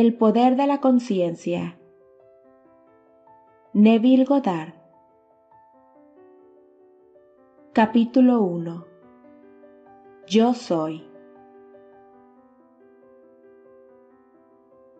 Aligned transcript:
El 0.00 0.14
poder 0.14 0.54
de 0.54 0.68
la 0.68 0.80
conciencia. 0.80 1.76
Neville 3.72 4.24
Goddard. 4.24 4.74
Capítulo 7.72 8.42
1. 8.42 8.86
Yo 10.28 10.54
soy. 10.54 11.02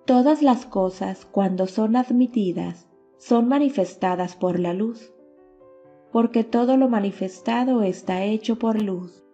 Todas 0.04 0.42
las 0.42 0.66
cosas, 0.66 1.24
cuando 1.26 1.68
son 1.68 1.94
admitidas, 1.94 2.88
son 3.18 3.46
manifestadas 3.46 4.34
por 4.34 4.58
la 4.58 4.74
luz, 4.74 5.14
porque 6.10 6.42
todo 6.42 6.76
lo 6.76 6.88
manifestado 6.88 7.84
está 7.84 8.24
hecho 8.24 8.58
por 8.58 8.82
luz. 8.82 9.24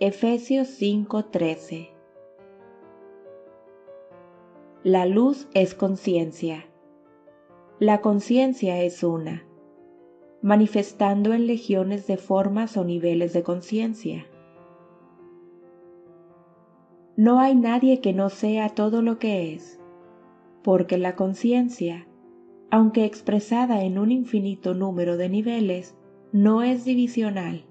Efesios 0.00 0.68
5:13 0.68 1.93
La 4.86 5.06
luz 5.06 5.48
es 5.54 5.74
conciencia. 5.74 6.66
La 7.80 8.02
conciencia 8.02 8.82
es 8.82 9.02
una, 9.02 9.46
manifestando 10.42 11.32
en 11.32 11.46
legiones 11.46 12.06
de 12.06 12.18
formas 12.18 12.76
o 12.76 12.84
niveles 12.84 13.32
de 13.32 13.42
conciencia. 13.42 14.26
No 17.16 17.40
hay 17.40 17.54
nadie 17.54 18.02
que 18.02 18.12
no 18.12 18.28
sea 18.28 18.68
todo 18.74 19.00
lo 19.00 19.18
que 19.18 19.54
es, 19.54 19.80
porque 20.62 20.98
la 20.98 21.16
conciencia, 21.16 22.06
aunque 22.70 23.06
expresada 23.06 23.84
en 23.84 23.96
un 23.96 24.12
infinito 24.12 24.74
número 24.74 25.16
de 25.16 25.30
niveles, 25.30 25.96
no 26.30 26.62
es 26.62 26.84
divisional. 26.84 27.64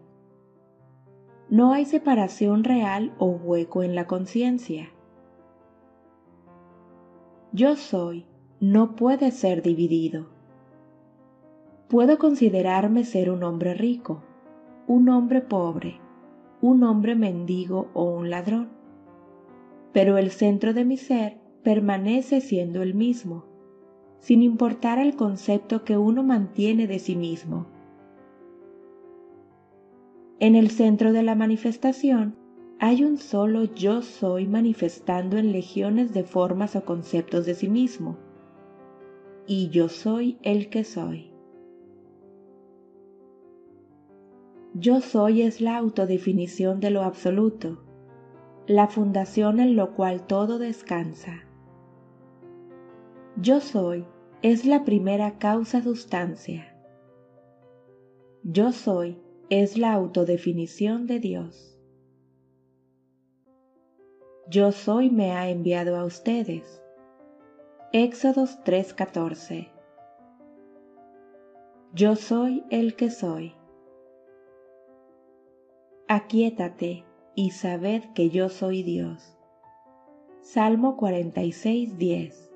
No 1.47 1.73
hay 1.73 1.85
separación 1.85 2.63
real 2.63 3.13
o 3.19 3.27
hueco 3.27 3.83
en 3.83 3.93
la 3.93 4.07
conciencia. 4.07 4.89
Yo 7.53 7.75
soy 7.75 8.25
no 8.59 8.95
puede 8.95 9.31
ser 9.31 9.61
dividido. 9.61 10.27
Puedo 11.87 12.17
considerarme 12.17 13.05
ser 13.05 13.29
un 13.29 13.43
hombre 13.43 13.73
rico, 13.73 14.23
un 14.87 15.07
hombre 15.09 15.41
pobre, 15.41 15.99
un 16.61 16.83
hombre 16.83 17.15
mendigo 17.15 17.89
o 17.93 18.05
un 18.05 18.29
ladrón 18.29 18.83
pero 19.93 20.17
el 20.17 20.31
centro 20.31 20.73
de 20.73 20.83
mi 20.83 20.97
ser 20.97 21.37
permanece 21.61 22.41
siendo 22.41 22.81
el 22.81 22.95
mismo, 22.95 23.45
sin 24.19 24.41
importar 24.41 24.97
el 24.97 25.15
concepto 25.15 25.85
que 25.85 25.97
uno 25.97 26.23
mantiene 26.23 26.87
de 26.87 26.99
sí 26.99 27.15
mismo. 27.15 27.67
En 30.39 30.55
el 30.55 30.71
centro 30.71 31.13
de 31.13 31.23
la 31.23 31.35
manifestación 31.35 32.35
hay 32.85 33.05
un 33.05 33.17
solo 33.17 33.63
yo 33.63 34.01
soy 34.01 34.45
manifestando 34.45 35.37
en 35.37 35.53
legiones 35.53 36.13
de 36.13 36.25
formas 36.25 36.75
o 36.75 36.83
conceptos 36.83 37.45
de 37.45 37.55
sí 37.55 37.69
mismo, 37.69 38.17
y 39.47 39.69
yo 39.69 39.87
soy 39.87 40.37
el 40.41 40.69
que 40.69 40.83
soy. 40.83 41.31
Yo 44.73 44.99
soy 44.99 45.43
es 45.43 45.61
la 45.61 45.77
autodefinición 45.77 46.81
de 46.81 46.89
lo 46.89 47.03
absoluto, 47.03 47.81
la 48.67 48.87
fundación 48.87 49.61
en 49.61 49.77
lo 49.77 49.93
cual 49.93 50.27
todo 50.27 50.59
descansa. 50.59 51.45
Yo 53.37 53.61
soy 53.61 54.05
es 54.41 54.65
la 54.65 54.83
primera 54.83 55.37
causa 55.37 55.81
sustancia. 55.81 56.77
Yo 58.43 58.73
soy 58.73 59.21
es 59.49 59.77
la 59.77 59.93
autodefinición 59.93 61.07
de 61.07 61.19
Dios. 61.21 61.72
Yo 64.49 64.73
soy 64.73 65.09
me 65.09 65.31
ha 65.31 65.49
enviado 65.49 65.95
a 65.95 66.03
ustedes. 66.03 66.81
Éxodos 67.93 68.59
3:14 68.65 69.69
Yo 71.93 72.17
soy 72.17 72.65
el 72.69 72.95
que 72.97 73.09
soy. 73.09 73.55
Aquietate 76.09 77.05
y 77.35 77.51
sabed 77.51 78.03
que 78.13 78.29
yo 78.29 78.49
soy 78.49 78.83
Dios. 78.83 79.37
Salmo 80.41 80.97
46, 80.97 81.97
10. 81.97 82.51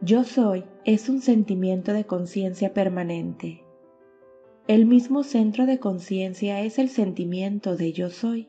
Yo 0.00 0.22
soy 0.22 0.64
es 0.84 1.08
un 1.08 1.20
sentimiento 1.20 1.92
de 1.92 2.04
conciencia 2.04 2.72
permanente. 2.72 3.64
El 4.68 4.86
mismo 4.86 5.24
centro 5.24 5.66
de 5.66 5.80
conciencia 5.80 6.60
es 6.60 6.78
el 6.78 6.88
sentimiento 6.88 7.76
de 7.76 7.92
yo 7.92 8.10
soy. 8.10 8.48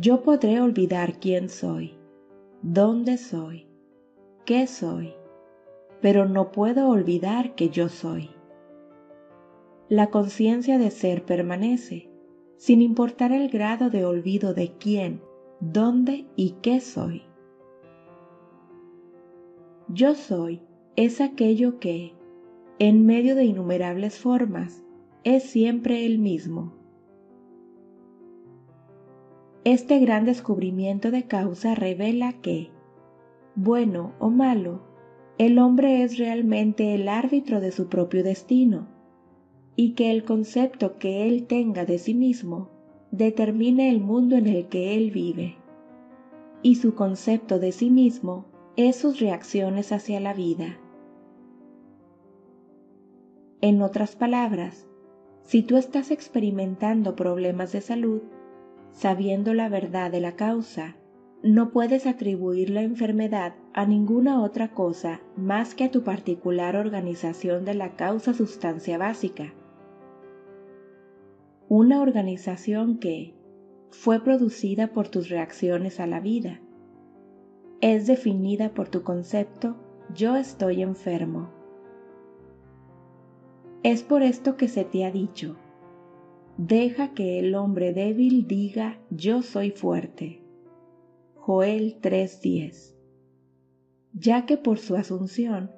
Yo 0.00 0.22
podré 0.22 0.60
olvidar 0.60 1.18
quién 1.18 1.48
soy, 1.48 1.98
dónde 2.62 3.16
soy, 3.16 3.66
qué 4.44 4.66
soy, 4.66 5.12
pero 6.00 6.26
no 6.26 6.52
puedo 6.52 6.88
olvidar 6.88 7.54
que 7.54 7.70
yo 7.70 7.88
soy 7.88 8.30
la 9.88 10.10
conciencia 10.10 10.78
de 10.78 10.90
ser 10.90 11.24
permanece, 11.24 12.10
sin 12.58 12.82
importar 12.82 13.32
el 13.32 13.48
grado 13.48 13.88
de 13.88 14.04
olvido 14.04 14.52
de 14.52 14.76
quién, 14.78 15.22
dónde 15.60 16.26
y 16.36 16.56
qué 16.62 16.80
soy. 16.80 17.22
Yo 19.88 20.14
soy 20.14 20.60
es 20.96 21.22
aquello 21.22 21.80
que, 21.80 22.12
en 22.78 23.06
medio 23.06 23.34
de 23.34 23.46
innumerables 23.46 24.18
formas, 24.18 24.84
es 25.24 25.44
siempre 25.44 26.04
el 26.04 26.18
mismo. 26.18 26.77
Este 29.68 29.98
gran 29.98 30.24
descubrimiento 30.24 31.10
de 31.10 31.24
causa 31.24 31.74
revela 31.74 32.32
que, 32.32 32.70
bueno 33.54 34.14
o 34.18 34.30
malo, 34.30 34.80
el 35.36 35.58
hombre 35.58 36.02
es 36.02 36.16
realmente 36.16 36.94
el 36.94 37.06
árbitro 37.06 37.60
de 37.60 37.70
su 37.70 37.90
propio 37.90 38.24
destino 38.24 38.88
y 39.76 39.92
que 39.92 40.10
el 40.10 40.24
concepto 40.24 40.96
que 40.96 41.28
él 41.28 41.46
tenga 41.46 41.84
de 41.84 41.98
sí 41.98 42.14
mismo 42.14 42.70
determine 43.10 43.90
el 43.90 44.00
mundo 44.00 44.36
en 44.36 44.46
el 44.46 44.68
que 44.68 44.96
él 44.96 45.10
vive. 45.10 45.56
Y 46.62 46.76
su 46.76 46.94
concepto 46.94 47.58
de 47.58 47.72
sí 47.72 47.90
mismo 47.90 48.46
es 48.76 48.96
sus 48.96 49.20
reacciones 49.20 49.92
hacia 49.92 50.18
la 50.18 50.32
vida. 50.32 50.78
En 53.60 53.82
otras 53.82 54.16
palabras, 54.16 54.88
si 55.42 55.62
tú 55.62 55.76
estás 55.76 56.10
experimentando 56.10 57.14
problemas 57.14 57.72
de 57.72 57.82
salud, 57.82 58.22
sabiendo 58.92 59.54
la 59.54 59.68
verdad 59.68 60.10
de 60.10 60.20
la 60.20 60.36
causa, 60.36 60.96
no 61.42 61.70
puedes 61.70 62.06
atribuir 62.06 62.70
la 62.70 62.82
enfermedad 62.82 63.54
a 63.72 63.86
ninguna 63.86 64.42
otra 64.42 64.74
cosa 64.74 65.20
más 65.36 65.74
que 65.74 65.84
a 65.84 65.90
tu 65.90 66.02
particular 66.02 66.76
organización 66.76 67.64
de 67.64 67.74
la 67.74 67.96
causa 67.96 68.34
sustancia 68.34 68.98
básica 68.98 69.52
una 71.70 72.00
organización 72.00 72.96
que 72.96 73.34
fue 73.90 74.24
producida 74.24 74.88
por 74.88 75.08
tus 75.08 75.28
reacciones 75.28 76.00
a 76.00 76.06
la 76.06 76.18
vida. 76.18 76.60
Es 77.82 78.06
definida 78.06 78.70
por 78.70 78.88
tu 78.88 79.02
concepto 79.02 79.76
yo 80.14 80.36
estoy 80.36 80.80
enfermo. 80.80 81.50
Es 83.82 84.02
por 84.02 84.22
esto 84.22 84.56
que 84.56 84.68
se 84.68 84.84
te 84.84 85.04
ha 85.04 85.10
dicho, 85.10 85.56
deja 86.58 87.14
que 87.14 87.38
el 87.38 87.54
hombre 87.54 87.92
débil 87.94 88.48
diga 88.48 88.98
yo 89.10 89.42
soy 89.42 89.70
fuerte. 89.70 90.42
Joel 91.36 92.00
3:10. 92.02 92.96
Ya 94.12 94.44
que 94.44 94.56
por 94.56 94.78
su 94.78 94.96
asunción, 94.96 95.70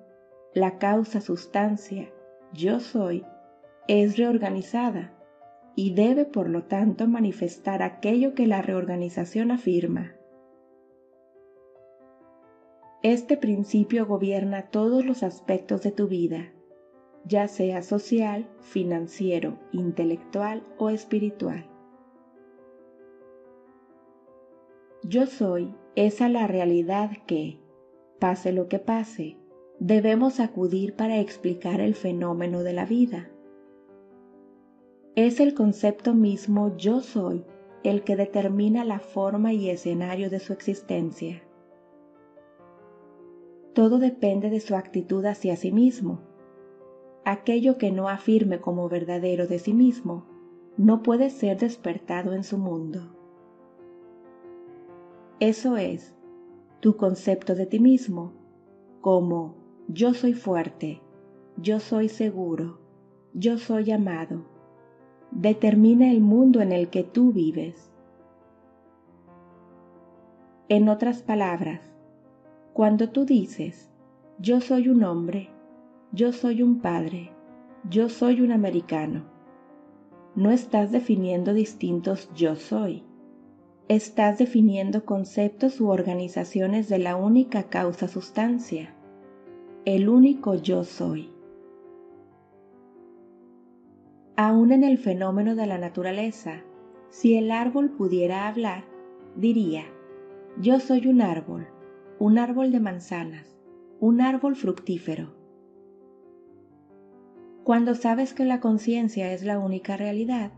la 0.54 0.78
causa 0.78 1.20
sustancia 1.20 2.10
yo 2.54 2.80
soy 2.80 3.24
es 3.88 4.16
reorganizada 4.16 5.12
y 5.76 5.92
debe 5.92 6.24
por 6.24 6.48
lo 6.48 6.64
tanto 6.64 7.06
manifestar 7.06 7.82
aquello 7.82 8.34
que 8.34 8.46
la 8.46 8.62
reorganización 8.62 9.50
afirma. 9.50 10.14
Este 13.02 13.36
principio 13.36 14.06
gobierna 14.06 14.70
todos 14.70 15.04
los 15.04 15.22
aspectos 15.22 15.82
de 15.82 15.92
tu 15.92 16.08
vida, 16.08 16.52
ya 17.24 17.48
sea 17.48 17.82
social, 17.82 18.48
financiero, 18.60 19.58
intelectual 19.72 20.62
o 20.78 20.90
espiritual. 20.90 21.66
Yo 25.02 25.26
soy 25.26 25.74
esa 25.96 26.28
la 26.28 26.46
realidad 26.46 27.10
que, 27.26 27.58
pase 28.18 28.52
lo 28.52 28.68
que 28.68 28.78
pase, 28.78 29.36
debemos 29.78 30.40
acudir 30.40 30.94
para 30.94 31.18
explicar 31.18 31.80
el 31.80 31.94
fenómeno 31.94 32.62
de 32.62 32.72
la 32.72 32.84
vida 32.84 33.30
es 35.16 35.40
el 35.40 35.54
concepto 35.54 36.14
mismo 36.14 36.76
yo 36.76 37.00
soy 37.00 37.44
el 37.82 38.04
que 38.04 38.16
determina 38.16 38.84
la 38.84 39.00
forma 39.00 39.52
y 39.52 39.68
escenario 39.68 40.30
de 40.30 40.38
su 40.38 40.52
existencia. 40.52 41.42
Todo 43.74 43.98
depende 43.98 44.50
de 44.50 44.60
su 44.60 44.76
actitud 44.76 45.24
hacia 45.24 45.56
sí 45.56 45.72
mismo. 45.72 46.20
Aquello 47.24 47.76
que 47.76 47.90
no 47.90 48.08
afirme 48.08 48.60
como 48.60 48.88
verdadero 48.88 49.46
de 49.46 49.58
sí 49.58 49.74
mismo 49.74 50.24
no 50.76 51.02
puede 51.02 51.30
ser 51.30 51.58
despertado 51.58 52.32
en 52.32 52.44
su 52.44 52.56
mundo. 52.56 53.14
Eso 55.38 55.76
es, 55.76 56.14
tu 56.80 56.96
concepto 56.96 57.54
de 57.54 57.66
ti 57.66 57.80
mismo, 57.80 58.32
como 59.00 59.54
yo 59.88 60.14
soy 60.14 60.32
fuerte, 60.32 61.00
yo 61.56 61.80
soy 61.80 62.08
seguro, 62.08 62.78
yo 63.34 63.58
soy 63.58 63.90
amado, 63.90 64.44
determina 65.30 66.10
el 66.10 66.20
mundo 66.20 66.60
en 66.60 66.72
el 66.72 66.88
que 66.88 67.04
tú 67.04 67.32
vives. 67.32 67.90
En 70.68 70.88
otras 70.88 71.22
palabras, 71.22 71.80
cuando 72.72 73.10
tú 73.10 73.24
dices, 73.24 73.90
yo 74.38 74.60
soy 74.60 74.88
un 74.88 75.04
hombre, 75.04 75.50
yo 76.12 76.32
soy 76.32 76.62
un 76.62 76.80
padre, 76.80 77.30
yo 77.88 78.08
soy 78.08 78.40
un 78.40 78.50
americano, 78.50 79.24
no 80.34 80.50
estás 80.50 80.90
definiendo 80.90 81.54
distintos 81.54 82.30
yo 82.34 82.56
soy. 82.56 83.04
Estás 83.86 84.38
definiendo 84.38 85.04
conceptos 85.04 85.80
u 85.80 85.88
organizaciones 85.88 86.88
de 86.88 86.98
la 86.98 87.16
única 87.16 87.64
causa 87.64 88.08
sustancia, 88.08 88.94
el 89.84 90.08
único 90.08 90.54
yo 90.54 90.84
soy. 90.84 91.30
Aún 94.36 94.72
en 94.72 94.84
el 94.84 94.98
fenómeno 94.98 95.54
de 95.54 95.66
la 95.66 95.78
naturaleza, 95.78 96.62
si 97.10 97.36
el 97.36 97.50
árbol 97.50 97.90
pudiera 97.90 98.48
hablar, 98.48 98.84
diría, 99.36 99.84
yo 100.60 100.80
soy 100.80 101.06
un 101.06 101.22
árbol, 101.22 101.68
un 102.18 102.38
árbol 102.38 102.72
de 102.72 102.80
manzanas, 102.80 103.56
un 103.98 104.20
árbol 104.20 104.56
fructífero. 104.56 105.39
Cuando 107.70 107.94
sabes 107.94 108.34
que 108.34 108.44
la 108.44 108.58
conciencia 108.58 109.32
es 109.32 109.44
la 109.44 109.60
única 109.60 109.96
realidad, 109.96 110.50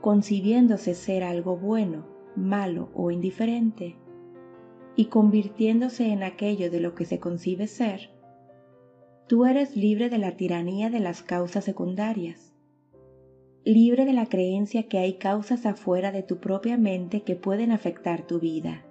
concibiéndose 0.00 0.94
ser 0.94 1.24
algo 1.24 1.56
bueno, 1.56 2.06
malo 2.36 2.92
o 2.94 3.10
indiferente, 3.10 3.96
y 4.94 5.06
convirtiéndose 5.06 6.12
en 6.12 6.22
aquello 6.22 6.70
de 6.70 6.78
lo 6.78 6.94
que 6.94 7.06
se 7.06 7.18
concibe 7.18 7.66
ser, 7.66 8.10
tú 9.26 9.46
eres 9.46 9.76
libre 9.76 10.08
de 10.08 10.18
la 10.18 10.36
tiranía 10.36 10.90
de 10.90 11.00
las 11.00 11.24
causas 11.24 11.64
secundarias, 11.64 12.54
libre 13.64 14.04
de 14.04 14.12
la 14.12 14.26
creencia 14.26 14.84
que 14.86 14.98
hay 14.98 15.14
causas 15.14 15.66
afuera 15.66 16.12
de 16.12 16.22
tu 16.22 16.38
propia 16.38 16.78
mente 16.78 17.22
que 17.22 17.34
pueden 17.34 17.72
afectar 17.72 18.28
tu 18.28 18.38
vida. 18.38 18.84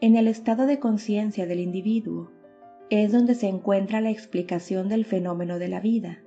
En 0.00 0.14
el 0.14 0.28
estado 0.28 0.66
de 0.66 0.78
conciencia 0.78 1.44
del 1.46 1.58
individuo 1.58 2.30
es 3.00 3.10
donde 3.10 3.34
se 3.34 3.48
encuentra 3.48 4.02
la 4.02 4.10
explicación 4.10 4.90
del 4.90 5.06
fenómeno 5.06 5.58
de 5.58 5.68
la 5.68 5.80
vida. 5.80 6.22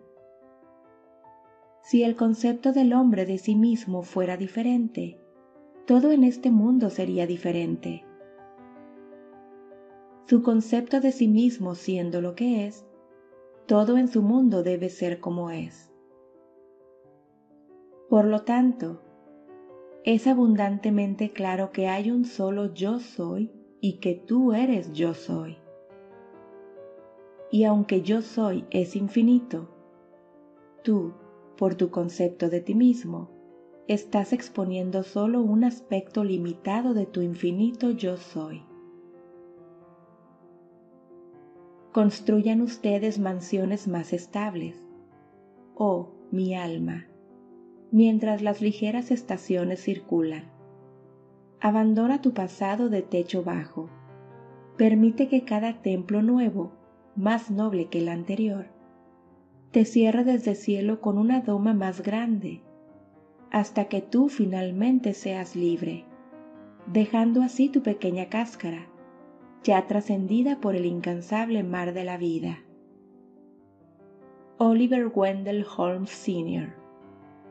Si 1.83 2.01
el 2.01 2.15
concepto 2.15 2.73
del 2.73 2.93
hombre 2.93 3.27
de 3.27 3.37
sí 3.37 3.55
mismo 3.55 4.01
fuera 4.01 4.35
diferente, 4.35 5.19
todo 5.85 6.11
en 6.11 6.23
este 6.23 6.49
mundo 6.49 6.89
sería 6.89 7.27
diferente. 7.27 8.03
Su 10.25 10.41
concepto 10.41 11.01
de 11.01 11.11
sí 11.11 11.27
mismo 11.27 11.75
siendo 11.75 12.19
lo 12.19 12.33
que 12.33 12.65
es, 12.65 12.83
todo 13.67 13.99
en 13.99 14.07
su 14.07 14.23
mundo 14.23 14.63
debe 14.63 14.89
ser 14.89 15.19
como 15.19 15.51
es. 15.51 15.91
Por 18.09 18.25
lo 18.25 18.41
tanto, 18.41 19.03
es 20.03 20.25
abundantemente 20.25 21.31
claro 21.31 21.71
que 21.71 21.89
hay 21.89 22.09
un 22.09 22.25
solo 22.25 22.73
yo 22.73 22.97
soy 22.97 23.51
y 23.81 23.99
que 23.99 24.15
tú 24.15 24.53
eres 24.53 24.93
yo 24.93 25.13
soy. 25.13 25.59
Y 27.51 27.63
aunque 27.63 28.01
yo 28.01 28.21
soy 28.21 28.65
es 28.71 28.95
infinito, 28.95 29.69
tú 30.83 31.13
por 31.57 31.75
tu 31.75 31.89
concepto 31.89 32.49
de 32.49 32.61
ti 32.61 32.75
mismo, 32.75 33.29
estás 33.87 34.33
exponiendo 34.33 35.03
solo 35.03 35.41
un 35.41 35.63
aspecto 35.63 36.23
limitado 36.23 36.93
de 36.93 37.05
tu 37.05 37.21
infinito 37.21 37.91
yo 37.91 38.17
soy. 38.17 38.63
Construyan 41.93 42.61
ustedes 42.61 43.19
mansiones 43.19 43.87
más 43.87 44.11
estables, 44.11 44.83
oh 45.75 46.11
mi 46.31 46.55
alma, 46.55 47.07
mientras 47.91 48.41
las 48.41 48.61
ligeras 48.61 49.11
estaciones 49.11 49.81
circulan. 49.81 50.51
Abandona 51.61 52.21
tu 52.21 52.33
pasado 52.33 52.89
de 52.89 53.01
techo 53.01 53.43
bajo. 53.43 53.89
Permite 54.77 55.29
que 55.29 55.45
cada 55.45 55.81
templo 55.81 56.21
nuevo, 56.21 56.73
más 57.15 57.49
noble 57.51 57.87
que 57.87 57.99
el 57.99 58.09
anterior, 58.09 58.67
te 59.71 59.85
cierra 59.85 60.23
desde 60.23 60.51
el 60.51 60.57
cielo 60.57 61.01
con 61.01 61.17
una 61.17 61.41
doma 61.41 61.73
más 61.73 62.01
grande, 62.01 62.61
hasta 63.51 63.85
que 63.85 64.01
tú 64.01 64.29
finalmente 64.29 65.13
seas 65.13 65.55
libre, 65.55 66.05
dejando 66.87 67.41
así 67.41 67.69
tu 67.69 67.81
pequeña 67.81 68.29
cáscara, 68.29 68.87
ya 69.63 69.87
trascendida 69.87 70.59
por 70.59 70.75
el 70.75 70.85
incansable 70.85 71.63
mar 71.63 71.93
de 71.93 72.03
la 72.03 72.17
vida. 72.17 72.59
Oliver 74.57 75.11
Wendell 75.13 75.65
Holmes 75.65 76.11
Sr. 76.11 76.73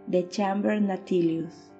de 0.06 0.28
Chamber 0.28 0.80
Natilius 0.80 1.73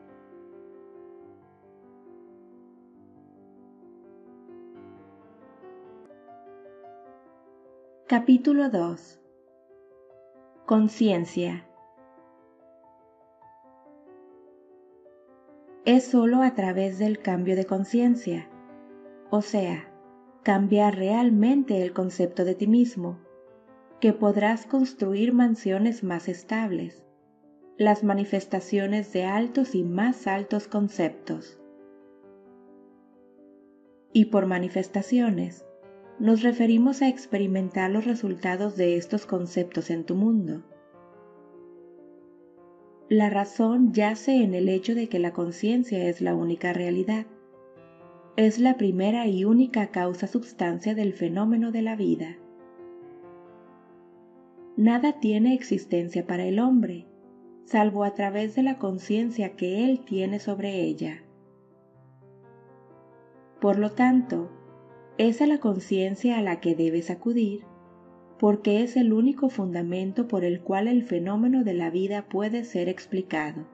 Capítulo 8.07 8.69
2 8.69 9.19
Conciencia. 10.67 11.67
Es 15.87 16.05
sólo 16.09 16.43
a 16.43 16.55
través 16.55 16.99
del 16.99 17.19
cambio 17.21 17.57
de 17.57 17.65
conciencia, 17.65 18.47
o 19.31 19.41
sea, 19.41 19.91
cambiar 20.43 20.97
realmente 20.97 21.81
el 21.81 21.95
concepto 21.95 22.45
de 22.45 22.55
ti 22.55 22.67
mismo, 22.67 23.19
que 24.01 24.13
podrás 24.13 24.67
construir 24.67 25.33
mansiones 25.33 26.05
más 26.05 26.29
estables, 26.29 27.07
las 27.79 28.05
manifestaciones 28.05 29.15
de 29.15 29.25
altos 29.25 29.75
y 29.75 29.83
más 29.83 30.27
altos 30.27 30.69
conceptos. 30.69 31.59
Y 34.13 34.27
por 34.27 34.45
manifestaciones, 34.45 35.65
nos 36.19 36.43
referimos 36.43 37.03
a 37.03 37.09
experimentar 37.09 37.91
los 37.91 38.05
resultados 38.05 38.77
de 38.77 38.97
estos 38.97 39.27
conceptos 39.27 39.91
en 39.91 40.05
tu 40.05 40.15
mundo. 40.15 40.63
La 43.09 43.31
razón 43.31 43.93
yace 43.93 44.43
en 44.43 44.55
el 44.55 44.69
hecho 44.69 44.95
de 44.95 45.09
que 45.09 45.19
la 45.19 45.33
conciencia 45.33 46.09
es 46.09 46.21
la 46.21 46.35
única 46.35 46.73
realidad. 46.73 47.27
Es 48.37 48.59
la 48.59 48.77
primera 48.77 49.27
y 49.27 49.45
única 49.45 49.89
causa 49.89 50.27
substancia 50.27 50.95
del 50.95 51.13
fenómeno 51.13 51.71
de 51.71 51.83
la 51.83 51.97
vida. 51.97 52.39
Nada 54.77 55.21
tiene 55.21 55.55
existencia 55.55 56.27
para 56.27 56.45
el 56.45 56.59
hombre, 56.59 57.07
salvo 57.65 58.05
a 58.05 58.15
través 58.15 58.55
de 58.57 58.63
la 58.63 58.79
conciencia 58.79 59.55
que 59.55 59.85
él 59.85 60.05
tiene 60.05 60.41
sobre 60.41 60.81
ella. 60.81 61.23
Por 63.61 63.79
lo 63.79 63.93
tanto, 63.93 64.51
es 65.17 65.41
a 65.41 65.47
la 65.47 65.59
conciencia 65.59 66.39
a 66.39 66.43
la 66.43 66.61
que 66.61 66.75
debes 66.75 67.11
acudir, 67.11 67.63
porque 68.39 68.83
es 68.83 68.97
el 68.97 69.13
único 69.13 69.49
fundamento 69.49 70.27
por 70.27 70.45
el 70.45 70.61
cual 70.61 70.89
el 70.89 71.05
fenómeno 71.05 71.63
de 71.63 71.75
la 71.75 71.91
vida 71.91 72.29
puede 72.29 72.65
ser 72.65 72.89
explicado. 72.89 73.65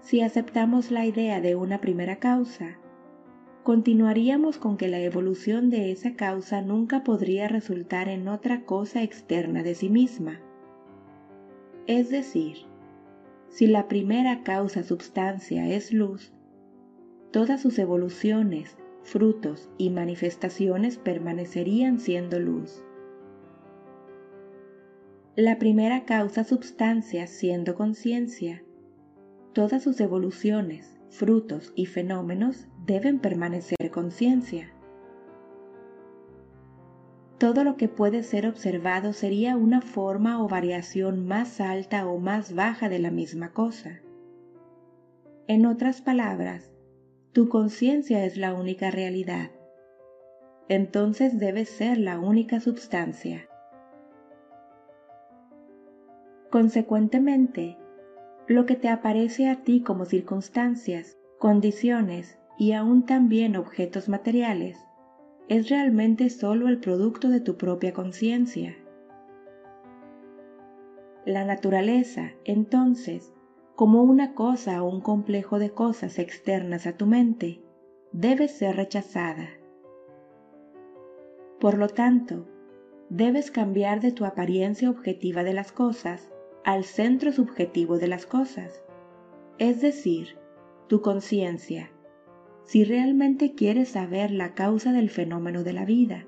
Si 0.00 0.20
aceptamos 0.22 0.90
la 0.90 1.06
idea 1.06 1.40
de 1.40 1.54
una 1.54 1.80
primera 1.80 2.16
causa, 2.16 2.78
continuaríamos 3.62 4.58
con 4.58 4.76
que 4.76 4.88
la 4.88 5.00
evolución 5.00 5.70
de 5.70 5.92
esa 5.92 6.14
causa 6.14 6.60
nunca 6.62 7.04
podría 7.04 7.48
resultar 7.48 8.08
en 8.08 8.28
otra 8.28 8.64
cosa 8.64 9.02
externa 9.02 9.62
de 9.62 9.74
sí 9.74 9.88
misma. 9.88 10.40
Es 11.86 12.10
decir, 12.10 12.58
si 13.48 13.68
la 13.68 13.86
primera 13.88 14.42
causa 14.42 14.82
substancia 14.82 15.68
es 15.68 15.92
luz, 15.92 16.32
todas 17.32 17.60
sus 17.60 17.78
evoluciones, 17.78 18.76
frutos 19.06 19.70
y 19.78 19.90
manifestaciones 19.90 20.98
permanecerían 20.98 22.00
siendo 22.00 22.40
luz. 22.40 22.84
La 25.36 25.58
primera 25.58 26.04
causa 26.04 26.44
substancia 26.44 27.26
siendo 27.26 27.74
conciencia. 27.76 28.64
Todas 29.52 29.82
sus 29.82 30.00
evoluciones, 30.00 30.98
frutos 31.08 31.72
y 31.76 31.86
fenómenos 31.86 32.66
deben 32.84 33.20
permanecer 33.20 33.90
conciencia. 33.92 34.72
Todo 37.38 37.64
lo 37.64 37.76
que 37.76 37.88
puede 37.88 38.22
ser 38.22 38.46
observado 38.46 39.12
sería 39.12 39.56
una 39.56 39.82
forma 39.82 40.42
o 40.42 40.48
variación 40.48 41.26
más 41.26 41.60
alta 41.60 42.06
o 42.08 42.18
más 42.18 42.54
baja 42.54 42.88
de 42.88 42.98
la 42.98 43.10
misma 43.10 43.52
cosa. 43.52 44.00
En 45.46 45.66
otras 45.66 46.00
palabras, 46.00 46.72
tu 47.36 47.50
conciencia 47.50 48.24
es 48.24 48.38
la 48.38 48.54
única 48.54 48.90
realidad. 48.90 49.50
Entonces 50.70 51.38
debe 51.38 51.66
ser 51.66 51.98
la 51.98 52.18
única 52.18 52.60
substancia. 52.60 53.46
Consecuentemente, 56.50 57.76
lo 58.48 58.64
que 58.64 58.74
te 58.74 58.88
aparece 58.88 59.50
a 59.50 59.56
ti 59.56 59.82
como 59.82 60.06
circunstancias, 60.06 61.18
condiciones 61.38 62.38
y 62.56 62.72
aún 62.72 63.04
también 63.04 63.56
objetos 63.56 64.08
materiales, 64.08 64.78
es 65.48 65.68
realmente 65.68 66.30
solo 66.30 66.68
el 66.68 66.78
producto 66.80 67.28
de 67.28 67.40
tu 67.40 67.58
propia 67.58 67.92
conciencia. 67.92 68.74
La 71.26 71.44
naturaleza, 71.44 72.30
entonces, 72.46 73.30
como 73.76 74.02
una 74.02 74.32
cosa 74.32 74.82
o 74.82 74.88
un 74.88 75.02
complejo 75.02 75.58
de 75.58 75.70
cosas 75.70 76.18
externas 76.18 76.86
a 76.86 76.96
tu 76.96 77.04
mente, 77.04 77.60
debe 78.10 78.48
ser 78.48 78.74
rechazada. 78.76 79.50
Por 81.60 81.76
lo 81.76 81.88
tanto, 81.88 82.46
debes 83.10 83.50
cambiar 83.50 84.00
de 84.00 84.12
tu 84.12 84.24
apariencia 84.24 84.88
objetiva 84.88 85.44
de 85.44 85.52
las 85.52 85.72
cosas 85.72 86.30
al 86.64 86.84
centro 86.84 87.32
subjetivo 87.32 87.98
de 87.98 88.08
las 88.08 88.24
cosas, 88.24 88.82
es 89.58 89.82
decir, 89.82 90.38
tu 90.88 91.02
conciencia, 91.02 91.90
si 92.64 92.82
realmente 92.82 93.54
quieres 93.54 93.90
saber 93.90 94.30
la 94.30 94.54
causa 94.54 94.92
del 94.92 95.10
fenómeno 95.10 95.64
de 95.64 95.74
la 95.74 95.84
vida 95.84 96.24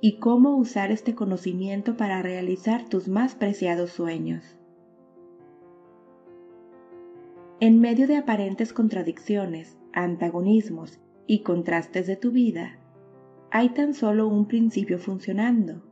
y 0.00 0.18
cómo 0.20 0.56
usar 0.56 0.90
este 0.90 1.14
conocimiento 1.14 1.98
para 1.98 2.22
realizar 2.22 2.88
tus 2.88 3.08
más 3.08 3.34
preciados 3.34 3.90
sueños. 3.90 4.56
En 7.58 7.80
medio 7.80 8.06
de 8.06 8.18
aparentes 8.18 8.74
contradicciones, 8.74 9.78
antagonismos 9.94 11.00
y 11.26 11.38
contrastes 11.38 12.06
de 12.06 12.16
tu 12.16 12.30
vida, 12.30 12.78
hay 13.50 13.70
tan 13.70 13.94
solo 13.94 14.28
un 14.28 14.46
principio 14.46 14.98
funcionando, 14.98 15.82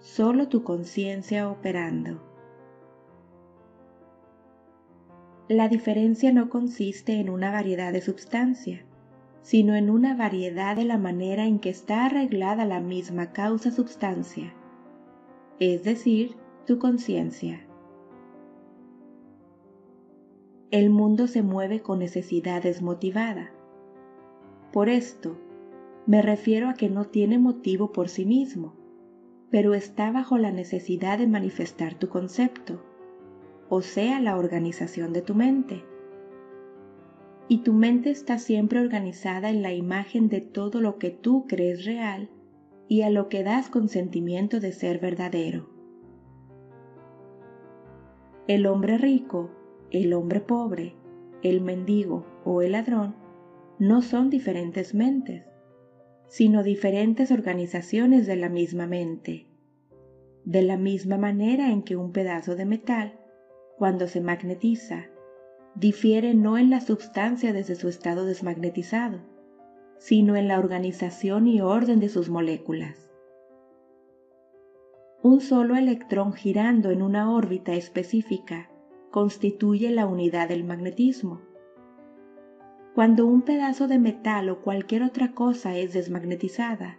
solo 0.00 0.48
tu 0.48 0.64
conciencia 0.64 1.48
operando. 1.48 2.20
La 5.48 5.68
diferencia 5.68 6.32
no 6.32 6.50
consiste 6.50 7.20
en 7.20 7.30
una 7.30 7.52
variedad 7.52 7.92
de 7.92 8.00
substancia, 8.00 8.84
sino 9.42 9.76
en 9.76 9.90
una 9.90 10.16
variedad 10.16 10.74
de 10.74 10.84
la 10.86 10.98
manera 10.98 11.46
en 11.46 11.60
que 11.60 11.70
está 11.70 12.06
arreglada 12.06 12.64
la 12.64 12.80
misma 12.80 13.30
causa 13.32 13.70
substancia, 13.70 14.52
es 15.60 15.84
decir, 15.84 16.34
tu 16.66 16.80
conciencia. 16.80 17.64
El 20.70 20.90
mundo 20.90 21.26
se 21.26 21.42
mueve 21.42 21.80
con 21.80 21.98
necesidad 21.98 22.62
desmotivada. 22.62 23.50
Por 24.72 24.88
esto, 24.88 25.36
me 26.06 26.22
refiero 26.22 26.68
a 26.68 26.74
que 26.74 26.88
no 26.88 27.06
tiene 27.06 27.38
motivo 27.38 27.92
por 27.92 28.08
sí 28.08 28.24
mismo, 28.24 28.74
pero 29.50 29.74
está 29.74 30.12
bajo 30.12 30.38
la 30.38 30.52
necesidad 30.52 31.18
de 31.18 31.26
manifestar 31.26 31.94
tu 31.94 32.08
concepto 32.08 32.80
o 33.70 33.82
sea 33.82 34.20
la 34.20 34.36
organización 34.36 35.12
de 35.12 35.22
tu 35.22 35.34
mente. 35.34 35.84
Y 37.48 37.58
tu 37.58 37.72
mente 37.72 38.10
está 38.10 38.38
siempre 38.38 38.80
organizada 38.80 39.48
en 39.48 39.62
la 39.62 39.72
imagen 39.72 40.28
de 40.28 40.40
todo 40.40 40.80
lo 40.80 40.98
que 40.98 41.10
tú 41.10 41.46
crees 41.48 41.84
real 41.84 42.28
y 42.88 43.02
a 43.02 43.10
lo 43.10 43.28
que 43.28 43.44
das 43.44 43.70
consentimiento 43.70 44.58
de 44.58 44.72
ser 44.72 44.98
verdadero. 44.98 45.70
El 48.48 48.66
hombre 48.66 48.98
rico, 48.98 49.50
el 49.90 50.12
hombre 50.12 50.40
pobre, 50.40 50.94
el 51.42 51.60
mendigo 51.60 52.26
o 52.44 52.62
el 52.62 52.72
ladrón 52.72 53.16
no 53.78 54.02
son 54.02 54.30
diferentes 54.30 54.94
mentes, 54.94 55.44
sino 56.28 56.62
diferentes 56.62 57.30
organizaciones 57.32 58.26
de 58.26 58.36
la 58.36 58.48
misma 58.48 58.86
mente, 58.86 59.48
de 60.44 60.62
la 60.62 60.76
misma 60.76 61.18
manera 61.18 61.70
en 61.70 61.82
que 61.82 61.96
un 61.96 62.12
pedazo 62.12 62.56
de 62.56 62.66
metal 62.66 63.18
cuando 63.78 64.06
se 64.06 64.20
magnetiza, 64.20 65.06
difiere 65.74 66.34
no 66.34 66.58
en 66.58 66.70
la 66.70 66.80
substancia 66.80 67.52
desde 67.52 67.74
su 67.74 67.88
estado 67.88 68.26
desmagnetizado, 68.26 69.20
sino 69.98 70.36
en 70.36 70.48
la 70.48 70.58
organización 70.58 71.46
y 71.46 71.60
orden 71.60 72.00
de 72.00 72.08
sus 72.08 72.28
moléculas. 72.28 73.08
Un 75.22 75.40
solo 75.40 75.76
electrón 75.76 76.32
girando 76.32 76.90
en 76.90 77.02
una 77.02 77.32
órbita 77.34 77.74
específica 77.74 78.69
constituye 79.10 79.90
la 79.90 80.06
unidad 80.06 80.48
del 80.48 80.64
magnetismo. 80.64 81.40
Cuando 82.94 83.26
un 83.26 83.42
pedazo 83.42 83.88
de 83.88 83.98
metal 83.98 84.48
o 84.50 84.60
cualquier 84.60 85.02
otra 85.02 85.32
cosa 85.32 85.76
es 85.76 85.92
desmagnetizada, 85.92 86.98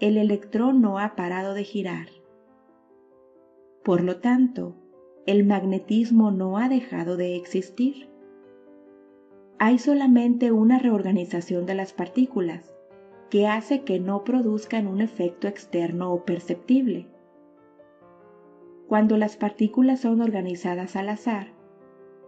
el 0.00 0.16
electrón 0.16 0.80
no 0.80 0.98
ha 0.98 1.14
parado 1.16 1.54
de 1.54 1.64
girar. 1.64 2.08
Por 3.84 4.02
lo 4.02 4.18
tanto, 4.18 4.74
el 5.26 5.44
magnetismo 5.44 6.30
no 6.30 6.58
ha 6.58 6.68
dejado 6.68 7.16
de 7.16 7.36
existir. 7.36 8.08
Hay 9.58 9.78
solamente 9.78 10.52
una 10.52 10.78
reorganización 10.78 11.64
de 11.64 11.74
las 11.74 11.92
partículas 11.92 12.74
que 13.30 13.46
hace 13.46 13.82
que 13.82 13.98
no 14.00 14.24
produzcan 14.24 14.86
un 14.86 15.00
efecto 15.00 15.48
externo 15.48 16.12
o 16.12 16.24
perceptible. 16.24 17.08
Cuando 18.94 19.16
las 19.16 19.36
partículas 19.36 19.98
son 20.02 20.20
organizadas 20.20 20.94
al 20.94 21.08
azar, 21.08 21.48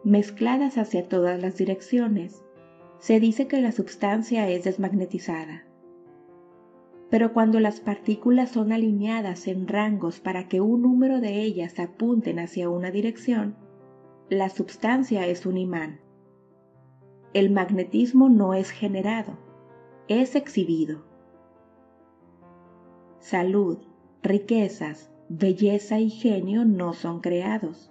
mezcladas 0.03 0.79
hacia 0.79 1.09
todas 1.09 1.41
las 1.41 1.57
direcciones, 1.57 2.45
se 2.99 3.21
dice 3.21 3.47
que 3.47 3.61
la 3.61 3.71
substancia 3.71 4.49
es 4.49 4.65
desmagnetizada. 4.65 5.65
Pero 7.09 7.33
cuando 7.33 7.61
las 7.61 7.79
partículas 7.79 8.51
son 8.51 8.73
alineadas 8.73 9.47
en 9.47 9.69
rangos 9.69 10.19
para 10.19 10.49
que 10.49 10.61
un 10.61 10.83
número 10.83 11.21
de 11.21 11.41
ellas 11.43 11.79
apunten 11.79 12.41
hacia 12.41 12.69
una 12.69 12.91
dirección, 12.91 13.55
la 14.29 14.49
substancia 14.49 15.25
es 15.29 15.47
un 15.47 15.59
imán. 15.59 16.01
El 17.33 17.53
magnetismo 17.53 18.29
no 18.29 18.55
es 18.55 18.71
generado, 18.71 19.39
es 20.09 20.35
exhibido. 20.35 21.05
Salud, 23.21 23.79
riquezas, 24.25 25.13
belleza 25.29 25.99
y 26.01 26.11
genio 26.11 26.65
no 26.65 26.93
son 26.93 27.21
creados, 27.21 27.91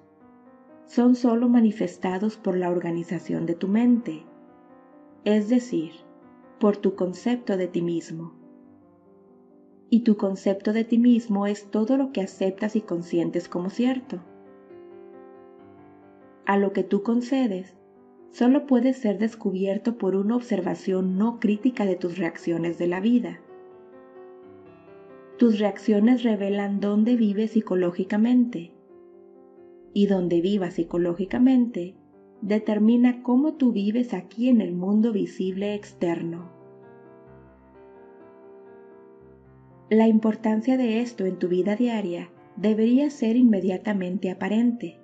son 0.85 1.15
sólo 1.15 1.49
manifestados 1.49 2.37
por 2.37 2.57
la 2.57 2.69
organización 2.69 3.45
de 3.45 3.55
tu 3.55 3.67
mente, 3.67 4.23
es 5.23 5.49
decir, 5.49 5.91
por 6.59 6.77
tu 6.77 6.95
concepto 6.95 7.57
de 7.57 7.67
ti 7.67 7.81
mismo 7.81 8.45
y 9.89 10.01
tu 10.01 10.17
concepto 10.17 10.73
de 10.73 10.83
ti 10.83 10.97
mismo 10.97 11.47
es 11.47 11.69
todo 11.69 11.97
lo 11.97 12.11
que 12.11 12.21
aceptas 12.21 12.75
y 12.75 12.81
consientes 12.81 13.47
como 13.47 13.69
cierto. 13.69 14.19
A 16.45 16.57
lo 16.57 16.73
que 16.73 16.83
tú 16.83 17.03
concedes 17.03 17.75
solo 18.31 18.65
puede 18.65 18.93
ser 18.93 19.17
descubierto 19.19 19.97
por 19.97 20.15
una 20.15 20.35
observación 20.35 21.17
no 21.17 21.39
crítica 21.39 21.85
de 21.85 21.95
tus 21.95 22.17
reacciones 22.17 22.77
de 22.77 22.87
la 22.87 22.99
vida. 22.99 23.39
Tus 25.37 25.59
reacciones 25.59 26.23
revelan 26.23 26.79
dónde 26.79 27.17
vives 27.17 27.51
psicológicamente 27.51 28.71
y 29.93 30.07
donde 30.07 30.39
vivas 30.39 30.75
psicológicamente 30.75 31.95
determina 32.41 33.21
cómo 33.21 33.55
tú 33.55 33.73
vives 33.73 34.13
aquí 34.13 34.47
en 34.47 34.61
el 34.61 34.73
mundo 34.73 35.11
visible 35.11 35.73
externo. 35.75 36.51
La 39.89 40.07
importancia 40.07 40.77
de 40.77 41.01
esto 41.01 41.25
en 41.25 41.37
tu 41.37 41.47
vida 41.47 41.75
diaria 41.75 42.31
debería 42.55 43.09
ser 43.09 43.35
inmediatamente 43.35 44.31
aparente. 44.31 44.99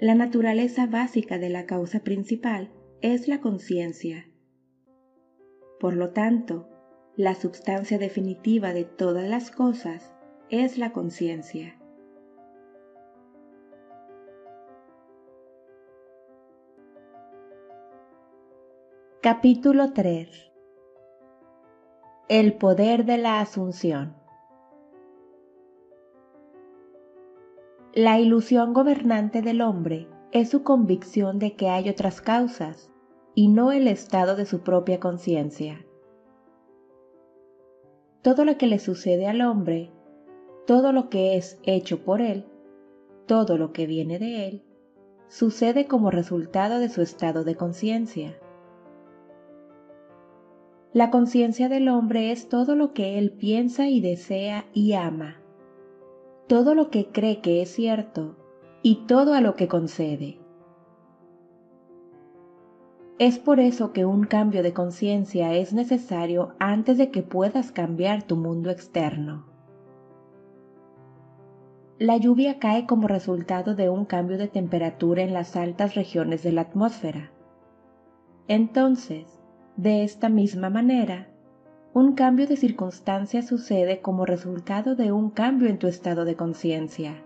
La 0.00 0.14
naturaleza 0.14 0.86
básica 0.86 1.38
de 1.38 1.50
la 1.50 1.66
causa 1.66 2.00
principal 2.00 2.70
es 3.02 3.28
la 3.28 3.40
conciencia. 3.40 4.28
Por 5.78 5.94
lo 5.94 6.10
tanto, 6.10 6.71
la 7.16 7.34
substancia 7.34 7.98
definitiva 7.98 8.72
de 8.72 8.84
todas 8.84 9.28
las 9.28 9.50
cosas 9.50 10.12
es 10.48 10.78
la 10.78 10.92
conciencia. 10.92 11.78
Capítulo 19.20 19.92
3 19.92 20.52
el 22.32 22.54
poder 22.54 23.04
de 23.04 23.18
la 23.18 23.40
asunción. 23.40 24.16
La 27.92 28.18
ilusión 28.18 28.72
gobernante 28.72 29.42
del 29.42 29.60
hombre 29.60 30.08
es 30.30 30.48
su 30.48 30.62
convicción 30.62 31.38
de 31.38 31.56
que 31.56 31.68
hay 31.68 31.90
otras 31.90 32.22
causas 32.22 32.90
y 33.34 33.48
no 33.48 33.70
el 33.70 33.86
estado 33.86 34.34
de 34.34 34.46
su 34.46 34.62
propia 34.62 34.98
conciencia. 34.98 35.84
Todo 38.22 38.44
lo 38.44 38.56
que 38.56 38.68
le 38.68 38.78
sucede 38.78 39.26
al 39.26 39.40
hombre, 39.40 39.90
todo 40.64 40.92
lo 40.92 41.10
que 41.10 41.36
es 41.36 41.58
hecho 41.64 42.04
por 42.04 42.20
él, 42.20 42.44
todo 43.26 43.58
lo 43.58 43.72
que 43.72 43.86
viene 43.86 44.20
de 44.20 44.46
él, 44.46 44.62
sucede 45.26 45.86
como 45.86 46.12
resultado 46.12 46.78
de 46.78 46.88
su 46.88 47.02
estado 47.02 47.42
de 47.42 47.56
conciencia. 47.56 48.38
La 50.92 51.10
conciencia 51.10 51.68
del 51.68 51.88
hombre 51.88 52.30
es 52.30 52.48
todo 52.48 52.76
lo 52.76 52.92
que 52.92 53.18
él 53.18 53.32
piensa 53.32 53.88
y 53.88 54.00
desea 54.00 54.66
y 54.72 54.92
ama. 54.92 55.40
Todo 56.46 56.76
lo 56.76 56.90
que 56.90 57.06
cree 57.06 57.40
que 57.40 57.60
es 57.60 57.70
cierto, 57.70 58.36
y 58.82 59.06
todo 59.06 59.34
a 59.34 59.40
lo 59.40 59.56
que 59.56 59.66
concede. 59.66 60.41
Es 63.18 63.38
por 63.38 63.60
eso 63.60 63.92
que 63.92 64.04
un 64.04 64.24
cambio 64.24 64.62
de 64.62 64.72
conciencia 64.72 65.54
es 65.54 65.72
necesario 65.72 66.54
antes 66.58 66.98
de 66.98 67.10
que 67.10 67.22
puedas 67.22 67.70
cambiar 67.70 68.22
tu 68.22 68.36
mundo 68.36 68.70
externo. 68.70 69.44
La 71.98 72.16
lluvia 72.16 72.58
cae 72.58 72.86
como 72.86 73.06
resultado 73.06 73.74
de 73.74 73.88
un 73.90 74.06
cambio 74.06 74.38
de 74.38 74.48
temperatura 74.48 75.22
en 75.22 75.32
las 75.32 75.54
altas 75.56 75.94
regiones 75.94 76.42
de 76.42 76.52
la 76.52 76.62
atmósfera. 76.62 77.30
Entonces, 78.48 79.40
de 79.76 80.02
esta 80.02 80.28
misma 80.28 80.68
manera, 80.68 81.28
un 81.94 82.14
cambio 82.14 82.46
de 82.46 82.56
circunstancia 82.56 83.42
sucede 83.42 84.00
como 84.00 84.26
resultado 84.26 84.96
de 84.96 85.12
un 85.12 85.30
cambio 85.30 85.68
en 85.68 85.78
tu 85.78 85.86
estado 85.86 86.24
de 86.24 86.34
conciencia. 86.34 87.22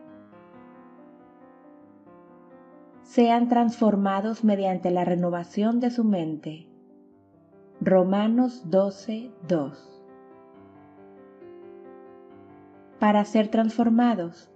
Sean 3.06 3.48
transformados 3.48 4.42
mediante 4.42 4.90
la 4.90 5.04
renovación 5.04 5.78
de 5.78 5.90
su 5.90 6.02
mente. 6.02 6.66
Romanos 7.80 8.68
12, 8.68 9.30
2. 9.46 10.02
Para 12.98 13.24
ser 13.24 13.46
transformados, 13.46 14.50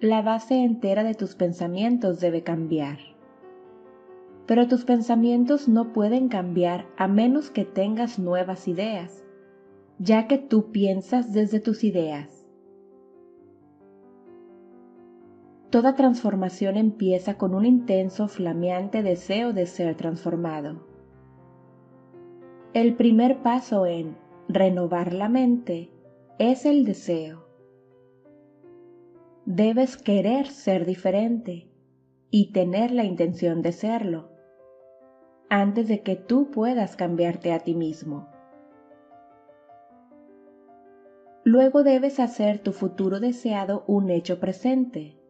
la 0.00 0.20
base 0.20 0.64
entera 0.64 1.04
de 1.04 1.14
tus 1.14 1.36
pensamientos 1.36 2.18
debe 2.18 2.42
cambiar. 2.42 2.98
Pero 4.46 4.66
tus 4.66 4.84
pensamientos 4.84 5.68
no 5.68 5.92
pueden 5.92 6.28
cambiar 6.28 6.86
a 6.96 7.06
menos 7.06 7.50
que 7.50 7.64
tengas 7.64 8.18
nuevas 8.18 8.66
ideas, 8.66 9.22
ya 10.00 10.26
que 10.26 10.38
tú 10.38 10.72
piensas 10.72 11.32
desde 11.32 11.60
tus 11.60 11.84
ideas. 11.84 12.41
Toda 15.72 15.94
transformación 15.94 16.76
empieza 16.76 17.38
con 17.38 17.54
un 17.54 17.64
intenso, 17.64 18.28
flameante 18.28 19.02
deseo 19.02 19.54
de 19.54 19.64
ser 19.64 19.96
transformado. 19.96 20.86
El 22.74 22.94
primer 22.94 23.38
paso 23.38 23.86
en 23.86 24.18
renovar 24.48 25.14
la 25.14 25.30
mente 25.30 25.90
es 26.38 26.66
el 26.66 26.84
deseo. 26.84 27.46
Debes 29.46 29.96
querer 29.96 30.48
ser 30.48 30.84
diferente 30.84 31.70
y 32.30 32.52
tener 32.52 32.90
la 32.90 33.04
intención 33.04 33.62
de 33.62 33.72
serlo 33.72 34.28
antes 35.48 35.88
de 35.88 36.02
que 36.02 36.16
tú 36.16 36.50
puedas 36.50 36.96
cambiarte 36.96 37.50
a 37.50 37.60
ti 37.60 37.74
mismo. 37.74 38.28
Luego 41.44 41.82
debes 41.82 42.20
hacer 42.20 42.58
tu 42.58 42.72
futuro 42.72 43.20
deseado 43.20 43.84
un 43.86 44.10
hecho 44.10 44.38
presente. 44.38 45.21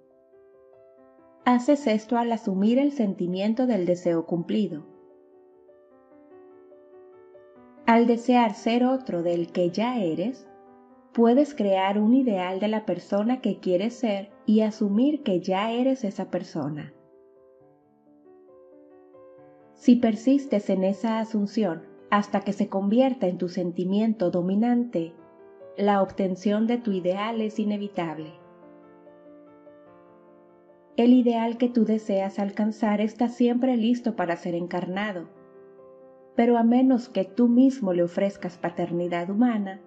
Haces 1.44 1.88
esto 1.88 2.18
al 2.18 2.30
asumir 2.30 2.78
el 2.78 2.92
sentimiento 2.92 3.66
del 3.66 3.84
deseo 3.84 4.26
cumplido. 4.26 4.84
Al 7.84 8.06
desear 8.06 8.54
ser 8.54 8.84
otro 8.84 9.24
del 9.24 9.50
que 9.50 9.70
ya 9.70 9.98
eres, 9.98 10.46
puedes 11.12 11.56
crear 11.56 11.98
un 11.98 12.14
ideal 12.14 12.60
de 12.60 12.68
la 12.68 12.86
persona 12.86 13.40
que 13.40 13.58
quieres 13.58 13.94
ser 13.94 14.30
y 14.46 14.60
asumir 14.60 15.24
que 15.24 15.40
ya 15.40 15.72
eres 15.72 16.04
esa 16.04 16.30
persona. 16.30 16.94
Si 19.74 19.96
persistes 19.96 20.70
en 20.70 20.84
esa 20.84 21.18
asunción 21.18 21.82
hasta 22.08 22.42
que 22.42 22.52
se 22.52 22.68
convierta 22.68 23.26
en 23.26 23.38
tu 23.38 23.48
sentimiento 23.48 24.30
dominante, 24.30 25.12
la 25.76 26.02
obtención 26.02 26.68
de 26.68 26.78
tu 26.78 26.92
ideal 26.92 27.40
es 27.40 27.58
inevitable. 27.58 28.41
El 30.96 31.14
ideal 31.14 31.56
que 31.56 31.70
tú 31.70 31.86
deseas 31.86 32.38
alcanzar 32.38 33.00
está 33.00 33.28
siempre 33.28 33.78
listo 33.78 34.14
para 34.14 34.36
ser 34.36 34.54
encarnado, 34.54 35.26
pero 36.36 36.58
a 36.58 36.64
menos 36.64 37.08
que 37.08 37.24
tú 37.24 37.48
mismo 37.48 37.94
le 37.94 38.02
ofrezcas 38.02 38.58
paternidad 38.58 39.30
humana, 39.30 39.80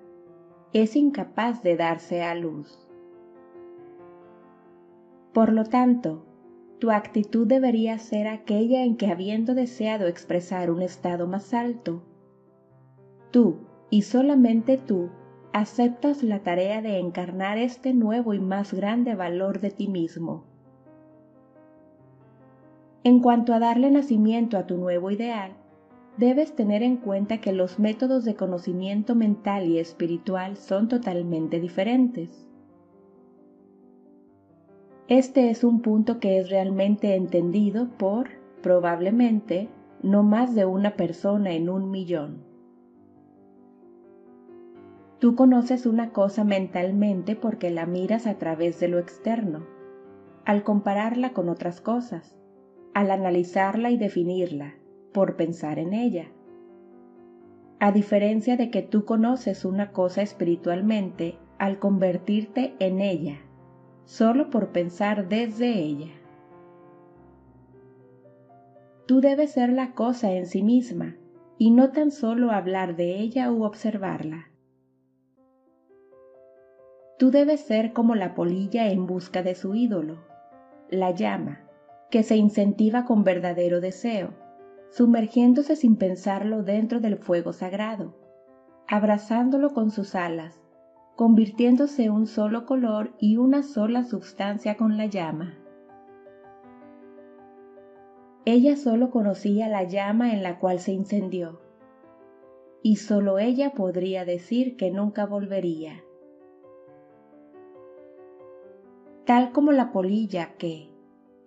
es 0.74 0.96
incapaz 0.96 1.62
de 1.62 1.78
darse 1.78 2.24
a 2.24 2.34
luz. 2.34 2.90
Por 5.32 5.54
lo 5.54 5.66
tanto, 5.66 6.26
tu 6.80 6.90
actitud 6.90 7.46
debería 7.46 8.00
ser 8.00 8.28
aquella 8.28 8.84
en 8.84 8.98
que 8.98 9.08
habiendo 9.08 9.54
deseado 9.54 10.08
expresar 10.08 10.72
un 10.72 10.82
estado 10.82 11.28
más 11.28 11.54
alto, 11.54 12.02
tú 13.30 13.58
y 13.92 14.02
solamente 14.02 14.78
tú 14.78 15.10
aceptas 15.54 16.24
la 16.24 16.40
tarea 16.40 16.82
de 16.82 16.98
encarnar 16.98 17.60
este 17.60 17.94
nuevo 17.94 18.34
y 18.34 18.40
más 18.40 18.74
grande 18.74 19.14
valor 19.14 19.60
de 19.60 19.70
ti 19.70 19.88
mismo. 19.88 20.55
En 23.06 23.20
cuanto 23.20 23.54
a 23.54 23.60
darle 23.60 23.92
nacimiento 23.92 24.58
a 24.58 24.66
tu 24.66 24.78
nuevo 24.78 25.12
ideal, 25.12 25.52
debes 26.18 26.56
tener 26.56 26.82
en 26.82 26.98
cuenta 26.98 27.40
que 27.40 27.54
los 27.54 27.78
métodos 27.78 28.26
de 28.26 28.34
conocimiento 28.34 29.14
mental 29.14 29.68
y 29.68 29.78
espiritual 29.78 30.58
son 30.58 30.88
totalmente 30.88 31.60
diferentes. 31.60 32.48
Este 35.08 35.52
es 35.52 35.64
un 35.64 35.84
punto 35.84 36.20
que 36.20 36.40
es 36.40 36.50
realmente 36.50 37.14
entendido 37.14 37.90
por, 37.90 38.30
probablemente, 38.64 39.70
no 40.02 40.24
más 40.24 40.56
de 40.56 40.66
una 40.66 40.96
persona 40.96 41.52
en 41.52 41.70
un 41.70 41.92
millón. 41.92 42.44
Tú 45.20 45.36
conoces 45.36 45.86
una 45.86 46.10
cosa 46.10 46.44
mentalmente 46.44 47.36
porque 47.36 47.70
la 47.70 47.86
miras 47.86 48.26
a 48.26 48.40
través 48.40 48.80
de 48.80 48.88
lo 48.88 48.98
externo, 48.98 49.64
al 50.44 50.64
compararla 50.64 51.34
con 51.34 51.50
otras 51.50 51.82
cosas, 51.82 52.36
al 52.96 53.12
analizarla 53.12 53.92
y 53.92 53.98
definirla, 53.98 54.74
por 55.12 55.36
pensar 55.36 55.80
en 55.80 55.94
ella. 55.94 56.32
A 57.82 57.92
diferencia 57.92 58.56
de 58.56 58.72
que 58.72 58.82
tú 58.82 59.04
conoces 59.04 59.66
una 59.66 59.92
cosa 59.92 60.22
espiritualmente 60.22 61.38
al 61.60 61.78
convertirte 61.78 62.74
en 62.80 63.02
ella, 63.02 63.42
solo 64.06 64.50
por 64.50 64.70
pensar 64.70 65.28
desde 65.28 65.74
ella. 65.74 66.14
Tú 69.06 69.20
debes 69.20 69.52
ser 69.52 69.74
la 69.74 69.92
cosa 69.92 70.32
en 70.32 70.46
sí 70.46 70.64
misma 70.64 71.18
y 71.58 71.72
no 71.72 71.92
tan 71.92 72.12
solo 72.12 72.52
hablar 72.52 72.96
de 72.96 73.20
ella 73.20 73.52
u 73.52 73.66
observarla. 73.66 74.52
Tú 77.20 77.30
debes 77.30 77.60
ser 77.60 77.92
como 77.92 78.16
la 78.16 78.36
polilla 78.36 78.90
en 78.90 79.06
busca 79.06 79.44
de 79.44 79.54
su 79.54 79.76
ídolo, 79.76 80.24
la 80.90 81.12
llama, 81.12 81.65
que 82.10 82.24
se 82.24 82.36
incentiva 82.36 83.06
con 83.06 83.24
verdadero 83.24 83.82
deseo, 83.82 84.34
sumergiéndose 84.92 85.76
sin 85.76 85.96
pensarlo 85.98 86.64
dentro 86.64 87.00
del 87.00 87.18
fuego 87.18 87.54
sagrado, 87.54 88.16
abrazándolo 88.88 89.74
con 89.74 89.92
sus 89.92 90.16
alas, 90.16 90.60
convirtiéndose 91.16 92.10
un 92.10 92.28
solo 92.28 92.66
color 92.66 93.14
y 93.20 93.38
una 93.38 93.64
sola 93.64 94.04
sustancia 94.04 94.78
con 94.78 94.98
la 94.98 95.06
llama. 95.06 95.58
Ella 98.46 98.76
solo 98.76 99.10
conocía 99.10 99.68
la 99.70 99.84
llama 99.84 100.34
en 100.34 100.44
la 100.44 100.60
cual 100.60 100.80
se 100.80 100.92
incendió, 100.92 101.60
y 102.84 102.98
solo 102.98 103.40
ella 103.40 103.72
podría 103.72 104.26
decir 104.26 104.78
que 104.78 104.92
nunca 104.92 105.26
volvería. 105.26 106.06
tal 109.26 109.52
como 109.52 109.72
la 109.72 109.92
polilla 109.92 110.56
que, 110.58 110.90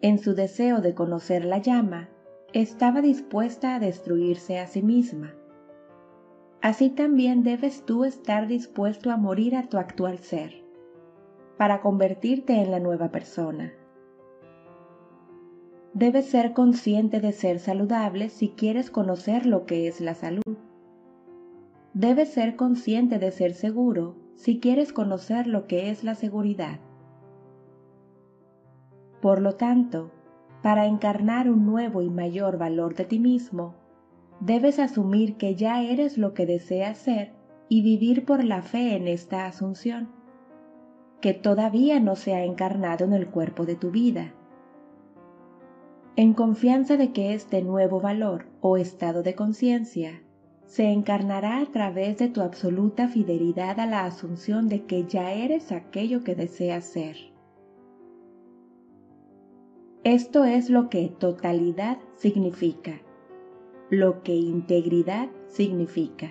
en 0.00 0.18
su 0.18 0.34
deseo 0.34 0.80
de 0.80 0.94
conocer 0.94 1.44
la 1.44 1.58
llama, 1.58 2.08
estaba 2.52 3.02
dispuesta 3.02 3.74
a 3.74 3.80
destruirse 3.80 4.58
a 4.58 4.66
sí 4.66 4.82
misma. 4.82 5.34
Así 6.60 6.90
también 6.90 7.42
debes 7.42 7.84
tú 7.84 8.04
estar 8.04 8.46
dispuesto 8.46 9.10
a 9.10 9.16
morir 9.16 9.56
a 9.56 9.68
tu 9.68 9.76
actual 9.76 10.18
ser, 10.18 10.62
para 11.56 11.80
convertirte 11.80 12.54
en 12.54 12.70
la 12.70 12.80
nueva 12.80 13.10
persona. 13.10 13.72
Debes 15.94 16.26
ser 16.26 16.52
consciente 16.52 17.20
de 17.20 17.32
ser 17.32 17.58
saludable 17.58 18.28
si 18.28 18.50
quieres 18.50 18.90
conocer 18.90 19.46
lo 19.46 19.66
que 19.66 19.88
es 19.88 20.00
la 20.00 20.14
salud. 20.14 20.56
Debes 21.92 22.32
ser 22.32 22.54
consciente 22.54 23.18
de 23.18 23.32
ser 23.32 23.52
seguro 23.54 24.14
si 24.36 24.60
quieres 24.60 24.92
conocer 24.92 25.48
lo 25.48 25.66
que 25.66 25.90
es 25.90 26.04
la 26.04 26.14
seguridad. 26.14 26.78
Por 29.20 29.40
lo 29.40 29.54
tanto, 29.54 30.10
para 30.62 30.86
encarnar 30.86 31.50
un 31.50 31.66
nuevo 31.66 32.02
y 32.02 32.10
mayor 32.10 32.58
valor 32.58 32.94
de 32.94 33.04
ti 33.04 33.18
mismo, 33.18 33.74
debes 34.40 34.78
asumir 34.78 35.36
que 35.36 35.54
ya 35.54 35.82
eres 35.82 36.18
lo 36.18 36.34
que 36.34 36.46
deseas 36.46 36.98
ser 36.98 37.32
y 37.68 37.82
vivir 37.82 38.24
por 38.24 38.44
la 38.44 38.62
fe 38.62 38.96
en 38.96 39.08
esta 39.08 39.46
asunción, 39.46 40.08
que 41.20 41.34
todavía 41.34 42.00
no 42.00 42.16
se 42.16 42.34
ha 42.34 42.44
encarnado 42.44 43.04
en 43.04 43.12
el 43.12 43.28
cuerpo 43.28 43.66
de 43.66 43.74
tu 43.74 43.90
vida. 43.90 44.34
En 46.16 46.32
confianza 46.34 46.96
de 46.96 47.12
que 47.12 47.34
este 47.34 47.62
nuevo 47.62 48.00
valor 48.00 48.46
o 48.60 48.76
estado 48.76 49.22
de 49.22 49.34
conciencia 49.34 50.22
se 50.66 50.90
encarnará 50.90 51.60
a 51.60 51.66
través 51.66 52.18
de 52.18 52.28
tu 52.28 52.40
absoluta 52.40 53.08
fidelidad 53.08 53.80
a 53.80 53.86
la 53.86 54.04
asunción 54.04 54.68
de 54.68 54.84
que 54.84 55.04
ya 55.04 55.32
eres 55.32 55.72
aquello 55.72 56.22
que 56.24 56.34
deseas 56.34 56.84
ser. 56.84 57.16
Esto 60.08 60.46
es 60.46 60.70
lo 60.70 60.88
que 60.88 61.10
totalidad 61.10 61.98
significa, 62.16 63.02
lo 63.90 64.22
que 64.22 64.34
integridad 64.34 65.28
significa. 65.48 66.30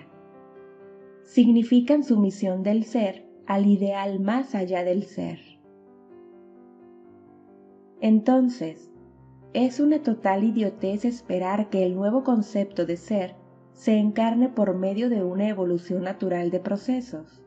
Significan 1.22 2.02
sumisión 2.02 2.64
del 2.64 2.82
ser 2.82 3.24
al 3.46 3.66
ideal 3.66 4.18
más 4.18 4.56
allá 4.56 4.82
del 4.82 5.04
ser. 5.04 5.38
Entonces, 8.00 8.90
es 9.52 9.78
una 9.78 10.02
total 10.02 10.42
idiotez 10.42 11.04
esperar 11.04 11.70
que 11.70 11.86
el 11.86 11.94
nuevo 11.94 12.24
concepto 12.24 12.84
de 12.84 12.96
ser 12.96 13.36
se 13.74 13.96
encarne 13.96 14.48
por 14.48 14.74
medio 14.74 15.08
de 15.08 15.22
una 15.22 15.48
evolución 15.48 16.02
natural 16.02 16.50
de 16.50 16.58
procesos. 16.58 17.44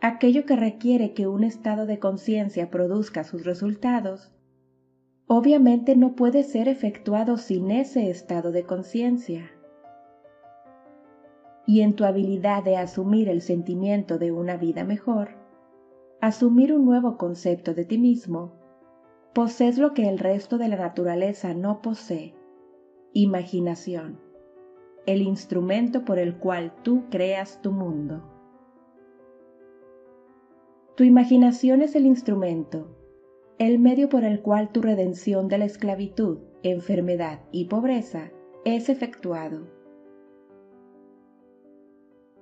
Aquello 0.00 0.46
que 0.46 0.54
requiere 0.54 1.12
que 1.12 1.26
un 1.26 1.42
estado 1.42 1.84
de 1.84 1.98
conciencia 1.98 2.70
produzca 2.70 3.24
sus 3.24 3.44
resultados, 3.44 4.30
obviamente 5.26 5.96
no 5.96 6.14
puede 6.14 6.44
ser 6.44 6.68
efectuado 6.68 7.36
sin 7.36 7.72
ese 7.72 8.08
estado 8.08 8.52
de 8.52 8.62
conciencia. 8.62 9.50
Y 11.66 11.80
en 11.80 11.94
tu 11.94 12.04
habilidad 12.04 12.62
de 12.62 12.76
asumir 12.76 13.28
el 13.28 13.42
sentimiento 13.42 14.18
de 14.18 14.30
una 14.30 14.56
vida 14.56 14.84
mejor, 14.84 15.30
asumir 16.20 16.72
un 16.72 16.84
nuevo 16.84 17.18
concepto 17.18 17.74
de 17.74 17.84
ti 17.84 17.98
mismo, 17.98 18.52
posees 19.34 19.78
lo 19.78 19.94
que 19.94 20.08
el 20.08 20.20
resto 20.20 20.58
de 20.58 20.68
la 20.68 20.76
naturaleza 20.76 21.54
no 21.54 21.82
posee, 21.82 22.36
imaginación, 23.14 24.20
el 25.06 25.22
instrumento 25.22 26.04
por 26.04 26.20
el 26.20 26.36
cual 26.36 26.72
tú 26.84 27.02
creas 27.10 27.60
tu 27.62 27.72
mundo. 27.72 28.37
Tu 30.98 31.04
imaginación 31.04 31.80
es 31.80 31.94
el 31.94 32.06
instrumento, 32.06 32.88
el 33.60 33.78
medio 33.78 34.08
por 34.08 34.24
el 34.24 34.42
cual 34.42 34.72
tu 34.72 34.82
redención 34.82 35.46
de 35.46 35.56
la 35.56 35.64
esclavitud, 35.64 36.38
enfermedad 36.64 37.38
y 37.52 37.66
pobreza 37.66 38.32
es 38.64 38.88
efectuado. 38.88 39.68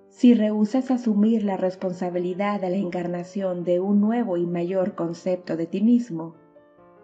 Si 0.09 0.33
rehusas 0.33 0.90
asumir 0.90 1.45
la 1.45 1.59
responsabilidad 1.59 2.59
de 2.59 2.71
la 2.71 2.77
encarnación 2.77 3.62
de 3.62 3.79
un 3.79 4.01
nuevo 4.01 4.38
y 4.38 4.47
mayor 4.47 4.95
concepto 4.95 5.59
de 5.59 5.66
ti 5.66 5.83
mismo, 5.83 6.35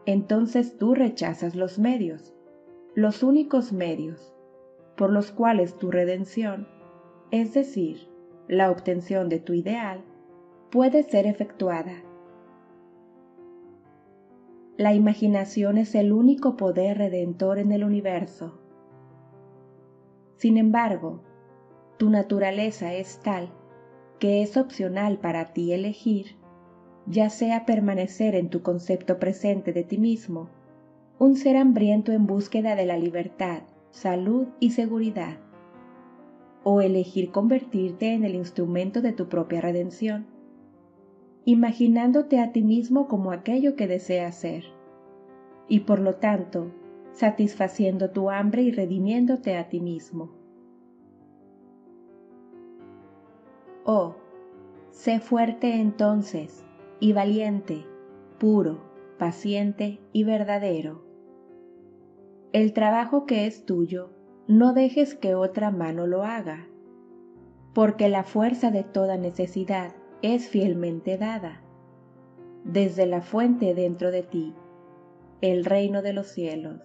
entonces 0.07 0.79
tú 0.79 0.95
rechazas 0.95 1.55
los 1.55 1.79
medios, 1.79 2.33
los 2.95 3.23
únicos 3.23 3.75
medios, 3.75 4.35
por 4.97 5.12
los 5.12 5.33
cuales 5.33 5.77
tu 5.77 5.91
redención, 5.91 6.67
es 7.31 7.53
decir, 7.53 8.09
la 8.49 8.71
obtención 8.71 9.29
de 9.29 9.38
tu 9.38 9.53
ideal, 9.53 10.03
puede 10.72 11.02
ser 11.02 11.26
efectuada. 11.26 11.92
La 14.78 14.94
imaginación 14.94 15.78
es 15.78 15.94
el 15.94 16.12
único 16.12 16.56
poder 16.56 16.98
redentor 16.98 17.58
en 17.58 17.70
el 17.70 17.85
universo. 17.85 18.58
Sin 20.38 20.56
embargo, 20.56 21.20
tu 21.98 22.08
naturaleza 22.08 22.94
es 22.94 23.20
tal 23.20 23.50
que 24.18 24.42
es 24.42 24.56
opcional 24.56 25.18
para 25.18 25.52
ti 25.52 25.74
elegir 25.74 26.42
ya 27.06 27.30
sea 27.30 27.66
permanecer 27.66 28.35
en 28.35 28.48
tu 28.48 28.62
concepto 28.62 29.18
presente 29.18 29.72
de 29.72 29.82
ti 29.82 29.98
mismo, 29.98 30.48
un 31.18 31.37
ser 31.37 31.56
hambriento 31.56 32.12
en 32.12 32.26
búsqueda 32.26 32.76
de 32.76 32.87
la 32.87 32.96
libertad, 32.96 33.62
salud 33.90 34.48
y 34.61 34.70
seguridad, 34.70 35.37
o 36.64 36.80
elegir 36.80 37.30
convertirte 37.30 38.14
en 38.14 38.24
el 38.24 38.37
instrumento 38.37 39.00
de 39.02 39.12
tu 39.12 39.28
propia 39.28 39.61
redención, 39.61 40.32
imaginándote 41.44 42.40
a 42.40 42.52
ti 42.52 42.62
mismo 42.62 43.09
como 43.09 43.33
aquello 43.33 43.74
que 43.74 43.87
deseas 43.87 44.37
ser, 44.37 44.64
y 45.68 45.81
por 45.81 45.98
lo 45.98 46.16
tanto, 46.16 46.70
satisfaciendo 47.12 48.11
tu 48.11 48.31
hambre 48.31 48.62
y 48.62 48.70
redimiéndote 48.70 49.57
a 49.57 49.68
ti 49.68 49.81
mismo. 49.81 50.31
Oh, 53.85 54.14
sé 54.90 55.18
fuerte 55.18 55.81
entonces, 55.81 56.64
y 57.00 57.12
valiente, 57.12 57.85
puro, 58.38 58.78
paciente 59.18 60.00
y 60.12 60.24
verdadero. 60.24 61.05
El 62.52 62.72
trabajo 62.72 63.26
que 63.26 63.46
es 63.46 63.66
tuyo, 63.66 64.11
no 64.46 64.72
dejes 64.72 65.14
que 65.14 65.35
otra 65.35 65.70
mano 65.70 66.07
lo 66.07 66.22
haga, 66.22 66.68
porque 67.72 68.09
la 68.09 68.22
fuerza 68.22 68.70
de 68.70 68.85
toda 68.85 69.16
necesidad 69.16 69.94
es 70.22 70.48
fielmente 70.48 71.18
dada, 71.18 71.61
desde 72.64 73.06
la 73.06 73.22
fuente 73.22 73.74
dentro 73.74 74.12
de 74.12 74.22
ti, 74.22 74.54
el 75.40 75.64
reino 75.64 76.00
de 76.00 76.12
los 76.12 76.28
cielos. 76.28 76.80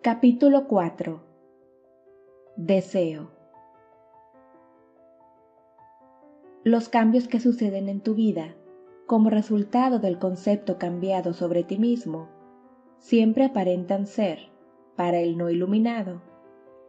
Capítulo 0.00 0.68
4 0.68 1.20
Deseo. 2.56 3.28
Los 6.64 6.88
cambios 6.88 7.28
que 7.28 7.40
suceden 7.40 7.90
en 7.90 8.00
tu 8.00 8.14
vida, 8.14 8.54
como 9.04 9.28
resultado 9.28 9.98
del 9.98 10.18
concepto 10.18 10.78
cambiado 10.78 11.34
sobre 11.34 11.62
ti 11.62 11.76
mismo, 11.76 12.28
siempre 12.98 13.44
aparentan 13.44 14.06
ser, 14.06 14.55
para 14.96 15.20
el 15.20 15.36
no 15.36 15.50
iluminado, 15.50 16.22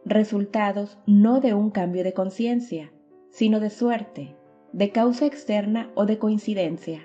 resultados 0.04 0.98
no 1.06 1.40
de 1.40 1.54
un 1.54 1.70
cambio 1.70 2.04
de 2.04 2.14
conciencia, 2.14 2.92
sino 3.30 3.60
de 3.60 3.70
suerte, 3.70 4.36
de 4.72 4.90
causa 4.90 5.26
externa 5.26 5.90
o 5.94 6.06
de 6.06 6.18
coincidencia. 6.18 7.00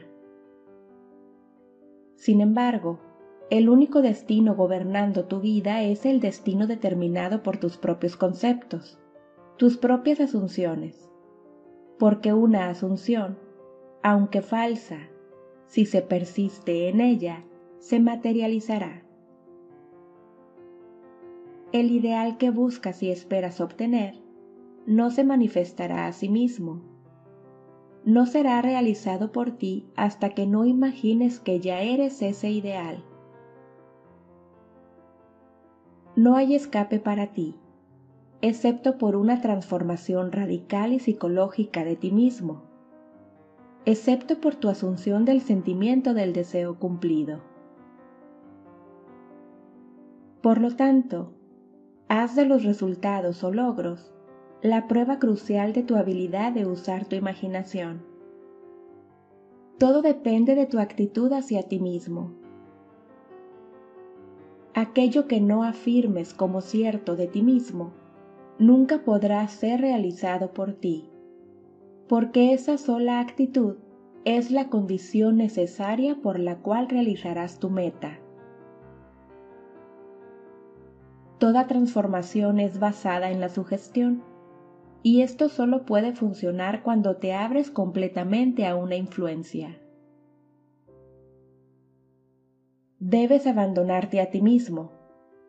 Sin 2.16 2.42
embargo, 2.42 3.00
el 3.50 3.70
único 3.70 4.02
destino 4.02 4.56
gobernando 4.56 5.26
tu 5.26 5.42
vida 5.42 5.84
es 5.84 6.06
el 6.06 6.20
destino 6.20 6.66
determinado 6.66 7.44
por 7.44 7.58
tus 7.58 7.78
propios 7.78 8.16
conceptos, 8.16 8.98
tus 9.58 9.78
propias 9.78 10.20
asunciones. 10.22 11.10
Porque 12.00 12.34
una 12.34 12.70
asunción, 12.70 13.38
aunque 14.02 14.42
falsa, 14.42 15.10
si 15.66 15.86
se 15.86 16.02
persiste 16.02 16.89
en 16.89 17.02
ella, 17.02 17.44
se 17.80 18.00
materializará. 18.00 19.04
El 21.74 21.92
ideal 21.92 22.38
que 22.38 22.50
buscas 22.50 23.04
y 23.04 23.12
esperas 23.12 23.60
obtener 23.60 24.16
no 24.86 25.12
se 25.12 25.26
manifestará 25.26 26.08
a 26.08 26.14
sí 26.14 26.30
mismo. 26.30 26.82
No 28.06 28.26
será 28.26 28.62
realizado 28.62 29.34
por 29.34 29.52
ti 29.52 29.86
hasta 29.98 30.30
que 30.30 30.48
no 30.48 30.64
imagines 30.64 31.42
que 31.42 31.60
ya 31.60 31.82
eres 31.82 32.22
ese 32.22 32.50
ideal 32.50 33.04
no 36.16 36.36
hay 36.36 36.54
escape 36.54 37.00
para 37.00 37.28
ti, 37.28 37.56
excepto 38.42 39.00
por 39.00 39.16
una 39.16 39.42
transformación 39.42 40.32
radical 40.32 40.94
y 40.94 41.00
psicológica 41.00 41.84
de 41.84 41.96
ti 41.96 42.12
mismo, 42.12 42.62
excepto 43.86 44.40
por 44.40 44.54
tu 44.56 44.70
asunción 44.70 45.26
del 45.26 45.42
sentimiento 45.42 46.14
del 46.14 46.34
deseo 46.34 46.78
cumplido. 46.78 47.42
Por 50.42 50.62
lo 50.62 50.76
tanto, 50.76 51.34
haz 52.08 52.36
de 52.36 52.46
los 52.46 52.63
resultados 52.63 53.44
o 53.44 53.52
logros 53.52 54.12
la 54.62 54.88
prueba 54.88 55.20
crucial 55.20 55.74
de 55.74 55.84
tu 55.84 55.96
habilidad 55.96 56.54
de 56.54 56.66
usar 56.66 57.06
tu 57.06 57.16
imaginación. 57.16 58.02
Todo 59.78 60.02
depende 60.02 60.56
de 60.56 60.66
tu 60.66 60.80
actitud 60.80 61.32
hacia 61.34 61.63
ti 61.63 61.80
mismo 61.80 62.44
aquello 64.74 65.28
que 65.28 65.39
no 65.39 65.63
afirmes 65.63 66.34
como 66.34 66.62
cierto 66.62 67.16
de 67.16 67.28
ti 67.28 67.44
mismo, 67.44 67.94
nunca 68.58 69.04
podrá 69.04 69.48
ser 69.48 69.82
realizado 69.82 70.54
por 70.54 70.74
ti, 70.74 71.10
porque 72.08 72.54
esa 72.54 72.78
sola 72.78 73.20
actitud 73.20 73.76
es 74.26 74.52
la 74.52 74.70
condición 74.70 75.38
necesaria 75.38 76.16
por 76.22 76.39
la 76.39 76.58
cual 76.58 76.89
realizarás 76.89 77.60
tu 77.60 77.70
meta. 77.70 78.20
Toda 81.43 81.67
transformación 81.67 82.62
es 82.62 82.79
basada 82.79 83.29
en 83.29 83.41
la 83.41 83.49
sugestión, 83.49 84.23
y 85.01 85.23
esto 85.23 85.49
solo 85.49 85.84
puede 85.84 86.13
funcionar 86.13 86.84
cuando 86.84 87.17
te 87.17 87.34
abres 87.34 87.69
completamente 87.69 88.65
a 88.65 88.77
una 88.77 88.95
influencia. 88.95 89.77
Debes 92.99 93.45
abandonarte 93.45 94.21
a 94.21 94.29
ti 94.29 94.41
mismo, 94.41 94.93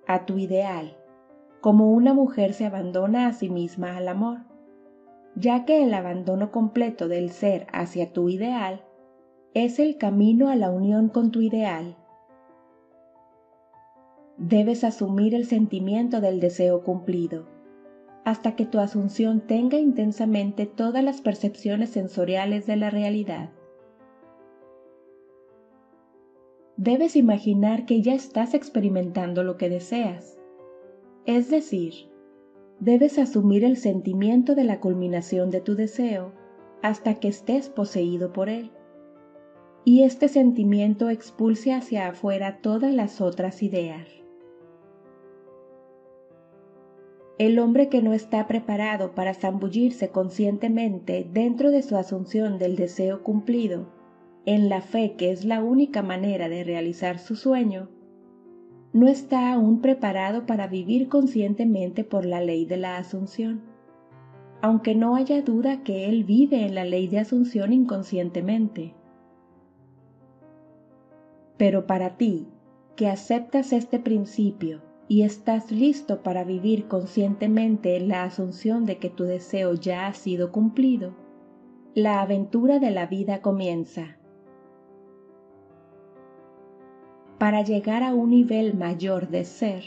a 0.09 0.27
tu 0.27 0.37
ideal, 0.37 0.97
como 1.61 1.93
una 1.93 2.13
mujer 2.13 2.55
se 2.55 2.67
abandona 2.67 3.29
a 3.29 3.33
sí 3.33 3.49
misma 3.49 3.97
al 3.97 4.09
amor, 4.09 4.39
ya 5.37 5.65
que 5.65 5.85
el 5.85 5.95
abandono 5.95 6.51
completo 6.51 7.07
del 7.07 7.31
ser 7.31 7.69
hacia 7.73 8.13
tu 8.13 8.29
ideal 8.29 8.85
es 9.55 9.79
el 9.79 9.97
camino 9.97 10.49
a 10.49 10.57
la 10.57 10.71
unión 10.71 11.09
con 11.09 11.31
tu 11.31 11.41
ideal. 11.41 11.97
Debes 14.37 14.83
asumir 14.83 15.33
el 15.35 15.47
sentimiento 15.47 16.21
del 16.21 16.41
deseo 16.41 16.83
cumplido, 16.83 17.47
hasta 18.25 18.57
que 18.57 18.67
tu 18.67 18.81
asunción 18.81 19.41
tenga 19.41 19.79
intensamente 19.79 20.67
todas 20.67 21.05
las 21.05 21.21
percepciones 21.21 21.91
sensoriales 21.91 22.67
de 22.67 22.75
la 22.75 22.91
realidad. 22.91 23.51
Debes 26.77 27.15
imaginar 27.15 27.87
que 27.87 28.03
ya 28.03 28.15
estás 28.15 28.55
experimentando 28.55 29.45
lo 29.45 29.57
que 29.57 29.69
deseas, 29.69 30.37
es 31.27 31.49
decir, 31.49 31.95
debes 32.81 33.21
asumir 33.21 33.65
el 33.65 33.77
sentimiento 33.77 34.57
de 34.57 34.65
la 34.65 34.81
culminación 34.81 35.51
de 35.51 35.61
tu 35.61 35.77
deseo 35.77 36.33
hasta 36.83 37.15
que 37.15 37.29
estés 37.29 37.69
poseído 37.69 38.33
por 38.33 38.49
él. 38.49 38.73
Y 39.85 40.03
este 40.03 40.27
sentimiento 40.27 41.09
expulse 41.09 41.73
hacia 41.73 42.09
afuera 42.09 42.59
todas 42.61 42.93
las 42.93 43.21
otras 43.21 43.63
ideas. 43.63 44.24
El 47.37 47.59
hombre 47.59 47.89
que 47.89 48.01
no 48.01 48.13
está 48.13 48.47
preparado 48.47 49.17
para 49.17 49.35
zambullirse 49.35 50.11
conscientemente 50.11 51.29
dentro 51.33 51.73
de 51.73 51.83
su 51.83 51.97
asunción 51.97 52.59
del 52.59 52.77
deseo 52.77 53.25
cumplido, 53.25 53.89
en 54.47 54.69
la 54.69 54.81
fe 54.81 55.15
que 55.17 55.33
es 55.33 55.45
la 55.45 55.61
única 55.61 56.01
manera 56.01 56.49
de 56.49 56.63
realizar 56.63 57.19
su 57.19 57.35
sueño, 57.35 57.89
no 58.93 59.09
está 59.09 59.53
aún 59.53 59.81
preparado 59.81 60.47
para 60.47 60.69
vivir 60.69 61.09
conscientemente 61.09 62.05
por 62.05 62.25
la 62.25 62.41
ley 62.41 62.67
de 62.67 62.77
la 62.77 62.99
asunción, 62.99 63.63
aunque 64.63 64.95
no 64.95 65.17
haya 65.17 65.43
duda 65.43 65.83
que 65.83 66.09
él 66.09 66.23
vive 66.23 66.65
en 66.65 66.77
la 66.77 66.85
ley 66.85 67.09
de 67.09 67.19
asunción 67.19 67.73
inconscientemente. 67.73 68.95
Pero 71.57 71.89
para 71.89 72.17
ti, 72.17 72.47
que 72.95 73.09
aceptas 73.09 73.73
este 73.73 73.99
principio 73.99 74.83
y 75.07 75.23
estás 75.23 75.71
listo 75.71 76.23
para 76.23 76.45
vivir 76.45 76.89
conscientemente 76.89 78.01
la 78.01 78.25
asunción 78.25 78.87
de 78.87 78.99
que 78.99 79.11
tu 79.11 79.25
deseo 79.25 79.75
ya 79.75 80.07
ha 80.07 80.15
sido 80.15 80.51
cumplido, 80.51 81.15
la 81.95 82.23
aventura 82.23 82.79
de 82.79 82.91
la 82.91 83.07
vida 83.07 83.43
comienza. 83.43 84.17
Para 87.39 87.63
llegar 87.63 88.03
a 88.03 88.15
un 88.15 88.31
nivel 88.31 88.75
mayor 88.75 89.29
de 89.29 89.45
ser, 89.45 89.85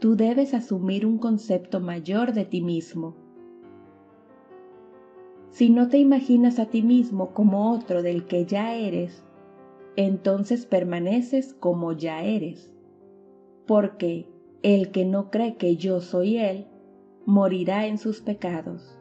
tú 0.00 0.16
debes 0.16 0.52
asumir 0.52 1.06
un 1.06 1.16
concepto 1.16 1.80
mayor 1.80 2.34
de 2.34 2.44
ti 2.44 2.60
mismo. 2.60 3.16
Si 5.48 5.70
no 5.70 5.88
te 5.88 5.96
imaginas 5.96 6.58
a 6.58 6.66
ti 6.66 6.82
mismo 6.82 7.32
como 7.32 7.72
otro 7.72 8.02
del 8.02 8.26
que 8.26 8.44
ya 8.44 8.74
eres, 8.74 9.24
entonces 9.96 10.66
permaneces 10.66 11.54
como 11.54 11.92
ya 11.92 12.22
eres 12.22 12.75
porque 13.66 14.28
el 14.62 14.90
que 14.90 15.04
no 15.04 15.30
cree 15.30 15.56
que 15.56 15.76
yo 15.76 16.00
soy 16.00 16.38
Él, 16.38 16.66
morirá 17.24 17.86
en 17.86 17.98
sus 17.98 18.20
pecados. 18.20 18.98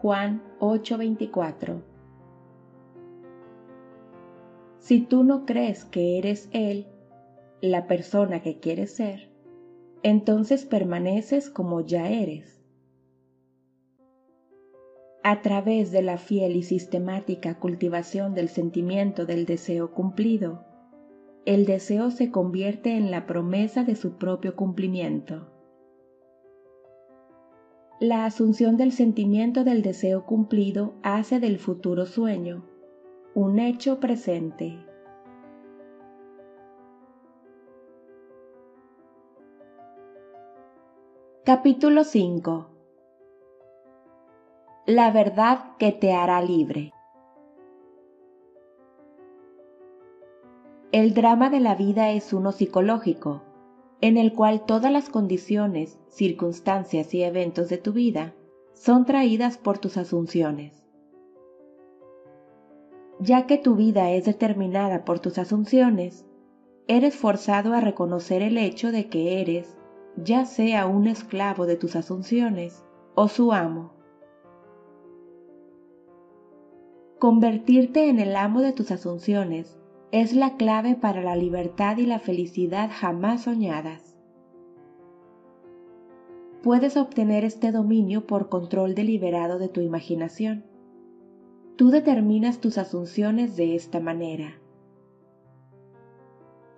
Juan 0.00 0.42
8:24 0.60 1.82
Si 4.78 5.00
tú 5.00 5.24
no 5.24 5.44
crees 5.46 5.84
que 5.84 6.18
eres 6.18 6.48
Él, 6.52 6.86
la 7.60 7.86
persona 7.86 8.40
que 8.42 8.58
quieres 8.58 8.94
ser, 8.94 9.30
entonces 10.02 10.64
permaneces 10.64 11.50
como 11.50 11.82
ya 11.82 12.08
eres. 12.08 12.62
A 15.22 15.42
través 15.42 15.92
de 15.92 16.00
la 16.00 16.16
fiel 16.16 16.56
y 16.56 16.62
sistemática 16.62 17.58
cultivación 17.58 18.34
del 18.34 18.48
sentimiento 18.48 19.26
del 19.26 19.44
deseo 19.44 19.92
cumplido, 19.92 20.64
el 21.46 21.64
deseo 21.64 22.10
se 22.10 22.30
convierte 22.30 22.96
en 22.96 23.10
la 23.10 23.26
promesa 23.26 23.82
de 23.84 23.96
su 23.96 24.18
propio 24.18 24.56
cumplimiento. 24.56 25.46
La 27.98 28.24
asunción 28.24 28.76
del 28.76 28.92
sentimiento 28.92 29.64
del 29.64 29.82
deseo 29.82 30.26
cumplido 30.26 30.94
hace 31.02 31.40
del 31.40 31.58
futuro 31.58 32.06
sueño 32.06 32.64
un 33.34 33.58
hecho 33.58 34.00
presente. 34.00 34.78
Capítulo 41.44 42.04
5 42.04 42.66
La 44.86 45.10
verdad 45.10 45.76
que 45.78 45.92
te 45.92 46.12
hará 46.12 46.42
libre. 46.42 46.92
El 50.92 51.14
drama 51.14 51.50
de 51.50 51.60
la 51.60 51.76
vida 51.76 52.10
es 52.10 52.32
uno 52.32 52.50
psicológico, 52.50 53.42
en 54.00 54.16
el 54.16 54.32
cual 54.32 54.66
todas 54.66 54.90
las 54.90 55.08
condiciones, 55.08 56.00
circunstancias 56.08 57.14
y 57.14 57.22
eventos 57.22 57.68
de 57.68 57.78
tu 57.78 57.92
vida 57.92 58.34
son 58.72 59.04
traídas 59.04 59.56
por 59.56 59.78
tus 59.78 59.96
asunciones. 59.96 60.82
Ya 63.20 63.46
que 63.46 63.56
tu 63.56 63.76
vida 63.76 64.10
es 64.10 64.24
determinada 64.24 65.04
por 65.04 65.20
tus 65.20 65.38
asunciones, 65.38 66.26
eres 66.88 67.14
forzado 67.14 67.72
a 67.72 67.80
reconocer 67.80 68.42
el 68.42 68.58
hecho 68.58 68.90
de 68.90 69.08
que 69.08 69.40
eres, 69.40 69.76
ya 70.16 70.44
sea 70.44 70.88
un 70.88 71.06
esclavo 71.06 71.66
de 71.66 71.76
tus 71.76 71.94
asunciones 71.94 72.84
o 73.14 73.28
su 73.28 73.52
amo. 73.52 73.92
Convertirte 77.20 78.08
en 78.08 78.18
el 78.18 78.34
amo 78.34 78.60
de 78.60 78.72
tus 78.72 78.90
asunciones 78.90 79.79
es 80.12 80.32
la 80.32 80.56
clave 80.56 80.96
para 80.96 81.22
la 81.22 81.36
libertad 81.36 81.98
y 81.98 82.06
la 82.06 82.18
felicidad 82.18 82.90
jamás 82.92 83.42
soñadas. 83.42 84.16
Puedes 86.62 86.96
obtener 86.96 87.44
este 87.44 87.70
dominio 87.70 88.26
por 88.26 88.48
control 88.48 88.94
deliberado 88.94 89.58
de 89.58 89.68
tu 89.68 89.80
imaginación. 89.80 90.64
Tú 91.76 91.90
determinas 91.90 92.60
tus 92.60 92.76
asunciones 92.76 93.56
de 93.56 93.76
esta 93.76 94.00
manera. 94.00 94.60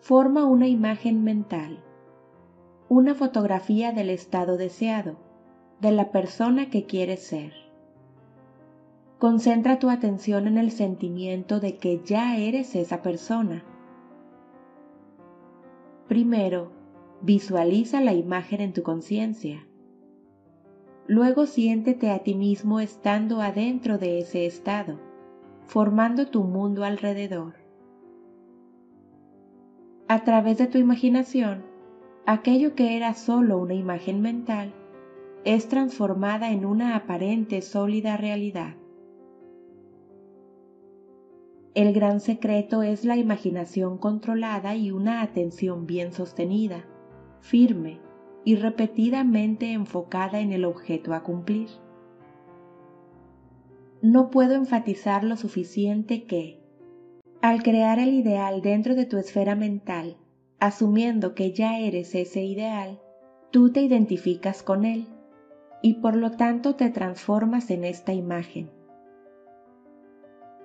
Forma 0.00 0.44
una 0.44 0.68
imagen 0.68 1.24
mental, 1.24 1.82
una 2.88 3.14
fotografía 3.14 3.92
del 3.92 4.10
estado 4.10 4.56
deseado, 4.58 5.16
de 5.80 5.90
la 5.90 6.12
persona 6.12 6.68
que 6.68 6.84
quieres 6.84 7.22
ser. 7.22 7.61
Concentra 9.22 9.78
tu 9.78 9.88
atención 9.88 10.48
en 10.48 10.58
el 10.58 10.72
sentimiento 10.72 11.60
de 11.60 11.76
que 11.76 12.00
ya 12.04 12.36
eres 12.38 12.74
esa 12.74 13.02
persona. 13.02 13.62
Primero, 16.08 16.72
visualiza 17.20 18.00
la 18.00 18.14
imagen 18.14 18.60
en 18.60 18.72
tu 18.72 18.82
conciencia. 18.82 19.64
Luego 21.06 21.46
siéntete 21.46 22.10
a 22.10 22.24
ti 22.24 22.34
mismo 22.34 22.80
estando 22.80 23.40
adentro 23.40 23.96
de 23.96 24.18
ese 24.18 24.44
estado, 24.44 24.98
formando 25.66 26.26
tu 26.26 26.42
mundo 26.42 26.82
alrededor. 26.82 27.54
A 30.08 30.24
través 30.24 30.58
de 30.58 30.66
tu 30.66 30.78
imaginación, 30.78 31.62
aquello 32.26 32.74
que 32.74 32.96
era 32.96 33.14
solo 33.14 33.58
una 33.58 33.74
imagen 33.74 34.20
mental 34.20 34.74
es 35.44 35.68
transformada 35.68 36.50
en 36.50 36.66
una 36.66 36.96
aparente 36.96 37.62
sólida 37.62 38.16
realidad. 38.16 38.81
El 41.74 41.94
gran 41.94 42.20
secreto 42.20 42.82
es 42.82 43.06
la 43.06 43.16
imaginación 43.16 43.96
controlada 43.96 44.76
y 44.76 44.90
una 44.90 45.22
atención 45.22 45.86
bien 45.86 46.12
sostenida, 46.12 46.84
firme 47.40 47.98
y 48.44 48.56
repetidamente 48.56 49.72
enfocada 49.72 50.40
en 50.40 50.52
el 50.52 50.66
objeto 50.66 51.14
a 51.14 51.22
cumplir. 51.22 51.68
No 54.02 54.30
puedo 54.30 54.54
enfatizar 54.54 55.24
lo 55.24 55.36
suficiente 55.36 56.24
que, 56.24 56.60
al 57.40 57.62
crear 57.62 57.98
el 57.98 58.12
ideal 58.12 58.60
dentro 58.60 58.94
de 58.94 59.06
tu 59.06 59.16
esfera 59.16 59.54
mental, 59.54 60.18
asumiendo 60.58 61.34
que 61.34 61.52
ya 61.52 61.78
eres 61.78 62.14
ese 62.14 62.42
ideal, 62.44 63.00
tú 63.50 63.72
te 63.72 63.80
identificas 63.80 64.62
con 64.62 64.84
él 64.84 65.06
y 65.80 65.94
por 65.94 66.16
lo 66.16 66.32
tanto 66.32 66.74
te 66.74 66.90
transformas 66.90 67.70
en 67.70 67.84
esta 67.84 68.12
imagen 68.12 68.81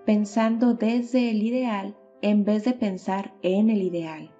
pensando 0.08 0.74
desde 0.74 1.32
el 1.32 1.44
ideal 1.44 1.98
en 2.22 2.46
vez 2.46 2.64
de 2.64 2.72
pensar 2.72 3.34
en 3.42 3.70
el 3.70 3.82
ideal. 3.82 4.34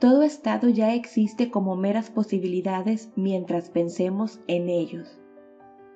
Todo 0.00 0.24
estado 0.24 0.68
ya 0.68 0.94
existe 0.94 1.48
como 1.48 1.76
meras 1.76 2.10
posibilidades 2.10 3.12
mientras 3.14 3.70
pensemos 3.70 4.40
en 4.48 4.68
ellos, 4.68 5.20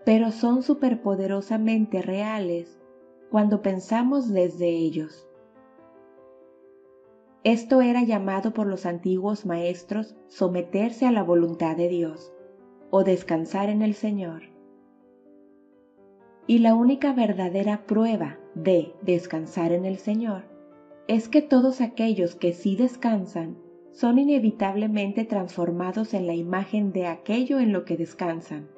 pero 0.05 0.31
son 0.31 0.63
superpoderosamente 0.63 2.03
reales 2.03 2.79
cuando 3.33 3.63
pensamos 3.63 4.33
desde 4.33 4.69
ellos. 4.69 5.27
Esto 7.43 7.83
era 7.83 8.05
llamado 8.05 8.53
por 8.53 8.69
los 8.69 8.87
antiguos 8.87 9.45
maestros 9.45 10.15
someterse 10.29 11.05
a 11.05 11.11
la 11.11 11.25
voluntad 11.25 11.77
de 11.77 11.89
Dios 11.89 12.33
o 12.91 13.03
descansar 13.03 13.71
en 13.71 13.83
el 13.83 13.95
Señor. 13.95 14.56
Y 16.49 16.59
la 16.59 16.75
única 16.75 17.13
verdadera 17.13 17.87
prueba 17.87 18.39
de 18.55 18.93
descansar 19.03 19.73
en 19.73 19.85
el 19.85 19.99
Señor 19.99 20.45
es 21.09 21.29
que 21.29 21.43
todos 21.43 21.81
aquellos 21.81 22.37
que 22.37 22.53
sí 22.53 22.77
descansan 22.77 23.57
son 23.91 24.19
inevitablemente 24.19 25.25
transformados 25.25 26.15
en 26.15 26.27
la 26.27 26.35
imagen 26.35 26.93
de 26.93 27.07
aquello 27.07 27.59
en 27.59 27.73
lo 27.73 27.85
que 27.85 27.97
descansan. 27.97 28.69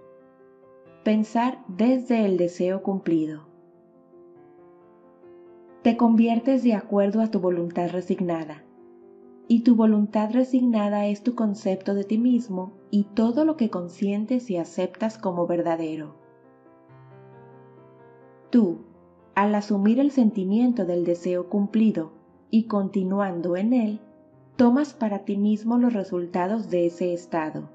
Pensar 1.05 1.59
desde 1.69 2.25
el 2.25 2.37
deseo 2.37 2.83
cumplido. 2.83 3.49
Te 5.83 5.97
conviertes 5.97 6.63
de 6.63 6.75
acuerdo 6.75 7.21
a 7.21 7.31
tu 7.31 7.41
voluntad 7.41 7.91
resignada. 7.91 8.65
Y 9.47 9.63
tu 9.63 9.75
voluntad 9.75 10.31
resignada 10.33 11.07
es 11.07 11.23
tu 11.23 11.35
concepto 11.35 11.95
de 11.95 12.05
ti 12.05 12.19
mismo 12.19 12.73
y 12.91 13.05
todo 13.15 13.45
lo 13.45 13.57
que 13.57 13.71
consientes 13.71 14.51
y 14.51 14.57
aceptas 14.57 15.19
como 15.19 15.47
verdadero. 15.47 16.18
Tú, 18.51 18.79
al 19.35 19.55
asumir 19.55 20.01
el 20.01 20.11
sentimiento 20.11 20.85
del 20.85 21.05
deseo 21.05 21.49
cumplido 21.49 22.13
y 22.51 22.65
continuando 22.65 23.57
en 23.57 23.73
él, 23.73 24.01
tomas 24.57 24.95
para 24.95 25.21
ti 25.21 25.37
mismo 25.37 25.79
los 25.79 25.93
resultados 25.93 26.71
de 26.71 26.87
ese 26.87 27.13
estado. 27.13 27.69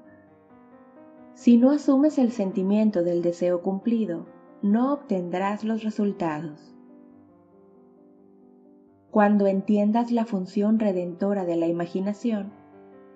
Si 1.34 1.56
no 1.56 1.70
asumes 1.70 2.18
el 2.18 2.30
sentimiento 2.30 3.02
del 3.02 3.22
deseo 3.22 3.62
cumplido, 3.62 4.26
no 4.62 4.92
obtendrás 4.92 5.64
los 5.64 5.82
resultados. 5.82 6.74
Cuando 9.10 9.46
entiendas 9.46 10.10
la 10.10 10.24
función 10.24 10.78
redentora 10.78 11.44
de 11.44 11.56
la 11.56 11.68
imaginación, 11.68 12.52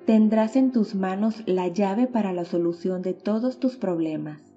tendrás 0.07 0.57
en 0.57 0.73
tus 0.73 0.95
manos 0.95 1.43
la 1.47 1.69
llave 1.69 2.07
para 2.07 2.33
la 2.33 2.45
solución 2.45 3.03
de 3.03 3.15
todos 3.15 3.59
tus 3.59 3.77
problemas. 3.77 4.48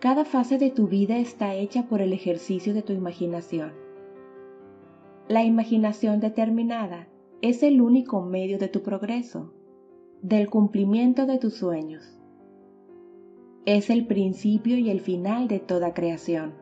Cada 0.00 0.24
fase 0.24 0.56
de 0.56 0.70
tu 0.70 0.88
vida 0.88 1.18
está 1.18 1.54
hecha 1.54 1.86
por 1.86 2.00
el 2.00 2.14
ejercicio 2.14 2.72
de 2.72 2.80
tu 2.80 2.94
imaginación. 2.94 3.72
La 5.28 5.44
imaginación 5.44 6.20
determinada 6.20 7.06
es 7.42 7.62
el 7.62 7.82
único 7.82 8.22
medio 8.22 8.56
de 8.56 8.68
tu 8.68 8.82
progreso, 8.82 9.52
del 10.22 10.48
cumplimiento 10.48 11.26
de 11.26 11.36
tus 11.36 11.52
sueños. 11.52 12.18
Es 13.66 13.90
el 13.90 14.06
principio 14.06 14.78
y 14.78 14.88
el 14.88 15.00
final 15.00 15.48
de 15.48 15.58
toda 15.60 15.92
creación. 15.92 16.54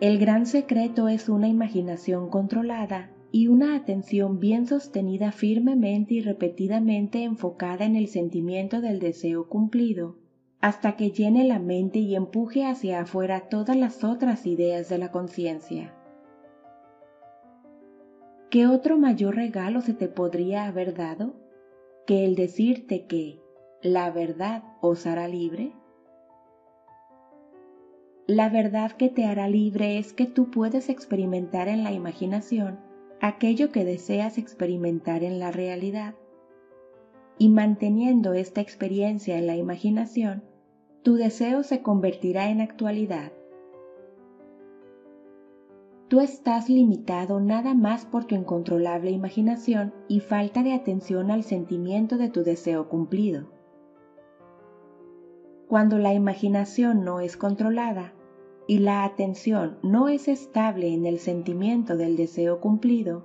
El 0.00 0.18
gran 0.20 0.46
secreto 0.46 1.08
es 1.08 1.28
una 1.28 1.48
imaginación 1.48 2.30
controlada 2.30 3.10
y 3.32 3.48
una 3.48 3.74
atención 3.74 4.38
bien 4.38 4.68
sostenida 4.68 5.32
firmemente 5.32 6.14
y 6.14 6.20
repetidamente 6.20 7.24
enfocada 7.24 7.84
en 7.84 7.96
el 7.96 8.06
sentimiento 8.06 8.80
del 8.80 9.00
deseo 9.00 9.48
cumplido, 9.48 10.14
hasta 10.60 10.96
que 10.96 11.10
llene 11.10 11.44
la 11.44 11.58
mente 11.58 12.00
y 12.00 12.16
empuje 12.16 12.66
hacia 12.66 13.00
afuera 13.00 13.48
todas 13.48 13.76
las 13.76 14.02
otras 14.02 14.46
ideas 14.46 14.88
de 14.88 14.98
la 14.98 15.10
conciencia. 15.10 15.94
¿Qué 18.50 18.66
otro 18.66 18.98
mayor 18.98 19.36
regalo 19.36 19.82
se 19.82 19.94
te 19.94 20.08
podría 20.08 20.66
haber 20.66 20.94
dado 20.94 21.34
que 22.06 22.24
el 22.24 22.34
decirte 22.34 23.04
que 23.04 23.40
la 23.82 24.10
verdad 24.10 24.64
os 24.80 25.06
hará 25.06 25.28
libre? 25.28 25.72
La 28.26 28.48
verdad 28.48 28.92
que 28.92 29.08
te 29.08 29.26
hará 29.26 29.48
libre 29.48 29.98
es 29.98 30.12
que 30.12 30.26
tú 30.26 30.50
puedes 30.50 30.88
experimentar 30.88 31.68
en 31.68 31.84
la 31.84 31.92
imaginación 31.92 32.78
aquello 33.20 33.70
que 33.70 33.84
deseas 33.84 34.38
experimentar 34.38 35.22
en 35.24 35.38
la 35.38 35.50
realidad. 35.50 36.14
Y 37.38 37.48
manteniendo 37.50 38.32
esta 38.32 38.60
experiencia 38.60 39.38
en 39.38 39.46
la 39.46 39.56
imaginación, 39.56 40.47
tu 41.08 41.14
deseo 41.14 41.62
se 41.62 41.80
convertirá 41.80 42.50
en 42.50 42.60
actualidad. 42.60 43.32
Tú 46.08 46.20
estás 46.20 46.68
limitado 46.68 47.40
nada 47.40 47.72
más 47.72 48.04
por 48.04 48.26
tu 48.26 48.34
incontrolable 48.34 49.10
imaginación 49.10 49.94
y 50.06 50.20
falta 50.20 50.62
de 50.62 50.74
atención 50.74 51.30
al 51.30 51.44
sentimiento 51.44 52.18
de 52.18 52.28
tu 52.28 52.44
deseo 52.44 52.90
cumplido. 52.90 53.46
Cuando 55.66 55.96
la 55.96 56.12
imaginación 56.12 57.06
no 57.06 57.20
es 57.20 57.38
controlada, 57.38 58.12
y 58.66 58.80
la 58.80 59.04
atención 59.04 59.78
no 59.82 60.10
es 60.10 60.28
estable 60.28 60.92
en 60.92 61.06
el 61.06 61.20
sentimiento 61.20 61.96
del 61.96 62.18
deseo 62.18 62.60
cumplido, 62.60 63.24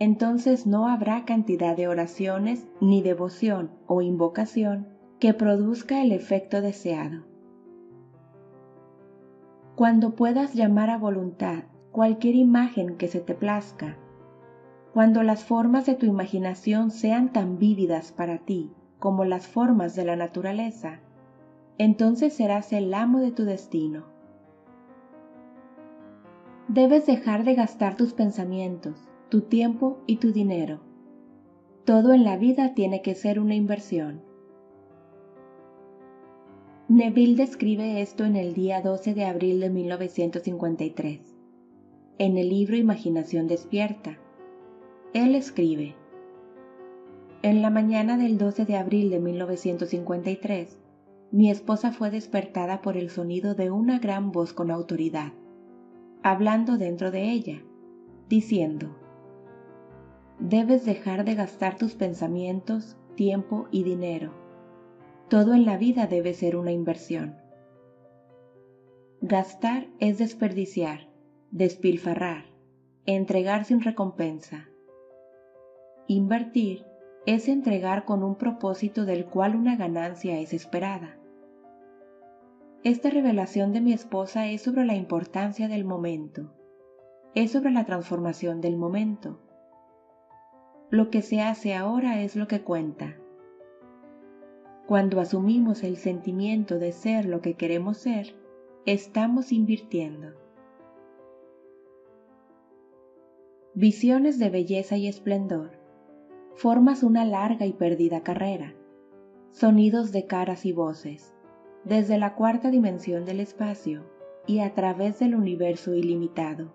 entonces 0.00 0.66
no 0.66 0.88
habrá 0.88 1.24
cantidad 1.24 1.76
de 1.76 1.86
oraciones 1.86 2.66
ni 2.80 3.02
devoción 3.02 3.70
o 3.86 4.02
invocación 4.02 4.93
que 5.18 5.34
produzca 5.34 6.02
el 6.02 6.12
efecto 6.12 6.60
deseado. 6.60 7.24
Cuando 9.74 10.14
puedas 10.14 10.54
llamar 10.54 10.90
a 10.90 10.98
voluntad 10.98 11.64
cualquier 11.92 12.34
imagen 12.34 12.96
que 12.96 13.08
se 13.08 13.20
te 13.20 13.34
plazca, 13.34 13.96
cuando 14.92 15.22
las 15.22 15.44
formas 15.44 15.86
de 15.86 15.94
tu 15.94 16.06
imaginación 16.06 16.90
sean 16.90 17.32
tan 17.32 17.58
vívidas 17.58 18.12
para 18.12 18.38
ti 18.38 18.72
como 18.98 19.24
las 19.24 19.46
formas 19.46 19.96
de 19.96 20.04
la 20.04 20.16
naturaleza, 20.16 21.00
entonces 21.78 22.32
serás 22.34 22.72
el 22.72 22.94
amo 22.94 23.20
de 23.20 23.32
tu 23.32 23.44
destino 23.44 24.14
Debes 26.68 27.04
dejar 27.04 27.44
de 27.44 27.54
gastar 27.54 27.94
tus 27.94 28.14
pensamientos, 28.14 28.98
tu 29.28 29.42
tiempo 29.42 29.98
y 30.06 30.16
tu 30.16 30.32
dinero. 30.32 30.80
Todo 31.84 32.14
en 32.14 32.24
la 32.24 32.38
vida 32.38 32.72
tiene 32.72 33.02
que 33.02 33.14
ser 33.14 33.38
una 33.38 33.54
inversión. 33.54 34.22
Neville 36.88 37.36
describe 37.36 38.02
esto 38.02 38.24
en 38.24 38.36
el 38.36 38.54
día 38.54 38.82
12 38.82 39.14
de 39.14 39.24
abril 39.24 39.60
de 39.60 39.70
1953. 39.70 41.20
En 42.18 42.38
el 42.38 42.48
libro 42.48 42.76
Imaginación 42.76 43.46
despierta, 43.48 44.18
él 45.12 45.34
escribe, 45.34 45.94
En 47.42 47.62
la 47.62 47.70
mañana 47.70 48.16
del 48.16 48.38
12 48.38 48.64
de 48.64 48.76
abril 48.76 49.10
de 49.10 49.20
1953, 49.20 50.78
mi 51.32 51.50
esposa 51.50 51.92
fue 51.92 52.10
despertada 52.10 52.82
por 52.82 52.96
el 52.96 53.10
sonido 53.10 53.54
de 53.54 53.70
una 53.70 53.98
gran 53.98 54.30
voz 54.30 54.52
con 54.52 54.70
autoridad 54.70 55.32
hablando 56.24 56.78
dentro 56.78 57.10
de 57.10 57.30
ella, 57.30 57.62
diciendo, 58.30 58.96
debes 60.38 60.86
dejar 60.86 61.26
de 61.26 61.34
gastar 61.34 61.76
tus 61.76 61.94
pensamientos, 61.94 62.96
tiempo 63.14 63.68
y 63.70 63.82
dinero. 63.82 64.32
Todo 65.28 65.54
en 65.54 65.64
la 65.64 65.78
vida 65.78 66.06
debe 66.06 66.34
ser 66.34 66.54
una 66.54 66.70
inversión. 66.70 67.36
Gastar 69.22 69.86
es 69.98 70.18
desperdiciar, 70.18 71.08
despilfarrar, 71.50 72.44
entregar 73.06 73.64
sin 73.64 73.80
recompensa. 73.80 74.68
Invertir 76.06 76.84
es 77.24 77.48
entregar 77.48 78.04
con 78.04 78.22
un 78.22 78.36
propósito 78.36 79.06
del 79.06 79.24
cual 79.24 79.56
una 79.56 79.76
ganancia 79.76 80.38
es 80.38 80.52
esperada. 80.52 81.16
Esta 82.82 83.08
revelación 83.08 83.72
de 83.72 83.80
mi 83.80 83.94
esposa 83.94 84.46
es 84.48 84.60
sobre 84.60 84.84
la 84.84 84.94
importancia 84.94 85.68
del 85.68 85.86
momento, 85.86 86.52
es 87.34 87.52
sobre 87.52 87.70
la 87.70 87.86
transformación 87.86 88.60
del 88.60 88.76
momento. 88.76 89.40
Lo 90.90 91.08
que 91.08 91.22
se 91.22 91.40
hace 91.40 91.74
ahora 91.74 92.20
es 92.20 92.36
lo 92.36 92.46
que 92.46 92.60
cuenta. 92.60 93.16
Cuando 94.86 95.20
asumimos 95.20 95.82
el 95.82 95.96
sentimiento 95.96 96.78
de 96.78 96.92
ser 96.92 97.24
lo 97.24 97.40
que 97.40 97.54
queremos 97.54 97.98
ser, 97.98 98.34
estamos 98.84 99.50
invirtiendo. 99.50 100.32
Visiones 103.74 104.38
de 104.38 104.50
belleza 104.50 104.96
y 104.96 105.08
esplendor. 105.08 105.72
Formas 106.54 107.02
una 107.02 107.24
larga 107.24 107.66
y 107.66 107.72
perdida 107.72 108.22
carrera. 108.22 108.74
Sonidos 109.50 110.12
de 110.12 110.26
caras 110.26 110.66
y 110.66 110.72
voces 110.72 111.34
desde 111.84 112.16
la 112.18 112.34
cuarta 112.34 112.70
dimensión 112.70 113.24
del 113.24 113.40
espacio 113.40 114.04
y 114.46 114.60
a 114.60 114.74
través 114.74 115.18
del 115.18 115.34
universo 115.34 115.94
ilimitado. 115.94 116.72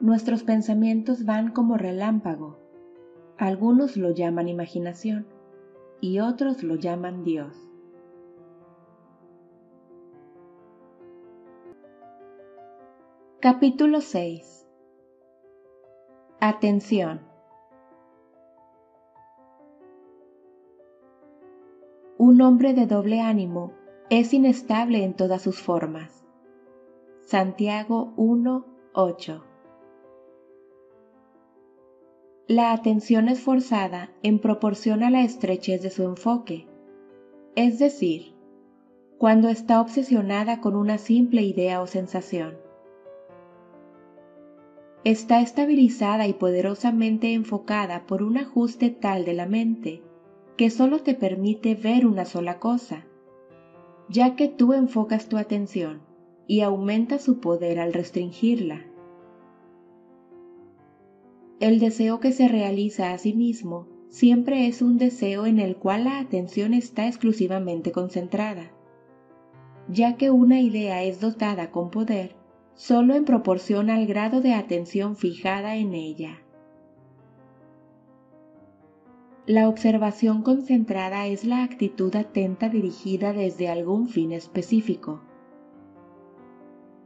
Nuestros 0.00 0.44
pensamientos 0.44 1.24
van 1.24 1.50
como 1.52 1.76
relámpago. 1.76 2.58
Algunos 3.38 3.96
lo 3.96 4.10
llaman 4.10 4.48
imaginación 4.48 5.26
y 6.02 6.18
otros 6.18 6.64
lo 6.64 6.74
llaman 6.74 7.22
Dios. 7.22 7.56
Capítulo 13.40 14.00
6 14.00 14.68
Atención 16.40 17.20
Un 22.18 22.40
hombre 22.40 22.74
de 22.74 22.86
doble 22.86 23.20
ánimo 23.20 23.72
es 24.10 24.34
inestable 24.34 25.04
en 25.04 25.14
todas 25.14 25.40
sus 25.40 25.60
formas. 25.60 26.24
Santiago 27.20 28.12
1:8 28.16 29.51
La 32.54 32.72
atención 32.72 33.30
esforzada 33.30 34.10
en 34.22 34.38
proporción 34.38 35.02
a 35.02 35.08
la 35.08 35.22
estrechez 35.22 35.80
de 35.80 35.88
su 35.88 36.02
enfoque, 36.02 36.66
es 37.56 37.78
decir, 37.78 38.34
cuando 39.16 39.48
está 39.48 39.80
obsesionada 39.80 40.60
con 40.60 40.76
una 40.76 40.98
simple 40.98 41.40
idea 41.40 41.80
o 41.80 41.86
sensación. 41.86 42.58
está 45.02 45.40
estabilizada 45.40 46.26
y 46.26 46.34
poderosamente 46.34 47.32
enfocada 47.32 48.06
por 48.06 48.22
un 48.22 48.36
ajuste 48.36 48.90
tal 48.90 49.24
de 49.24 49.32
la 49.32 49.46
mente 49.46 50.02
que 50.58 50.68
solo 50.68 50.98
te 50.98 51.14
permite 51.14 51.74
ver 51.74 52.04
una 52.04 52.26
sola 52.26 52.58
cosa, 52.58 53.06
ya 54.10 54.36
que 54.36 54.48
tú 54.48 54.74
enfocas 54.74 55.26
tu 55.30 55.38
atención 55.38 56.02
y 56.46 56.60
aumentas 56.60 57.22
su 57.22 57.40
poder 57.40 57.80
al 57.80 57.94
restringirla. 57.94 58.91
El 61.60 61.78
deseo 61.78 62.20
que 62.20 62.32
se 62.32 62.48
realiza 62.48 63.12
a 63.12 63.18
sí 63.18 63.34
mismo 63.34 63.86
siempre 64.08 64.66
es 64.66 64.82
un 64.82 64.98
deseo 64.98 65.46
en 65.46 65.58
el 65.58 65.76
cual 65.76 66.04
la 66.04 66.18
atención 66.18 66.74
está 66.74 67.06
exclusivamente 67.06 67.92
concentrada, 67.92 68.72
ya 69.88 70.16
que 70.16 70.30
una 70.30 70.60
idea 70.60 71.02
es 71.02 71.20
dotada 71.20 71.70
con 71.70 71.90
poder 71.90 72.34
solo 72.74 73.14
en 73.14 73.24
proporción 73.24 73.90
al 73.90 74.06
grado 74.06 74.40
de 74.40 74.54
atención 74.54 75.16
fijada 75.16 75.76
en 75.76 75.94
ella. 75.94 76.42
La 79.46 79.68
observación 79.68 80.42
concentrada 80.42 81.26
es 81.26 81.44
la 81.44 81.64
actitud 81.64 82.14
atenta 82.14 82.68
dirigida 82.68 83.32
desde 83.32 83.68
algún 83.68 84.08
fin 84.08 84.32
específico. 84.32 85.20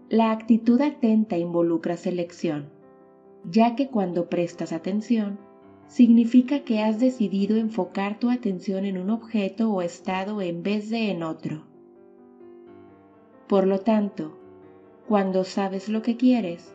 La 0.09 0.31
actitud 0.31 0.81
atenta 0.81 1.39
involucra 1.39 1.97
selección 1.97 2.76
ya 3.51 3.77
que 3.77 3.89
cuando 3.89 4.29
prestas 4.29 4.73
atención, 4.73 5.39
significa 5.87 6.61
que 6.61 6.81
has 6.81 6.99
decidido 6.99 7.57
enfocar 7.57 8.19
tu 8.19 8.31
atención 8.31 8.85
en 8.85 8.99
un 8.99 9.11
objeto 9.11 9.71
o 9.73 9.83
estado 9.83 10.43
en 10.43 10.63
vez 10.63 10.91
de 10.91 11.11
en 11.11 11.23
otro. 11.23 11.65
Por 13.47 13.67
lo 13.67 13.79
tanto, 13.81 14.37
cuando 15.07 15.45
sabes 15.45 15.89
lo 15.89 16.03
que 16.03 16.17
quieres, 16.17 16.75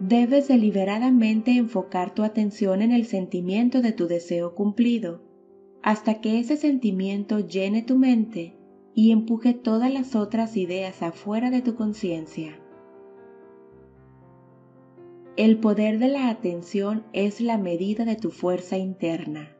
debes 0.00 0.48
deliberadamente 0.48 1.52
enfocar 1.52 2.14
tu 2.14 2.24
atención 2.24 2.82
en 2.82 2.90
el 2.90 3.04
sentimiento 3.04 3.80
de 3.80 3.92
tu 3.92 4.08
deseo 4.08 4.54
cumplido, 4.54 5.22
hasta 5.82 6.20
que 6.20 6.40
ese 6.40 6.56
sentimiento 6.56 7.38
llene 7.38 7.82
tu 7.82 7.96
mente 7.96 8.56
y 8.94 9.12
empuje 9.12 9.54
todas 9.54 9.92
las 9.92 10.16
otras 10.16 10.56
ideas 10.56 11.02
afuera 11.02 11.50
de 11.50 11.62
tu 11.62 11.76
conciencia. 11.76 12.58
El 15.38 15.60
poder 15.60 16.00
de 16.00 16.08
la 16.08 16.30
atención 16.30 17.04
es 17.12 17.40
la 17.40 17.58
medida 17.58 18.04
de 18.04 18.16
tu 18.16 18.32
fuerza 18.32 18.76
interna. 18.76 19.56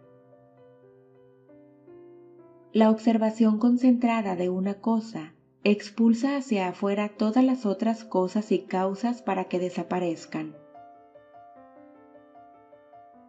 La 2.73 2.91
observación 2.91 3.61
concentrada 3.61 4.35
de 4.35 4.49
una 4.49 4.81
cosa 4.81 5.37
expulsa 5.63 6.37
hacia 6.37 6.67
afuera 6.67 7.11
todas 7.11 7.45
las 7.45 7.65
otras 7.65 8.03
cosas 8.03 8.51
y 8.51 8.63
causas 8.63 9.23
para 9.23 9.45
que 9.45 9.61
desaparezcan. 9.61 10.57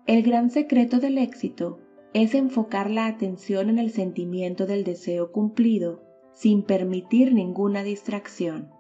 El 0.08 0.24
gran 0.24 0.50
secreto 0.50 1.00
del 1.00 1.20
éxito 1.20 1.78
es 2.16 2.34
enfocar 2.34 2.90
la 2.90 3.06
atención 3.06 3.70
en 3.70 3.78
el 3.78 3.92
sentimiento 3.92 4.66
del 4.66 4.84
deseo 4.84 5.32
cumplido 5.32 6.02
sin 6.34 6.64
permitir 6.64 7.32
ninguna 7.32 7.84
distracción. 7.84 8.79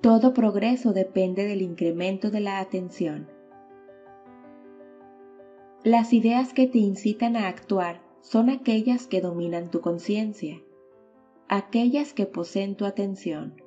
Todo 0.00 0.34
progreso 0.34 0.92
depende 0.92 1.46
del 1.46 1.62
incremento 1.62 2.30
de 2.30 2.40
la 2.40 2.60
atención. 2.60 3.28
Las 5.82 6.12
ideas 6.12 6.52
que 6.52 6.66
te 6.66 6.78
incitan 6.78 7.36
a 7.36 7.48
actuar 7.48 8.02
son 8.20 8.50
aquellas 8.50 9.06
que 9.06 9.20
dominan 9.20 9.70
tu 9.70 9.80
conciencia, 9.80 10.60
aquellas 11.48 12.12
que 12.12 12.26
poseen 12.26 12.76
tu 12.76 12.84
atención. 12.84 13.62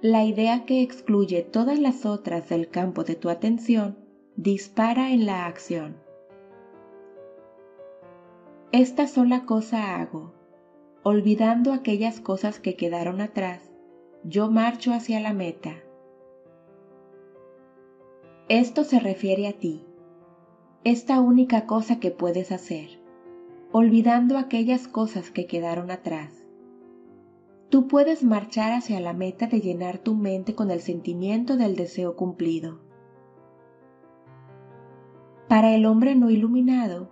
La 0.00 0.24
idea 0.24 0.64
que 0.64 0.82
excluye 0.82 1.42
todas 1.42 1.78
las 1.78 2.04
otras 2.04 2.48
del 2.48 2.68
campo 2.68 3.04
de 3.04 3.14
tu 3.14 3.30
atención 3.30 3.98
dispara 4.36 5.12
en 5.12 5.26
la 5.26 5.46
acción. 5.46 5.96
Esta 8.70 9.08
sola 9.08 9.46
cosa 9.46 9.96
hago, 9.96 10.34
olvidando 11.02 11.72
aquellas 11.72 12.20
cosas 12.20 12.60
que 12.60 12.76
quedaron 12.76 13.20
atrás 13.20 13.67
yo 14.24 14.50
marcho 14.50 14.92
hacia 14.92 15.20
la 15.20 15.32
meta. 15.32 15.76
Esto 18.48 18.84
se 18.84 18.98
refiere 18.98 19.46
a 19.46 19.52
ti, 19.52 19.84
esta 20.84 21.20
única 21.20 21.66
cosa 21.66 22.00
que 22.00 22.10
puedes 22.10 22.50
hacer, 22.50 23.00
olvidando 23.72 24.36
aquellas 24.36 24.88
cosas 24.88 25.30
que 25.30 25.46
quedaron 25.46 25.90
atrás. 25.90 26.46
Tú 27.68 27.86
puedes 27.86 28.24
marchar 28.24 28.72
hacia 28.72 28.98
la 29.00 29.12
meta 29.12 29.46
de 29.46 29.60
llenar 29.60 29.98
tu 29.98 30.14
mente 30.14 30.54
con 30.54 30.70
el 30.70 30.80
sentimiento 30.80 31.56
del 31.56 31.76
deseo 31.76 32.16
cumplido. 32.16 32.80
Para 35.46 35.74
el 35.74 35.86
hombre 35.86 36.14
no 36.14 36.30
iluminado, 36.30 37.10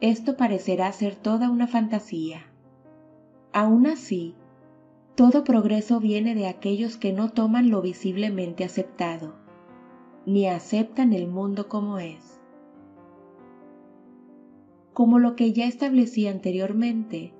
esto 0.00 0.36
parecerá 0.36 0.92
ser 0.92 1.16
toda 1.16 1.50
una 1.50 1.66
fantasía. 1.66 2.52
Aún 3.52 3.86
así, 3.86 4.34
todo 5.16 5.44
progreso 5.44 5.98
viene 5.98 6.34
de 6.34 6.46
aquellos 6.46 6.98
que 6.98 7.14
no 7.14 7.30
toman 7.30 7.70
lo 7.70 7.80
visiblemente 7.80 8.64
aceptado, 8.64 9.34
ni 10.26 10.46
aceptan 10.46 11.14
el 11.14 11.26
mundo 11.26 11.68
como 11.68 11.98
es. 11.98 12.38
Como 14.92 15.18
lo 15.18 15.34
que 15.34 15.54
ya 15.54 15.66
establecí 15.66 16.26
anteriormente, 16.26 17.32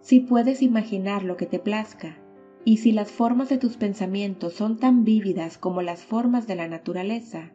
si 0.00 0.20
puedes 0.20 0.62
imaginar 0.62 1.22
lo 1.22 1.36
que 1.36 1.44
te 1.44 1.58
plazca, 1.58 2.16
y 2.64 2.78
si 2.78 2.90
las 2.90 3.12
formas 3.12 3.50
de 3.50 3.58
tus 3.58 3.76
pensamientos 3.76 4.54
son 4.54 4.78
tan 4.78 5.04
vívidas 5.04 5.58
como 5.58 5.82
las 5.82 6.02
formas 6.02 6.46
de 6.46 6.56
la 6.56 6.68
naturaleza, 6.68 7.52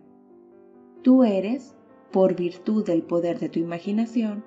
tú 1.02 1.24
eres, 1.24 1.76
por 2.12 2.36
virtud 2.36 2.86
del 2.86 3.02
poder 3.02 3.40
de 3.40 3.50
tu 3.50 3.60
imaginación, 3.60 4.44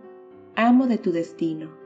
amo 0.55 0.87
de 0.87 0.99
tu 0.99 1.11
destino. 1.11 1.78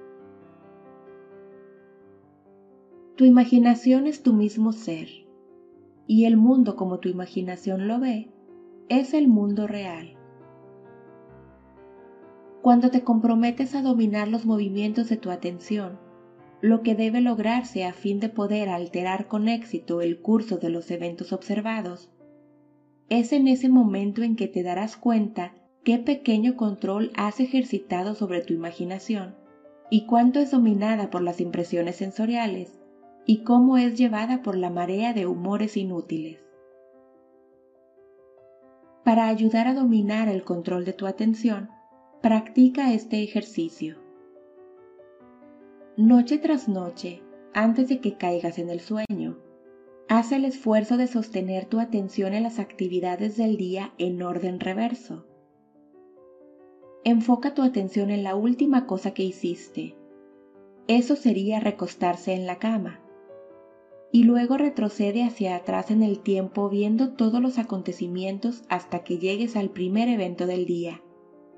Tu 3.15 3.27
imaginación 3.27 4.07
es 4.07 4.23
tu 4.23 4.33
mismo 4.33 4.73
ser, 4.73 5.07
y 6.07 6.25
el 6.25 6.39
mundo 6.39 6.77
como 6.77 6.99
tu 6.99 7.11
imaginación 7.11 7.87
lo 7.87 8.01
ve, 8.01 8.31
es 8.89 9.13
el 9.13 9.29
mundo 9.29 9.67
real. 9.67 10.17
Cuando 12.63 12.91
te 12.91 13.05
comprometes 13.05 13.75
a 13.75 13.83
dominar 13.83 14.29
los 14.29 14.47
movimientos 14.47 15.11
de 15.11 15.19
tu 15.19 15.31
atención, 15.31 15.99
lo 16.63 16.81
que 16.81 16.95
debe 16.95 17.21
lograrse 17.21 17.85
a 17.85 17.93
fin 17.93 18.19
de 18.19 18.31
poder 18.31 18.71
alterar 18.71 19.29
con 19.29 19.47
éxito 19.47 20.01
el 20.01 20.23
curso 20.23 20.57
de 20.57 20.71
los 20.71 20.91
eventos 20.91 21.35
observados, 21.35 22.11
es 23.11 23.35
en 23.35 23.47
ese 23.47 23.69
momento 23.69 24.23
en 24.23 24.37
que 24.37 24.49
te 24.49 24.63
darás 24.63 24.97
cuenta 24.97 25.55
qué 25.85 25.99
pequeño 25.99 26.57
control 26.57 27.11
has 27.15 27.41
ejercitado 27.41 28.15
sobre 28.15 28.41
tu 28.41 28.55
imaginación 28.55 29.35
y 29.91 30.07
cuánto 30.07 30.41
es 30.41 30.51
dominada 30.51 31.11
por 31.11 31.21
las 31.21 31.43
impresiones 31.43 31.97
sensoriales 31.97 32.82
y 33.25 33.45
cómo 33.45 33.77
es 33.77 33.97
llevada 33.97 34.43
por 34.43 34.57
la 34.57 34.71
marea 34.71 35.13
de 35.13 35.27
humores 35.27 35.77
inútiles. 35.77 36.41
Para 39.05 39.29
ayudar 39.29 39.69
a 39.69 39.75
dominar 39.75 40.29
el 40.29 40.45
control 40.45 40.85
de 40.85 40.93
tu 40.93 41.07
atención, 41.07 41.71
practica 42.21 42.93
este 42.93 43.23
ejercicio. 43.23 43.97
Noche 45.97 46.39
tras 46.39 46.69
noche, 46.69 47.23
antes 47.53 47.89
de 47.89 48.01
que 48.01 48.17
caigas 48.17 48.59
en 48.59 48.71
el 48.71 48.81
sueño, 48.81 49.39
haz 50.09 50.33
el 50.33 50.45
esfuerzo 50.45 50.97
de 50.97 51.07
sostener 51.07 51.67
tu 51.67 51.81
atención 51.81 52.33
en 52.35 52.45
las 52.45 52.59
actividades 52.59 53.37
del 53.37 53.57
día 53.57 53.93
en 53.99 54.23
orden 54.23 54.61
reverso. 54.61 55.27
Enfoca 57.05 57.55
tu 57.55 57.63
atención 57.63 58.11
en 58.11 58.23
la 58.23 58.37
última 58.37 58.87
cosa 58.87 59.13
que 59.13 59.25
hiciste. 59.25 59.97
Eso 60.87 61.17
sería 61.17 61.61
recostarse 61.61 62.35
en 62.35 62.47
la 62.47 62.59
cama 62.59 63.02
y 64.15 64.25
luego 64.25 64.59
retrocede 64.59 65.25
hacia 65.25 65.57
atrás 65.57 65.91
en 65.91 66.03
el 66.03 66.21
tiempo 66.21 66.69
viendo 66.69 67.15
todos 67.15 67.41
los 67.41 67.59
acontecimientos 67.59 68.63
hasta 68.69 69.03
que 69.03 69.17
llegues 69.17 69.57
al 69.57 69.71
primer 69.71 70.09
evento 70.11 70.47
del 70.47 70.67
día, 70.67 71.03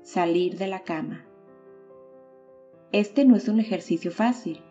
salir 0.03 0.57
de 0.57 0.67
la 0.67 0.83
cama. 0.83 1.25
Este 2.93 3.25
no 3.25 3.35
es 3.35 3.49
un 3.49 3.59
ejercicio 3.59 4.09
fácil, 4.09 4.61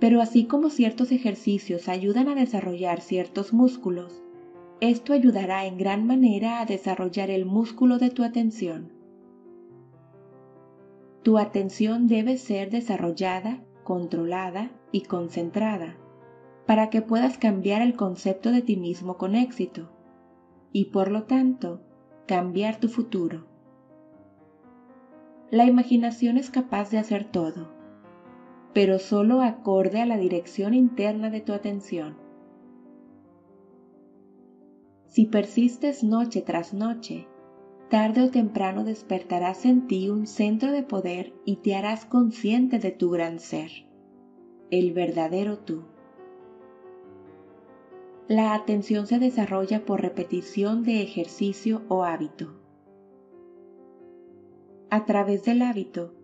pero 0.00 0.22
así 0.22 0.46
como 0.46 0.70
ciertos 0.70 1.12
ejercicios 1.12 1.86
ayudan 1.86 2.28
a 2.28 2.34
desarrollar 2.34 3.02
ciertos 3.02 3.52
músculos, 3.52 4.22
esto 4.80 5.12
ayudará 5.12 5.66
en 5.66 5.76
gran 5.76 6.06
manera 6.06 6.60
a 6.60 6.64
desarrollar 6.64 7.28
el 7.28 7.44
músculo 7.44 7.98
de 7.98 8.08
tu 8.08 8.24
atención. 8.24 8.90
Tu 11.22 11.36
atención 11.36 12.08
debe 12.08 12.38
ser 12.38 12.70
desarrollada, 12.70 13.62
controlada 13.84 14.72
y 14.92 15.02
concentrada 15.02 15.98
para 16.66 16.90
que 16.90 17.02
puedas 17.02 17.38
cambiar 17.38 17.82
el 17.82 17.94
concepto 17.96 18.50
de 18.52 18.62
ti 18.62 18.76
mismo 18.76 19.16
con 19.16 19.34
éxito 19.34 19.90
y 20.72 20.86
por 20.86 21.10
lo 21.10 21.24
tanto 21.24 21.80
cambiar 22.26 22.78
tu 22.78 22.88
futuro. 22.88 23.46
La 25.50 25.66
imaginación 25.66 26.38
es 26.38 26.50
capaz 26.50 26.90
de 26.90 26.98
hacer 26.98 27.24
todo, 27.24 27.68
pero 28.72 28.98
solo 28.98 29.42
acorde 29.42 30.00
a 30.00 30.06
la 30.06 30.16
dirección 30.16 30.72
interna 30.72 31.28
de 31.28 31.40
tu 31.40 31.52
atención. 31.52 32.16
Si 35.08 35.26
persistes 35.26 36.02
noche 36.02 36.40
tras 36.40 36.72
noche, 36.72 37.26
tarde 37.90 38.22
o 38.22 38.30
temprano 38.30 38.84
despertarás 38.84 39.66
en 39.66 39.86
ti 39.86 40.08
un 40.08 40.26
centro 40.26 40.72
de 40.72 40.82
poder 40.82 41.34
y 41.44 41.56
te 41.56 41.74
harás 41.74 42.06
consciente 42.06 42.78
de 42.78 42.92
tu 42.92 43.10
gran 43.10 43.38
ser, 43.38 43.70
el 44.70 44.94
verdadero 44.94 45.58
tú. 45.58 45.82
La 48.34 48.54
atención 48.54 49.06
se 49.06 49.18
desarrolla 49.18 49.84
por 49.84 50.00
repetición 50.00 50.84
de 50.84 51.02
ejercicio 51.02 51.82
o 51.88 52.02
hábito. 52.02 52.58
A 54.88 55.04
través 55.04 55.44
del 55.44 55.60
hábito, 55.60 56.14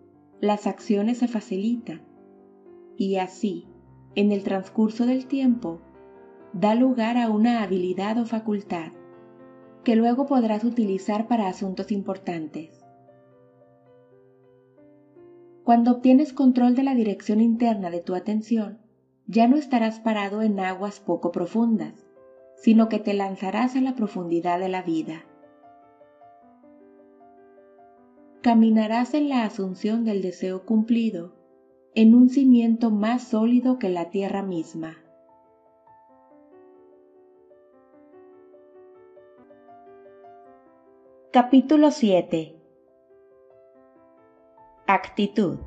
las 0.41 0.65
acciones 0.65 1.19
se 1.19 1.27
facilitan 1.27 2.01
y 2.97 3.17
así, 3.17 3.67
en 4.15 4.31
el 4.31 4.41
transcurso 4.41 5.05
del 5.05 5.27
tiempo, 5.27 5.81
da 6.51 6.73
lugar 6.73 7.15
a 7.15 7.29
una 7.29 7.61
habilidad 7.61 8.17
o 8.17 8.25
facultad 8.25 8.91
que 9.83 9.95
luego 9.95 10.25
podrás 10.25 10.63
utilizar 10.63 11.27
para 11.27 11.47
asuntos 11.47 11.91
importantes. 11.91 12.83
Cuando 15.63 15.91
obtienes 15.91 16.33
control 16.33 16.73
de 16.73 16.81
la 16.81 16.95
dirección 16.95 17.39
interna 17.39 17.91
de 17.91 18.01
tu 18.01 18.15
atención, 18.15 18.79
ya 19.29 19.47
no 19.47 19.57
estarás 19.57 19.99
parado 19.99 20.41
en 20.41 20.59
aguas 20.59 20.99
poco 20.99 21.31
profundas, 21.31 21.93
sino 22.55 22.89
que 22.89 22.97
te 22.97 23.13
lanzarás 23.13 23.75
a 23.75 23.81
la 23.81 23.93
profundidad 23.93 24.59
de 24.59 24.69
la 24.69 24.81
vida. 24.81 25.23
Caminarás 28.41 29.13
en 29.13 29.29
la 29.29 29.43
asunción 29.43 30.03
del 30.03 30.23
deseo 30.23 30.65
cumplido, 30.65 31.35
en 31.93 32.15
un 32.15 32.29
cimiento 32.29 32.89
más 32.89 33.21
sólido 33.21 33.77
que 33.77 33.89
la 33.89 34.09
tierra 34.09 34.41
misma. 34.41 34.97
Capítulo 41.31 41.91
7 41.91 42.55
Actitud 44.87 45.59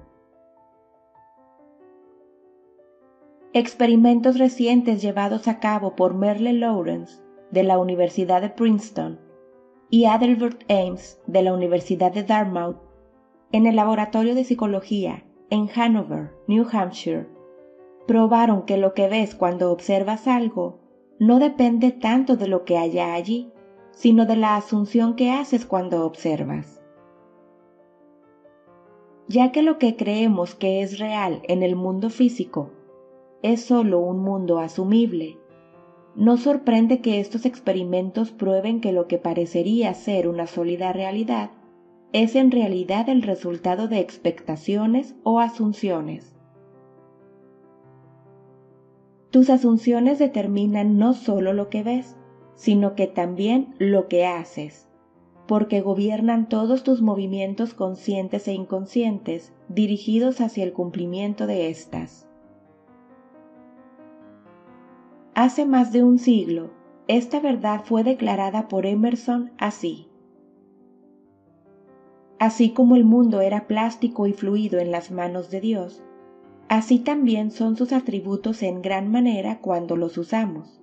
Experimentos 3.55 4.39
recientes 4.39 5.03
llevados 5.03 5.47
a 5.47 5.61
cabo 5.61 5.95
por 5.95 6.15
Merle 6.15 6.55
Lawrence 6.55 7.21
de 7.51 7.63
la 7.63 7.79
Universidad 7.79 8.41
de 8.41 8.49
Princeton 8.49 9.21
y 9.91 10.07
Adelbert 10.07 10.63
Ames 10.71 11.21
de 11.27 11.43
la 11.43 11.53
Universidad 11.53 12.13
de 12.13 12.23
Dartmouth 12.23 12.79
en 13.53 13.67
el 13.67 13.77
Laboratorio 13.77 14.35
de 14.35 14.45
Psicología 14.45 15.25
en 15.51 15.69
Hanover, 15.69 16.31
New 16.49 16.67
Hampshire, 16.73 17.29
probaron 18.07 18.63
que 18.63 18.79
lo 18.79 18.95
que 18.95 19.09
ves 19.09 19.35
cuando 19.35 19.71
observas 19.71 20.27
algo 20.27 20.81
no 21.19 21.39
depende 21.39 21.91
tanto 21.91 22.37
de 22.37 22.49
lo 22.49 22.65
que 22.65 22.79
haya 22.79 23.13
allí, 23.13 23.53
sino 23.91 24.25
de 24.25 24.37
la 24.37 24.57
asunción 24.57 25.15
que 25.15 25.31
haces 25.31 25.67
cuando 25.67 26.07
observas. 26.07 26.81
Ya 29.29 29.53
que 29.53 29.61
lo 29.61 29.79
que 29.79 29.95
creemos 29.95 30.55
que 30.55 30.81
es 30.81 30.99
real 30.99 31.43
en 31.45 31.63
el 31.63 31.77
mundo 31.77 32.09
físico 32.09 32.71
es 33.43 33.63
solo 33.65 34.01
un 34.01 34.21
mundo 34.21 34.59
asumible, 34.59 35.39
no 36.15 36.37
sorprende 36.37 37.01
que 37.01 37.21
estos 37.21 37.47
experimentos 37.47 38.33
prueben 38.33 38.81
que 38.81 38.93
lo 38.93 39.09
que 39.09 39.19
parecería 39.19 39.95
ser 39.95 40.29
una 40.29 40.47
sólida 40.47 40.93
realidad 40.93 41.51
es 42.13 42.37
en 42.37 42.51
realidad 42.51 43.09
el 43.09 43.23
resultado 43.23 43.89
de 43.89 44.01
expectaciones 44.01 45.15
o 45.23 45.41
asunciones. 45.41 46.37
Tus 49.31 49.49
asunciones 49.49 50.19
determinan 50.19 50.99
no 50.99 51.15
solo 51.15 51.55
lo 51.55 51.71
que 51.71 51.83
ves, 51.83 52.19
sino 52.55 52.95
que 52.95 53.07
también 53.07 53.75
lo 53.79 54.09
que 54.09 54.27
haces, 54.27 54.91
porque 55.49 55.81
gobiernan 55.81 56.51
todos 56.51 56.83
tus 56.83 57.01
movimientos 57.01 57.73
conscientes 57.73 58.47
e 58.47 58.53
inconscientes 58.53 59.55
dirigidos 59.71 60.43
hacia 60.43 60.65
el 60.65 60.75
cumplimiento 60.75 61.47
de 61.47 61.71
éstas. 61.71 62.29
Hace 65.35 65.65
más 65.65 65.93
de 65.93 66.05
un 66.05 66.19
siglo, 66.19 66.73
esta 67.09 67.41
verdad 67.41 67.85
fue 67.87 68.05
declarada 68.05 68.69
por 68.69 68.85
Emerson 68.85 69.51
así. 69.57 70.09
Así 72.39 72.71
como 72.71 72.97
el 72.97 73.05
mundo 73.05 73.41
era 73.41 73.67
plástico 73.67 74.27
y 74.27 74.35
fluido 74.35 74.79
en 74.79 74.91
las 74.91 75.11
manos 75.11 75.51
de 75.51 75.63
Dios, 75.63 76.03
así 76.69 76.99
también 76.99 77.51
son 77.51 77.77
sus 77.79 77.95
atributos 77.95 78.63
en 78.63 78.83
gran 78.83 79.11
manera 79.11 79.61
cuando 79.61 79.97
los 79.97 80.19
usamos. 80.19 80.83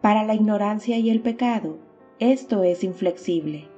Para 0.00 0.24
la 0.24 0.34
ignorancia 0.34 0.98
y 0.98 1.08
el 1.08 1.20
pecado, 1.20 1.78
esto 2.18 2.64
es 2.64 2.82
inflexible. 2.82 3.68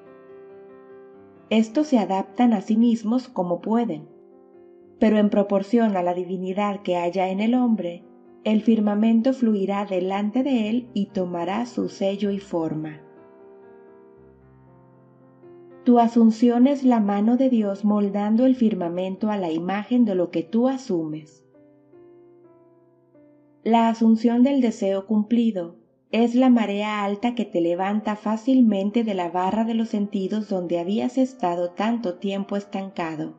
Estos 1.51 1.89
se 1.89 1.99
adaptan 1.99 2.55
a 2.55 2.63
sí 2.63 2.79
mismos 2.79 3.29
como 3.29 3.61
pueden, 3.61 4.09
pero 4.99 5.19
en 5.19 5.29
proporción 5.29 5.99
a 5.99 6.03
la 6.03 6.15
divinidad 6.15 6.81
que 6.81 6.97
haya 6.97 7.29
en 7.29 7.41
el 7.41 7.55
hombre, 7.55 8.05
el 8.45 8.61
firmamento 8.61 9.33
fluirá 9.33 9.87
delante 9.87 10.43
de 10.43 10.69
él 10.69 10.89
y 10.93 11.07
tomará 11.07 11.65
su 11.67 11.89
sello 11.89 12.31
y 12.31 12.39
forma. 12.39 13.01
Tu 15.85 15.99
asunción 15.99 16.67
es 16.67 16.85
la 16.85 17.01
mano 17.01 17.37
de 17.37 17.51
Dios 17.51 17.85
moldando 17.85 18.47
el 18.47 18.55
firmamento 18.55 19.31
a 19.31 19.37
la 19.37 19.51
imagen 19.51 20.05
de 20.05 20.15
lo 20.15 20.31
que 20.31 20.43
tú 20.43 20.69
asumes. 20.69 21.45
La 23.63 23.89
asunción 23.89 24.43
del 24.43 24.61
deseo 24.61 25.07
cumplido 25.07 25.77
es 26.11 26.35
la 26.35 26.49
marea 26.49 27.03
alta 27.03 27.35
que 27.35 27.45
te 27.45 27.61
levanta 27.61 28.15
fácilmente 28.15 29.05
de 29.05 29.15
la 29.15 29.31
barra 29.31 29.65
de 29.65 29.75
los 29.75 29.89
sentidos 29.89 30.49
donde 30.49 30.79
habías 30.79 31.19
estado 31.19 31.71
tanto 31.71 32.19
tiempo 32.19 32.57
estancado. 32.57 33.35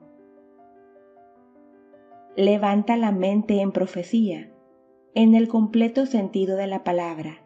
Levanta 2.36 2.97
la 2.97 3.12
mente 3.12 3.62
en 3.62 3.72
profecía, 3.72 4.51
en 5.16 5.34
el 5.34 5.47
completo 5.47 6.05
sentido 6.05 6.57
de 6.57 6.68
la 6.68 6.84
palabra. 6.84 7.41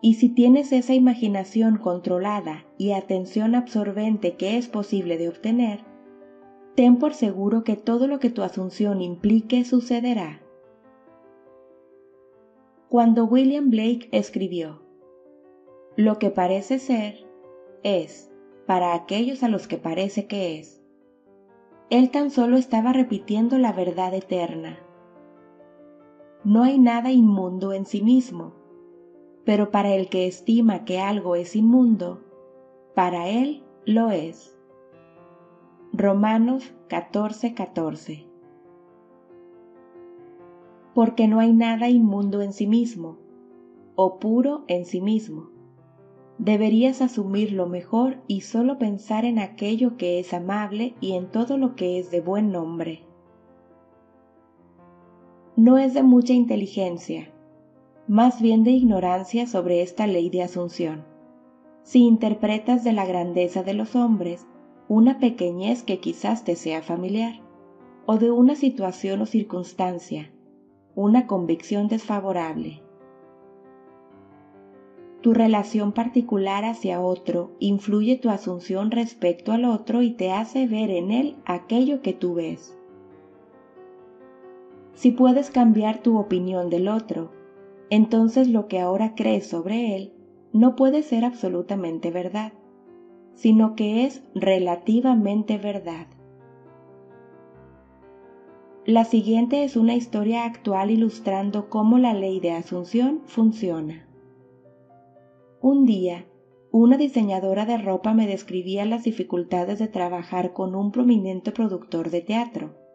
Y 0.00 0.14
si 0.14 0.30
tienes 0.30 0.72
esa 0.72 0.94
imaginación 0.94 1.76
controlada 1.76 2.64
y 2.78 2.92
atención 2.92 3.54
absorbente 3.54 4.36
que 4.36 4.56
es 4.56 4.66
posible 4.66 5.18
de 5.18 5.28
obtener, 5.28 5.80
ten 6.74 6.96
por 6.96 7.12
seguro 7.12 7.64
que 7.64 7.76
todo 7.76 8.06
lo 8.06 8.18
que 8.18 8.30
tu 8.30 8.42
asunción 8.42 9.02
implique 9.02 9.64
sucederá. 9.64 10.40
Cuando 12.88 13.26
William 13.26 13.68
Blake 13.68 14.08
escribió, 14.12 14.80
Lo 15.96 16.18
que 16.18 16.30
parece 16.30 16.78
ser 16.78 17.26
es 17.82 18.30
para 18.66 18.94
aquellos 18.94 19.42
a 19.42 19.48
los 19.48 19.66
que 19.66 19.76
parece 19.76 20.26
que 20.26 20.58
es. 20.58 20.82
Él 21.90 22.10
tan 22.10 22.30
solo 22.30 22.56
estaba 22.56 22.94
repitiendo 22.94 23.58
la 23.58 23.72
verdad 23.72 24.14
eterna. 24.14 24.78
No 26.48 26.62
hay 26.62 26.78
nada 26.78 27.12
inmundo 27.12 27.74
en 27.74 27.84
sí 27.84 28.00
mismo, 28.00 28.54
pero 29.44 29.70
para 29.70 29.94
el 29.94 30.08
que 30.08 30.26
estima 30.26 30.86
que 30.86 30.98
algo 30.98 31.36
es 31.36 31.54
inmundo, 31.54 32.22
para 32.94 33.28
él 33.28 33.62
lo 33.84 34.10
es. 34.10 34.56
Romanos 35.92 36.72
14:14 36.88 38.24
porque 40.94 41.28
no 41.28 41.38
hay 41.38 41.52
nada 41.52 41.90
inmundo 41.90 42.40
en 42.40 42.54
sí 42.54 42.66
mismo, 42.66 43.18
o 43.94 44.18
puro 44.18 44.64
en 44.68 44.86
sí 44.86 45.02
mismo. 45.02 45.50
Deberías 46.38 47.02
asumirlo 47.02 47.66
mejor 47.66 48.22
y 48.26 48.40
solo 48.40 48.78
pensar 48.78 49.26
en 49.26 49.38
aquello 49.38 49.98
que 49.98 50.18
es 50.18 50.32
amable 50.32 50.94
y 51.02 51.12
en 51.12 51.30
todo 51.30 51.58
lo 51.58 51.76
que 51.76 51.98
es 51.98 52.10
de 52.10 52.22
buen 52.22 52.50
nombre. 52.50 53.07
No 55.58 55.76
es 55.76 55.92
de 55.92 56.04
mucha 56.04 56.34
inteligencia, 56.34 57.32
más 58.06 58.40
bien 58.40 58.62
de 58.62 58.70
ignorancia 58.70 59.48
sobre 59.48 59.82
esta 59.82 60.06
ley 60.06 60.30
de 60.30 60.44
asunción. 60.44 61.04
Si 61.82 61.98
interpretas 62.04 62.84
de 62.84 62.92
la 62.92 63.04
grandeza 63.04 63.64
de 63.64 63.74
los 63.74 63.96
hombres 63.96 64.46
una 64.86 65.18
pequeñez 65.18 65.82
que 65.82 65.98
quizás 65.98 66.44
te 66.44 66.54
sea 66.54 66.80
familiar, 66.80 67.40
o 68.06 68.18
de 68.18 68.30
una 68.30 68.54
situación 68.54 69.20
o 69.20 69.26
circunstancia 69.26 70.30
una 70.94 71.26
convicción 71.26 71.88
desfavorable. 71.88 72.80
Tu 75.22 75.34
relación 75.34 75.90
particular 75.90 76.64
hacia 76.64 77.00
otro 77.00 77.50
influye 77.58 78.14
tu 78.14 78.30
asunción 78.30 78.92
respecto 78.92 79.50
al 79.50 79.64
otro 79.64 80.02
y 80.02 80.12
te 80.12 80.30
hace 80.30 80.68
ver 80.68 80.90
en 80.90 81.10
él 81.10 81.36
aquello 81.44 82.00
que 82.00 82.12
tú 82.12 82.34
ves. 82.34 82.77
Si 84.98 85.12
puedes 85.12 85.52
cambiar 85.52 86.02
tu 86.02 86.18
opinión 86.18 86.70
del 86.70 86.88
otro, 86.88 87.30
entonces 87.88 88.48
lo 88.48 88.66
que 88.66 88.80
ahora 88.80 89.14
crees 89.14 89.46
sobre 89.46 89.94
él 89.94 90.12
no 90.52 90.74
puede 90.74 91.04
ser 91.04 91.24
absolutamente 91.24 92.10
verdad, 92.10 92.52
sino 93.32 93.76
que 93.76 94.06
es 94.06 94.24
relativamente 94.34 95.56
verdad. 95.56 96.08
La 98.86 99.04
siguiente 99.04 99.62
es 99.62 99.76
una 99.76 99.94
historia 99.94 100.44
actual 100.44 100.90
ilustrando 100.90 101.68
cómo 101.68 101.98
la 101.98 102.12
ley 102.12 102.40
de 102.40 102.50
asunción 102.50 103.22
funciona. 103.24 104.08
Un 105.60 105.84
día, 105.84 106.26
una 106.72 106.96
diseñadora 106.96 107.66
de 107.66 107.78
ropa 107.78 108.14
me 108.14 108.26
describía 108.26 108.84
las 108.84 109.04
dificultades 109.04 109.78
de 109.78 109.86
trabajar 109.86 110.52
con 110.52 110.74
un 110.74 110.90
prominente 110.90 111.52
productor 111.52 112.10
de 112.10 112.22
teatro. 112.22 112.87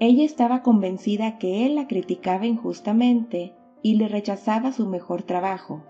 Ella 0.00 0.24
estaba 0.24 0.62
convencida 0.62 1.38
que 1.38 1.66
él 1.66 1.76
la 1.76 1.86
criticaba 1.86 2.46
injustamente 2.46 3.54
y 3.82 3.94
le 3.94 4.08
rechazaba 4.08 4.72
su 4.72 4.86
mejor 4.86 5.22
trabajo, 5.22 5.84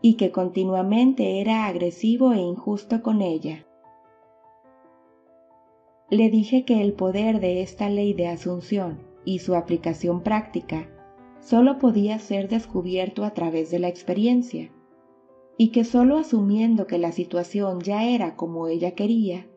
y 0.00 0.14
que 0.14 0.30
continuamente 0.30 1.40
era 1.40 1.66
agresivo 1.66 2.32
e 2.32 2.38
injusto 2.38 3.02
con 3.02 3.22
ella. 3.22 3.66
Le 6.10 6.30
dije 6.30 6.64
que 6.64 6.82
el 6.82 6.92
poder 6.92 7.40
de 7.40 7.62
esta 7.62 7.88
ley 7.88 8.12
de 8.12 8.28
asunción 8.28 9.00
y 9.24 9.38
su 9.38 9.54
aplicación 9.54 10.22
práctica 10.22 10.88
solo 11.40 11.78
podía 11.78 12.18
ser 12.18 12.48
descubierto 12.48 13.24
a 13.24 13.30
través 13.32 13.70
de 13.70 13.78
la 13.78 13.88
experiencia, 13.88 14.70
y 15.56 15.68
que 15.68 15.84
solo 15.84 16.18
asumiendo 16.18 16.86
que 16.86 16.98
la 16.98 17.12
situación 17.12 17.80
ya 17.80 18.04
era 18.04 18.36
como 18.36 18.68
ella 18.68 18.94
quería, 18.94 19.48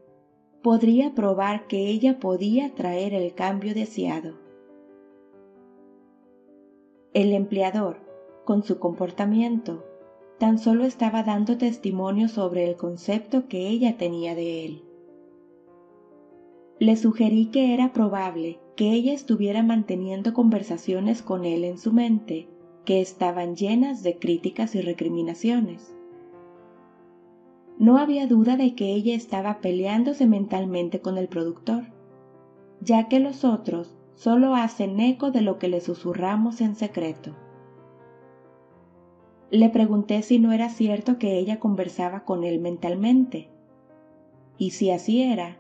podría 0.66 1.14
probar 1.14 1.68
que 1.68 1.90
ella 1.90 2.18
podía 2.20 2.74
traer 2.74 3.14
el 3.14 3.36
cambio 3.36 3.76
deseado. 3.76 4.34
El 7.14 7.34
empleador, 7.34 7.98
con 8.46 8.64
su 8.64 8.80
comportamiento, 8.80 9.86
tan 10.40 10.58
solo 10.58 10.84
estaba 10.84 11.22
dando 11.22 11.60
testimonio 11.60 12.30
sobre 12.30 12.68
el 12.68 12.78
concepto 12.78 13.48
que 13.48 13.68
ella 13.68 13.98
tenía 13.98 14.34
de 14.34 14.66
él. 14.66 14.84
Le 16.80 16.96
sugerí 16.96 17.52
que 17.52 17.76
era 17.76 17.94
probable 17.94 18.60
que 18.76 18.92
ella 18.92 19.14
estuviera 19.14 19.62
manteniendo 19.62 20.34
conversaciones 20.34 21.22
con 21.22 21.46
él 21.46 21.64
en 21.64 21.78
su 21.78 21.94
mente 21.94 22.50
que 22.86 23.02
estaban 23.02 23.56
llenas 23.56 24.02
de 24.02 24.18
críticas 24.18 24.74
y 24.74 24.82
recriminaciones. 24.82 25.95
No 27.78 27.98
había 27.98 28.26
duda 28.26 28.56
de 28.56 28.74
que 28.74 28.94
ella 28.94 29.16
estaba 29.16 29.60
peleándose 29.60 30.26
mentalmente 30.26 31.02
con 31.02 31.18
el 31.18 31.28
productor, 31.28 31.84
ya 32.80 33.10
que 33.10 33.20
los 33.20 33.44
otros 33.44 33.96
solo 34.14 34.56
hacen 34.56 35.00
eco 35.00 35.32
de 35.32 35.42
lo 35.42 35.60
que 35.60 35.68
le 35.68 35.82
susurramos 35.82 36.62
en 36.62 36.76
secreto. 36.76 37.36
Le 39.52 39.70
pregunté 39.70 40.22
si 40.22 40.40
no 40.40 40.54
era 40.54 40.70
cierto 40.70 41.18
que 41.18 41.38
ella 41.38 41.60
conversaba 41.60 42.24
con 42.24 42.46
él 42.46 42.60
mentalmente, 42.60 43.50
y 44.58 44.72
si 44.72 44.90
así 44.90 45.22
era, 45.22 45.58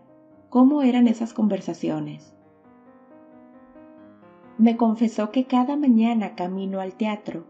cómo 0.50 0.84
eran 0.84 1.10
esas 1.10 1.34
conversaciones. 1.34 2.34
Me 4.58 4.78
confesó 4.78 5.32
que 5.32 5.48
cada 5.48 5.76
mañana 5.76 6.34
camino 6.36 6.80
al 6.80 6.96
teatro, 6.96 7.46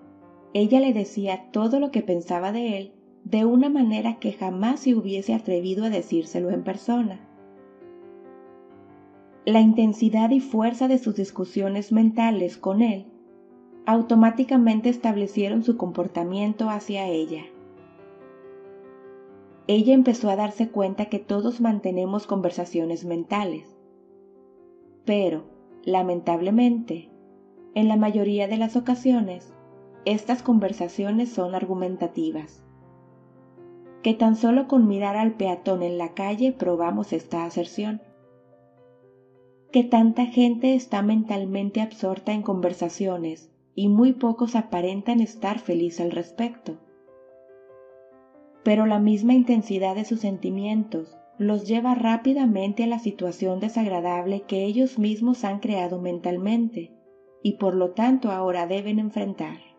ella 0.53 0.79
le 0.79 0.91
decía 0.91 1.51
todo 1.51 1.79
lo 1.79 1.91
que 1.91 2.01
pensaba 2.01 2.51
de 2.51 2.77
él 2.79 2.94
de 3.25 3.43
una 3.43 3.67
manera 3.67 4.19
que 4.19 4.31
jamás 4.31 4.79
se 4.79 4.95
hubiese 4.95 5.33
atrevido 5.33 5.83
a 5.83 5.89
decírselo 5.89 6.49
en 6.51 6.63
persona. 6.63 7.19
La 9.45 9.59
intensidad 9.59 10.29
y 10.29 10.39
fuerza 10.39 10.87
de 10.87 10.97
sus 10.97 11.15
discusiones 11.15 11.91
mentales 11.91 12.57
con 12.57 12.81
él 12.81 13.07
automáticamente 13.85 14.89
establecieron 14.89 15.61
su 15.63 15.77
comportamiento 15.77 16.71
hacia 16.71 17.07
ella 17.07 17.43
ella 19.67 19.95
empezó 19.95 20.29
a 20.29 20.35
darse 20.35 20.69
cuenta 20.69 21.05
que 21.05 21.17
todos 21.17 21.59
mantenemos 21.59 22.27
conversaciones 22.27 23.03
mentales. 23.03 23.75
Pero, 25.05 25.45
lamentablemente, 25.83 27.09
en 27.73 27.87
la 27.87 27.95
mayoría 27.95 28.47
de 28.47 28.57
las 28.57 28.75
ocasiones, 28.75 29.53
estas 30.05 30.43
conversaciones 30.43 31.29
son 31.29 31.55
argumentativas. 31.55 32.63
Que 34.05 34.13
tan 34.13 34.37
solo 34.37 34.69
con 34.69 34.87
mirar 34.87 35.17
al 35.17 35.33
peatón 35.33 35.83
en 35.83 35.97
la 35.97 36.13
calle 36.13 36.53
probamos 36.53 37.11
esta 37.11 37.43
aserción. 37.43 38.01
Que 39.73 39.83
tanta 39.83 40.25
gente 40.27 40.75
está 40.75 41.01
mentalmente 41.01 41.81
absorta 41.81 42.31
en 42.31 42.41
conversaciones 42.41 43.51
y 43.73 43.89
muy 43.89 44.13
pocos 44.13 44.55
aparentan 44.55 45.19
estar 45.19 45.59
felices 45.59 45.99
al 45.99 46.11
respecto 46.11 46.77
pero 48.65 48.87
la 48.87 48.97
misma 48.97 49.35
intensidad 49.35 49.93
de 49.93 50.05
sus 50.05 50.21
sentimientos 50.21 51.15
los 51.37 51.67
lleva 51.67 51.93
rápidamente 51.93 52.83
a 52.83 52.87
la 52.87 52.97
situación 52.97 53.59
desagradable 53.59 54.41
que 54.41 54.65
ellos 54.65 54.97
mismos 54.97 55.43
han 55.43 55.59
creado 55.59 56.01
mentalmente 56.01 56.91
y 57.43 57.57
por 57.57 57.75
lo 57.75 57.91
tanto 57.91 58.31
ahora 58.31 58.65
deben 58.65 58.97
enfrentar. 58.97 59.74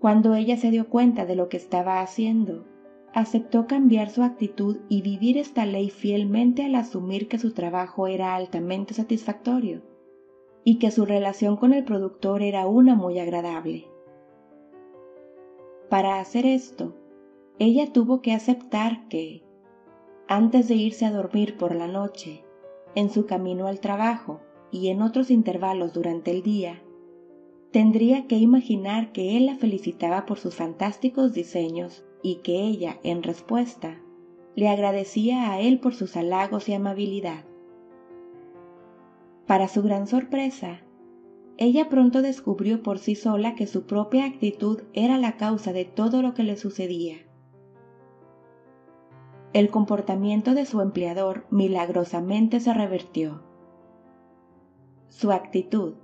Cuando 0.00 0.34
ella 0.34 0.56
se 0.56 0.70
dio 0.70 0.88
cuenta 0.88 1.26
de 1.26 1.36
lo 1.36 1.50
que 1.50 1.58
estaba 1.58 2.00
haciendo, 2.00 2.64
aceptó 3.12 3.66
cambiar 3.66 4.08
su 4.08 4.22
actitud 4.22 4.78
y 4.88 5.02
vivir 5.02 5.36
esta 5.36 5.66
ley 5.66 5.90
fielmente 5.90 6.64
al 6.64 6.74
asumir 6.74 7.28
que 7.28 7.38
su 7.38 7.52
trabajo 7.52 8.06
era 8.06 8.34
altamente 8.34 8.94
satisfactorio 8.94 9.82
y 10.64 10.78
que 10.78 10.90
su 10.90 11.04
relación 11.04 11.56
con 11.56 11.74
el 11.74 11.84
productor 11.84 12.42
era 12.42 12.66
una 12.66 12.94
muy 12.94 13.18
agradable. 13.18 13.88
Para 15.90 16.18
hacer 16.18 16.46
esto, 16.46 16.94
ella 17.58 17.92
tuvo 17.92 18.22
que 18.22 18.32
aceptar 18.32 19.06
que, 19.08 19.42
antes 20.28 20.66
de 20.68 20.76
irse 20.76 21.04
a 21.04 21.10
dormir 21.10 21.58
por 21.58 21.74
la 21.74 21.88
noche, 21.88 22.42
en 22.94 23.10
su 23.10 23.26
camino 23.26 23.66
al 23.66 23.80
trabajo 23.80 24.40
y 24.70 24.88
en 24.88 25.02
otros 25.02 25.30
intervalos 25.30 25.92
durante 25.92 26.30
el 26.30 26.42
día, 26.42 26.82
tendría 27.70 28.26
que 28.26 28.36
imaginar 28.36 29.12
que 29.12 29.36
él 29.36 29.46
la 29.46 29.56
felicitaba 29.56 30.26
por 30.26 30.38
sus 30.38 30.54
fantásticos 30.54 31.32
diseños 31.32 32.04
y 32.22 32.36
que 32.36 32.60
ella, 32.62 32.98
en 33.02 33.22
respuesta, 33.22 34.00
le 34.56 34.68
agradecía 34.68 35.52
a 35.52 35.60
él 35.60 35.78
por 35.78 35.94
sus 35.94 36.16
halagos 36.16 36.68
y 36.68 36.74
amabilidad. 36.74 37.44
Para 39.46 39.68
su 39.68 39.82
gran 39.82 40.06
sorpresa, 40.06 40.82
ella 41.56 41.88
pronto 41.88 42.22
descubrió 42.22 42.82
por 42.82 42.98
sí 42.98 43.14
sola 43.14 43.54
que 43.54 43.66
su 43.66 43.84
propia 43.86 44.24
actitud 44.24 44.82
era 44.92 45.18
la 45.18 45.36
causa 45.36 45.72
de 45.72 45.84
todo 45.84 46.22
lo 46.22 46.34
que 46.34 46.42
le 46.42 46.56
sucedía. 46.56 47.16
El 49.52 49.70
comportamiento 49.70 50.54
de 50.54 50.64
su 50.64 50.80
empleador 50.80 51.46
milagrosamente 51.50 52.60
se 52.60 52.72
revertió. 52.72 53.42
Su 55.08 55.32
actitud, 55.32 55.94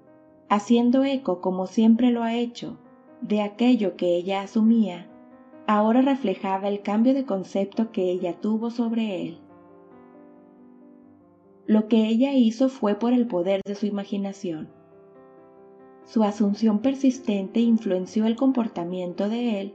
haciendo 0.48 1.04
eco 1.04 1.40
como 1.40 1.66
siempre 1.66 2.10
lo 2.10 2.22
ha 2.22 2.34
hecho, 2.34 2.78
de 3.20 3.42
aquello 3.42 3.96
que 3.96 4.16
ella 4.16 4.42
asumía, 4.42 5.08
ahora 5.66 6.02
reflejaba 6.02 6.68
el 6.68 6.82
cambio 6.82 7.14
de 7.14 7.24
concepto 7.24 7.90
que 7.90 8.10
ella 8.10 8.40
tuvo 8.40 8.70
sobre 8.70 9.22
él. 9.22 9.38
Lo 11.66 11.88
que 11.88 12.06
ella 12.06 12.32
hizo 12.32 12.68
fue 12.68 12.94
por 12.94 13.12
el 13.12 13.26
poder 13.26 13.60
de 13.66 13.74
su 13.74 13.86
imaginación. 13.86 14.68
Su 16.04 16.22
asunción 16.22 16.78
persistente 16.78 17.58
influenció 17.58 18.26
el 18.26 18.36
comportamiento 18.36 19.28
de 19.28 19.60
él 19.60 19.74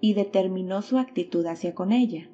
y 0.00 0.14
determinó 0.14 0.82
su 0.82 0.98
actitud 0.98 1.44
hacia 1.46 1.74
con 1.74 1.90
ella. 1.90 2.28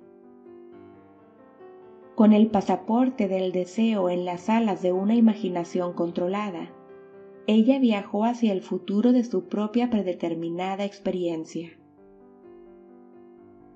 Con 2.14 2.34
el 2.34 2.48
pasaporte 2.48 3.28
del 3.28 3.52
deseo 3.52 4.10
en 4.10 4.26
las 4.26 4.50
alas 4.50 4.82
de 4.82 4.92
una 4.92 5.14
imaginación 5.14 5.94
controlada, 5.94 6.70
ella 7.48 7.80
viajó 7.80 8.24
hacia 8.24 8.52
el 8.52 8.62
futuro 8.62 9.10
de 9.10 9.24
su 9.24 9.48
propia 9.48 9.90
predeterminada 9.90 10.84
experiencia. 10.84 11.70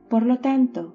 Por 0.09 0.25
lo 0.25 0.39
tanto, 0.39 0.95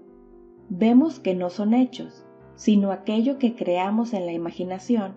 vemos 0.69 1.19
que 1.19 1.36
no 1.36 1.49
son 1.49 1.73
hechos, 1.73 2.25
sino 2.55 2.93
aquello 2.93 3.38
que 3.38 3.53
creamos 3.53 4.13
en 4.13 4.25
la 4.25 4.32
imaginación, 4.32 5.15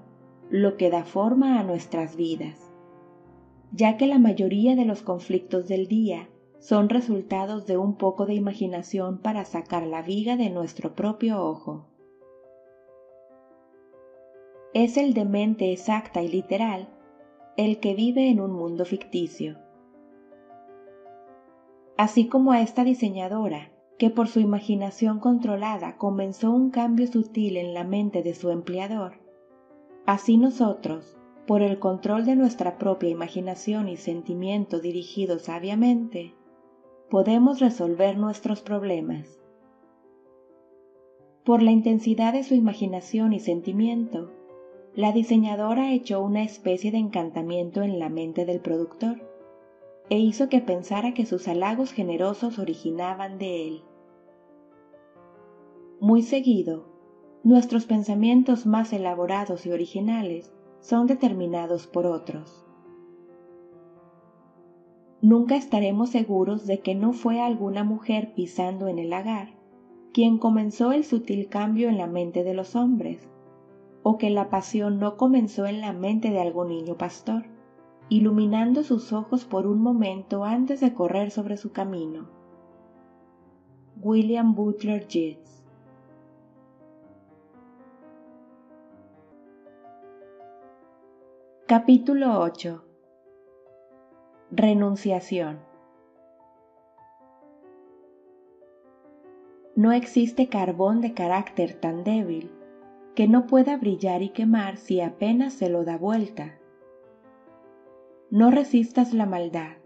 lo 0.51 0.77
que 0.77 0.91
da 0.91 1.05
forma 1.05 1.61
a 1.61 1.63
nuestras 1.63 2.17
vidas 2.17 2.71
ya 3.73 3.97
que 3.97 4.07
la 4.07 4.19
mayoría 4.19 4.75
de 4.75 4.85
los 4.85 5.03
conflictos 5.03 5.69
del 5.69 5.87
día 5.87 6.29
son 6.59 6.89
resultados 6.89 7.67
de 7.67 7.79
un 7.79 7.97
poco 7.97 8.27
de 8.27 8.35
imaginación 8.35 9.19
para 9.19 9.45
sacar 9.45 9.87
la 9.87 10.03
viga 10.03 10.37
de 10.37 10.51
nuestro 10.51 10.95
propio 10.95 11.43
ojo. 11.43 11.87
Es 14.75 14.97
el 14.97 15.15
de 15.15 15.25
mente 15.25 15.73
exacta 15.73 16.23
y 16.23 16.29
literal 16.29 16.89
el 17.67 17.79
que 17.79 17.95
vive 17.95 18.31
en 18.31 18.41
un 18.41 18.53
mundo 18.53 18.87
ficticio. 18.87 19.59
Así 21.99 22.27
como 22.27 22.53
a 22.53 22.63
esta 22.63 22.85
diseñadora, 22.85 23.71
que 23.99 24.09
por 24.09 24.29
su 24.29 24.41
imaginación 24.41 25.21
controlada 25.21 25.99
comenzó 25.99 26.53
un 26.53 26.71
cambio 26.71 27.07
sutil 27.07 27.59
en 27.59 27.75
la 27.75 27.85
mente 27.85 28.23
de 28.23 28.33
su 28.33 28.49
empleador, 28.49 29.13
así 30.07 30.39
nosotros, 30.39 31.19
por 31.47 31.61
el 31.61 31.79
control 31.79 32.25
de 32.25 32.35
nuestra 32.35 32.79
propia 32.79 33.11
imaginación 33.11 33.91
y 33.91 33.99
sentimiento 33.99 34.81
dirigidos 34.81 35.43
sabiamente, 35.43 36.33
podemos 37.11 37.61
resolver 37.61 38.17
nuestros 38.17 38.63
problemas. 38.63 39.39
Por 41.45 41.61
la 41.61 41.73
intensidad 41.73 42.33
de 42.33 42.43
su 42.43 42.55
imaginación 42.55 43.35
y 43.35 43.41
sentimiento, 43.41 44.33
la 44.95 45.13
diseñadora 45.13 45.93
echó 45.93 46.23
una 46.23 46.43
especie 46.43 46.91
de 46.91 46.99
encantamiento 46.99 47.83
en 47.83 47.99
la 47.99 48.09
mente 48.09 48.45
del 48.45 48.61
productor, 48.61 49.21
e 50.09 50.19
hizo 50.19 50.49
que 50.49 50.61
pensara 50.61 51.15
que 51.15 51.27
sus 51.27 51.47
halagos 51.47 51.93
generosos 51.93 52.59
originaban 52.59 53.39
de 53.39 53.69
él. 53.69 53.83
Muy 56.01 56.23
seguido, 56.23 56.87
nuestros 57.45 57.87
pensamientos 57.87 58.67
más 58.67 58.93
elaborados 58.93 59.67
y 59.67 59.71
originales 59.71 60.53
son 60.81 61.07
determinados 61.07 61.87
por 61.87 62.07
otros. 62.07 62.67
Nunca 65.23 65.57
estaremos 65.57 66.11
seguros 66.11 66.67
de 66.67 66.81
que 66.81 66.95
no 66.95 67.13
fue 67.13 67.41
alguna 67.41 67.85
mujer 67.85 68.33
pisando 68.35 68.89
en 68.89 68.99
el 68.99 69.11
lagar 69.11 69.61
quien 70.13 70.39
comenzó 70.39 70.93
el 70.93 71.05
sutil 71.05 71.49
cambio 71.49 71.89
en 71.89 71.97
la 71.97 72.07
mente 72.07 72.43
de 72.43 72.55
los 72.55 72.75
hombres, 72.75 73.29
o 74.03 74.19
que 74.19 74.31
la 74.31 74.49
pasión 74.49 74.99
no 74.99 75.17
comenzó 75.17 75.67
en 75.67 75.81
la 75.81 75.93
mente 75.93 76.31
de 76.31 76.41
algún 76.41 76.69
niño 76.69 76.97
pastor, 76.97 77.45
iluminando 78.09 78.83
sus 78.83 79.13
ojos 79.13 79.45
por 79.45 79.67
un 79.67 79.81
momento 79.83 80.45
antes 80.45 80.81
de 80.81 80.95
correr 80.95 81.31
sobre 81.31 81.57
su 81.57 81.73
camino. 81.73 82.29
William 84.01 84.55
Butler 84.55 85.07
Yeats. 85.07 85.63
Capítulo 91.67 92.41
8 92.41 92.85
Renunciación. 94.51 95.61
No 99.77 99.93
existe 99.93 100.49
carbón 100.49 101.01
de 101.01 101.15
carácter 101.15 101.75
tan 101.75 102.03
débil 102.03 102.51
que 103.21 103.29
no 103.29 103.47
pueda 103.47 103.77
brillar 103.77 104.23
y 104.23 104.31
quemar 104.31 104.79
si 104.79 105.03
apenas 105.03 105.53
se 105.53 105.69
lo 105.69 105.85
da 105.85 105.99
vuelta. 105.99 106.59
No 108.31 108.51
resistas 108.51 109.13
la 109.13 109.27
maldad. 109.27 109.77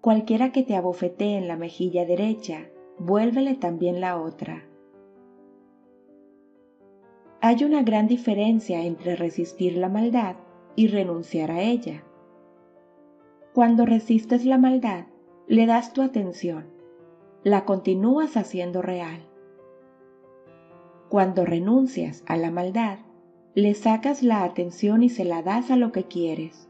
Cualquiera 0.00 0.50
que 0.50 0.64
te 0.64 0.74
abofetee 0.74 1.36
en 1.36 1.46
la 1.46 1.56
mejilla 1.56 2.04
derecha, 2.04 2.70
vuélvele 2.98 3.54
también 3.54 4.00
la 4.00 4.20
otra. 4.20 4.64
Hay 7.40 7.62
una 7.62 7.84
gran 7.84 8.08
diferencia 8.08 8.84
entre 8.84 9.14
resistir 9.14 9.76
la 9.76 9.88
maldad 9.88 10.34
y 10.74 10.88
renunciar 10.88 11.52
a 11.52 11.62
ella. 11.62 12.02
Cuando 13.52 13.86
resistes 13.86 14.44
la 14.44 14.58
maldad, 14.58 15.04
le 15.46 15.66
das 15.66 15.92
tu 15.92 16.02
atención, 16.02 16.66
la 17.44 17.64
continúas 17.64 18.36
haciendo 18.36 18.82
real. 18.82 19.20
Cuando 21.14 21.44
renuncias 21.44 22.24
a 22.26 22.36
la 22.36 22.50
maldad, 22.50 22.98
le 23.54 23.74
sacas 23.74 24.24
la 24.24 24.42
atención 24.42 25.04
y 25.04 25.08
se 25.08 25.24
la 25.24 25.44
das 25.44 25.70
a 25.70 25.76
lo 25.76 25.92
que 25.92 26.08
quieres. 26.08 26.68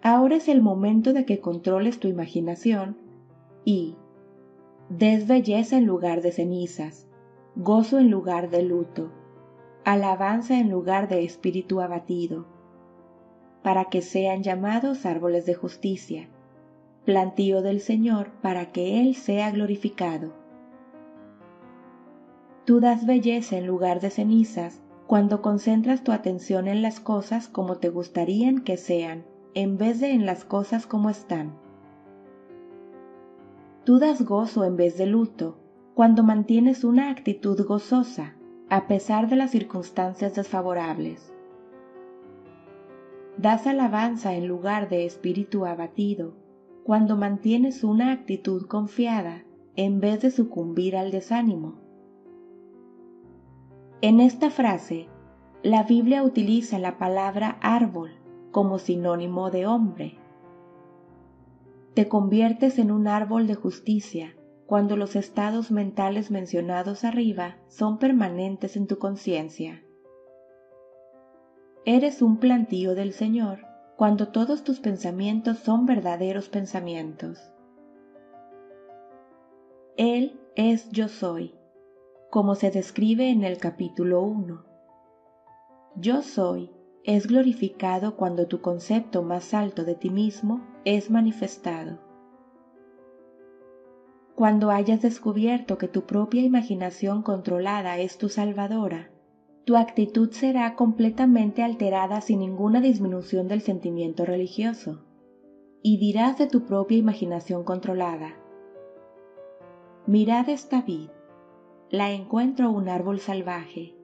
Ahora 0.00 0.36
es 0.36 0.48
el 0.48 0.62
momento 0.62 1.12
de 1.12 1.26
que 1.26 1.38
controles 1.38 2.00
tu 2.00 2.08
imaginación 2.08 2.96
y 3.66 3.96
des 4.88 5.26
belleza 5.26 5.76
en 5.76 5.84
lugar 5.84 6.22
de 6.22 6.32
cenizas, 6.32 7.06
gozo 7.54 7.98
en 7.98 8.10
lugar 8.10 8.48
de 8.48 8.62
luto, 8.62 9.12
alabanza 9.84 10.58
en 10.58 10.70
lugar 10.70 11.06
de 11.10 11.22
espíritu 11.22 11.82
abatido, 11.82 12.46
para 13.62 13.90
que 13.90 14.00
sean 14.00 14.42
llamados 14.42 15.04
árboles 15.04 15.44
de 15.44 15.52
justicia, 15.52 16.30
plantío 17.04 17.60
del 17.60 17.80
Señor 17.80 18.30
para 18.40 18.72
que 18.72 19.02
Él 19.02 19.14
sea 19.16 19.50
glorificado. 19.50 20.41
Tú 22.64 22.80
das 22.80 23.06
belleza 23.06 23.56
en 23.56 23.66
lugar 23.66 24.00
de 24.00 24.10
cenizas 24.10 24.80
cuando 25.06 25.42
concentras 25.42 26.04
tu 26.04 26.12
atención 26.12 26.68
en 26.68 26.82
las 26.82 27.00
cosas 27.00 27.48
como 27.48 27.76
te 27.76 27.88
gustarían 27.88 28.60
que 28.60 28.76
sean, 28.76 29.24
en 29.54 29.76
vez 29.76 30.00
de 30.00 30.12
en 30.12 30.26
las 30.26 30.44
cosas 30.44 30.86
como 30.86 31.10
están. 31.10 31.52
Tú 33.84 33.98
das 33.98 34.22
gozo 34.22 34.64
en 34.64 34.76
vez 34.76 34.96
de 34.96 35.06
luto 35.06 35.58
cuando 35.94 36.22
mantienes 36.22 36.84
una 36.84 37.10
actitud 37.10 37.60
gozosa 37.66 38.36
a 38.70 38.86
pesar 38.86 39.28
de 39.28 39.36
las 39.36 39.50
circunstancias 39.50 40.34
desfavorables 40.34 41.32
das 43.36 43.66
alabanza 43.66 44.34
en 44.34 44.46
lugar 44.46 44.88
de 44.88 45.04
espíritu 45.06 45.64
abatido, 45.64 46.34
cuando 46.84 47.16
mantienes 47.16 47.82
una 47.82 48.12
actitud 48.12 48.66
confiada 48.66 49.44
en 49.74 50.00
vez 50.00 50.20
de 50.20 50.30
sucumbir 50.30 50.96
al 50.96 51.10
desánimo. 51.10 51.81
En 54.04 54.18
esta 54.18 54.50
frase, 54.50 55.06
la 55.62 55.84
Biblia 55.84 56.24
utiliza 56.24 56.80
la 56.80 56.98
palabra 56.98 57.58
árbol 57.60 58.10
como 58.50 58.80
sinónimo 58.80 59.52
de 59.52 59.64
hombre. 59.64 60.18
Te 61.94 62.08
conviertes 62.08 62.80
en 62.80 62.90
un 62.90 63.06
árbol 63.06 63.46
de 63.46 63.54
justicia 63.54 64.34
cuando 64.66 64.96
los 64.96 65.14
estados 65.14 65.70
mentales 65.70 66.32
mencionados 66.32 67.04
arriba 67.04 67.58
son 67.68 67.98
permanentes 67.98 68.76
en 68.76 68.88
tu 68.88 68.98
conciencia. 68.98 69.84
Eres 71.84 72.22
un 72.22 72.38
plantío 72.38 72.96
del 72.96 73.12
Señor 73.12 73.60
cuando 73.96 74.32
todos 74.32 74.64
tus 74.64 74.80
pensamientos 74.80 75.58
son 75.58 75.86
verdaderos 75.86 76.48
pensamientos. 76.48 77.38
Él 79.96 80.40
es 80.56 80.90
yo 80.90 81.06
soy, 81.06 81.54
como 82.32 82.54
se 82.54 82.70
describe 82.70 83.28
en 83.28 83.44
el 83.44 83.58
capítulo 83.58 84.22
1. 84.22 84.64
Yo 85.96 86.22
soy 86.22 86.70
es 87.04 87.26
glorificado 87.26 88.16
cuando 88.16 88.48
tu 88.48 88.62
concepto 88.62 89.22
más 89.22 89.52
alto 89.52 89.84
de 89.84 89.96
ti 89.96 90.08
mismo 90.08 90.62
es 90.86 91.10
manifestado. 91.10 91.98
Cuando 94.34 94.70
hayas 94.70 95.02
descubierto 95.02 95.76
que 95.76 95.88
tu 95.88 96.06
propia 96.06 96.40
imaginación 96.40 97.20
controlada 97.20 97.98
es 97.98 98.16
tu 98.16 98.30
salvadora, 98.30 99.10
tu 99.66 99.76
actitud 99.76 100.30
será 100.30 100.74
completamente 100.74 101.62
alterada 101.62 102.22
sin 102.22 102.38
ninguna 102.38 102.80
disminución 102.80 103.46
del 103.46 103.60
sentimiento 103.60 104.24
religioso. 104.24 105.04
Y 105.82 105.98
dirás 105.98 106.38
de 106.38 106.46
tu 106.46 106.64
propia 106.64 106.96
imaginación 106.96 107.62
controlada, 107.62 108.38
mirad 110.06 110.48
esta 110.48 110.80
vid, 110.80 111.10
la 111.92 112.10
encuentro 112.10 112.70
un 112.70 112.88
árbol 112.88 113.20
salvaje, 113.20 113.94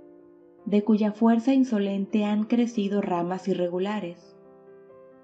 de 0.66 0.84
cuya 0.84 1.10
fuerza 1.12 1.54
insolente 1.54 2.26
han 2.26 2.44
crecido 2.44 3.00
ramas 3.00 3.48
irregulares. 3.48 4.36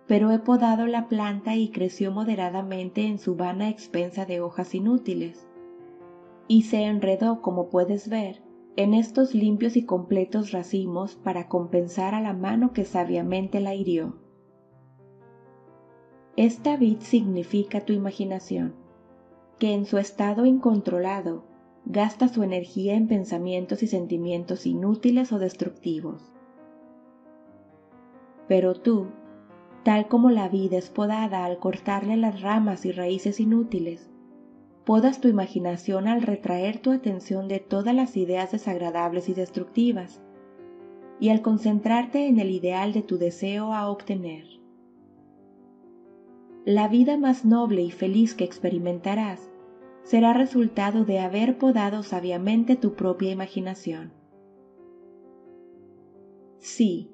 Pero 0.07 0.31
he 0.31 0.39
podado 0.39 0.87
la 0.87 1.07
planta 1.09 1.57
y 1.57 1.69
creció 1.69 2.11
moderadamente 2.11 3.07
en 3.07 3.19
su 3.19 3.37
vana 3.37 3.69
expensa 3.69 4.25
de 4.25 4.41
hojas 4.41 4.75
inútiles, 4.75 5.47
y 6.49 6.63
se 6.63 6.85
enredó, 6.85 7.43
como 7.43 7.69
puedes 7.69 8.09
ver, 8.09 8.43
en 8.77 8.95
estos 8.95 9.35
limpios 9.35 9.77
y 9.77 9.85
completos 9.85 10.51
racimos 10.51 11.17
para 11.17 11.49
compensar 11.49 12.15
a 12.15 12.23
la 12.23 12.33
mano 12.33 12.73
que 12.73 12.87
sabiamente 12.87 13.61
la 13.61 13.75
hirió. 13.75 14.17
Esta 16.37 16.79
vid 16.79 17.01
significa 17.01 17.83
tu 17.83 17.93
imaginación, 17.93 18.75
que 19.59 19.75
en 19.75 19.85
su 19.85 19.99
estado 19.99 20.47
incontrolado 20.47 21.53
gasta 21.87 22.29
su 22.29 22.43
energía 22.43 22.95
en 22.95 23.07
pensamientos 23.07 23.83
y 23.83 23.87
sentimientos 23.87 24.67
inútiles 24.67 25.33
o 25.33 25.39
destructivos. 25.39 26.33
Pero 28.49 28.75
tú, 28.75 29.09
tal 29.83 30.09
como 30.09 30.31
la 30.31 30.49
vida 30.49 30.79
es 30.79 30.89
podada 30.89 31.45
al 31.45 31.59
cortarle 31.59 32.17
las 32.17 32.41
ramas 32.41 32.87
y 32.87 32.93
raíces 32.93 33.39
inútiles, 33.39 34.11
podas 34.85 35.21
tu 35.21 35.29
imaginación 35.29 36.09
al 36.09 36.23
retraer 36.23 36.79
tu 36.79 36.91
atención 36.91 37.49
de 37.49 37.61
todas 37.61 37.95
las 37.95 38.17
ideas 38.17 38.53
desagradables 38.53 39.29
y 39.29 39.35
destructivas, 39.35 40.23
y 41.21 41.29
al 41.29 41.43
concentrarte 41.43 42.27
en 42.27 42.39
el 42.39 42.51
ideal 42.51 42.93
de 42.93 43.03
tu 43.03 43.19
deseo 43.19 43.73
a 43.73 43.89
obtener. 43.89 44.45
La 46.67 46.89
vida 46.89 47.19
más 47.19 47.45
noble 47.45 47.83
y 47.83 47.91
feliz 47.91 48.35
que 48.35 48.45
experimentarás 48.45 49.54
será 50.05 50.33
resultado 50.33 51.05
de 51.05 51.19
haber 51.19 51.59
podado 51.59 52.03
sabiamente 52.03 52.77
tu 52.77 52.95
propia 52.95 53.33
imaginación. 53.33 54.13
Sí, 56.59 57.11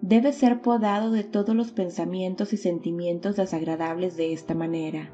debes 0.00 0.36
ser 0.36 0.62
podado 0.62 1.10
de 1.10 1.24
todos 1.24 1.54
los 1.56 1.72
pensamientos 1.72 2.52
y 2.52 2.56
sentimientos 2.56 3.36
desagradables 3.36 4.16
de 4.16 4.32
esta 4.32 4.54
manera 4.54 5.12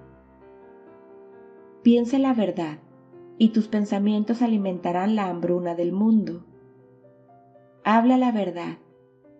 Piensa 1.83 2.21
la 2.21 2.33
verdad, 2.33 2.79
y 3.39 3.49
tus 3.49 3.67
pensamientos 3.67 4.41
alimentarán 4.41 5.17
la 5.17 5.29
hambruna 5.29 5.75
del 5.75 5.91
mundo. 5.91 6.47
Habla 7.83 8.17
la 8.19 8.31
verdad, 8.31 8.79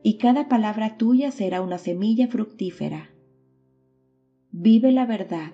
y 0.03 0.19
cada 0.19 0.49
palabra 0.49 0.97
tuya 0.97 1.31
será 1.31 1.63
una 1.63 1.79
semilla 1.79 2.27
fructífera. 2.27 3.15
Vive 4.51 4.91
la 4.91 5.07
verdad, 5.07 5.53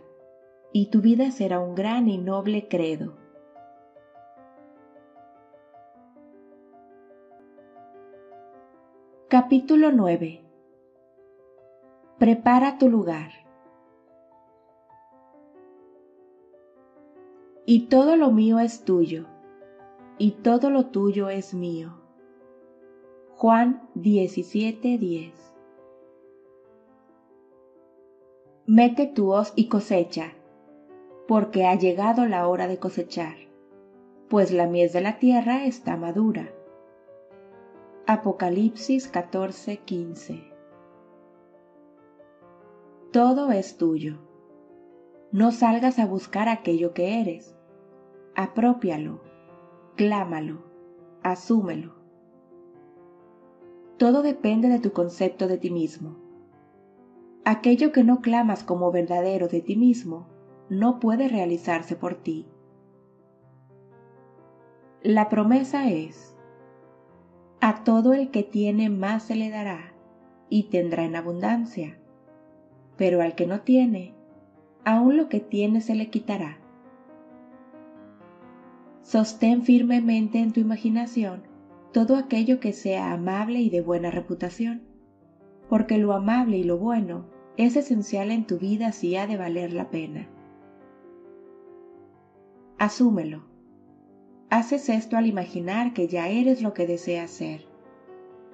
y 0.81 0.87
tu 0.87 1.01
vida 1.01 1.33
será 1.33 1.59
un 1.59 1.75
gran 1.75 2.09
y 2.09 2.19
noble 2.19 2.69
credo. 2.69 3.15
Capítulo 9.27 9.91
9 9.91 10.45
Prepara 12.21 12.79
tu 12.79 12.89
lugar. 12.89 13.33
Y 17.67 17.89
todo 17.89 18.15
lo 18.15 18.31
mío 18.31 18.61
es 18.61 18.85
tuyo, 18.85 19.27
y 20.17 20.31
todo 20.31 20.71
lo 20.71 20.87
tuyo 20.87 21.29
es 21.29 21.55
mío. 21.55 21.95
Juan 23.35 23.83
17:10 23.97 25.33
Mete 28.67 29.09
tu 29.09 29.33
hoz 29.33 29.53
y 29.57 29.67
cosecha, 29.67 30.38
porque 31.29 31.67
ha 31.67 31.75
llegado 31.75 32.27
la 32.27 32.49
hora 32.49 32.67
de 32.67 32.79
cosechar, 32.79 33.37
pues 34.31 34.51
la 34.51 34.67
mies 34.67 34.95
de 34.95 35.03
la 35.03 35.19
tierra 35.19 35.67
está 35.67 35.95
madura. 35.99 36.55
Apocalipsis 38.07 39.13
14:15 39.13 40.51
Todo 43.13 43.53
es 43.53 43.77
tuyo. 43.77 44.17
No 45.31 45.53
salgas 45.53 45.99
a 45.99 46.07
buscar 46.07 46.49
aquello 46.49 46.95
que 46.95 47.21
eres. 47.21 47.55
Apropialo, 48.35 49.21
clámalo, 49.97 50.63
asúmelo. 51.23 51.93
Todo 53.99 54.23
depende 54.23 54.71
de 54.71 54.79
tu 54.79 54.93
concepto 54.93 55.47
de 55.47 55.59
ti 55.59 55.71
mismo. 55.71 56.17
Aquello 57.45 57.93
que 57.93 58.03
no 58.03 58.23
clamas 58.23 58.65
como 58.65 58.91
verdadero 58.91 59.49
de 59.49 59.61
ti 59.61 59.77
mismo 59.77 60.38
no 60.69 61.01
puede 61.01 61.29
realizarse 61.29 61.97
por 61.97 62.15
ti. 62.15 62.47
La 65.03 65.29
promesa 65.29 65.91
es, 65.91 66.37
a 67.61 67.85
todo 67.85 68.13
el 68.13 68.31
que 68.31 68.43
tiene 68.43 68.91
más 68.91 69.25
se 69.25 69.37
le 69.37 69.51
dará 69.51 69.93
y 70.49 70.65
tendrá 70.65 71.05
en 71.05 71.17
abundancia, 71.17 71.99
pero 72.97 73.23
al 73.23 73.35
que 73.35 73.47
no 73.47 73.61
tiene, 73.61 74.15
aún 74.85 75.17
lo 75.17 75.29
que 75.29 75.41
tiene 75.41 75.81
se 75.81 75.95
le 75.95 76.11
quitará. 76.11 76.59
Sostén 79.03 79.63
firmemente 79.63 80.41
en 80.41 80.53
tu 80.53 80.61
imaginación 80.61 81.43
todo 81.93 82.17
aquello 82.17 82.61
que 82.61 82.73
sea 82.73 83.13
amable 83.13 83.61
y 83.61 83.71
de 83.71 83.81
buena 83.81 84.11
reputación, 84.11 84.83
porque 85.69 85.97
lo 85.97 86.13
amable 86.13 86.59
y 86.59 86.65
lo 86.65 86.77
bueno 86.77 87.25
es 87.57 87.77
esencial 87.77 88.31
en 88.31 88.47
tu 88.47 88.59
vida 88.59 88.93
si 88.93 89.17
ha 89.17 89.27
de 89.27 89.37
valer 89.37 89.73
la 89.73 89.91
pena. 89.91 90.29
Asúmelo. 92.79 93.43
Haces 94.51 94.89
esto 94.89 95.17
al 95.17 95.27
imaginar 95.27 95.93
que 95.95 96.07
ya 96.07 96.29
eres 96.29 96.63
lo 96.63 96.75
que 96.75 96.87
deseas 96.87 97.29
ser 97.29 97.67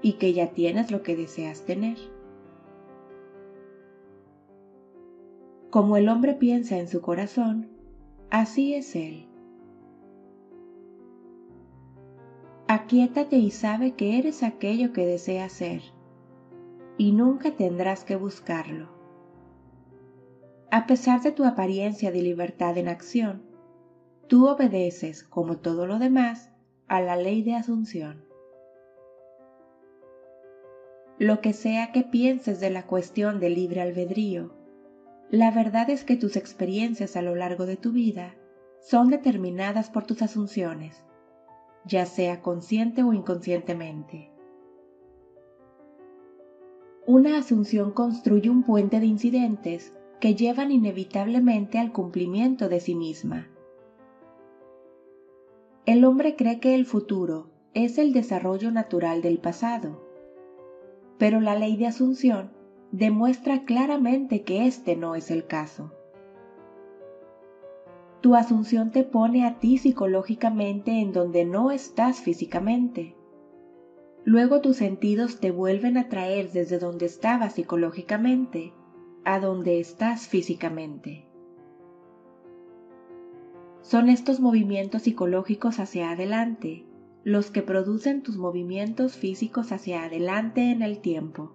y 0.00 0.14
que 0.14 0.32
ya 0.32 0.52
tienes 0.52 0.90
lo 0.90 1.02
que 1.02 1.14
deseas 1.14 1.66
tener. 1.66 1.98
Como 5.70 5.98
el 5.98 6.08
hombre 6.08 6.32
piensa 6.34 6.78
en 6.78 6.88
su 6.88 7.02
corazón, 7.02 7.68
así 8.30 8.74
es 8.74 8.96
él. 8.96 9.26
Aquíétate 12.66 13.36
y 13.36 13.50
sabe 13.50 13.92
que 13.92 14.18
eres 14.18 14.42
aquello 14.42 14.94
que 14.94 15.04
deseas 15.04 15.52
ser, 15.52 15.82
y 16.96 17.12
nunca 17.12 17.50
tendrás 17.50 18.04
que 18.04 18.16
buscarlo. 18.16 18.88
A 20.70 20.86
pesar 20.86 21.20
de 21.20 21.30
tu 21.30 21.44
apariencia 21.44 22.10
de 22.10 22.22
libertad 22.22 22.78
en 22.78 22.88
acción, 22.88 23.53
tú 24.28 24.48
obedeces, 24.48 25.22
como 25.22 25.58
todo 25.58 25.86
lo 25.86 25.98
demás, 25.98 26.50
a 26.88 27.00
la 27.00 27.16
ley 27.16 27.42
de 27.42 27.54
asunción. 27.54 28.24
Lo 31.18 31.40
que 31.40 31.52
sea 31.52 31.92
que 31.92 32.02
pienses 32.02 32.60
de 32.60 32.70
la 32.70 32.86
cuestión 32.86 33.38
del 33.38 33.54
libre 33.54 33.80
albedrío, 33.80 34.52
la 35.30 35.50
verdad 35.50 35.88
es 35.90 36.04
que 36.04 36.16
tus 36.16 36.36
experiencias 36.36 37.16
a 37.16 37.22
lo 37.22 37.34
largo 37.34 37.66
de 37.66 37.76
tu 37.76 37.92
vida 37.92 38.34
son 38.80 39.08
determinadas 39.10 39.90
por 39.90 40.04
tus 40.04 40.22
asunciones, 40.22 41.02
ya 41.86 42.04
sea 42.04 42.42
consciente 42.42 43.02
o 43.02 43.12
inconscientemente. 43.12 44.30
Una 47.06 47.38
asunción 47.38 47.92
construye 47.92 48.50
un 48.50 48.62
puente 48.62 48.98
de 48.98 49.06
incidentes 49.06 49.92
que 50.20 50.34
llevan 50.34 50.72
inevitablemente 50.72 51.78
al 51.78 51.92
cumplimiento 51.92 52.68
de 52.68 52.80
sí 52.80 52.94
misma. 52.94 53.48
El 55.86 56.06
hombre 56.06 56.34
cree 56.34 56.60
que 56.60 56.74
el 56.74 56.86
futuro 56.86 57.50
es 57.74 57.98
el 57.98 58.14
desarrollo 58.14 58.70
natural 58.70 59.20
del 59.20 59.38
pasado, 59.38 60.00
pero 61.18 61.42
la 61.42 61.56
ley 61.56 61.76
de 61.76 61.86
asunción 61.86 62.52
demuestra 62.90 63.64
claramente 63.66 64.44
que 64.44 64.66
este 64.66 64.96
no 64.96 65.14
es 65.14 65.30
el 65.30 65.46
caso. 65.46 65.92
Tu 68.22 68.34
asunción 68.34 68.92
te 68.92 69.04
pone 69.04 69.44
a 69.44 69.58
ti 69.58 69.76
psicológicamente 69.76 71.02
en 71.02 71.12
donde 71.12 71.44
no 71.44 71.70
estás 71.70 72.20
físicamente. 72.20 73.14
Luego 74.24 74.62
tus 74.62 74.78
sentidos 74.78 75.38
te 75.38 75.50
vuelven 75.50 75.98
a 75.98 76.08
traer 76.08 76.50
desde 76.50 76.78
donde 76.78 77.04
estabas 77.04 77.56
psicológicamente 77.56 78.72
a 79.26 79.38
donde 79.38 79.80
estás 79.80 80.28
físicamente. 80.28 81.26
Son 83.84 84.08
estos 84.08 84.40
movimientos 84.40 85.02
psicológicos 85.02 85.78
hacia 85.78 86.10
adelante 86.10 86.86
los 87.22 87.50
que 87.50 87.60
producen 87.60 88.22
tus 88.22 88.38
movimientos 88.38 89.14
físicos 89.14 89.72
hacia 89.72 90.04
adelante 90.04 90.70
en 90.70 90.80
el 90.80 91.00
tiempo. 91.00 91.52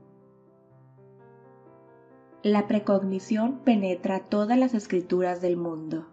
La 2.44 2.68
precognición 2.68 3.62
penetra 3.64 4.20
todas 4.20 4.60
las 4.60 4.76
escrituras 4.76 5.42
del 5.42 5.58
mundo. 5.58 6.06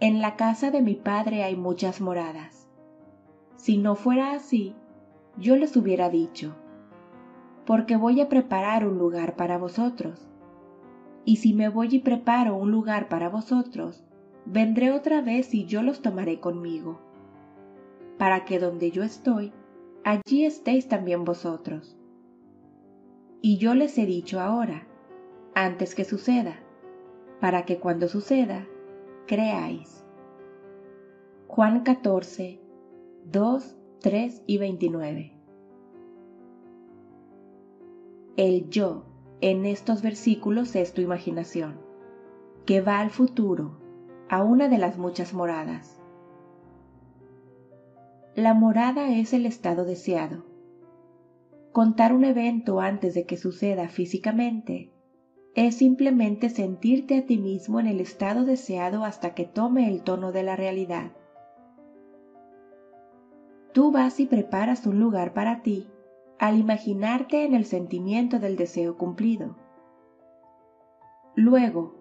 En 0.00 0.20
la 0.20 0.36
casa 0.36 0.70
de 0.70 0.82
mi 0.82 0.94
padre 0.94 1.42
hay 1.42 1.56
muchas 1.56 2.02
moradas. 2.02 2.68
Si 3.56 3.78
no 3.78 3.94
fuera 3.94 4.32
así, 4.32 4.76
yo 5.38 5.56
les 5.56 5.74
hubiera 5.78 6.10
dicho, 6.10 6.54
porque 7.64 7.96
voy 7.96 8.20
a 8.20 8.28
preparar 8.28 8.86
un 8.86 8.98
lugar 8.98 9.34
para 9.34 9.56
vosotros. 9.56 10.28
Y 11.24 11.36
si 11.36 11.54
me 11.54 11.68
voy 11.68 11.88
y 11.92 11.98
preparo 12.00 12.56
un 12.56 12.70
lugar 12.70 13.08
para 13.08 13.28
vosotros, 13.28 14.04
vendré 14.44 14.90
otra 14.90 15.20
vez 15.20 15.54
y 15.54 15.66
yo 15.66 15.82
los 15.82 16.02
tomaré 16.02 16.40
conmigo, 16.40 17.00
para 18.18 18.44
que 18.44 18.58
donde 18.58 18.90
yo 18.90 19.02
estoy, 19.02 19.52
allí 20.04 20.44
estéis 20.44 20.88
también 20.88 21.24
vosotros. 21.24 21.96
Y 23.40 23.58
yo 23.58 23.74
les 23.74 23.96
he 23.98 24.06
dicho 24.06 24.40
ahora, 24.40 24.86
antes 25.54 25.94
que 25.94 26.04
suceda, 26.04 26.56
para 27.40 27.64
que 27.64 27.78
cuando 27.78 28.08
suceda, 28.08 28.66
creáis. 29.26 30.04
Juan 31.48 31.82
14, 31.82 32.60
2, 33.26 33.76
3 34.00 34.42
y 34.46 34.58
29. 34.58 35.32
El 38.36 38.70
yo 38.70 39.11
en 39.42 39.66
estos 39.66 40.02
versículos 40.02 40.76
es 40.76 40.94
tu 40.94 41.00
imaginación, 41.00 41.80
que 42.64 42.80
va 42.80 43.00
al 43.00 43.10
futuro, 43.10 43.76
a 44.28 44.44
una 44.44 44.68
de 44.68 44.78
las 44.78 44.98
muchas 44.98 45.34
moradas. 45.34 46.00
La 48.36 48.54
morada 48.54 49.10
es 49.10 49.32
el 49.32 49.44
estado 49.44 49.84
deseado. 49.84 50.44
Contar 51.72 52.14
un 52.14 52.24
evento 52.24 52.80
antes 52.80 53.14
de 53.14 53.26
que 53.26 53.36
suceda 53.36 53.88
físicamente 53.88 54.92
es 55.56 55.74
simplemente 55.74 56.48
sentirte 56.48 57.18
a 57.18 57.26
ti 57.26 57.36
mismo 57.36 57.80
en 57.80 57.88
el 57.88 58.00
estado 58.00 58.44
deseado 58.44 59.04
hasta 59.04 59.34
que 59.34 59.44
tome 59.44 59.88
el 59.88 60.02
tono 60.02 60.30
de 60.30 60.44
la 60.44 60.54
realidad. 60.54 61.10
Tú 63.72 63.90
vas 63.90 64.20
y 64.20 64.26
preparas 64.26 64.86
un 64.86 65.00
lugar 65.00 65.34
para 65.34 65.62
ti 65.62 65.91
al 66.42 66.58
imaginarte 66.58 67.44
en 67.44 67.54
el 67.54 67.64
sentimiento 67.64 68.40
del 68.40 68.56
deseo 68.56 68.96
cumplido. 68.96 69.54
Luego, 71.36 71.94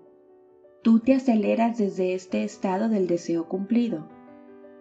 tú 0.81 0.99
te 0.99 1.13
aceleras 1.13 1.77
desde 1.77 2.15
este 2.15 2.43
estado 2.43 2.89
del 2.89 3.05
deseo 3.05 3.47
cumplido, 3.47 4.09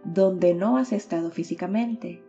donde 0.03 0.55
no 0.55 0.79
has 0.79 0.95
estado 0.95 1.31
físicamente, 1.31 2.25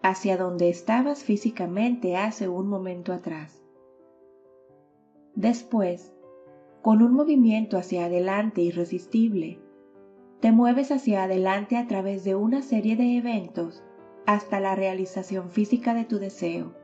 hacia 0.00 0.36
donde 0.36 0.68
estabas 0.68 1.24
físicamente 1.24 2.16
hace 2.16 2.46
un 2.48 2.68
momento 2.68 3.12
atrás. 3.12 3.60
Después, 5.34 6.14
con 6.82 7.02
un 7.02 7.14
movimiento 7.14 7.78
hacia 7.78 8.04
adelante 8.04 8.60
irresistible, 8.60 9.58
te 10.38 10.52
mueves 10.52 10.92
hacia 10.92 11.24
adelante 11.24 11.76
a 11.76 11.88
través 11.88 12.22
de 12.22 12.36
una 12.36 12.62
serie 12.62 12.94
de 12.94 13.16
eventos 13.16 13.82
hasta 14.26 14.60
la 14.60 14.74
realización 14.74 15.50
física 15.50 15.94
de 15.94 16.04
tu 16.04 16.18
deseo, 16.18 16.74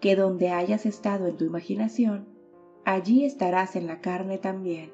que 0.00 0.16
donde 0.16 0.50
hayas 0.50 0.86
estado 0.86 1.26
en 1.26 1.36
tu 1.36 1.44
imaginación, 1.44 2.28
allí 2.84 3.24
estarás 3.24 3.76
en 3.76 3.86
la 3.86 4.00
carne 4.00 4.38
también. 4.38 4.90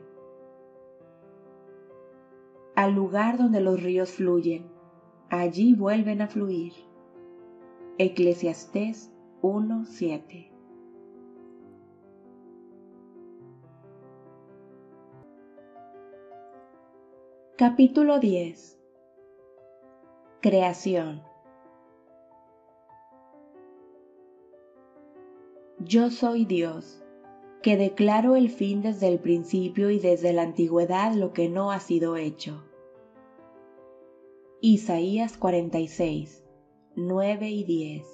Al 2.74 2.92
lugar 2.92 3.38
donde 3.38 3.60
los 3.60 3.80
ríos 3.82 4.10
fluyen, 4.10 4.66
allí 5.30 5.74
vuelven 5.74 6.22
a 6.22 6.28
fluir. 6.28 6.72
Eclesiastés 7.98 9.12
1.7 9.42 10.50
Capítulo 17.56 18.18
10 18.18 18.80
Creación 20.40 21.22
Yo 25.86 26.10
soy 26.10 26.46
Dios, 26.46 27.02
que 27.60 27.76
declaro 27.76 28.36
el 28.36 28.48
fin 28.48 28.80
desde 28.80 29.06
el 29.08 29.18
principio 29.18 29.90
y 29.90 29.98
desde 29.98 30.32
la 30.32 30.40
antigüedad 30.40 31.12
lo 31.12 31.34
que 31.34 31.50
no 31.50 31.72
ha 31.72 31.78
sido 31.78 32.16
hecho. 32.16 32.64
Isaías 34.62 35.36
46, 35.36 36.42
9 36.96 37.50
y 37.50 37.64
10 37.64 38.06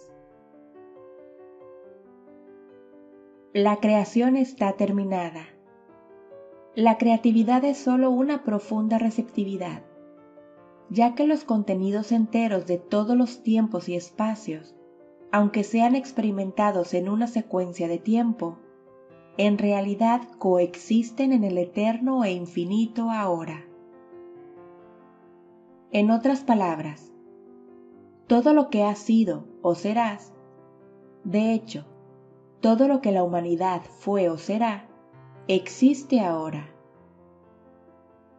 La 3.52 3.76
creación 3.76 4.34
está 4.34 4.72
terminada. 4.72 5.46
La 6.74 6.98
creatividad 6.98 7.64
es 7.64 7.78
sólo 7.78 8.10
una 8.10 8.42
profunda 8.42 8.98
receptividad, 8.98 9.84
ya 10.88 11.14
que 11.14 11.24
los 11.24 11.44
contenidos 11.44 12.10
enteros 12.10 12.66
de 12.66 12.78
todos 12.78 13.16
los 13.16 13.44
tiempos 13.44 13.88
y 13.88 13.94
espacios 13.94 14.74
aunque 15.32 15.64
sean 15.64 15.94
experimentados 15.94 16.94
en 16.94 17.08
una 17.08 17.26
secuencia 17.26 17.88
de 17.88 17.98
tiempo, 17.98 18.58
en 19.36 19.58
realidad 19.58 20.22
coexisten 20.38 21.32
en 21.32 21.44
el 21.44 21.56
eterno 21.58 22.24
e 22.24 22.32
infinito 22.32 23.10
ahora. 23.10 23.64
En 25.92 26.10
otras 26.10 26.40
palabras, 26.40 27.12
todo 28.26 28.52
lo 28.52 28.70
que 28.70 28.84
has 28.84 28.98
sido 28.98 29.44
o 29.62 29.74
serás, 29.74 30.32
de 31.24 31.52
hecho, 31.52 31.84
todo 32.60 32.88
lo 32.88 33.00
que 33.00 33.12
la 33.12 33.22
humanidad 33.22 33.82
fue 33.82 34.28
o 34.28 34.36
será, 34.36 34.88
existe 35.48 36.20
ahora. 36.20 36.68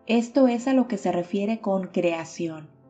Esto 0.08 0.48
es 0.48 0.68
a 0.68 0.74
lo 0.74 0.88
que 0.88 0.98
se 0.98 1.12
refiere 1.12 1.62
con 1.62 1.88
creación 1.88 2.81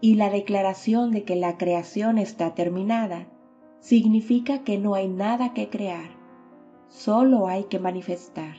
y 0.00 0.14
la 0.14 0.30
declaración 0.30 1.10
de 1.10 1.24
que 1.24 1.36
la 1.36 1.58
creación 1.58 2.18
está 2.18 2.54
terminada 2.54 3.26
significa 3.80 4.64
que 4.64 4.78
no 4.78 4.94
hay 4.94 5.08
nada 5.08 5.52
que 5.52 5.68
crear, 5.68 6.10
solo 6.88 7.46
hay 7.48 7.64
que 7.64 7.78
manifestar. 7.78 8.56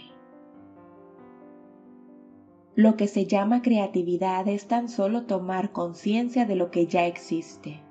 Lo 2.75 2.95
que 2.95 3.07
se 3.07 3.25
llama 3.25 3.61
creatividad 3.61 4.47
es 4.47 4.67
tan 4.67 4.87
solo 4.87 5.25
tomar 5.25 5.71
conciencia 5.71 6.45
de 6.45 6.55
lo 6.55 6.71
que 6.71 6.87
ya 6.87 7.05
existe. 7.05 7.81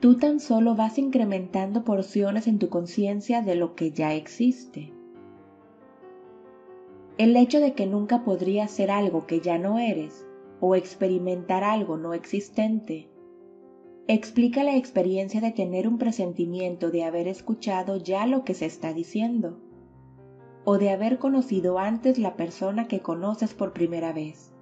Tú 0.00 0.18
tan 0.18 0.40
solo 0.40 0.74
vas 0.74 0.98
incrementando 0.98 1.84
porciones 1.84 2.46
en 2.48 2.58
tu 2.58 2.68
conciencia 2.68 3.40
de 3.40 3.54
lo 3.54 3.74
que 3.74 3.92
ya 3.92 4.14
existe. 4.14 4.92
El 7.18 7.36
hecho 7.36 7.60
de 7.60 7.74
que 7.74 7.86
nunca 7.86 8.24
podrías 8.24 8.70
ser 8.70 8.90
algo 8.90 9.26
que 9.26 9.40
ya 9.40 9.58
no 9.58 9.78
eres 9.78 10.26
o 10.64 10.76
experimentar 10.76 11.64
algo 11.64 11.96
no 11.96 12.14
existente, 12.14 13.10
explica 14.06 14.62
la 14.62 14.76
experiencia 14.76 15.40
de 15.40 15.50
tener 15.50 15.88
un 15.88 15.98
presentimiento 15.98 16.92
de 16.92 17.02
haber 17.02 17.26
escuchado 17.26 17.96
ya 17.96 18.28
lo 18.28 18.44
que 18.44 18.54
se 18.54 18.66
está 18.66 18.92
diciendo, 18.92 19.60
o 20.62 20.78
de 20.78 20.90
haber 20.90 21.18
conocido 21.18 21.80
antes 21.80 22.16
la 22.16 22.36
persona 22.36 22.86
que 22.86 23.00
conoces 23.00 23.54
por 23.54 23.72
primera 23.72 24.12
vez, 24.12 24.54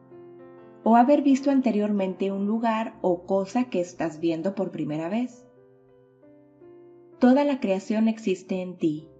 o 0.84 0.96
haber 0.96 1.20
visto 1.20 1.50
anteriormente 1.50 2.32
un 2.32 2.46
lugar 2.46 2.98
o 3.02 3.26
cosa 3.26 3.64
que 3.64 3.82
estás 3.82 4.20
viendo 4.20 4.54
por 4.54 4.70
primera 4.70 5.10
vez. 5.10 5.46
Toda 7.18 7.44
la 7.44 7.60
creación 7.60 8.08
existe 8.08 8.62
en 8.62 8.78
ti, 8.78 9.10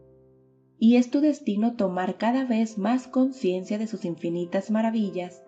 y 0.78 0.96
es 0.96 1.10
tu 1.10 1.20
destino 1.20 1.76
tomar 1.76 2.16
cada 2.16 2.46
vez 2.46 2.78
más 2.78 3.06
conciencia 3.06 3.76
de 3.76 3.86
sus 3.86 4.06
infinitas 4.06 4.70
maravillas 4.70 5.44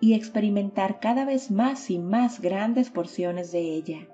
y 0.00 0.14
experimentar 0.14 1.00
cada 1.00 1.24
vez 1.24 1.50
más 1.50 1.90
y 1.90 1.98
más 1.98 2.40
grandes 2.40 2.90
porciones 2.90 3.52
de 3.52 3.60
ella. 3.60 4.08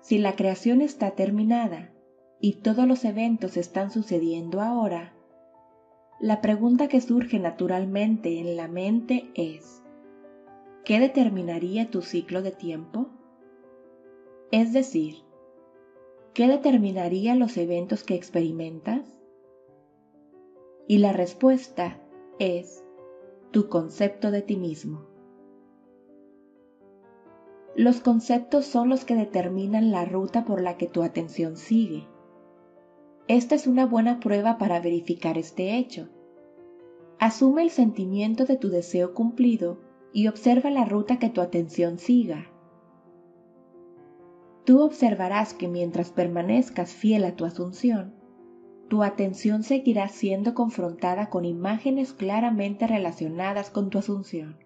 Si 0.00 0.18
la 0.18 0.34
creación 0.34 0.80
está 0.80 1.12
terminada 1.12 1.92
y 2.40 2.54
todos 2.54 2.86
los 2.86 3.04
eventos 3.04 3.56
están 3.56 3.90
sucediendo 3.90 4.60
ahora, 4.60 5.14
la 6.20 6.40
pregunta 6.40 6.88
que 6.88 7.00
surge 7.00 7.38
naturalmente 7.38 8.38
en 8.38 8.56
la 8.56 8.68
mente 8.68 9.30
es, 9.34 9.82
¿qué 10.84 11.00
determinaría 11.00 11.90
tu 11.90 12.02
ciclo 12.02 12.42
de 12.42 12.52
tiempo? 12.52 13.08
Es 14.52 14.72
decir, 14.72 15.22
¿qué 16.34 16.48
determinaría 16.48 17.34
los 17.34 17.56
eventos 17.56 18.04
que 18.04 18.14
experimentas? 18.14 19.16
Y 20.88 20.98
la 20.98 21.12
respuesta 21.12 21.98
es 22.38 22.79
tu 23.50 23.68
concepto 23.68 24.30
de 24.30 24.42
ti 24.42 24.56
mismo. 24.56 25.06
Los 27.74 28.00
conceptos 28.00 28.64
son 28.64 28.88
los 28.88 29.04
que 29.04 29.16
determinan 29.16 29.90
la 29.90 30.04
ruta 30.04 30.44
por 30.44 30.60
la 30.60 30.76
que 30.76 30.86
tu 30.86 31.02
atención 31.02 31.56
sigue. 31.56 32.06
Esta 33.26 33.56
es 33.56 33.66
una 33.66 33.86
buena 33.86 34.20
prueba 34.20 34.56
para 34.56 34.80
verificar 34.80 35.36
este 35.36 35.78
hecho. 35.78 36.08
Asume 37.18 37.62
el 37.62 37.70
sentimiento 37.70 38.44
de 38.44 38.56
tu 38.56 38.68
deseo 38.68 39.14
cumplido 39.14 39.78
y 40.12 40.28
observa 40.28 40.70
la 40.70 40.84
ruta 40.84 41.18
que 41.18 41.28
tu 41.28 41.40
atención 41.40 41.98
siga. 41.98 42.46
Tú 44.64 44.80
observarás 44.80 45.54
que 45.54 45.66
mientras 45.66 46.10
permanezcas 46.10 46.92
fiel 46.92 47.24
a 47.24 47.34
tu 47.34 47.44
asunción, 47.44 48.14
tu 48.90 49.04
atención 49.04 49.62
seguirá 49.62 50.08
siendo 50.08 50.52
confrontada 50.52 51.30
con 51.30 51.44
imágenes 51.44 52.12
claramente 52.12 52.88
relacionadas 52.88 53.70
con 53.70 53.88
tu 53.88 53.98
asunción. 53.98 54.58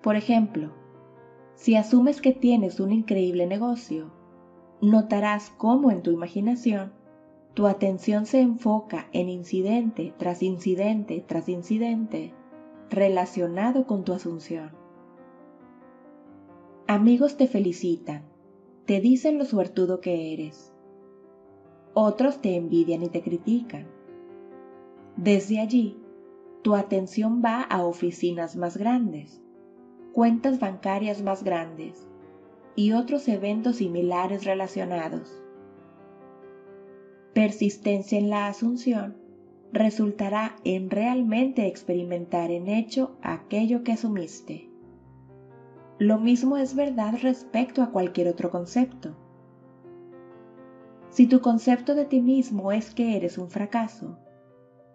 Por 0.00 0.14
ejemplo, 0.14 0.70
si 1.56 1.74
asumes 1.74 2.20
que 2.20 2.30
tienes 2.30 2.78
un 2.78 2.92
increíble 2.92 3.48
negocio, 3.48 4.12
notarás 4.80 5.50
cómo 5.58 5.90
en 5.90 6.02
tu 6.02 6.12
imaginación 6.12 6.92
tu 7.54 7.66
atención 7.66 8.26
se 8.26 8.42
enfoca 8.42 9.08
en 9.12 9.28
incidente 9.28 10.14
tras 10.16 10.40
incidente 10.44 11.24
tras 11.26 11.48
incidente 11.48 12.32
relacionado 12.90 13.88
con 13.88 14.04
tu 14.04 14.12
asunción. 14.12 14.70
Amigos 16.86 17.36
te 17.36 17.48
felicitan, 17.48 18.22
te 18.84 19.00
dicen 19.00 19.36
lo 19.36 19.46
suertudo 19.46 20.00
que 20.00 20.32
eres 20.32 20.75
otros 21.98 22.42
te 22.42 22.56
envidian 22.56 23.02
y 23.02 23.08
te 23.08 23.22
critican. 23.22 23.86
Desde 25.16 25.60
allí, 25.60 25.96
tu 26.60 26.74
atención 26.74 27.40
va 27.42 27.62
a 27.62 27.86
oficinas 27.86 28.54
más 28.54 28.76
grandes, 28.76 29.40
cuentas 30.12 30.60
bancarias 30.60 31.22
más 31.22 31.42
grandes 31.42 32.06
y 32.74 32.92
otros 32.92 33.26
eventos 33.28 33.76
similares 33.76 34.44
relacionados. 34.44 35.40
Persistencia 37.32 38.18
en 38.18 38.28
la 38.28 38.48
asunción 38.48 39.16
resultará 39.72 40.56
en 40.64 40.90
realmente 40.90 41.66
experimentar 41.66 42.50
en 42.50 42.68
hecho 42.68 43.16
aquello 43.22 43.84
que 43.84 43.92
asumiste. 43.92 44.68
Lo 45.98 46.18
mismo 46.18 46.58
es 46.58 46.74
verdad 46.74 47.14
respecto 47.22 47.82
a 47.82 47.90
cualquier 47.90 48.28
otro 48.28 48.50
concepto. 48.50 49.16
Si 51.16 51.26
tu 51.26 51.40
concepto 51.40 51.94
de 51.94 52.04
ti 52.04 52.20
mismo 52.20 52.72
es 52.72 52.94
que 52.94 53.16
eres 53.16 53.38
un 53.38 53.48
fracaso, 53.48 54.18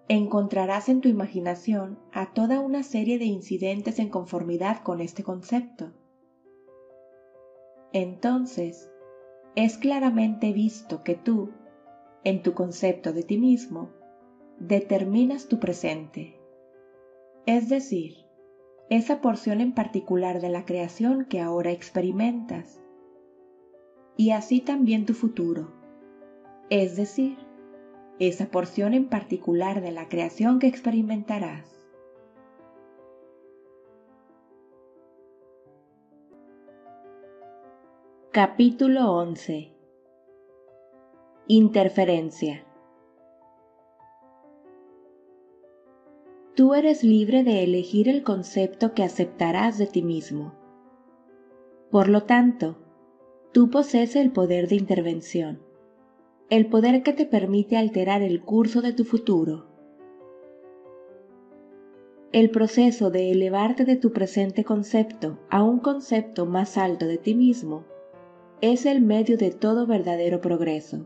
encontrarás 0.08 0.88
en 0.88 1.02
tu 1.02 1.10
imaginación 1.10 1.98
a 2.12 2.32
toda 2.32 2.60
una 2.60 2.84
serie 2.84 3.18
de 3.18 3.26
incidentes 3.26 3.98
en 3.98 4.10
conformidad 4.10 4.84
con 4.84 5.02
este 5.02 5.24
concepto. 5.24 5.94
Entonces, 7.92 8.92
es 9.56 9.80
claramente 9.80 10.54
visto 10.54 11.02
que 11.02 11.16
tú, 11.16 11.50
en 12.24 12.44
tu 12.44 12.54
concepto 12.54 13.14
de 13.14 13.24
ti 13.24 13.40
mismo, 13.40 13.90
determinas 14.60 15.48
tu 15.48 15.60
presente, 15.60 16.40
es 17.48 17.68
decir, 17.68 18.14
esa 18.92 19.22
porción 19.22 19.60
en 19.60 19.74
particular 19.74 20.40
de 20.40 20.50
la 20.50 20.66
creación 20.66 21.26
que 21.26 21.40
ahora 21.40 21.72
experimentas, 21.72 22.80
y 24.18 24.30
así 24.30 24.60
también 24.60 25.08
tu 25.08 25.16
futuro 25.16 25.81
es 26.72 26.96
decir, 26.96 27.38
esa 28.18 28.46
porción 28.46 28.94
en 28.94 29.10
particular 29.10 29.82
de 29.82 29.92
la 29.92 30.08
creación 30.08 30.58
que 30.58 30.68
experimentarás. 30.68 31.68
Capítulo 38.32 39.12
11 39.12 39.74
Interferencia 41.48 42.64
Tú 46.56 46.74
eres 46.74 47.04
libre 47.04 47.44
de 47.44 47.66
elegir 47.66 48.08
el 48.08 48.24
concepto 48.24 48.94
que 48.94 49.04
aceptarás 49.04 49.78
de 49.78 49.88
ti 49.88 50.04
mismo. 50.04 50.54
Por 51.90 52.08
lo 52.08 52.24
tanto, 52.24 52.78
tú 53.52 53.70
posees 53.70 54.16
el 54.16 54.32
poder 54.32 54.70
de 54.70 54.76
intervención 54.76 55.71
el 56.52 56.66
poder 56.66 57.02
que 57.02 57.14
te 57.14 57.26
permite 57.26 57.78
alterar 57.78 58.22
el 58.22 58.42
curso 58.42 58.82
de 58.82 58.92
tu 58.92 59.06
futuro. 59.06 59.68
El 62.34 62.52
proceso 62.52 63.10
de 63.10 63.32
elevarte 63.32 63.86
de 63.86 63.96
tu 63.96 64.12
presente 64.12 64.66
concepto 64.66 65.40
a 65.50 65.64
un 65.64 65.80
concepto 65.80 66.46
más 66.46 66.78
alto 66.78 67.08
de 67.08 67.18
ti 67.18 67.36
mismo 67.36 67.86
es 68.60 68.86
el 68.86 69.02
medio 69.02 69.38
de 69.38 69.52
todo 69.52 69.88
verdadero 69.88 70.42
progreso. 70.42 71.06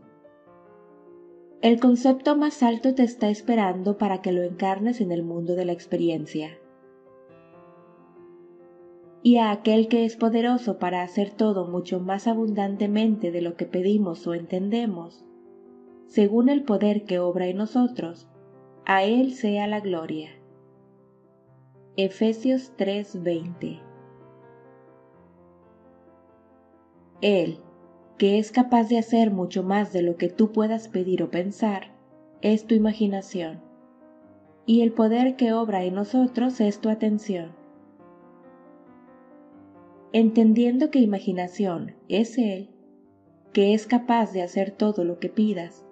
El 1.62 1.78
concepto 1.78 2.36
más 2.36 2.64
alto 2.64 2.96
te 2.96 3.04
está 3.04 3.28
esperando 3.30 3.98
para 3.98 4.22
que 4.22 4.32
lo 4.32 4.42
encarnes 4.42 5.00
en 5.00 5.12
el 5.12 5.22
mundo 5.22 5.54
de 5.54 5.64
la 5.64 5.72
experiencia. 5.72 6.58
Y 9.22 9.36
a 9.36 9.52
aquel 9.52 9.86
que 9.86 10.04
es 10.04 10.16
poderoso 10.16 10.80
para 10.80 11.02
hacer 11.02 11.30
todo 11.30 11.68
mucho 11.68 12.00
más 12.00 12.26
abundantemente 12.26 13.30
de 13.30 13.42
lo 13.42 13.54
que 13.54 13.66
pedimos 13.66 14.26
o 14.26 14.34
entendemos, 14.34 15.25
según 16.06 16.48
el 16.48 16.62
poder 16.62 17.04
que 17.04 17.18
obra 17.18 17.46
en 17.46 17.56
nosotros, 17.56 18.28
a 18.84 19.02
Él 19.02 19.32
sea 19.34 19.66
la 19.66 19.80
gloria. 19.80 20.30
Efesios 21.96 22.72
3:20 22.76 23.80
Él, 27.20 27.58
que 28.18 28.38
es 28.38 28.52
capaz 28.52 28.88
de 28.88 28.98
hacer 28.98 29.30
mucho 29.30 29.62
más 29.62 29.92
de 29.92 30.02
lo 30.02 30.16
que 30.16 30.28
tú 30.28 30.52
puedas 30.52 30.88
pedir 30.88 31.22
o 31.22 31.30
pensar, 31.30 31.90
es 32.40 32.66
tu 32.66 32.74
imaginación, 32.74 33.60
y 34.64 34.82
el 34.82 34.92
poder 34.92 35.36
que 35.36 35.52
obra 35.52 35.84
en 35.84 35.94
nosotros 35.94 36.60
es 36.60 36.80
tu 36.80 36.88
atención. 36.88 37.52
Entendiendo 40.12 40.90
que 40.90 41.00
imaginación 41.00 41.94
es 42.08 42.38
Él, 42.38 42.70
que 43.52 43.74
es 43.74 43.86
capaz 43.86 44.32
de 44.32 44.42
hacer 44.42 44.70
todo 44.70 45.04
lo 45.04 45.18
que 45.18 45.28
pidas, 45.28 45.85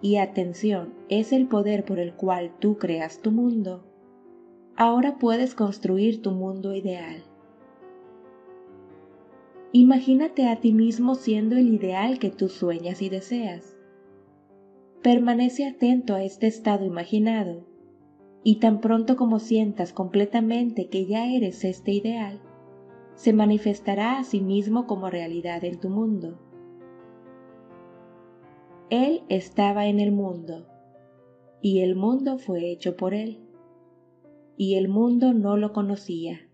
y 0.00 0.16
atención 0.16 0.94
es 1.08 1.32
el 1.32 1.48
poder 1.48 1.84
por 1.84 1.98
el 1.98 2.14
cual 2.14 2.52
tú 2.58 2.78
creas 2.78 3.20
tu 3.20 3.30
mundo, 3.30 3.84
ahora 4.76 5.18
puedes 5.18 5.54
construir 5.54 6.22
tu 6.22 6.30
mundo 6.30 6.74
ideal. 6.74 7.22
Imagínate 9.72 10.48
a 10.48 10.60
ti 10.60 10.72
mismo 10.72 11.14
siendo 11.14 11.56
el 11.56 11.68
ideal 11.68 12.18
que 12.18 12.30
tú 12.30 12.48
sueñas 12.48 13.02
y 13.02 13.08
deseas. 13.08 13.76
Permanece 15.02 15.66
atento 15.66 16.14
a 16.14 16.22
este 16.22 16.46
estado 16.46 16.84
imaginado 16.84 17.66
y 18.42 18.60
tan 18.60 18.80
pronto 18.80 19.16
como 19.16 19.40
sientas 19.40 19.92
completamente 19.92 20.88
que 20.88 21.06
ya 21.06 21.26
eres 21.26 21.64
este 21.64 21.92
ideal, 21.92 22.40
se 23.14 23.32
manifestará 23.32 24.18
a 24.18 24.24
sí 24.24 24.40
mismo 24.40 24.86
como 24.86 25.10
realidad 25.10 25.64
en 25.64 25.80
tu 25.80 25.90
mundo. 25.90 26.38
Él 28.90 29.22
estaba 29.28 29.86
en 29.86 30.00
el 30.00 30.12
mundo, 30.12 30.66
y 31.60 31.80
el 31.80 31.96
mundo 31.96 32.38
fue 32.38 32.70
hecho 32.70 32.96
por 32.96 33.14
Él, 33.14 33.40
y 34.56 34.76
el 34.76 34.88
mundo 34.88 35.32
no 35.32 35.56
lo 35.56 35.72
conocía. 35.72 36.48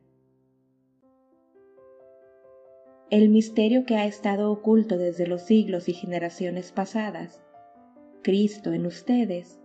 el 3.10 3.28
misterio 3.28 3.84
que 3.84 3.96
ha 3.96 4.06
estado 4.06 4.50
oculto 4.50 4.96
desde 4.96 5.26
los 5.26 5.42
siglos 5.42 5.88
y 5.88 5.92
generaciones 5.92 6.72
pasadas, 6.72 7.44
Cristo 8.22 8.72
en 8.72 8.86
ustedes, 8.86 9.60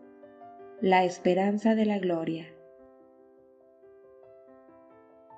la 0.82 1.06
esperanza 1.06 1.76
de 1.76 1.86
la 1.86 2.00
gloria. 2.00 2.48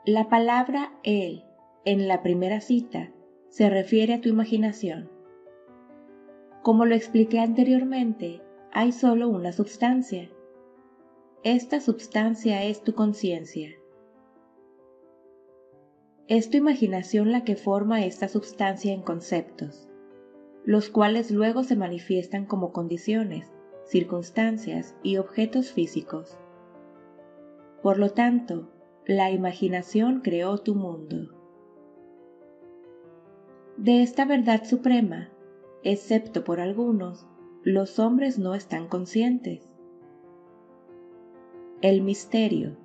La 0.05 0.29
palabra 0.29 0.91
Él 1.03 1.43
en 1.85 2.07
la 2.07 2.23
primera 2.23 2.59
cita 2.59 3.11
se 3.49 3.69
refiere 3.69 4.15
a 4.15 4.21
tu 4.21 4.29
imaginación. 4.29 5.10
Como 6.61 6.85
lo 6.85 6.93
expliqué 6.93 7.39
anteriormente, 7.39 8.39
hay 8.71 8.91
solo 8.91 9.29
una 9.29 9.51
substancia. 9.51 10.29
Esta 11.43 11.79
substancia 11.79 12.63
es 12.65 12.83
tu 12.83 12.93
conciencia. 12.93 13.71
Es 16.27 16.51
tu 16.51 16.57
imaginación 16.57 17.31
la 17.31 17.43
que 17.43 17.55
forma 17.55 18.05
esta 18.05 18.27
substancia 18.27 18.93
en 18.93 19.01
conceptos, 19.01 19.89
los 20.63 20.89
cuales 20.89 21.31
luego 21.31 21.63
se 21.63 21.75
manifiestan 21.75 22.45
como 22.45 22.71
condiciones, 22.71 23.51
circunstancias 23.85 24.95
y 25.01 25.17
objetos 25.17 25.71
físicos. 25.71 26.37
Por 27.81 27.97
lo 27.97 28.11
tanto, 28.11 28.69
la 29.07 29.31
imaginación 29.31 30.21
creó 30.21 30.59
tu 30.59 30.75
mundo. 30.75 31.35
De 33.77 34.03
esta 34.03 34.25
verdad 34.25 34.63
suprema, 34.63 35.31
excepto 35.83 36.43
por 36.43 36.59
algunos, 36.59 37.27
los 37.63 37.99
hombres 37.99 38.39
no 38.39 38.55
están 38.55 38.87
conscientes. 38.87 39.69
El 41.81 42.01
misterio, 42.01 42.77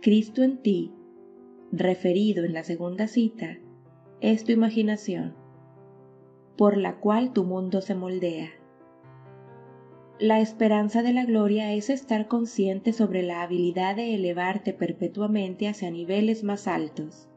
Cristo 0.00 0.42
en 0.42 0.58
ti, 0.62 0.92
referido 1.72 2.44
en 2.44 2.52
la 2.52 2.64
segunda 2.64 3.06
cita, 3.06 3.58
es 4.20 4.44
tu 4.44 4.52
imaginación, 4.52 5.34
por 6.56 6.76
la 6.76 6.98
cual 7.00 7.32
tu 7.32 7.44
mundo 7.44 7.80
se 7.80 7.94
moldea. 7.94 8.50
La 10.18 10.40
esperanza 10.40 11.02
de 11.02 11.14
la 11.14 11.24
gloria 11.24 11.72
es 11.72 11.88
estar 11.88 12.28
consciente 12.28 12.92
sobre 12.92 13.22
la 13.22 13.42
habilidad 13.42 13.96
de 13.96 14.14
elevarte 14.14 14.74
perpetuamente 14.74 15.66
hacia 15.66 15.90
niveles 15.90 16.44
más 16.44 16.68
altos. 16.68 17.28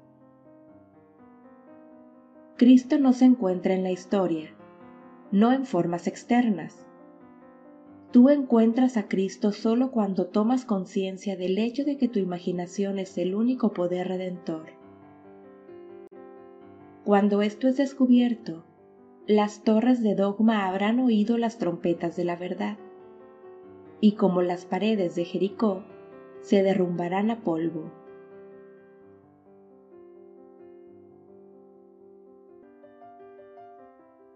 Cristo 2.57 2.99
no 2.99 3.13
se 3.13 3.25
encuentra 3.25 3.73
en 3.73 3.83
la 3.83 3.91
historia, 3.91 4.53
no 5.33 5.51
en 5.51 5.65
formas 5.65 6.07
externas, 6.07 6.85
Tú 8.13 8.29
encuentras 8.29 8.95
a 8.95 9.07
Cristo 9.07 9.51
solo 9.51 9.89
cuando 9.89 10.27
tomas 10.27 10.65
conciencia 10.65 11.35
del 11.35 11.57
hecho 11.57 11.83
de 11.83 11.97
que 11.97 12.07
tu 12.07 12.19
imaginación 12.19 12.99
es 12.99 13.17
el 13.17 13.33
único 13.33 13.73
poder 13.73 14.07
redentor. 14.07 14.67
Cuando 17.03 17.41
esto 17.41 17.67
es 17.67 17.75
descubierto, 17.75 18.65
las 19.25 19.63
torres 19.63 20.03
de 20.03 20.13
dogma 20.13 20.67
habrán 20.67 20.99
oído 20.99 21.39
las 21.39 21.57
trompetas 21.57 22.15
de 22.15 22.23
la 22.23 22.35
verdad, 22.35 22.77
y 23.99 24.11
como 24.11 24.43
las 24.43 24.65
paredes 24.65 25.15
de 25.15 25.25
Jericó, 25.25 25.83
se 26.41 26.61
derrumbarán 26.61 27.31
a 27.31 27.41
polvo. 27.41 27.91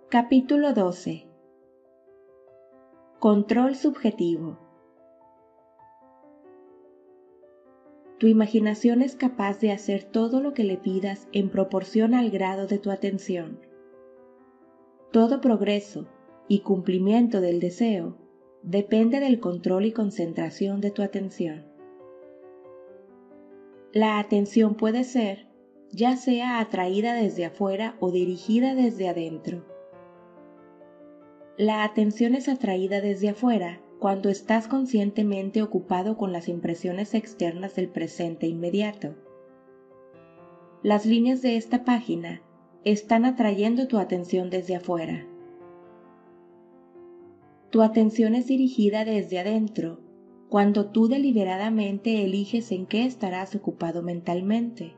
Capítulo 0.09 0.73
12 0.73 1.27
Control 3.19 3.75
subjetivo. 3.75 4.57
Tu 8.17 8.27
imaginación 8.27 9.01
es 9.01 9.17
capaz 9.17 9.59
de 9.59 9.73
hacer 9.73 10.05
todo 10.05 10.39
lo 10.39 10.53
que 10.53 10.63
le 10.63 10.77
pidas 10.77 11.27
en 11.33 11.49
proporción 11.49 12.13
al 12.13 12.29
grado 12.29 12.67
de 12.67 12.79
tu 12.79 12.89
atención. 12.89 13.59
Todo 15.11 15.41
progreso 15.41 16.07
y 16.47 16.59
cumplimiento 16.59 17.41
del 17.41 17.59
deseo 17.59 18.15
depende 18.63 19.19
del 19.19 19.41
control 19.41 19.87
y 19.87 19.91
concentración 19.91 20.79
de 20.79 20.91
tu 20.91 21.01
atención. 21.01 21.65
La 23.91 24.19
atención 24.19 24.75
puede 24.75 25.03
ser 25.03 25.49
ya 25.91 26.15
sea 26.15 26.61
atraída 26.61 27.13
desde 27.13 27.43
afuera 27.43 27.97
o 27.99 28.09
dirigida 28.09 28.73
desde 28.73 29.09
adentro 29.09 29.76
la 31.57 31.83
atención 31.83 32.35
es 32.35 32.49
atraída 32.49 33.01
desde 33.01 33.29
afuera 33.29 33.79
cuando 33.97 34.29
estás 34.29 34.67
conscientemente 34.67 35.63
ocupado 35.63 36.15
con 36.15 36.31
las 36.31 36.49
impresiones 36.49 37.15
externas 37.15 37.75
del 37.75 37.89
presente 37.89 38.45
inmediato. 38.45 39.15
Las 40.83 41.07
líneas 41.07 41.41
de 41.41 41.57
esta 41.57 41.83
página 41.83 42.43
están 42.83 43.25
atrayendo 43.25 43.87
tu 43.87 43.97
atención 43.97 44.51
desde 44.51 44.75
afuera. 44.75 45.25
Tu 47.71 47.81
atención 47.81 48.35
es 48.35 48.45
dirigida 48.45 49.03
desde 49.03 49.39
adentro 49.39 49.99
cuando 50.49 50.91
tú 50.91 51.07
deliberadamente 51.07 52.23
eliges 52.23 52.71
en 52.71 52.85
qué 52.85 53.05
estarás 53.05 53.55
ocupado 53.55 54.03
mentalmente. 54.03 54.93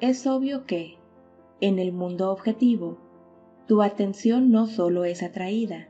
Es 0.00 0.26
obvio 0.26 0.66
que, 0.66 0.98
en 1.62 1.78
el 1.78 1.92
mundo 1.92 2.30
objetivo, 2.30 2.98
tu 3.66 3.82
atención 3.82 4.50
no 4.50 4.66
solo 4.66 5.04
es 5.04 5.22
atraída, 5.22 5.88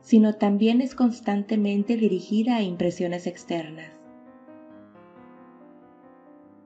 sino 0.00 0.34
también 0.34 0.80
es 0.80 0.94
constantemente 0.94 1.96
dirigida 1.96 2.56
a 2.56 2.62
impresiones 2.62 3.26
externas. 3.26 3.90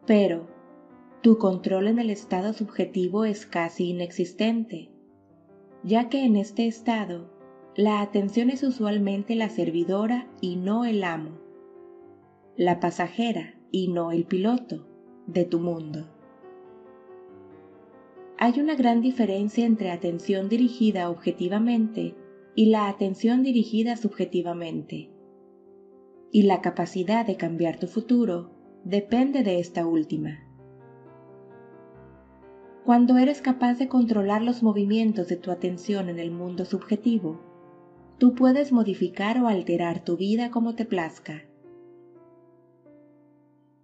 Pero, 0.07 0.47
tu 1.23 1.39
control 1.39 1.89
en 1.89 1.99
el 1.99 2.11
estado 2.11 2.53
subjetivo 2.53 3.25
es 3.25 3.47
casi 3.47 3.91
inexistente, 3.91 4.91
ya 5.83 6.09
que 6.09 6.25
en 6.25 6.37
este 6.37 6.67
estado 6.67 7.31
la 7.75 8.01
atención 8.01 8.51
es 8.51 8.63
usualmente 8.63 9.35
la 9.35 9.49
servidora 9.49 10.29
y 10.41 10.57
no 10.57 10.85
el 10.85 11.05
amo, 11.05 11.39
la 12.57 12.81
pasajera 12.81 13.55
y 13.71 13.89
no 13.89 14.13
el 14.13 14.25
piloto 14.25 14.87
de 15.27 15.45
tu 15.45 15.61
mundo. 15.61 16.16
Hay 18.39 18.61
una 18.61 18.75
gran 18.75 19.01
diferencia 19.01 19.65
entre 19.65 19.91
atención 19.91 20.51
dirigida 20.51 21.09
objetivamente 21.09 22.15
y 22.55 22.67
la 22.67 22.89
atención 22.89 23.43
dirigida 23.43 23.97
subjetivamente. 23.97 25.11
y 26.33 26.43
la 26.43 26.61
capacidad 26.61 27.25
de 27.25 27.37
cambiar 27.37 27.79
tu 27.79 27.87
futuro 27.87 28.51
depende 28.85 29.43
de 29.43 29.59
esta 29.59 29.87
última. 29.87 30.41
Cuando 32.85 33.17
eres 33.17 33.41
capaz 33.41 33.79
de 33.79 33.89
controlar 33.89 34.43
los 34.43 34.63
movimientos 34.63 35.29
de 35.29 35.37
tu 35.37 35.51
atención 35.51 36.11
en 36.11 36.19
el 36.19 36.31
mundo 36.31 36.67
subjetivo, 36.67 37.41
tú 38.19 38.35
puedes 38.35 38.71
modificar 38.71 39.41
o 39.43 39.49
alterar 39.49 40.05
tu 40.05 40.19
vida 40.19 40.51
como 40.51 40.75
te 40.75 40.85
plazca. 40.85 41.46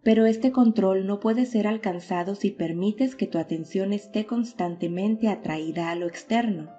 Pero 0.02 0.26
este 0.26 0.50
control 0.50 1.06
no 1.06 1.20
puede 1.20 1.46
ser 1.46 1.66
alcanzado 1.66 2.34
si 2.34 2.50
permites 2.50 3.14
que 3.14 3.26
tu 3.26 3.38
atención 3.38 3.92
esté 3.92 4.26
constantemente 4.26 5.28
atraída 5.28 5.90
a 5.90 5.94
lo 5.94 6.06
externo. 6.06 6.70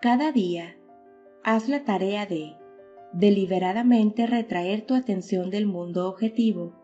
Cada 0.00 0.32
día, 0.32 0.76
haz 1.44 1.68
la 1.68 1.84
tarea 1.84 2.26
de 2.26 2.56
deliberadamente 3.12 4.26
retraer 4.26 4.82
tu 4.82 4.94
atención 4.94 5.50
del 5.50 5.66
mundo 5.66 6.08
objetivo 6.08 6.74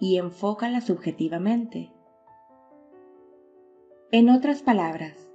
y 0.00 0.16
enfócala 0.18 0.80
subjetivamente. 0.80 1.92
En 4.10 4.28
otras 4.28 4.62
palabras, 4.62 5.30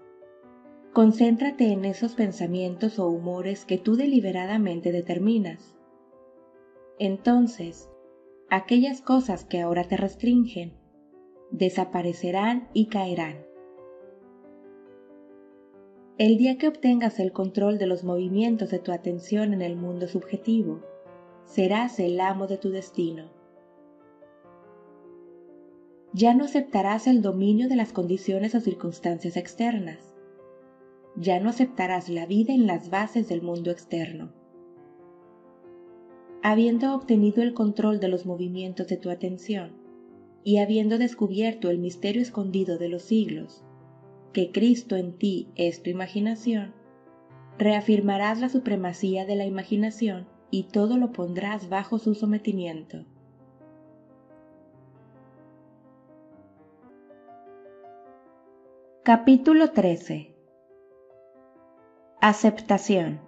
concéntrate 0.94 1.72
en 1.72 1.86
esos 1.86 2.14
pensamientos 2.14 2.99
o 2.99 3.07
humores 3.07 3.65
que 3.65 3.78
tú 3.78 3.95
deliberadamente 3.95 4.91
determinas. 4.91 5.76
Entonces, 6.99 7.90
aquellas 8.56 9.02
cosas 9.02 9.46
que 9.46 9.62
ahora 9.62 9.86
te 9.86 9.98
restringen 9.98 10.74
desaparecerán 11.50 12.70
y 12.72 12.86
caerán. 12.86 13.48
El 16.20 16.38
día 16.38 16.60
que 16.60 16.68
obtengas 16.68 17.20
el 17.20 17.32
control 17.32 17.80
de 17.80 17.88
los 17.88 18.04
movimientos 18.04 18.70
de 18.70 18.78
tu 18.78 18.92
atención 18.92 19.54
en 19.56 19.64
el 19.64 19.76
mundo 19.76 20.08
subjetivo, 20.08 20.82
serás 21.46 22.00
el 22.00 22.22
amo 22.22 22.46
de 22.46 22.60
tu 22.60 22.70
destino. 22.70 23.32
Ya 26.14 26.36
no 26.36 26.46
aceptarás 26.46 27.08
el 27.08 27.24
dominio 27.24 27.68
de 27.68 27.76
las 27.76 27.92
condiciones 27.92 28.54
o 28.54 28.60
circunstancias 28.60 29.36
externas. 29.36 30.14
Ya 31.16 31.40
no 31.40 31.50
aceptarás 31.50 32.08
la 32.08 32.28
vida 32.28 32.54
en 32.54 32.68
las 32.68 32.92
bases 32.92 33.28
del 33.28 33.42
mundo 33.42 33.72
externo 33.72 34.43
habiendo 36.44 36.94
obtenido 36.94 37.41
el 37.41 37.53
control 37.53 38.02
de 38.02 38.10
los 38.10 38.26
movimientos 38.26 38.88
de 38.88 38.98
tu 38.98 39.10
atención 39.10 39.72
y 40.44 40.57
habiendo 40.57 40.98
descubierto 40.98 41.70
el 41.70 41.80
misterio 41.80 42.22
escondido 42.22 42.78
de 42.78 42.90
los 42.90 43.03
siglos, 43.03 43.64
que 44.34 44.52
Cristo 44.52 44.98
en 44.98 45.18
ti 45.18 45.48
es 45.56 45.82
tu 45.82 45.90
imaginación, 45.90 46.74
reafirmarás 47.57 48.41
la 48.41 48.49
supremacía 48.49 49.26
de 49.26 49.38
la 49.38 49.45
imaginación 49.45 50.28
y 50.52 50.64
todo 50.64 50.98
lo 50.98 51.14
pondrás 51.14 51.70
bajo 51.70 51.98
su 51.98 52.14
sometimiento. 52.14 53.06
Capítulo 59.03 59.72
13 59.72 60.36
Aceptación 62.20 63.23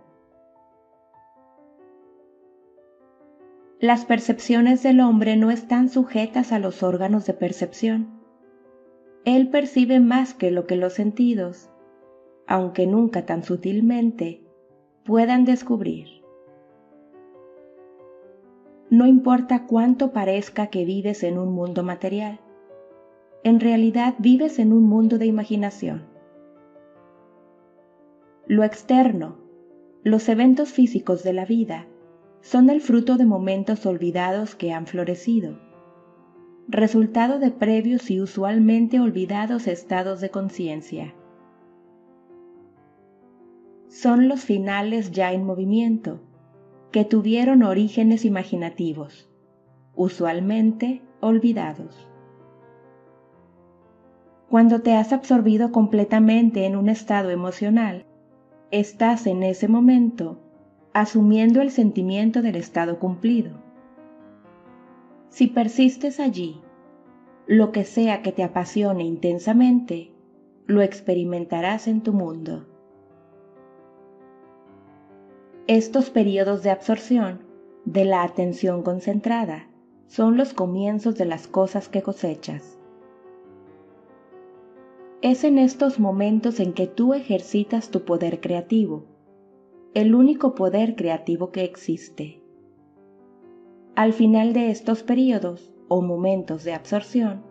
Las 3.85 4.03
percepciones 4.03 4.81
del 4.81 4.99
hombre 4.99 5.37
no 5.37 5.51
están 5.51 5.89
sujetas 5.89 6.51
a 6.51 6.57
los 6.57 6.81
órganos 6.81 7.27
de 7.27 7.33
percepción. 7.33 8.19
Él 9.25 9.49
percibe 9.49 9.99
más 9.99 10.33
que 10.33 10.49
lo 10.49 10.65
que 10.65 10.75
los 10.75 10.93
sentidos, 10.93 11.69
aunque 12.47 12.87
nunca 12.87 13.27
tan 13.27 13.43
sutilmente, 13.43 14.41
puedan 15.03 15.45
descubrir. 15.45 16.07
No 18.89 19.05
importa 19.05 19.67
cuánto 19.67 20.13
parezca 20.13 20.71
que 20.71 20.83
vives 20.83 21.21
en 21.21 21.37
un 21.37 21.53
mundo 21.53 21.83
material, 21.83 22.39
en 23.43 23.59
realidad 23.59 24.15
vives 24.17 24.57
en 24.57 24.73
un 24.73 24.85
mundo 24.85 25.19
de 25.19 25.27
imaginación. 25.27 26.07
Lo 28.47 28.63
externo, 28.63 29.37
los 30.01 30.27
eventos 30.27 30.73
físicos 30.73 31.21
de 31.21 31.33
la 31.33 31.45
vida, 31.45 31.85
son 32.45 32.69
el 32.69 32.79
fruto 32.79 33.17
de 33.17 33.25
momentos 33.25 33.87
olvidados 33.87 34.53
que 34.53 34.71
han 34.71 34.85
florecido, 34.85 35.57
resultado 36.67 37.39
de 37.39 37.49
previos 37.49 38.11
y 38.11 38.21
usualmente 38.21 38.99
olvidados 38.99 39.65
estados 39.65 40.21
de 40.21 40.29
conciencia. 40.29 41.15
Son 43.87 44.27
los 44.27 44.41
finales 44.41 45.11
ya 45.11 45.33
en 45.33 45.43
movimiento, 45.43 46.19
que 46.91 47.03
tuvieron 47.03 47.63
orígenes 47.63 48.25
imaginativos, 48.25 49.27
usualmente 49.95 51.01
olvidados. 51.21 52.07
Cuando 54.51 54.83
te 54.83 54.93
has 54.93 55.13
absorbido 55.13 55.71
completamente 55.71 56.67
en 56.67 56.75
un 56.75 56.89
estado 56.89 57.31
emocional, 57.31 58.05
estás 58.69 59.25
en 59.25 59.41
ese 59.41 59.67
momento 59.67 60.44
asumiendo 60.95 61.61
el 61.61 61.71
sentimiento 61.71 62.41
del 62.41 62.55
estado 62.55 62.99
cumplido. 62.99 63.51
Si 65.27 65.47
persistes 65.47 66.21
allí, 66.21 66.61
lo 67.47 67.73
que 67.73 67.83
sea 67.83 68.21
que 68.21 68.31
te 68.31 68.43
apasione 68.43 69.03
intensamente, 69.03 70.13
lo 70.67 70.81
experimentarás 70.81 71.89
en 71.89 72.01
tu 72.01 72.13
mundo. 72.13 72.65
Estos 75.67 76.11
periodos 76.11 76.63
de 76.63 76.69
absorción, 76.69 77.41
de 77.83 78.05
la 78.05 78.23
atención 78.23 78.81
concentrada, 78.81 79.67
son 80.07 80.37
los 80.37 80.53
comienzos 80.53 81.15
de 81.15 81.25
las 81.25 81.45
cosas 81.49 81.89
que 81.89 82.03
cosechas. 82.03 82.79
Es 85.21 85.43
en 85.43 85.57
estos 85.57 85.99
momentos 85.99 86.61
en 86.61 86.71
que 86.71 86.87
tú 86.87 87.13
ejercitas 87.13 87.89
tu 87.89 88.05
poder 88.05 88.39
creativo 88.39 89.13
el 89.95 90.13
único 90.13 90.55
poder 90.55 90.97
creativo 90.97 91.53
que 91.53 91.63
existe. 91.63 92.43
Al 93.95 94.11
final 94.11 94.51
de 94.51 94.69
estos 94.69 95.03
periodos 95.03 95.73
o 95.87 96.01
momentos 96.01 96.65
de 96.65 96.73
absorción, 96.73 97.45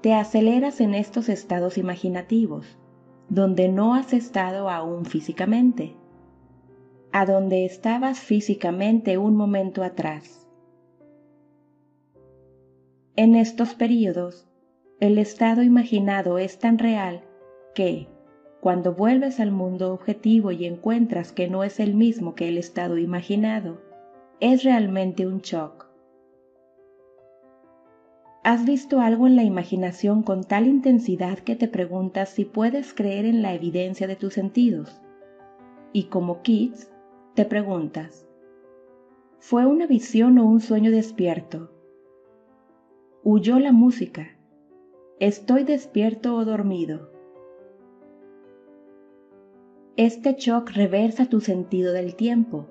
te 0.00 0.12
aceleras 0.12 0.80
en 0.80 0.92
estos 0.92 1.28
estados 1.28 1.78
imaginativos, 1.78 2.80
donde 3.28 3.68
no 3.68 3.94
has 3.94 4.12
estado 4.12 4.68
aún 4.68 5.04
físicamente, 5.04 5.94
a 7.12 7.26
donde 7.26 7.64
estabas 7.64 8.18
físicamente 8.18 9.16
un 9.16 9.36
momento 9.36 9.84
atrás. 9.84 10.48
En 13.14 13.36
estos 13.36 13.76
periodos, 13.76 14.48
el 14.98 15.16
estado 15.16 15.62
imaginado 15.62 16.38
es 16.38 16.58
tan 16.58 16.76
real 16.76 17.22
que, 17.72 18.08
cuando 18.64 18.94
vuelves 18.94 19.40
al 19.40 19.52
mundo 19.52 19.92
objetivo 19.92 20.50
y 20.50 20.64
encuentras 20.64 21.32
que 21.32 21.48
no 21.48 21.64
es 21.64 21.80
el 21.80 21.94
mismo 21.94 22.34
que 22.34 22.48
el 22.48 22.56
estado 22.56 22.96
imaginado, 22.96 23.82
es 24.40 24.64
realmente 24.64 25.26
un 25.26 25.42
shock. 25.42 25.86
¿Has 28.42 28.64
visto 28.64 29.00
algo 29.00 29.26
en 29.26 29.36
la 29.36 29.42
imaginación 29.42 30.22
con 30.22 30.44
tal 30.44 30.66
intensidad 30.66 31.40
que 31.40 31.56
te 31.56 31.68
preguntas 31.68 32.30
si 32.30 32.46
puedes 32.46 32.94
creer 32.94 33.26
en 33.26 33.42
la 33.42 33.52
evidencia 33.52 34.06
de 34.06 34.16
tus 34.16 34.32
sentidos? 34.32 34.98
Y 35.92 36.04
como 36.04 36.40
Keats, 36.40 36.90
te 37.34 37.44
preguntas, 37.44 38.26
¿fue 39.40 39.66
una 39.66 39.86
visión 39.86 40.38
o 40.38 40.46
un 40.46 40.62
sueño 40.62 40.90
despierto? 40.90 41.70
¿Huyó 43.24 43.58
la 43.58 43.72
música? 43.72 44.38
¿Estoy 45.20 45.64
despierto 45.64 46.34
o 46.34 46.46
dormido? 46.46 47.13
Este 49.96 50.34
shock 50.34 50.70
reversa 50.70 51.26
tu 51.26 51.40
sentido 51.40 51.92
del 51.92 52.16
tiempo. 52.16 52.66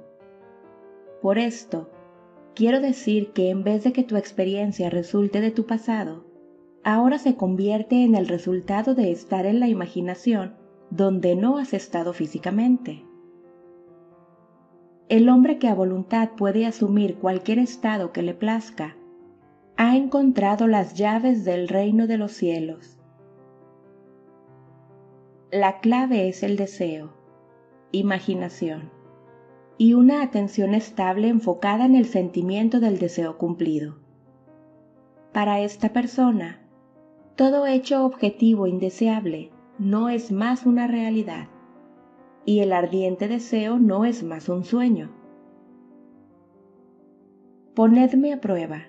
Por 1.21 1.37
esto, 1.37 1.89
quiero 2.53 2.81
decir 2.81 3.31
que 3.31 3.49
en 3.49 3.63
vez 3.63 3.85
de 3.85 3.93
que 3.93 4.03
tu 4.03 4.17
experiencia 4.17 4.89
resulte 4.89 5.39
de 5.39 5.49
tu 5.49 5.65
pasado, 5.65 6.25
ahora 6.83 7.17
se 7.19 7.37
convierte 7.37 8.03
en 8.03 8.15
el 8.15 8.27
resultado 8.27 8.93
de 8.93 9.09
estar 9.11 9.45
en 9.45 9.61
la 9.61 9.69
imaginación 9.69 10.55
donde 10.89 11.37
no 11.37 11.57
has 11.59 11.73
estado 11.73 12.11
físicamente. 12.11 13.05
El 15.07 15.29
hombre 15.29 15.59
que 15.59 15.69
a 15.69 15.75
voluntad 15.75 16.31
puede 16.35 16.65
asumir 16.65 17.15
cualquier 17.15 17.59
estado 17.59 18.11
que 18.11 18.21
le 18.21 18.33
plazca, 18.33 18.97
ha 19.77 19.95
encontrado 19.95 20.67
las 20.67 20.95
llaves 20.95 21.45
del 21.45 21.69
reino 21.69 22.05
de 22.05 22.17
los 22.17 22.33
cielos. 22.33 22.92
La 25.55 25.81
clave 25.81 26.29
es 26.29 26.41
el 26.41 26.57
deseo, 26.57 27.13
imaginación 27.91 28.89
y 29.77 29.93
una 29.93 30.23
atención 30.23 30.73
estable 30.73 31.27
enfocada 31.27 31.85
en 31.85 31.93
el 31.93 32.07
sentimiento 32.07 32.79
del 32.79 32.97
deseo 32.97 33.37
cumplido. 33.37 33.99
Para 35.31 35.59
esta 35.59 35.93
persona, 35.93 36.59
todo 37.35 37.67
hecho 37.67 38.03
objetivo 38.03 38.65
indeseable 38.65 39.51
no 39.77 40.09
es 40.09 40.31
más 40.31 40.65
una 40.65 40.87
realidad 40.87 41.49
y 42.45 42.61
el 42.61 42.73
ardiente 42.73 43.27
deseo 43.27 43.77
no 43.77 44.05
es 44.05 44.23
más 44.23 44.49
un 44.49 44.63
sueño. 44.63 45.11
Ponedme 47.75 48.33
a 48.33 48.41
prueba, 48.41 48.87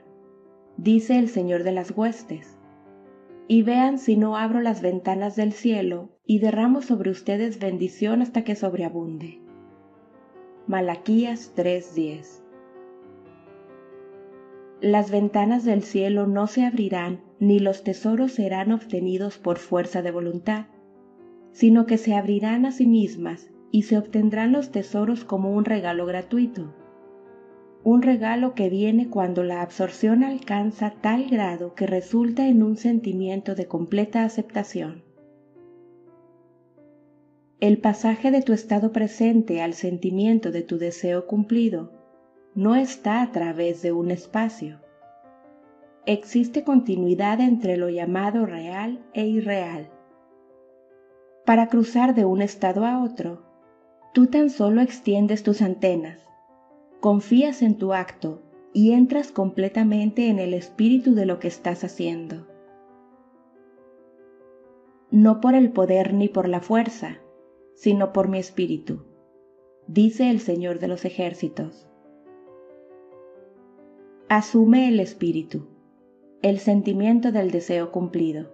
dice 0.78 1.18
el 1.18 1.28
Señor 1.28 1.62
de 1.62 1.72
las 1.72 1.90
huestes, 1.90 2.56
y 3.46 3.62
vean 3.62 3.98
si 3.98 4.16
no 4.16 4.36
abro 4.36 4.60
las 4.60 4.80
ventanas 4.80 5.36
del 5.36 5.52
cielo 5.52 6.10
y 6.24 6.38
derramo 6.38 6.80
sobre 6.82 7.10
ustedes 7.10 7.58
bendición 7.58 8.22
hasta 8.22 8.44
que 8.44 8.56
sobreabunde. 8.56 9.40
Malaquías 10.66 11.52
3:10 11.54 12.42
Las 14.80 15.10
ventanas 15.10 15.64
del 15.64 15.82
cielo 15.82 16.26
no 16.26 16.46
se 16.46 16.64
abrirán 16.64 17.20
ni 17.38 17.58
los 17.58 17.84
tesoros 17.84 18.32
serán 18.32 18.72
obtenidos 18.72 19.36
por 19.36 19.58
fuerza 19.58 20.00
de 20.00 20.10
voluntad, 20.10 20.66
sino 21.52 21.84
que 21.84 21.98
se 21.98 22.14
abrirán 22.14 22.64
a 22.64 22.72
sí 22.72 22.86
mismas 22.86 23.50
y 23.70 23.82
se 23.82 23.98
obtendrán 23.98 24.52
los 24.52 24.70
tesoros 24.70 25.24
como 25.24 25.52
un 25.52 25.64
regalo 25.64 26.06
gratuito. 26.06 26.74
Un 27.84 28.00
regalo 28.00 28.54
que 28.54 28.70
viene 28.70 29.10
cuando 29.10 29.42
la 29.42 29.60
absorción 29.60 30.24
alcanza 30.24 30.94
tal 31.02 31.28
grado 31.28 31.74
que 31.74 31.86
resulta 31.86 32.48
en 32.48 32.62
un 32.62 32.78
sentimiento 32.78 33.54
de 33.54 33.66
completa 33.66 34.24
aceptación. 34.24 35.04
El 37.60 37.78
pasaje 37.78 38.30
de 38.30 38.40
tu 38.40 38.54
estado 38.54 38.90
presente 38.90 39.60
al 39.60 39.74
sentimiento 39.74 40.50
de 40.50 40.62
tu 40.62 40.78
deseo 40.78 41.26
cumplido 41.26 41.92
no 42.54 42.74
está 42.74 43.20
a 43.20 43.32
través 43.32 43.82
de 43.82 43.92
un 43.92 44.10
espacio. 44.10 44.80
Existe 46.06 46.64
continuidad 46.64 47.40
entre 47.40 47.76
lo 47.76 47.90
llamado 47.90 48.46
real 48.46 49.04
e 49.12 49.26
irreal. 49.26 49.90
Para 51.44 51.68
cruzar 51.68 52.14
de 52.14 52.24
un 52.24 52.40
estado 52.40 52.86
a 52.86 53.02
otro, 53.04 53.44
Tú 54.14 54.28
tan 54.28 54.48
solo 54.48 54.80
extiendes 54.80 55.42
tus 55.42 55.60
antenas, 55.60 56.23
confías 57.04 57.60
en 57.60 57.76
tu 57.76 57.92
acto 57.92 58.40
y 58.72 58.92
entras 58.92 59.30
completamente 59.30 60.28
en 60.28 60.38
el 60.38 60.54
espíritu 60.54 61.14
de 61.14 61.26
lo 61.26 61.38
que 61.38 61.48
estás 61.48 61.84
haciendo. 61.84 62.46
No 65.10 65.42
por 65.42 65.54
el 65.54 65.70
poder 65.70 66.14
ni 66.14 66.28
por 66.30 66.48
la 66.48 66.60
fuerza, 66.60 67.18
sino 67.74 68.14
por 68.14 68.28
mi 68.28 68.38
espíritu, 68.38 69.04
dice 69.86 70.30
el 70.30 70.40
Señor 70.40 70.78
de 70.78 70.88
los 70.88 71.04
ejércitos. 71.04 71.86
Asume 74.30 74.88
el 74.88 74.98
espíritu, 74.98 75.66
el 76.40 76.58
sentimiento 76.58 77.32
del 77.32 77.50
deseo 77.50 77.92
cumplido, 77.92 78.46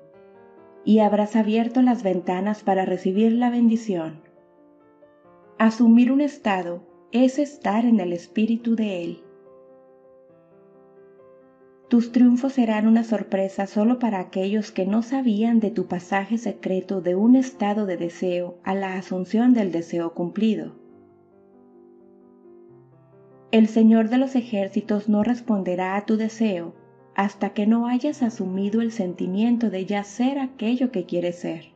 y 0.84 0.98
habrás 0.98 1.36
abierto 1.36 1.82
las 1.82 2.02
ventanas 2.02 2.64
para 2.64 2.84
recibir 2.84 3.30
la 3.30 3.48
bendición 3.48 4.22
Asumir 5.56 6.10
un 6.10 6.20
estado 6.20 6.89
es 7.12 7.38
estar 7.38 7.84
en 7.84 7.98
el 7.98 8.12
espíritu 8.12 8.76
de 8.76 9.02
Él. 9.02 9.22
Tus 11.88 12.12
triunfos 12.12 12.52
serán 12.52 12.86
una 12.86 13.02
sorpresa 13.02 13.66
solo 13.66 13.98
para 13.98 14.20
aquellos 14.20 14.70
que 14.70 14.86
no 14.86 15.02
sabían 15.02 15.58
de 15.58 15.72
tu 15.72 15.86
pasaje 15.86 16.38
secreto 16.38 17.00
de 17.00 17.16
un 17.16 17.34
estado 17.34 17.84
de 17.84 17.96
deseo 17.96 18.58
a 18.62 18.76
la 18.76 18.94
asunción 18.94 19.54
del 19.54 19.72
deseo 19.72 20.14
cumplido. 20.14 20.76
El 23.50 23.66
Señor 23.66 24.08
de 24.08 24.18
los 24.18 24.36
ejércitos 24.36 25.08
no 25.08 25.24
responderá 25.24 25.96
a 25.96 26.06
tu 26.06 26.16
deseo 26.16 26.74
hasta 27.16 27.52
que 27.54 27.66
no 27.66 27.88
hayas 27.88 28.22
asumido 28.22 28.80
el 28.80 28.92
sentimiento 28.92 29.68
de 29.68 29.84
ya 29.84 30.04
ser 30.04 30.38
aquello 30.38 30.92
que 30.92 31.06
quieres 31.06 31.40
ser, 31.40 31.72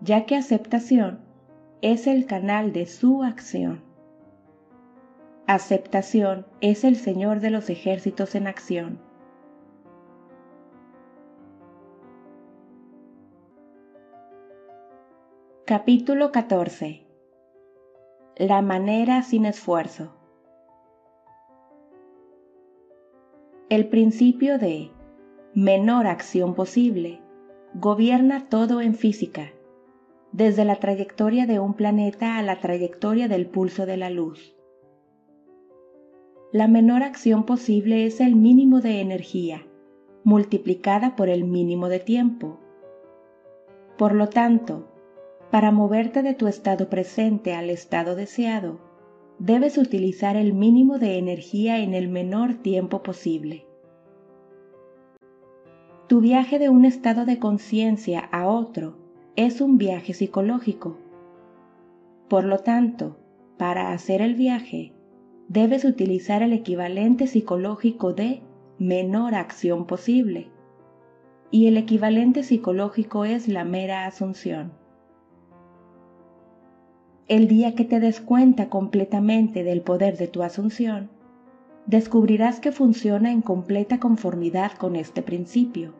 ya 0.00 0.26
que 0.26 0.34
aceptación 0.34 1.20
es 1.82 2.08
el 2.08 2.26
canal 2.26 2.72
de 2.72 2.86
su 2.86 3.22
acción. 3.22 3.87
Aceptación 5.50 6.44
es 6.60 6.84
el 6.84 6.96
Señor 6.96 7.40
de 7.40 7.48
los 7.48 7.70
ejércitos 7.70 8.34
en 8.34 8.46
acción. 8.46 8.98
Capítulo 15.64 16.32
14 16.32 17.06
La 18.36 18.60
manera 18.60 19.22
sin 19.22 19.46
esfuerzo 19.46 20.12
El 23.70 23.88
principio 23.88 24.58
de 24.58 24.90
menor 25.54 26.08
acción 26.08 26.54
posible 26.54 27.22
gobierna 27.72 28.50
todo 28.50 28.82
en 28.82 28.94
física 28.94 29.52
desde 30.30 30.66
la 30.66 30.76
trayectoria 30.76 31.46
de 31.46 31.58
un 31.58 31.72
planeta 31.72 32.36
a 32.36 32.42
la 32.42 32.60
trayectoria 32.60 33.28
del 33.28 33.46
pulso 33.46 33.86
de 33.86 33.96
la 33.96 34.10
luz. 34.10 34.57
La 36.50 36.66
menor 36.66 37.02
acción 37.02 37.44
posible 37.44 38.06
es 38.06 38.22
el 38.22 38.34
mínimo 38.34 38.80
de 38.80 39.02
energía, 39.02 39.66
multiplicada 40.24 41.14
por 41.14 41.28
el 41.28 41.44
mínimo 41.44 41.90
de 41.90 42.00
tiempo. 42.00 42.58
Por 43.98 44.14
lo 44.14 44.30
tanto, 44.30 44.88
para 45.50 45.72
moverte 45.72 46.22
de 46.22 46.32
tu 46.32 46.46
estado 46.46 46.88
presente 46.88 47.52
al 47.52 47.68
estado 47.68 48.14
deseado, 48.14 48.80
debes 49.38 49.76
utilizar 49.76 50.36
el 50.36 50.54
mínimo 50.54 50.98
de 50.98 51.18
energía 51.18 51.80
en 51.80 51.92
el 51.92 52.08
menor 52.08 52.54
tiempo 52.54 53.02
posible. 53.02 53.66
Tu 56.06 56.22
viaje 56.22 56.58
de 56.58 56.70
un 56.70 56.86
estado 56.86 57.26
de 57.26 57.38
conciencia 57.38 58.20
a 58.20 58.48
otro 58.48 58.96
es 59.36 59.60
un 59.60 59.76
viaje 59.76 60.14
psicológico. 60.14 60.96
Por 62.30 62.44
lo 62.44 62.60
tanto, 62.60 63.18
para 63.58 63.92
hacer 63.92 64.22
el 64.22 64.34
viaje, 64.34 64.94
debes 65.48 65.84
utilizar 65.84 66.42
el 66.42 66.52
equivalente 66.52 67.26
psicológico 67.26 68.12
de 68.12 68.42
menor 68.78 69.34
acción 69.34 69.86
posible. 69.86 70.48
Y 71.50 71.66
el 71.66 71.76
equivalente 71.76 72.42
psicológico 72.42 73.24
es 73.24 73.48
la 73.48 73.64
mera 73.64 74.06
asunción. 74.06 74.72
El 77.26 77.48
día 77.48 77.74
que 77.74 77.84
te 77.84 78.00
des 78.00 78.20
cuenta 78.20 78.68
completamente 78.68 79.64
del 79.64 79.82
poder 79.82 80.16
de 80.16 80.28
tu 80.28 80.42
asunción, 80.42 81.10
descubrirás 81.86 82.60
que 82.60 82.72
funciona 82.72 83.32
en 83.32 83.42
completa 83.42 83.98
conformidad 83.98 84.72
con 84.72 84.96
este 84.96 85.22
principio 85.22 85.94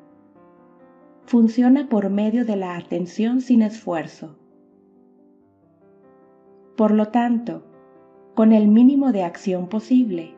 funciona 1.28 1.90
por 1.90 2.08
medio 2.08 2.46
de 2.46 2.56
la 2.56 2.74
atención 2.74 3.42
sin 3.42 3.60
esfuerzo. 3.60 4.38
Por 6.74 6.90
lo 6.92 7.08
tanto, 7.08 7.64
con 8.38 8.52
el 8.52 8.68
mínimo 8.68 9.10
de 9.10 9.24
acción 9.24 9.68
posible, 9.68 10.32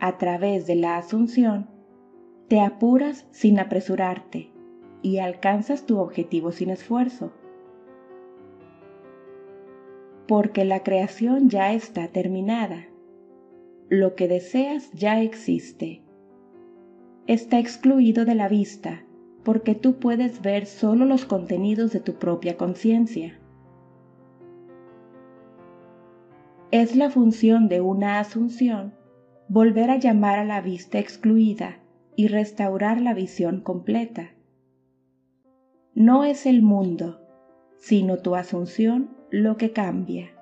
a 0.00 0.18
través 0.18 0.66
de 0.66 0.74
la 0.74 0.98
asunción, 0.98 1.66
te 2.46 2.60
apuras 2.60 3.26
sin 3.30 3.58
apresurarte 3.58 4.50
y 5.00 5.16
alcanzas 5.16 5.86
tu 5.86 5.98
objetivo 5.98 6.52
sin 6.52 6.68
esfuerzo. 6.68 7.32
Porque 10.28 10.66
la 10.66 10.82
creación 10.82 11.48
ya 11.48 11.72
está 11.72 12.08
terminada. 12.08 12.84
Lo 13.88 14.14
que 14.14 14.28
deseas 14.28 14.92
ya 14.92 15.22
existe. 15.22 16.02
Está 17.26 17.58
excluido 17.58 18.26
de 18.26 18.34
la 18.34 18.50
vista 18.50 19.04
porque 19.42 19.74
tú 19.74 19.98
puedes 19.98 20.42
ver 20.42 20.66
solo 20.66 21.06
los 21.06 21.24
contenidos 21.24 21.92
de 21.92 22.00
tu 22.00 22.16
propia 22.16 22.58
conciencia. 22.58 23.38
Es 26.72 26.96
la 26.96 27.08
función 27.10 27.68
de 27.68 27.80
una 27.80 28.18
asunción 28.18 28.94
volver 29.46 29.90
a 29.90 29.98
llamar 29.98 30.40
a 30.40 30.44
la 30.44 30.60
vista 30.60 30.98
excluida 30.98 31.78
y 32.16 32.26
restaurar 32.26 33.00
la 33.00 33.14
visión 33.14 33.60
completa. 33.60 34.32
No 35.94 36.24
es 36.24 36.44
el 36.44 36.62
mundo, 36.62 37.20
sino 37.76 38.16
tu 38.18 38.34
asunción 38.34 39.16
lo 39.30 39.56
que 39.56 39.70
cambia. 39.70 40.32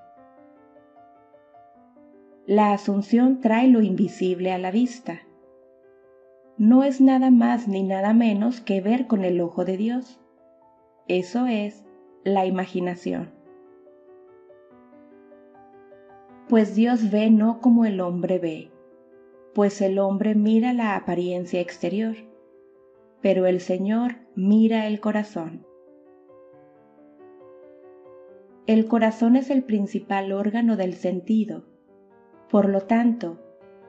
La 2.47 2.73
asunción 2.73 3.41
trae 3.41 3.69
lo 3.69 3.83
invisible 3.83 4.53
a 4.53 4.59
la 4.59 4.71
vista 4.71 5.21
no 6.61 6.85
es 6.85 7.01
nada 7.01 7.31
más 7.31 7.69
ni 7.69 7.83
nada 7.83 8.13
menos 8.13 8.61
que 8.61 8.83
ver 8.83 9.07
con 9.07 9.25
el 9.25 9.41
ojo 9.41 9.65
de 9.65 9.79
Dios. 9.79 10.21
Eso 11.09 11.47
es 11.47 11.87
la 12.23 12.45
imaginación. 12.45 13.31
Pues 16.51 16.75
Dios 16.75 17.13
ve 17.13 17.31
no 17.31 17.61
como 17.61 17.85
el 17.85 18.01
hombre 18.01 18.41
ve, 18.41 18.73
pues 19.55 19.81
el 19.81 20.01
hombre 20.01 20.35
mira 20.35 20.73
la 20.73 20.97
apariencia 20.97 21.61
exterior, 21.61 22.17
pero 23.21 23.47
el 23.47 23.61
Señor 23.61 24.17
mira 24.35 24.89
el 24.89 24.99
corazón. 24.99 25.65
El 28.67 28.89
corazón 28.89 29.37
es 29.37 29.49
el 29.49 29.63
principal 29.63 30.33
órgano 30.33 30.77
del 30.77 30.95
sentido, 30.95 31.67
por 32.51 32.69
lo 32.69 32.81
tanto, 32.81 33.39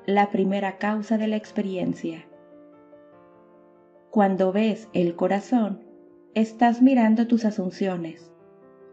la 0.06 0.30
primera 0.30 0.78
causa 0.78 1.18
de 1.18 1.26
la 1.30 1.38
experiencia. 1.38 2.28
Cuando 4.12 4.52
ves 4.52 4.88
el 4.94 5.16
corazón, 5.16 5.84
estás 6.36 6.84
mirando 6.84 7.26
tus 7.26 7.44
asunciones. 7.44 8.32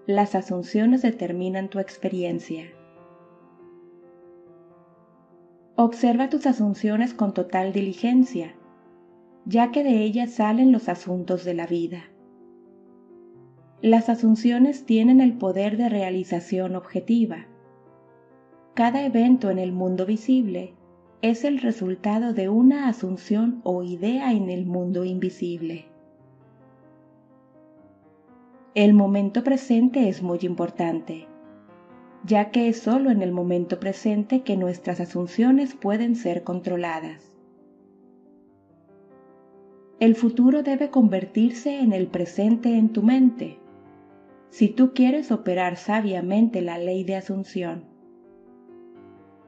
Las 0.07 0.35
asunciones 0.35 1.03
determinan 1.03 1.69
tu 1.69 1.81
experiencia. 1.81 2.73
Observa 5.81 6.29
tus 6.29 6.45
asunciones 6.47 7.15
con 7.15 7.33
total 7.33 7.73
diligencia, 7.73 8.53
ya 9.45 9.71
que 9.71 9.85
de 9.85 10.03
ellas 10.03 10.33
salen 10.33 10.73
los 10.73 10.89
asuntos 10.89 11.45
de 11.45 11.55
la 11.55 11.69
vida. 11.69 12.03
Las 13.81 14.09
asunciones 14.09 14.87
tienen 14.87 15.21
el 15.21 15.35
poder 15.35 15.77
de 15.77 15.89
realización 15.89 16.75
objetiva. 16.75 17.47
Cada 18.75 19.07
evento 19.07 19.51
en 19.51 19.61
el 19.61 19.71
mundo 19.71 20.05
visible 20.05 20.75
es 21.23 21.45
el 21.45 21.61
resultado 21.61 22.33
de 22.33 22.49
una 22.49 22.89
asunción 22.89 23.61
o 23.63 23.85
idea 23.85 24.33
en 24.33 24.51
el 24.51 24.67
mundo 24.67 25.05
invisible. 25.05 25.87
El 28.75 28.95
momento 28.95 29.45
presente 29.45 30.09
es 30.09 30.25
muy 30.25 30.41
importante, 30.43 31.29
ya 32.25 32.51
que 32.51 32.69
es 32.69 32.81
solo 32.81 33.11
en 33.11 33.23
el 33.23 33.33
momento 33.33 33.81
presente 33.81 34.43
que 34.43 34.57
nuestras 34.57 35.01
asunciones 35.01 35.75
pueden 35.75 36.17
ser 36.17 36.45
controladas. 36.45 37.33
El 40.01 40.15
futuro 40.15 40.63
debe 40.63 40.91
convertirse 40.91 41.81
en 41.81 41.93
el 41.93 42.07
presente 42.07 42.77
en 42.77 42.91
tu 42.91 43.03
mente 43.03 43.59
si 44.51 44.69
tú 44.69 44.93
quieres 44.95 45.31
operar 45.31 45.77
sabiamente 45.77 46.63
la 46.63 46.79
ley 46.79 47.05
de 47.05 47.17
asunción. 47.17 47.85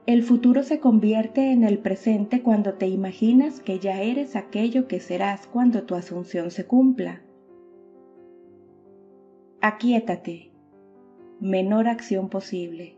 El 0.06 0.22
futuro 0.22 0.62
se 0.62 0.80
convierte 0.80 1.52
en 1.52 1.62
el 1.62 1.78
presente 1.78 2.42
cuando 2.42 2.74
te 2.74 2.88
imaginas 2.88 3.60
que 3.60 3.78
ya 3.78 4.02
eres 4.02 4.34
aquello 4.34 4.88
que 4.88 4.98
serás 4.98 5.46
cuando 5.46 5.84
tu 5.84 5.94
asunción 5.94 6.50
se 6.50 6.66
cumpla. 6.66 7.22
Aquíétate, 9.60 10.49
menor 11.40 11.88
acción 11.88 12.28
posible, 12.28 12.96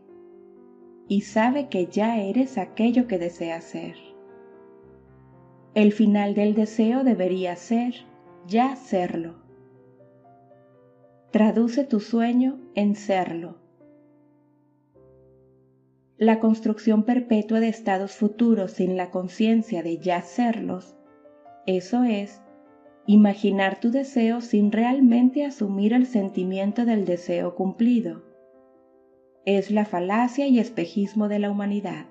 y 1.07 1.21
sabe 1.21 1.69
que 1.69 1.87
ya 1.87 2.19
eres 2.19 2.57
aquello 2.57 3.07
que 3.07 3.17
deseas 3.17 3.63
ser. 3.63 3.95
El 5.73 5.93
final 5.93 6.35
del 6.35 6.53
deseo 6.53 7.03
debería 7.03 7.55
ser 7.55 7.93
ya 8.47 8.75
serlo. 8.75 9.35
Traduce 11.31 11.85
tu 11.85 11.99
sueño 11.99 12.59
en 12.75 12.95
serlo. 12.95 13.57
La 16.17 16.39
construcción 16.39 17.03
perpetua 17.03 17.59
de 17.59 17.69
estados 17.69 18.11
futuros 18.11 18.71
sin 18.71 18.97
la 18.97 19.09
conciencia 19.09 19.81
de 19.83 19.97
ya 19.97 20.21
serlos, 20.21 20.95
eso 21.65 22.03
es, 22.03 22.41
imaginar 23.07 23.79
tu 23.79 23.89
deseo 23.89 24.41
sin 24.41 24.71
realmente 24.71 25.45
asumir 25.45 25.93
el 25.93 26.05
sentimiento 26.05 26.85
del 26.85 27.05
deseo 27.05 27.55
cumplido. 27.55 28.32
Es 29.45 29.71
la 29.71 29.83
falacia 29.83 30.47
y 30.47 30.57
espejismo 30.57 31.27
de 31.27 31.37
la 31.37 31.51
humanidad. 31.51 32.05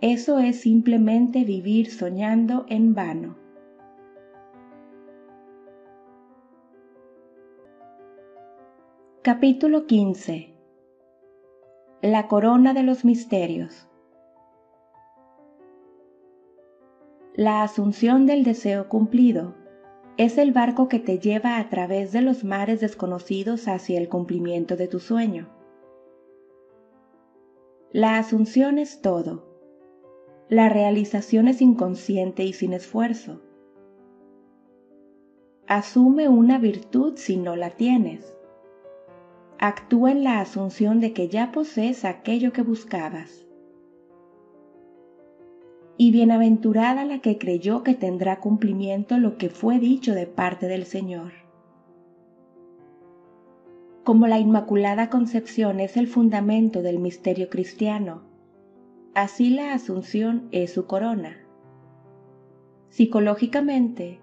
Eso 0.00 0.38
es 0.38 0.60
simplemente 0.60 1.42
vivir 1.42 1.90
soñando 1.90 2.64
en 2.68 2.94
vano. 2.94 3.36
Capítulo 9.22 9.86
15 9.86 10.54
La 12.02 12.28
corona 12.28 12.72
de 12.72 12.84
los 12.84 13.04
misterios 13.04 13.88
La 17.34 17.64
asunción 17.64 18.26
del 18.26 18.44
deseo 18.44 18.88
cumplido 18.88 19.57
es 20.18 20.36
el 20.36 20.52
barco 20.52 20.88
que 20.88 20.98
te 20.98 21.18
lleva 21.18 21.58
a 21.58 21.70
través 21.70 22.12
de 22.12 22.20
los 22.20 22.44
mares 22.44 22.80
desconocidos 22.80 23.68
hacia 23.68 23.98
el 23.98 24.10
cumplimiento 24.10 24.76
de 24.76 24.86
tu 24.86 25.00
sueño. 25.00 25.48
La 27.90 28.18
asunción 28.18 28.78
es 28.78 29.00
todo. 29.00 29.48
La 30.50 30.68
realización 30.68 31.48
es 31.48 31.62
inconsciente 31.62 32.44
y 32.44 32.52
sin 32.52 32.74
esfuerzo. 32.74 33.40
Asume 35.66 36.28
una 36.28 36.58
virtud 36.58 37.14
si 37.16 37.38
no 37.38 37.56
la 37.56 37.70
tienes 37.70 38.38
actúa 39.58 40.12
en 40.12 40.22
la 40.22 40.40
asunción 40.40 41.00
de 41.00 41.12
que 41.12 41.28
ya 41.28 41.50
posees 41.50 42.04
aquello 42.04 42.52
que 42.52 42.62
buscabas. 42.62 43.47
Y 46.00 46.12
bienaventurada 46.12 47.04
la 47.04 47.18
que 47.18 47.36
creyó 47.38 47.82
que 47.82 47.94
tendrá 47.94 48.38
cumplimiento 48.38 49.18
lo 49.18 49.36
que 49.36 49.50
fue 49.50 49.80
dicho 49.80 50.14
de 50.14 50.26
parte 50.26 50.66
del 50.68 50.86
Señor. 50.86 51.32
Como 54.04 54.28
la 54.28 54.38
Inmaculada 54.38 55.10
Concepción 55.10 55.80
es 55.80 55.96
el 55.96 56.06
fundamento 56.06 56.82
del 56.82 57.00
misterio 57.00 57.50
cristiano, 57.50 58.22
así 59.12 59.50
la 59.50 59.74
Asunción 59.74 60.48
es 60.52 60.72
su 60.72 60.86
corona. 60.86 61.36
Psicológicamente, 62.90 64.20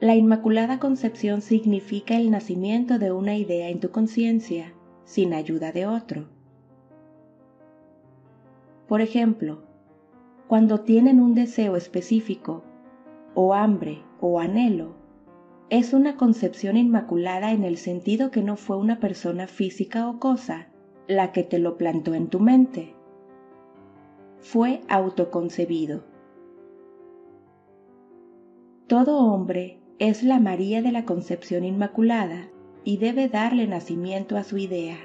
la 0.00 0.14
Inmaculada 0.14 0.78
Concepción 0.78 1.42
significa 1.42 2.16
el 2.16 2.30
nacimiento 2.30 3.00
de 3.00 3.10
una 3.10 3.36
idea 3.36 3.68
en 3.68 3.80
tu 3.80 3.90
conciencia 3.90 4.72
sin 5.04 5.34
ayuda 5.34 5.72
de 5.72 5.86
otro. 5.86 6.28
Por 8.86 9.00
ejemplo, 9.00 9.65
cuando 10.48 10.80
tienen 10.80 11.20
un 11.20 11.34
deseo 11.34 11.76
específico, 11.76 12.62
o 13.34 13.52
hambre, 13.52 14.02
o 14.20 14.38
anhelo, 14.40 14.94
es 15.68 15.92
una 15.92 16.16
concepción 16.16 16.76
inmaculada 16.76 17.50
en 17.50 17.64
el 17.64 17.76
sentido 17.76 18.30
que 18.30 18.42
no 18.42 18.56
fue 18.56 18.76
una 18.76 19.00
persona 19.00 19.48
física 19.48 20.08
o 20.08 20.20
cosa 20.20 20.68
la 21.08 21.32
que 21.32 21.42
te 21.42 21.58
lo 21.58 21.76
plantó 21.76 22.14
en 22.14 22.28
tu 22.28 22.38
mente. 22.38 22.94
Fue 24.38 24.80
autoconcebido. 24.88 26.04
Todo 28.86 29.18
hombre 29.18 29.80
es 29.98 30.22
la 30.22 30.38
María 30.38 30.82
de 30.82 30.92
la 30.92 31.04
Concepción 31.04 31.64
Inmaculada 31.64 32.48
y 32.84 32.98
debe 32.98 33.28
darle 33.28 33.66
nacimiento 33.66 34.36
a 34.36 34.44
su 34.44 34.58
idea. 34.58 34.98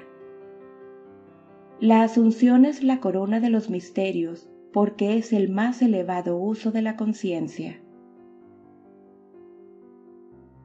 La 1.80 2.04
asunción 2.04 2.64
es 2.64 2.84
la 2.84 3.00
corona 3.00 3.40
de 3.40 3.50
los 3.50 3.68
misterios 3.68 4.51
porque 4.72 5.16
es 5.16 5.32
el 5.32 5.50
más 5.50 5.82
elevado 5.82 6.36
uso 6.36 6.72
de 6.72 6.82
la 6.82 6.96
conciencia. 6.96 7.80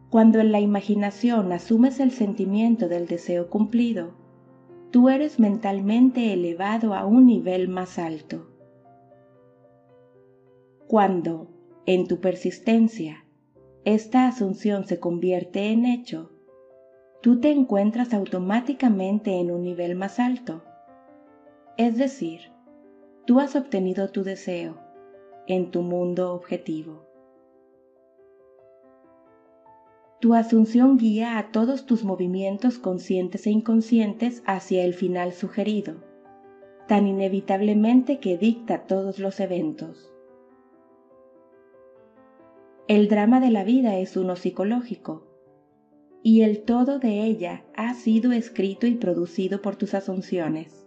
Cuando 0.10 0.40
en 0.40 0.54
la 0.54 0.62
imaginación 0.62 1.52
asumes 1.52 2.00
el 2.00 2.12
sentimiento 2.12 2.88
del 2.88 3.08
deseo 3.08 3.50
cumplido, 3.50 4.16
tú 4.92 5.10
eres 5.10 5.40
mentalmente 5.40 6.32
elevado 6.32 6.94
a 6.94 7.06
un 7.06 7.26
nivel 7.26 7.68
más 7.68 8.00
alto. 8.00 8.48
Cuando, 10.88 11.50
en 11.86 12.08
tu 12.08 12.22
persistencia, 12.22 13.26
esta 13.84 14.28
asunción 14.28 14.86
se 14.86 15.00
convierte 15.00 15.72
en 15.72 15.86
hecho, 15.86 16.32
tú 17.22 17.42
te 17.42 17.52
encuentras 17.52 18.14
automáticamente 18.14 19.40
en 19.40 19.52
un 19.52 19.64
nivel 19.64 19.96
más 19.96 20.20
alto. 20.20 20.64
Es 21.76 21.98
decir, 21.98 22.57
tú 23.28 23.42
has 23.42 23.58
obtenido 23.58 24.10
tu 24.10 24.24
deseo 24.24 24.78
en 25.48 25.70
tu 25.70 25.82
mundo 25.82 26.34
objetivo. 26.34 27.06
Tu 30.22 30.34
asunción 30.34 30.98
guía 30.98 31.38
a 31.38 31.52
todos 31.52 31.86
tus 31.86 32.06
movimientos 32.06 32.80
conscientes 32.80 33.46
e 33.46 33.50
inconscientes 33.50 34.44
hacia 34.46 34.86
el 34.86 34.94
final 34.94 35.34
sugerido, 35.34 35.96
tan 36.88 37.06
inevitablemente 37.06 38.20
que 38.20 38.38
dicta 38.38 38.88
todos 38.88 39.20
los 39.20 39.42
eventos. 39.42 40.10
El 42.88 43.10
drama 43.10 43.42
de 43.42 43.52
la 43.52 43.66
vida 43.66 43.98
es 43.98 44.16
uno 44.16 44.38
psicológico, 44.38 45.28
y 46.24 46.44
el 46.44 46.64
todo 46.64 46.98
de 46.98 47.26
ella 47.26 47.66
ha 47.76 47.94
sido 47.94 48.32
escrito 48.32 48.88
y 48.88 48.96
producido 48.96 49.62
por 49.62 49.76
tus 49.76 49.96
asunciones. 49.96 50.87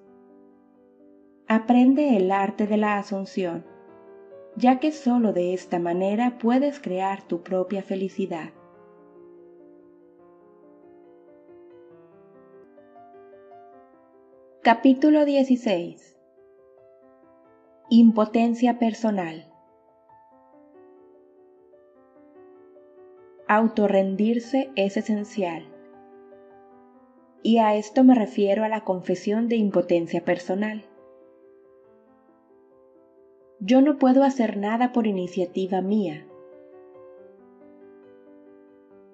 Aprende 1.52 2.16
el 2.16 2.30
arte 2.30 2.68
de 2.68 2.76
la 2.76 2.96
asunción, 2.96 3.64
ya 4.54 4.78
que 4.78 4.92
sólo 4.92 5.32
de 5.32 5.52
esta 5.52 5.80
manera 5.80 6.38
puedes 6.38 6.78
crear 6.78 7.26
tu 7.26 7.42
propia 7.42 7.82
felicidad. 7.82 8.50
Capítulo 14.62 15.24
16 15.24 16.16
Impotencia 17.88 18.78
personal 18.78 19.52
autorrendirse 23.48 24.70
es 24.76 24.96
esencial. 24.96 25.64
Y 27.42 27.58
a 27.58 27.74
esto 27.74 28.04
me 28.04 28.14
refiero 28.14 28.62
a 28.62 28.68
la 28.68 28.84
confesión 28.84 29.48
de 29.48 29.56
impotencia 29.56 30.24
personal. 30.24 30.84
Yo 33.62 33.82
no 33.82 33.98
puedo 33.98 34.24
hacer 34.24 34.56
nada 34.56 34.90
por 34.90 35.06
iniciativa 35.06 35.82
mía, 35.82 36.26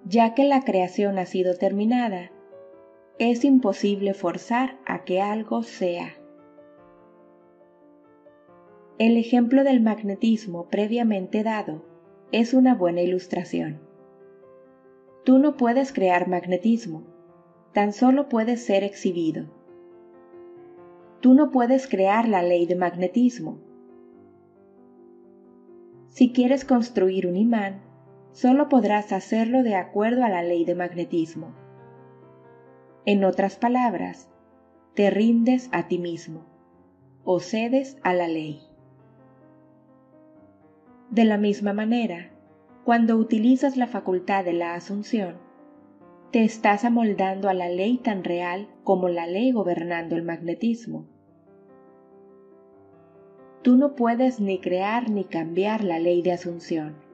ya 0.05 0.33
que 0.33 0.45
la 0.45 0.63
creación 0.63 1.19
ha 1.19 1.25
sido 1.25 1.55
terminada, 1.57 2.31
es 3.19 3.43
imposible 3.43 4.13
forzar 4.13 4.77
a 4.85 5.03
que 5.03 5.21
algo 5.21 5.63
sea. 5.63 6.13
El 8.97 9.17
ejemplo 9.17 9.65
del 9.65 9.81
magnetismo 9.81 10.69
previamente 10.69 11.43
dado 11.43 11.83
es 12.31 12.53
una 12.53 12.73
buena 12.73 13.01
ilustración. 13.01 13.81
Tú 15.25 15.39
no 15.39 15.57
puedes 15.57 15.91
crear 15.91 16.29
magnetismo, 16.29 17.03
tan 17.73 17.91
solo 17.91 18.29
puedes 18.29 18.63
ser 18.63 18.85
exhibido. 18.85 19.47
Tú 21.19 21.33
no 21.33 21.51
puedes 21.51 21.87
crear 21.89 22.29
la 22.29 22.41
ley 22.43 22.65
de 22.65 22.77
magnetismo. 22.77 23.66
Si 26.17 26.31
quieres 26.31 26.65
construir 26.65 27.27
un 27.27 27.35
imán, 27.35 27.79
solo 28.31 28.69
podrás 28.69 29.13
hacerlo 29.13 29.61
de 29.61 29.75
acuerdo 29.75 30.25
a 30.25 30.29
la 30.29 30.41
ley 30.41 30.65
de 30.65 30.73
magnetismo. 30.73 31.53
En 33.05 33.23
otras 33.23 33.55
palabras, 33.55 34.27
te 34.95 35.11
rindes 35.11 35.69
a 35.71 35.87
ti 35.87 35.99
mismo 35.99 36.43
o 37.23 37.39
cedes 37.39 37.97
a 38.01 38.15
la 38.15 38.27
ley. 38.27 38.61
De 41.11 41.23
la 41.23 41.37
misma 41.37 41.73
manera, 41.73 42.31
cuando 42.83 43.15
utilizas 43.17 43.77
la 43.77 43.85
facultad 43.85 44.43
de 44.43 44.53
la 44.53 44.73
asunción, 44.73 45.35
te 46.31 46.43
estás 46.43 46.83
amoldando 46.83 47.47
a 47.47 47.53
la 47.53 47.69
ley 47.69 47.99
tan 47.99 48.23
real 48.23 48.67
como 48.83 49.07
la 49.07 49.27
ley 49.27 49.51
gobernando 49.51 50.15
el 50.15 50.23
magnetismo. 50.23 51.05
Tú 53.61 53.75
no 53.75 53.95
puedes 53.95 54.39
ni 54.39 54.59
crear 54.59 55.09
ni 55.09 55.23
cambiar 55.23 55.83
la 55.83 55.99
ley 55.99 56.21
de 56.21 56.31
asunción 56.31 57.07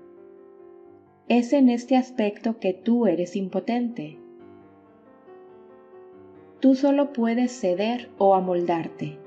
es 1.30 1.53
en 1.53 1.70
este 1.70 1.95
aspecto 1.95 2.60
que 2.60 2.74
tú 2.74 3.07
eres 3.07 3.36
impotente. 3.36 4.20
Tú 6.60 6.76
solo 6.76 7.14
puedes 7.14 7.52
ceder 7.60 8.10
o 8.18 8.36
amoldarte. 8.36 9.18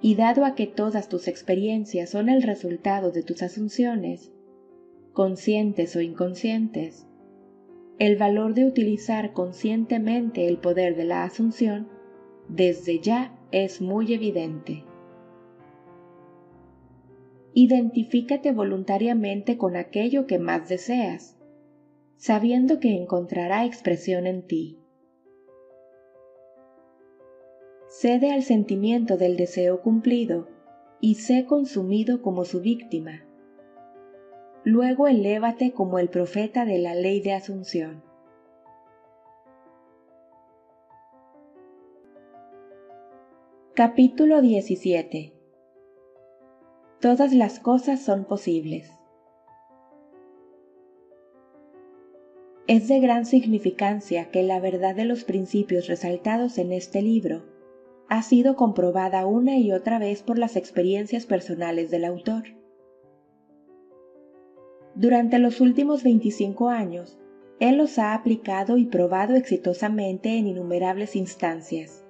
Y 0.00 0.14
dado 0.14 0.44
a 0.44 0.54
que 0.54 0.66
todas 0.66 1.08
tus 1.08 1.28
experiencias 1.28 2.10
son 2.10 2.28
el 2.28 2.42
resultado 2.42 3.10
de 3.10 3.22
tus 3.22 3.42
asunciones, 3.42 4.32
conscientes 5.12 5.96
o 5.96 6.00
inconscientes, 6.00 7.06
el 7.98 8.16
valor 8.16 8.54
de 8.54 8.66
utilizar 8.66 9.32
conscientemente 9.32 10.46
el 10.46 10.58
poder 10.58 10.96
de 10.96 11.04
la 11.04 11.24
asunción 11.24 11.88
desde 12.48 13.00
ya 13.00 13.36
es 13.50 13.80
muy 13.80 14.12
evidente. 14.12 14.84
Identifícate 17.56 18.50
voluntariamente 18.50 19.56
con 19.56 19.76
aquello 19.76 20.26
que 20.26 20.40
más 20.40 20.68
deseas, 20.68 21.36
sabiendo 22.16 22.80
que 22.80 22.96
encontrará 22.96 23.64
expresión 23.64 24.26
en 24.26 24.44
ti. 24.44 24.80
Cede 27.86 28.32
al 28.32 28.42
sentimiento 28.42 29.16
del 29.16 29.36
deseo 29.36 29.82
cumplido 29.82 30.48
y 31.00 31.14
sé 31.14 31.46
consumido 31.46 32.22
como 32.22 32.44
su 32.44 32.60
víctima. 32.60 33.24
Luego 34.64 35.06
elévate 35.06 35.70
como 35.70 36.00
el 36.00 36.08
profeta 36.08 36.64
de 36.64 36.78
la 36.78 36.96
ley 36.96 37.20
de 37.20 37.34
Asunción. 37.34 38.02
Capítulo 43.74 44.40
17 44.40 45.33
todas 47.04 47.34
las 47.34 47.60
cosas 47.60 48.00
son 48.00 48.24
posibles. 48.24 48.90
Es 52.66 52.88
de 52.88 52.98
gran 52.98 53.26
significancia 53.26 54.30
que 54.30 54.42
la 54.42 54.58
verdad 54.58 54.94
de 54.94 55.04
los 55.04 55.24
principios 55.24 55.86
resaltados 55.86 56.56
en 56.56 56.72
este 56.72 57.02
libro 57.02 57.42
ha 58.08 58.22
sido 58.22 58.56
comprobada 58.56 59.26
una 59.26 59.58
y 59.58 59.70
otra 59.70 59.98
vez 59.98 60.22
por 60.22 60.38
las 60.38 60.56
experiencias 60.56 61.26
personales 61.26 61.90
del 61.90 62.06
autor. 62.06 62.44
Durante 64.94 65.38
los 65.38 65.60
últimos 65.60 66.04
25 66.04 66.70
años, 66.70 67.18
él 67.60 67.76
los 67.76 67.98
ha 67.98 68.14
aplicado 68.14 68.78
y 68.78 68.86
probado 68.86 69.34
exitosamente 69.34 70.38
en 70.38 70.46
innumerables 70.46 71.16
instancias. 71.16 72.02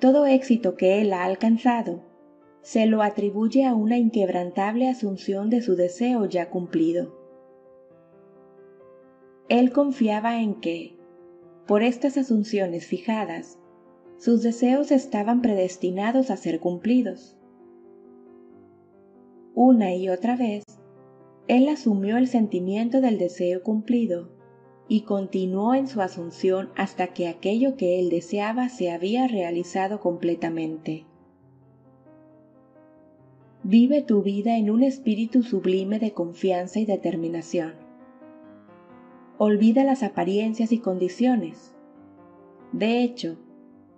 Todo 0.00 0.26
éxito 0.26 0.74
que 0.74 1.00
él 1.00 1.12
ha 1.12 1.22
alcanzado 1.22 2.09
se 2.62 2.86
lo 2.86 3.02
atribuye 3.02 3.64
a 3.64 3.74
una 3.74 3.96
inquebrantable 3.96 4.88
asunción 4.88 5.50
de 5.50 5.62
su 5.62 5.76
deseo 5.76 6.26
ya 6.26 6.50
cumplido. 6.50 7.18
Él 9.48 9.72
confiaba 9.72 10.40
en 10.40 10.60
que, 10.60 10.96
por 11.66 11.82
estas 11.82 12.16
asunciones 12.16 12.86
fijadas, 12.86 13.58
sus 14.18 14.42
deseos 14.42 14.92
estaban 14.92 15.40
predestinados 15.40 16.30
a 16.30 16.36
ser 16.36 16.60
cumplidos. 16.60 17.36
Una 19.54 19.94
y 19.94 20.08
otra 20.08 20.36
vez, 20.36 20.62
él 21.48 21.68
asumió 21.68 22.16
el 22.16 22.28
sentimiento 22.28 23.00
del 23.00 23.18
deseo 23.18 23.62
cumplido 23.62 24.28
y 24.86 25.02
continuó 25.02 25.74
en 25.74 25.88
su 25.88 26.00
asunción 26.00 26.70
hasta 26.76 27.08
que 27.08 27.28
aquello 27.28 27.76
que 27.76 27.98
él 27.98 28.10
deseaba 28.10 28.68
se 28.68 28.90
había 28.90 29.26
realizado 29.26 30.00
completamente. 30.00 31.06
Vive 33.62 34.00
tu 34.00 34.22
vida 34.22 34.56
en 34.56 34.70
un 34.70 34.82
espíritu 34.82 35.42
sublime 35.42 35.98
de 35.98 36.12
confianza 36.12 36.80
y 36.80 36.86
determinación. 36.86 37.74
Olvida 39.36 39.84
las 39.84 40.02
apariencias 40.02 40.72
y 40.72 40.78
condiciones. 40.78 41.74
De 42.72 43.02
hecho, 43.02 43.36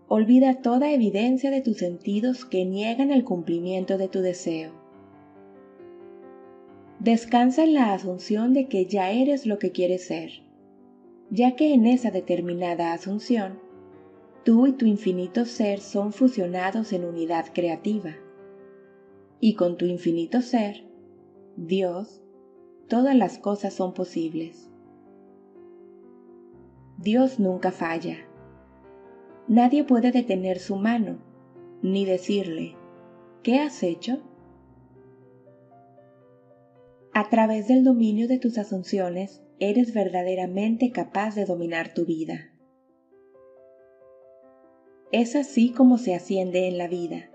olvida 0.08 0.62
toda 0.62 0.90
evidencia 0.90 1.52
de 1.52 1.60
tus 1.60 1.76
sentidos 1.76 2.44
que 2.44 2.64
niegan 2.64 3.12
el 3.12 3.22
cumplimiento 3.22 3.98
de 3.98 4.08
tu 4.08 4.18
deseo. 4.18 4.72
Descansa 6.98 7.62
en 7.62 7.74
la 7.74 7.94
asunción 7.94 8.54
de 8.54 8.66
que 8.66 8.86
ya 8.86 9.12
eres 9.12 9.46
lo 9.46 9.60
que 9.60 9.70
quieres 9.70 10.04
ser, 10.04 10.42
ya 11.30 11.54
que 11.54 11.72
en 11.72 11.86
esa 11.86 12.10
determinada 12.10 12.92
asunción, 12.92 13.60
tú 14.44 14.66
y 14.66 14.72
tu 14.72 14.86
infinito 14.86 15.44
ser 15.44 15.78
son 15.78 16.12
fusionados 16.12 16.92
en 16.92 17.04
unidad 17.04 17.46
creativa 17.54 18.16
y 19.44 19.54
con 19.54 19.76
tu 19.76 19.86
infinito 19.86 20.40
ser, 20.40 20.84
Dios, 21.56 22.22
todas 22.88 23.16
las 23.16 23.38
cosas 23.38 23.74
son 23.74 23.92
posibles. 23.92 24.70
Dios 26.96 27.40
nunca 27.40 27.72
falla. 27.72 28.18
Nadie 29.48 29.82
puede 29.82 30.12
detener 30.12 30.60
su 30.60 30.76
mano, 30.76 31.18
ni 31.82 32.04
decirle, 32.04 32.76
¿qué 33.42 33.58
has 33.58 33.82
hecho? 33.82 34.22
A 37.12 37.28
través 37.28 37.66
del 37.66 37.82
dominio 37.82 38.28
de 38.28 38.38
tus 38.38 38.58
asunciones, 38.58 39.42
eres 39.58 39.92
verdaderamente 39.92 40.92
capaz 40.92 41.34
de 41.34 41.46
dominar 41.46 41.94
tu 41.94 42.06
vida. 42.06 42.52
Es 45.10 45.34
así 45.34 45.72
como 45.72 45.98
se 45.98 46.14
asciende 46.14 46.68
en 46.68 46.78
la 46.78 46.86
vida 46.86 47.31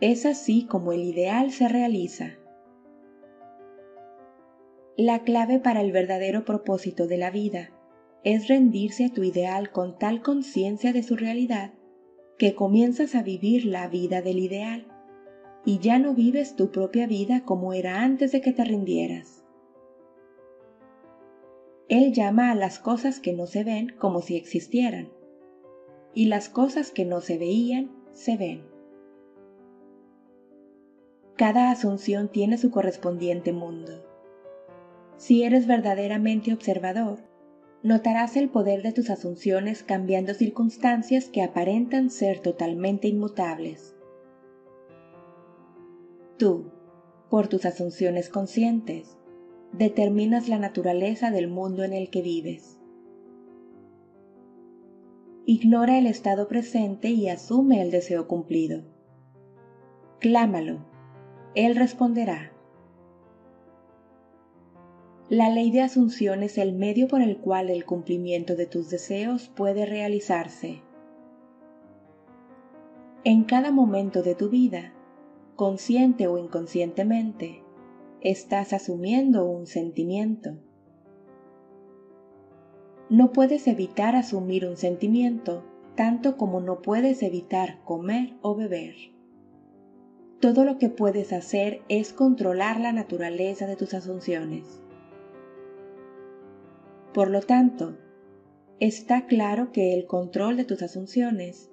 es 0.00 0.24
así 0.24 0.64
como 0.64 0.92
el 0.92 1.02
ideal 1.02 1.50
se 1.50 1.68
realiza. 1.68 2.38
La 4.96 5.22
clave 5.24 5.58
para 5.58 5.82
el 5.82 5.92
verdadero 5.92 6.44
propósito 6.44 7.06
de 7.06 7.18
la 7.18 7.30
vida 7.30 7.70
es 8.24 8.48
rendirse 8.48 9.06
a 9.06 9.12
tu 9.12 9.22
ideal 9.22 9.72
con 9.72 9.98
tal 9.98 10.22
conciencia 10.22 10.92
de 10.92 11.02
su 11.02 11.16
realidad 11.16 11.72
que 12.38 12.54
comienzas 12.54 13.14
a 13.14 13.22
vivir 13.22 13.66
la 13.66 13.88
vida 13.88 14.22
del 14.22 14.38
ideal 14.38 14.86
y 15.64 15.78
ya 15.78 15.98
no 15.98 16.14
vives 16.14 16.56
tu 16.56 16.70
propia 16.70 17.06
vida 17.06 17.44
como 17.44 17.74
era 17.74 18.02
antes 18.02 18.32
de 18.32 18.40
que 18.40 18.52
te 18.52 18.64
rindieras. 18.64 19.44
Él 21.88 22.12
llama 22.12 22.50
a 22.50 22.54
las 22.54 22.78
cosas 22.78 23.20
que 23.20 23.32
no 23.32 23.46
se 23.46 23.64
ven 23.64 23.88
como 23.98 24.22
si 24.22 24.36
existieran, 24.36 25.10
y 26.14 26.26
las 26.26 26.48
cosas 26.48 26.92
que 26.92 27.04
no 27.04 27.20
se 27.20 27.36
veían 27.36 27.90
se 28.12 28.36
ven. 28.36 28.69
Cada 31.40 31.70
asunción 31.70 32.28
tiene 32.28 32.58
su 32.58 32.70
correspondiente 32.70 33.54
mundo. 33.54 34.04
Si 35.16 35.42
eres 35.42 35.66
verdaderamente 35.66 36.52
observador, 36.52 37.20
notarás 37.82 38.36
el 38.36 38.50
poder 38.50 38.82
de 38.82 38.92
tus 38.92 39.08
asunciones 39.08 39.82
cambiando 39.82 40.34
circunstancias 40.34 41.30
que 41.30 41.42
aparentan 41.42 42.10
ser 42.10 42.40
totalmente 42.40 43.08
inmutables. 43.08 43.96
Tú, 46.36 46.72
por 47.30 47.48
tus 47.48 47.64
asunciones 47.64 48.28
conscientes, 48.28 49.16
determinas 49.72 50.46
la 50.46 50.58
naturaleza 50.58 51.30
del 51.30 51.48
mundo 51.48 51.84
en 51.84 51.94
el 51.94 52.10
que 52.10 52.20
vives. 52.20 52.78
Ignora 55.46 55.96
el 55.96 56.06
estado 56.06 56.48
presente 56.48 57.08
y 57.08 57.30
asume 57.30 57.80
el 57.80 57.90
deseo 57.90 58.28
cumplido. 58.28 58.82
Clámalo 60.18 60.89
él 61.54 61.74
responderá. 61.74 62.52
La 65.28 65.48
ley 65.48 65.70
de 65.70 65.82
asunción 65.82 66.42
es 66.42 66.58
el 66.58 66.72
medio 66.72 67.08
por 67.08 67.22
el 67.22 67.38
cual 67.38 67.70
el 67.70 67.84
cumplimiento 67.84 68.56
de 68.56 68.66
tus 68.66 68.90
deseos 68.90 69.48
puede 69.48 69.86
realizarse. 69.86 70.82
En 73.24 73.44
cada 73.44 73.70
momento 73.70 74.22
de 74.22 74.34
tu 74.34 74.48
vida, 74.48 74.92
consciente 75.56 76.26
o 76.26 76.38
inconscientemente, 76.38 77.62
estás 78.20 78.72
asumiendo 78.72 79.44
un 79.44 79.66
sentimiento. 79.66 80.56
No 83.08 83.32
puedes 83.32 83.66
evitar 83.66 84.16
asumir 84.16 84.66
un 84.66 84.76
sentimiento, 84.76 85.64
tanto 85.96 86.36
como 86.36 86.60
no 86.60 86.80
puedes 86.80 87.22
evitar 87.22 87.82
comer 87.84 88.34
o 88.40 88.54
beber. 88.54 88.94
Todo 90.40 90.64
lo 90.64 90.78
que 90.78 90.88
puedes 90.88 91.34
hacer 91.34 91.82
es 91.90 92.14
controlar 92.14 92.80
la 92.80 92.92
naturaleza 92.92 93.66
de 93.66 93.76
tus 93.76 93.92
asunciones. 93.92 94.80
Por 97.12 97.30
lo 97.30 97.42
tanto, 97.42 97.98
está 98.78 99.26
claro 99.26 99.70
que 99.70 99.92
el 99.92 100.06
control 100.06 100.56
de 100.56 100.64
tus 100.64 100.82
asunciones 100.82 101.70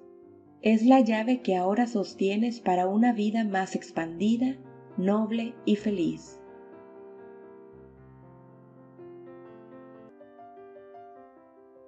es 0.60 0.84
la 0.84 1.00
llave 1.00 1.40
que 1.40 1.56
ahora 1.56 1.86
sostienes 1.86 2.60
para 2.60 2.88
una 2.88 3.14
vida 3.14 3.42
más 3.44 3.74
expandida, 3.74 4.58
noble 4.98 5.54
y 5.64 5.76
feliz. 5.76 6.38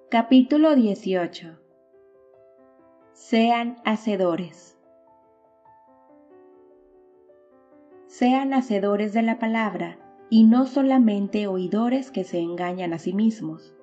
Capítulo 0.09 0.75
18 0.75 1.59
Sean 3.13 3.75
hacedores. 3.85 4.80
Sean 8.11 8.53
hacedores 8.53 9.13
de 9.13 9.21
la 9.21 9.39
palabra 9.39 9.97
y 10.29 10.43
no 10.43 10.65
solamente 10.65 11.47
oidores 11.47 12.11
que 12.11 12.25
se 12.25 12.39
engañan 12.39 12.91
a 12.91 12.99
sí 12.99 13.13
mismos. 13.13 13.73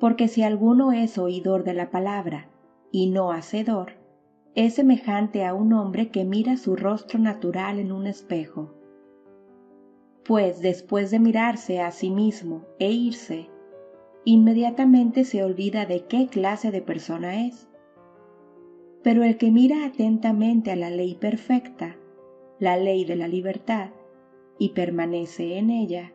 Porque 0.00 0.26
si 0.26 0.42
alguno 0.42 0.90
es 0.90 1.16
oidor 1.16 1.62
de 1.62 1.72
la 1.72 1.92
palabra 1.92 2.48
y 2.90 3.08
no 3.08 3.30
hacedor, 3.30 3.92
es 4.56 4.74
semejante 4.74 5.44
a 5.44 5.54
un 5.54 5.72
hombre 5.72 6.08
que 6.10 6.24
mira 6.24 6.56
su 6.56 6.74
rostro 6.74 7.20
natural 7.20 7.78
en 7.78 7.92
un 7.92 8.08
espejo. 8.08 8.74
Pues 10.24 10.60
después 10.60 11.12
de 11.12 11.20
mirarse 11.20 11.80
a 11.80 11.92
sí 11.92 12.10
mismo 12.10 12.64
e 12.80 12.90
irse, 12.90 13.48
inmediatamente 14.24 15.22
se 15.22 15.44
olvida 15.44 15.86
de 15.86 16.06
qué 16.06 16.26
clase 16.26 16.72
de 16.72 16.82
persona 16.82 17.46
es. 17.46 17.68
Pero 19.04 19.22
el 19.22 19.36
que 19.36 19.52
mira 19.52 19.86
atentamente 19.86 20.72
a 20.72 20.76
la 20.76 20.90
ley 20.90 21.14
perfecta, 21.14 21.96
la 22.60 22.76
ley 22.76 23.04
de 23.04 23.16
la 23.16 23.26
libertad, 23.26 23.90
y 24.58 24.68
permanece 24.70 25.56
en 25.58 25.70
ella, 25.70 26.12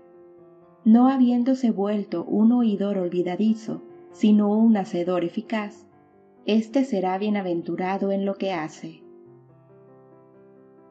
no 0.85 1.09
habiéndose 1.09 1.71
vuelto 1.71 2.23
un 2.23 2.51
oidor 2.51 2.99
olvidadizo, 2.99 3.81
sino 4.11 4.55
un 4.55 4.77
hacedor 4.77 5.25
eficaz, 5.25 5.87
éste 6.45 6.85
será 6.85 7.17
bienaventurado 7.17 8.11
en 8.11 8.23
lo 8.23 8.35
que 8.35 8.53
hace. 8.53 9.01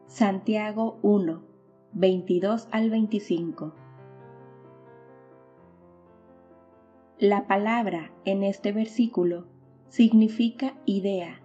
Santiago 0.06 0.98
1, 1.02 1.43
22 1.93 2.68
al 2.72 2.90
25 2.90 3.72
La 7.20 7.47
palabra 7.47 8.10
en 8.24 8.43
este 8.43 8.72
versículo 8.72 9.47
significa 9.89 10.74
idea, 10.86 11.40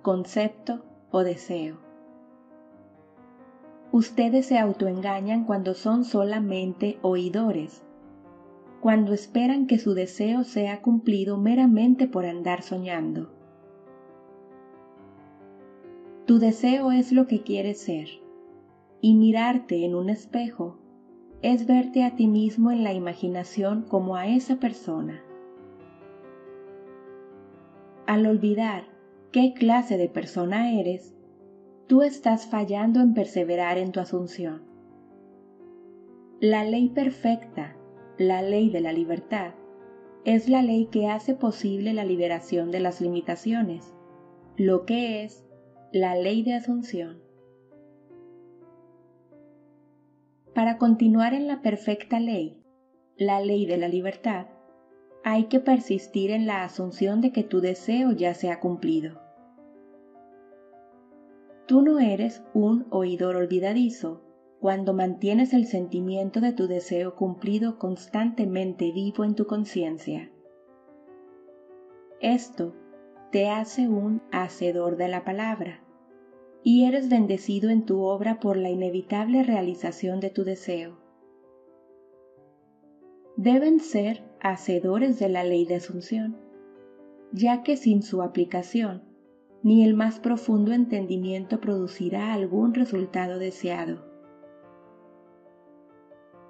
concepto 0.00 0.86
o 1.10 1.22
deseo. 1.22 1.89
Ustedes 3.92 4.46
se 4.46 4.58
autoengañan 4.58 5.44
cuando 5.44 5.74
son 5.74 6.04
solamente 6.04 6.98
oidores, 7.02 7.82
cuando 8.80 9.12
esperan 9.12 9.66
que 9.66 9.78
su 9.78 9.94
deseo 9.94 10.44
sea 10.44 10.80
cumplido 10.80 11.36
meramente 11.38 12.06
por 12.06 12.24
andar 12.24 12.62
soñando. 12.62 13.32
Tu 16.26 16.38
deseo 16.38 16.92
es 16.92 17.10
lo 17.10 17.26
que 17.26 17.42
quieres 17.42 17.80
ser, 17.80 18.08
y 19.00 19.14
mirarte 19.14 19.84
en 19.84 19.96
un 19.96 20.08
espejo 20.08 20.78
es 21.42 21.66
verte 21.66 22.04
a 22.04 22.14
ti 22.16 22.26
mismo 22.26 22.70
en 22.70 22.84
la 22.84 22.92
imaginación 22.92 23.82
como 23.82 24.14
a 24.14 24.28
esa 24.28 24.56
persona. 24.56 25.22
Al 28.06 28.26
olvidar 28.26 28.84
qué 29.32 29.54
clase 29.54 29.96
de 29.96 30.08
persona 30.08 30.78
eres, 30.78 31.14
tú 31.90 32.02
estás 32.02 32.46
fallando 32.46 33.00
en 33.00 33.14
perseverar 33.14 33.76
en 33.76 33.90
tu 33.90 33.98
asunción. 33.98 34.62
La 36.38 36.62
ley 36.62 36.90
perfecta, 36.90 37.74
la 38.16 38.42
ley 38.42 38.70
de 38.70 38.80
la 38.80 38.92
libertad, 38.92 39.54
es 40.24 40.48
la 40.48 40.62
ley 40.62 40.86
que 40.86 41.08
hace 41.08 41.34
posible 41.34 41.92
la 41.92 42.04
liberación 42.04 42.70
de 42.70 42.78
las 42.78 43.00
limitaciones, 43.00 43.92
lo 44.56 44.86
que 44.86 45.24
es 45.24 45.44
la 45.90 46.14
ley 46.14 46.44
de 46.44 46.54
asunción. 46.54 47.20
Para 50.54 50.78
continuar 50.78 51.34
en 51.34 51.48
la 51.48 51.60
perfecta 51.60 52.20
ley, 52.20 52.62
la 53.16 53.40
ley 53.40 53.66
de 53.66 53.78
la 53.78 53.88
libertad, 53.88 54.46
hay 55.24 55.46
que 55.46 55.58
persistir 55.58 56.30
en 56.30 56.46
la 56.46 56.62
asunción 56.62 57.20
de 57.20 57.32
que 57.32 57.42
tu 57.42 57.60
deseo 57.60 58.12
ya 58.12 58.34
se 58.34 58.48
ha 58.52 58.60
cumplido. 58.60 59.29
Tú 61.70 61.82
no 61.82 62.00
eres 62.00 62.42
un 62.52 62.88
oidor 62.90 63.36
olvidadizo 63.36 64.20
cuando 64.58 64.92
mantienes 64.92 65.54
el 65.54 65.66
sentimiento 65.66 66.40
de 66.40 66.52
tu 66.52 66.66
deseo 66.66 67.14
cumplido 67.14 67.78
constantemente 67.78 68.90
vivo 68.90 69.22
en 69.22 69.36
tu 69.36 69.46
conciencia. 69.46 70.32
Esto 72.20 72.74
te 73.30 73.48
hace 73.48 73.88
un 73.88 74.20
hacedor 74.32 74.96
de 74.96 75.06
la 75.06 75.24
palabra, 75.24 75.80
y 76.64 76.86
eres 76.86 77.08
bendecido 77.08 77.70
en 77.70 77.86
tu 77.86 78.00
obra 78.00 78.40
por 78.40 78.56
la 78.56 78.70
inevitable 78.70 79.44
realización 79.44 80.18
de 80.18 80.30
tu 80.30 80.42
deseo. 80.42 80.98
Deben 83.36 83.78
ser 83.78 84.24
hacedores 84.40 85.20
de 85.20 85.28
la 85.28 85.44
ley 85.44 85.66
de 85.66 85.76
asunción, 85.76 86.36
ya 87.30 87.62
que 87.62 87.76
sin 87.76 88.02
su 88.02 88.22
aplicación, 88.22 89.09
ni 89.62 89.84
el 89.84 89.94
más 89.94 90.20
profundo 90.20 90.72
entendimiento 90.72 91.60
producirá 91.60 92.32
algún 92.32 92.74
resultado 92.74 93.38
deseado. 93.38 94.08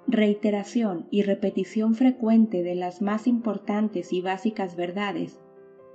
Reiteración 0.07 1.07
y 1.09 1.23
repetición 1.23 1.95
frecuente 1.95 2.63
de 2.63 2.75
las 2.75 3.01
más 3.01 3.27
importantes 3.27 4.11
y 4.13 4.21
básicas 4.21 4.75
verdades 4.75 5.39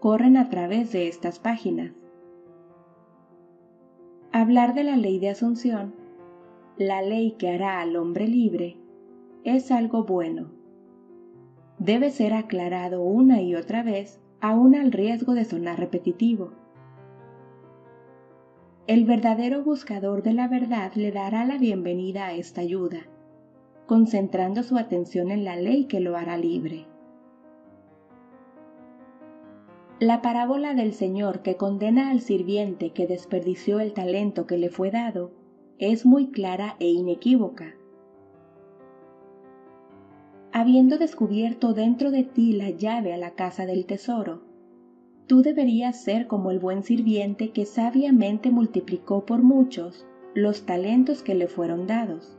corren 0.00 0.36
a 0.36 0.48
través 0.48 0.92
de 0.92 1.08
estas 1.08 1.38
páginas. 1.38 1.92
Hablar 4.32 4.74
de 4.74 4.84
la 4.84 4.96
ley 4.96 5.18
de 5.18 5.30
asunción, 5.30 5.94
la 6.76 7.00
ley 7.00 7.32
que 7.32 7.48
hará 7.48 7.80
al 7.80 7.96
hombre 7.96 8.28
libre, 8.28 8.76
es 9.44 9.70
algo 9.70 10.04
bueno. 10.04 10.50
Debe 11.78 12.10
ser 12.10 12.34
aclarado 12.34 13.02
una 13.02 13.40
y 13.40 13.54
otra 13.54 13.82
vez, 13.82 14.20
aun 14.40 14.74
al 14.74 14.92
riesgo 14.92 15.34
de 15.34 15.44
sonar 15.44 15.78
repetitivo. 15.78 16.52
El 18.86 19.04
verdadero 19.04 19.64
buscador 19.64 20.22
de 20.22 20.32
la 20.32 20.46
verdad 20.46 20.92
le 20.94 21.10
dará 21.10 21.44
la 21.44 21.58
bienvenida 21.58 22.26
a 22.26 22.34
esta 22.34 22.60
ayuda, 22.60 23.00
concentrando 23.86 24.62
su 24.62 24.78
atención 24.78 25.32
en 25.32 25.44
la 25.44 25.56
ley 25.56 25.86
que 25.86 25.98
lo 25.98 26.16
hará 26.16 26.36
libre. 26.36 26.86
La 29.98 30.22
parábola 30.22 30.72
del 30.74 30.92
Señor 30.92 31.42
que 31.42 31.56
condena 31.56 32.10
al 32.10 32.20
sirviente 32.20 32.90
que 32.90 33.08
desperdició 33.08 33.80
el 33.80 33.92
talento 33.92 34.46
que 34.46 34.56
le 34.56 34.68
fue 34.68 34.92
dado 34.92 35.32
es 35.78 36.06
muy 36.06 36.30
clara 36.30 36.76
e 36.78 36.86
inequívoca. 36.88 37.74
Habiendo 40.52 40.96
descubierto 40.96 41.72
dentro 41.72 42.12
de 42.12 42.22
ti 42.22 42.52
la 42.52 42.70
llave 42.70 43.12
a 43.12 43.16
la 43.16 43.32
casa 43.32 43.66
del 43.66 43.84
tesoro, 43.84 44.45
tú 45.26 45.42
deberías 45.42 46.00
ser 46.02 46.26
como 46.26 46.50
el 46.50 46.58
buen 46.58 46.82
sirviente 46.82 47.50
que 47.50 47.66
sabiamente 47.66 48.50
multiplicó 48.50 49.24
por 49.26 49.42
muchos 49.42 50.06
los 50.34 50.66
talentos 50.66 51.22
que 51.22 51.34
le 51.34 51.48
fueron 51.48 51.86
dados. 51.86 52.38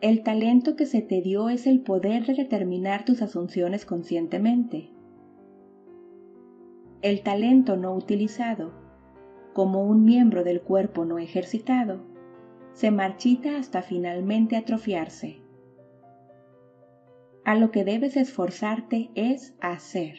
El 0.00 0.22
talento 0.22 0.76
que 0.76 0.86
se 0.86 1.02
te 1.02 1.20
dio 1.20 1.50
es 1.50 1.66
el 1.66 1.80
poder 1.80 2.26
de 2.26 2.34
determinar 2.34 3.04
tus 3.04 3.22
asunciones 3.22 3.84
conscientemente 3.84 4.90
el 7.02 7.22
talento 7.22 7.78
no 7.78 7.94
utilizado, 7.94 8.72
como 9.54 9.84
un 9.84 10.04
miembro 10.04 10.44
del 10.44 10.60
cuerpo 10.60 11.06
no 11.06 11.18
ejercitado, 11.18 12.02
se 12.74 12.90
marchita 12.90 13.56
hasta 13.56 13.80
finalmente 13.80 14.56
atrofiarse. 14.56 15.40
A 17.44 17.54
lo 17.54 17.70
que 17.70 17.84
debes 17.84 18.18
esforzarte 18.18 19.10
es 19.14 19.54
hacer. 19.60 20.18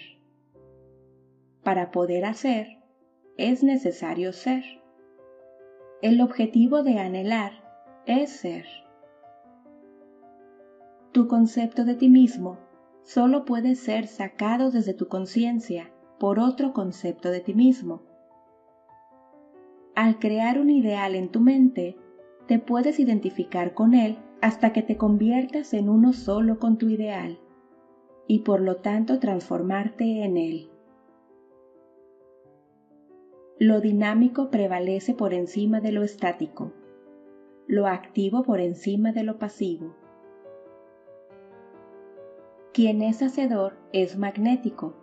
Para 1.63 1.91
poder 1.91 2.25
hacer, 2.25 2.79
es 3.37 3.63
necesario 3.63 4.33
ser. 4.33 4.63
El 6.01 6.19
objetivo 6.21 6.81
de 6.81 6.97
anhelar 6.97 7.51
es 8.07 8.31
ser. 8.31 8.65
Tu 11.11 11.27
concepto 11.27 11.85
de 11.85 11.93
ti 11.93 12.09
mismo 12.09 12.57
solo 13.03 13.45
puede 13.45 13.75
ser 13.75 14.07
sacado 14.07 14.71
desde 14.71 14.95
tu 14.95 15.07
conciencia 15.07 15.91
por 16.19 16.39
otro 16.39 16.73
concepto 16.73 17.29
de 17.29 17.41
ti 17.41 17.53
mismo. 17.53 18.01
al 19.93 20.17
crear 20.17 20.59
un 20.59 20.71
ideal 20.71 21.13
en 21.13 21.29
tu 21.29 21.41
mente, 21.41 21.95
te 22.47 22.57
puedes 22.57 22.99
identificar 22.99 23.75
con 23.75 23.93
él 23.93 24.17
hasta 24.41 24.73
que 24.73 24.81
te 24.81 24.97
conviertas 24.97 25.75
en 25.75 25.89
uno 25.89 26.13
solo 26.13 26.57
con 26.57 26.79
tu 26.79 26.89
ideal 26.89 27.37
y 28.25 28.39
por 28.39 28.61
lo 28.61 28.77
tanto 28.77 29.19
transformarte 29.19 30.23
en 30.23 30.37
él. 30.37 30.70
Lo 33.63 33.79
dinámico 33.79 34.49
prevalece 34.49 35.13
por 35.13 35.35
encima 35.35 35.81
de 35.81 35.91
lo 35.91 36.01
estático, 36.01 36.73
lo 37.67 37.85
activo 37.85 38.41
por 38.41 38.59
encima 38.59 39.11
de 39.11 39.21
lo 39.21 39.37
pasivo. 39.37 39.95
Quien 42.73 43.03
es 43.03 43.21
hacedor 43.21 43.77
es 43.93 44.17
magnético 44.17 44.95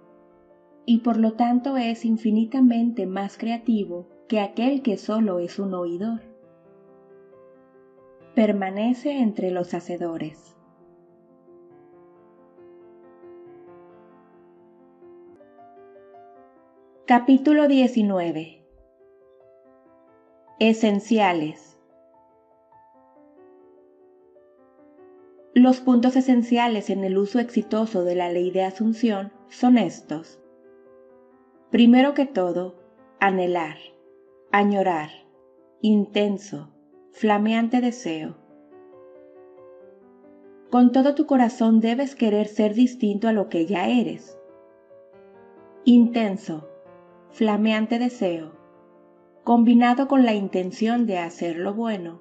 y 0.87 1.03
por 1.03 1.19
lo 1.19 1.35
tanto 1.35 1.77
es 1.77 2.05
infinitamente 2.05 3.07
más 3.07 3.39
creativo 3.39 4.09
que 4.27 4.41
aquel 4.41 4.83
que 4.83 4.97
solo 4.97 5.39
es 5.39 5.61
un 5.61 5.73
oidor. 5.75 6.23
Permanece 8.35 9.21
entre 9.21 9.53
los 9.53 9.73
hacedores. 9.73 10.58
Capítulo 17.09 17.69
19 17.69 18.63
Esenciales 20.59 21.79
Los 25.55 25.81
puntos 25.81 26.17
esenciales 26.17 26.91
en 26.91 27.05
el 27.05 27.17
uso 27.17 27.39
exitoso 27.39 28.05
de 28.05 28.15
la 28.15 28.31
ley 28.31 28.51
de 28.51 28.63
asunción 28.63 29.33
son 29.49 29.79
estos. 29.79 30.39
Primero 31.71 32.13
que 32.13 32.27
todo, 32.27 32.75
anhelar, 33.21 33.79
añorar, 34.53 35.09
intenso, 35.81 36.75
flameante 37.13 37.81
deseo. 37.81 38.37
Con 40.71 40.93
todo 40.93 41.15
tu 41.15 41.25
corazón 41.25 41.81
debes 41.81 42.15
querer 42.15 42.49
ser 42.49 42.75
distinto 42.75 43.29
a 43.29 43.33
lo 43.33 43.49
que 43.49 43.65
ya 43.65 43.89
eres. 43.89 44.39
Intenso, 45.87 46.69
flameante 47.31 47.99
deseo, 47.99 48.53
combinado 49.45 50.09
con 50.09 50.25
la 50.25 50.35
intención 50.35 51.07
de 51.07 51.19
hacer 51.19 51.57
lo 51.57 51.75
bueno, 51.75 52.21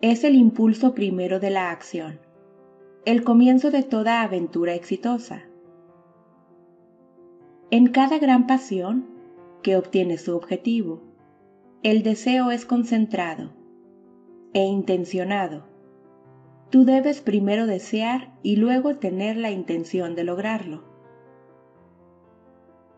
es 0.00 0.24
el 0.24 0.34
impulso 0.34 0.94
primero 0.94 1.40
de 1.40 1.50
la 1.50 1.70
acción, 1.70 2.20
el 3.04 3.24
comienzo 3.24 3.70
de 3.70 3.82
toda 3.82 4.22
aventura 4.22 4.74
exitosa. 4.74 5.42
En 7.70 7.88
cada 7.88 8.18
gran 8.18 8.46
pasión 8.46 9.06
que 9.62 9.76
obtiene 9.76 10.18
su 10.18 10.36
objetivo, 10.36 11.02
el 11.82 12.02
deseo 12.02 12.50
es 12.50 12.64
concentrado 12.64 13.52
e 14.52 14.60
intencionado. 14.60 15.64
Tú 16.70 16.84
debes 16.84 17.20
primero 17.20 17.66
desear 17.66 18.32
y 18.42 18.56
luego 18.56 18.96
tener 18.96 19.36
la 19.36 19.50
intención 19.50 20.14
de 20.14 20.24
lograrlo. 20.24 20.91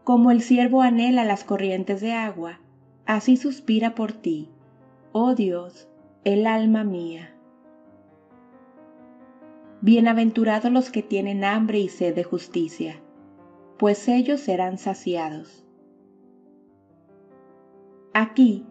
Como 0.05 0.31
el 0.31 0.43
ciervo 0.43 0.83
anhela 0.83 1.25
las 1.25 1.45
corrientes 1.45 2.01
de 2.01 2.13
agua, 2.13 2.61
así 3.07 3.37
suspira 3.37 3.95
por 3.95 4.13
ti, 4.13 4.51
oh 5.13 5.35
Dios, 5.35 5.89
el 6.25 6.47
alma 6.47 6.85
mía. 6.85 7.35
Bienaventurados 9.81 10.71
los 10.71 10.91
que 10.91 11.03
tienen 11.03 11.45
hambre 11.45 11.79
y 11.79 11.89
sed 11.89 12.15
de 12.15 12.25
justicia 12.25 13.01
pues 13.79 14.09
ellos 14.09 14.41
serán 14.41 14.79
saciados. 14.79 15.65
Aquí, 18.13 18.65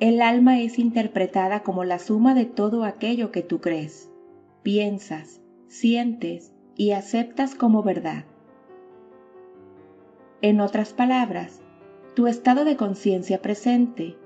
el 0.00 0.22
alma 0.22 0.60
es 0.60 0.78
interpretada 0.78 1.62
como 1.62 1.84
la 1.84 1.98
suma 1.98 2.34
de 2.34 2.46
todo 2.46 2.84
aquello 2.84 3.30
que 3.30 3.42
tú 3.42 3.60
crees, 3.60 4.10
piensas, 4.62 5.42
sientes 5.68 6.54
y 6.74 6.92
aceptas 6.92 7.54
como 7.54 7.82
verdad. 7.82 8.24
En 10.42 10.60
otras 10.60 10.92
palabras, 10.92 11.60
tu 12.14 12.26
estado 12.26 12.64
de 12.64 12.76
conciencia 12.76 13.42
presente, 13.42 14.16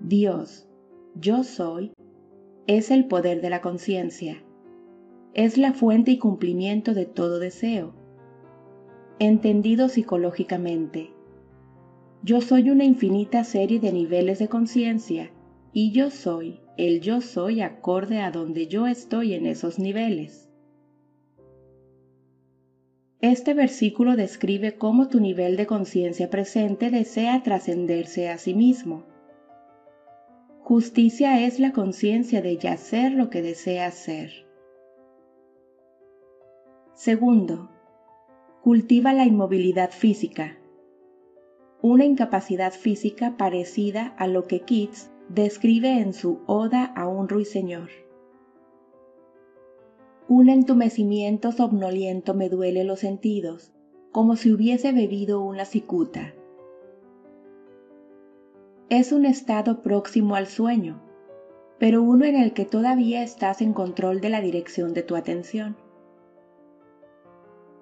Dios, 0.00 0.68
yo 1.14 1.44
soy, 1.44 1.92
es 2.66 2.90
el 2.90 3.06
poder 3.06 3.40
de 3.40 3.50
la 3.50 3.60
conciencia. 3.60 4.42
Es 5.34 5.58
la 5.58 5.72
fuente 5.72 6.10
y 6.10 6.18
cumplimiento 6.18 6.94
de 6.94 7.06
todo 7.06 7.38
deseo 7.38 7.94
entendido 9.18 9.88
psicológicamente. 9.88 11.10
Yo 12.22 12.40
soy 12.40 12.70
una 12.70 12.84
infinita 12.84 13.44
serie 13.44 13.80
de 13.80 13.92
niveles 13.92 14.38
de 14.38 14.48
conciencia 14.48 15.30
y 15.72 15.92
yo 15.92 16.10
soy 16.10 16.60
el 16.76 17.00
yo 17.00 17.20
soy 17.20 17.60
acorde 17.60 18.20
a 18.20 18.30
donde 18.30 18.68
yo 18.68 18.86
estoy 18.86 19.34
en 19.34 19.46
esos 19.46 19.78
niveles. 19.78 20.47
Este 23.20 23.52
versículo 23.52 24.14
describe 24.14 24.76
cómo 24.76 25.08
tu 25.08 25.18
nivel 25.18 25.56
de 25.56 25.66
conciencia 25.66 26.30
presente 26.30 26.90
desea 26.90 27.42
trascenderse 27.42 28.28
a 28.28 28.38
sí 28.38 28.54
mismo. 28.54 29.04
Justicia 30.60 31.44
es 31.44 31.58
la 31.58 31.72
conciencia 31.72 32.42
de 32.42 32.58
ya 32.58 32.76
ser 32.76 33.12
lo 33.12 33.28
que 33.28 33.42
desea 33.42 33.90
ser. 33.90 34.30
Segundo, 36.94 37.70
cultiva 38.62 39.12
la 39.12 39.24
inmovilidad 39.24 39.90
física, 39.90 40.58
una 41.82 42.04
incapacidad 42.04 42.72
física 42.72 43.36
parecida 43.36 44.14
a 44.18 44.28
lo 44.28 44.46
que 44.46 44.60
Keats 44.60 45.10
describe 45.28 46.00
en 46.00 46.12
su 46.12 46.40
Oda 46.46 46.84
a 46.84 47.08
un 47.08 47.28
ruiseñor. 47.28 47.88
Un 50.28 50.50
entumecimiento 50.50 51.52
somnoliento 51.52 52.34
me 52.34 52.50
duele 52.50 52.84
los 52.84 53.00
sentidos, 53.00 53.72
como 54.12 54.36
si 54.36 54.52
hubiese 54.52 54.92
bebido 54.92 55.40
una 55.40 55.64
cicuta. 55.64 56.34
Es 58.90 59.10
un 59.12 59.24
estado 59.24 59.80
próximo 59.80 60.34
al 60.34 60.46
sueño, 60.46 61.00
pero 61.78 62.02
uno 62.02 62.26
en 62.26 62.36
el 62.36 62.52
que 62.52 62.66
todavía 62.66 63.22
estás 63.22 63.62
en 63.62 63.72
control 63.72 64.20
de 64.20 64.28
la 64.28 64.42
dirección 64.42 64.92
de 64.92 65.02
tu 65.02 65.16
atención. 65.16 65.76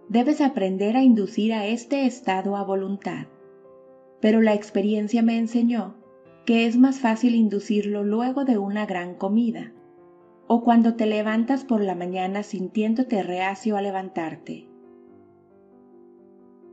Debes 0.09 0.41
aprender 0.41 0.97
a 0.97 1.03
inducir 1.03 1.53
a 1.53 1.67
este 1.67 2.07
estado 2.07 2.57
a 2.57 2.63
voluntad. 2.63 3.27
Pero 4.21 4.41
la 4.41 4.55
experiencia 4.55 5.21
me 5.21 5.37
enseñó 5.37 5.97
que 6.45 6.67
es 6.67 6.77
más 6.77 7.01
fácil 7.01 7.35
inducirlo 7.35 8.05
luego 8.05 8.45
de 8.45 8.57
una 8.57 8.87
gran 8.87 9.17
comida, 9.17 9.73
o 10.49 10.63
cuando 10.63 10.95
te 10.95 11.07
levantas 11.07 11.65
por 11.65 11.81
la 11.81 11.95
mañana 11.95 12.43
sintiéndote 12.43 13.23
reacio 13.23 13.77
a 13.77 13.83
levantarte. 13.83 14.69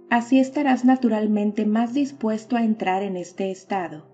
Así 0.09 0.39
estarás 0.39 0.85
naturalmente 0.85 1.65
más 1.65 1.93
dispuesto 1.93 2.55
a 2.55 2.63
entrar 2.63 3.01
en 3.01 3.17
este 3.17 3.49
estado. 3.49 4.05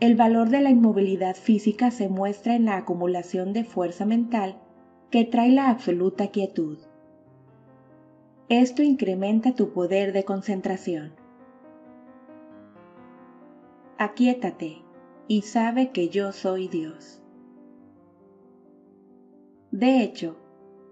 El 0.00 0.16
valor 0.16 0.48
de 0.48 0.62
la 0.62 0.70
inmovilidad 0.70 1.36
física 1.36 1.90
se 1.90 2.08
muestra 2.08 2.54
en 2.54 2.64
la 2.64 2.78
acumulación 2.78 3.52
de 3.52 3.64
fuerza 3.64 4.06
mental 4.06 4.56
que 5.10 5.24
trae 5.24 5.50
la 5.50 5.68
absoluta 5.68 6.28
quietud. 6.28 6.78
Esto 8.48 8.82
incrementa 8.82 9.54
tu 9.54 9.72
poder 9.72 10.14
de 10.14 10.24
concentración. 10.24 11.12
Aquíétate 13.98 14.78
y 15.28 15.42
sabe 15.42 15.90
que 15.90 16.08
yo 16.08 16.32
soy 16.32 16.66
Dios. 16.68 17.19
De 19.72 20.02
hecho, 20.02 20.36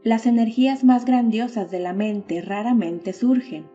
las 0.04 0.26
energías 0.26 0.84
más 0.84 1.04
grandiosas 1.04 1.70
de 1.70 1.80
la 1.80 1.92
mente 1.92 2.40
raramente 2.40 3.12
surgen, 3.12 3.66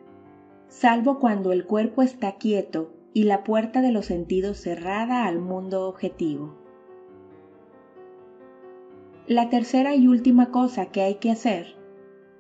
salvo 0.67 1.19
cuando 1.19 1.51
el 1.51 1.65
cuerpo 1.65 2.01
está 2.01 2.38
quieto 2.38 2.93
y 3.13 3.23
la 3.23 3.43
puerta 3.43 3.81
de 3.81 3.91
los 3.91 4.05
sentidos 4.05 4.57
cerrada 4.57 5.25
al 5.27 5.39
mundo 5.39 5.88
objetivo. 5.88 6.55
La 9.27 9.49
tercera 9.49 9.95
y 9.95 10.07
última 10.07 10.51
cosa 10.51 10.88
que 10.88 11.01
hay 11.01 11.15
que 11.15 11.31
hacer 11.31 11.75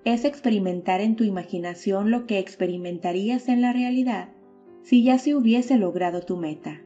es 0.05 0.25
experimentar 0.25 0.99
en 1.01 1.15
tu 1.15 1.23
imaginación 1.23 2.11
lo 2.11 2.25
que 2.25 2.39
experimentarías 2.39 3.47
en 3.47 3.61
la 3.61 3.71
realidad 3.71 4.29
si 4.81 5.03
ya 5.03 5.17
se 5.17 5.33
hubiese 5.35 5.77
logrado 5.77 6.21
tu 6.21 6.35
meta. 6.37 6.81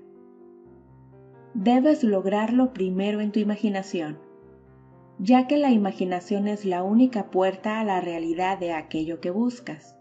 Debes 1.56 2.04
lograrlo 2.04 2.74
primero 2.74 3.22
en 3.22 3.32
tu 3.32 3.40
imaginación, 3.40 4.20
ya 5.20 5.48
que 5.48 5.58
la 5.58 5.72
imaginación 5.72 6.48
es 6.48 6.64
la 6.66 6.84
única 6.84 7.32
puerta 7.32 7.80
a 7.80 7.84
la 7.84 8.02
realidad 8.02 8.60
de 8.60 8.74
aquello 8.74 9.20
que 9.20 9.32
buscas. 9.32 9.96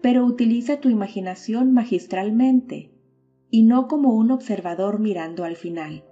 Pero 0.00 0.24
utiliza 0.24 0.80
tu 0.80 0.88
imaginación 0.88 1.72
magistralmente 1.72 2.90
y 3.48 3.62
no 3.62 3.86
como 3.86 4.14
un 4.14 4.30
observador 4.30 4.98
mirando 4.98 5.44
al 5.44 5.56
final, 5.56 6.04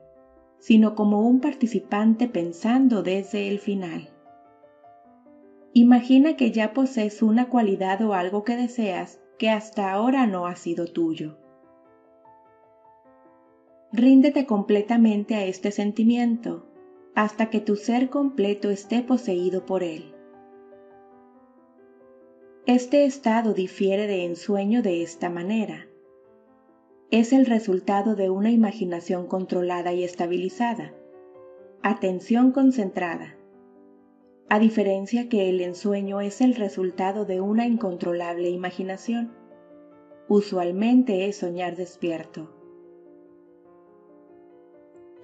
sino 0.59 0.95
como 0.95 1.21
un 1.27 1.41
participante 1.41 2.29
pensando 2.29 3.03
desde 3.03 3.49
el 3.49 3.59
final. 3.59 4.11
Imagina 5.73 6.37
que 6.37 6.51
ya 6.51 6.73
posees 6.73 7.23
una 7.23 7.49
cualidad 7.49 8.03
o 8.03 8.15
algo 8.15 8.45
que 8.45 8.57
deseas 8.57 9.21
que 9.39 9.51
hasta 9.51 9.93
ahora 9.93 10.27
no 10.27 10.47
ha 10.47 10.57
sido 10.57 10.87
tuyo. 10.87 11.39
Ríndete 13.93 14.45
completamente 14.45 15.35
a 15.35 15.45
este 15.45 15.71
sentimiento 15.71 16.68
hasta 17.19 17.51
que 17.51 17.59
tu 17.59 17.75
ser 17.75 18.11
completo 18.11 18.71
esté 18.71 19.03
poseído 19.03 19.67
por 19.67 19.83
él. 19.83 20.15
Este 22.65 23.07
estado 23.07 23.55
difiere 23.55 24.07
de 24.07 24.25
ensueño 24.25 24.83
de 24.83 25.03
esta 25.03 25.29
manera. 25.29 25.89
Es 27.11 27.33
el 27.33 27.47
resultado 27.47 28.15
de 28.15 28.31
una 28.31 28.53
imaginación 28.53 29.27
controlada 29.27 29.93
y 29.93 30.05
estabilizada, 30.05 30.95
atención 31.83 32.53
concentrada, 32.53 33.37
a 34.49 34.61
diferencia 34.61 35.29
que 35.29 35.49
el 35.49 35.61
ensueño 35.61 36.21
es 36.21 36.41
el 36.41 36.55
resultado 36.55 37.25
de 37.25 37.41
una 37.41 37.67
incontrolable 37.67 38.49
imaginación. 38.49 39.33
Usualmente 40.29 41.27
es 41.27 41.39
soñar 41.39 41.75
despierto. 41.75 42.55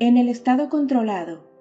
En 0.00 0.16
el 0.16 0.28
estado 0.28 0.68
controlado, 0.68 1.53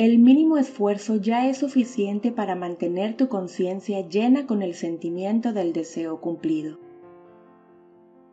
el 0.00 0.18
mínimo 0.18 0.56
esfuerzo 0.56 1.16
ya 1.16 1.46
es 1.46 1.58
suficiente 1.58 2.32
para 2.32 2.54
mantener 2.54 3.18
tu 3.18 3.28
conciencia 3.28 4.00
llena 4.08 4.46
con 4.46 4.62
el 4.62 4.72
sentimiento 4.72 5.52
del 5.52 5.74
deseo 5.74 6.22
cumplido. 6.22 6.78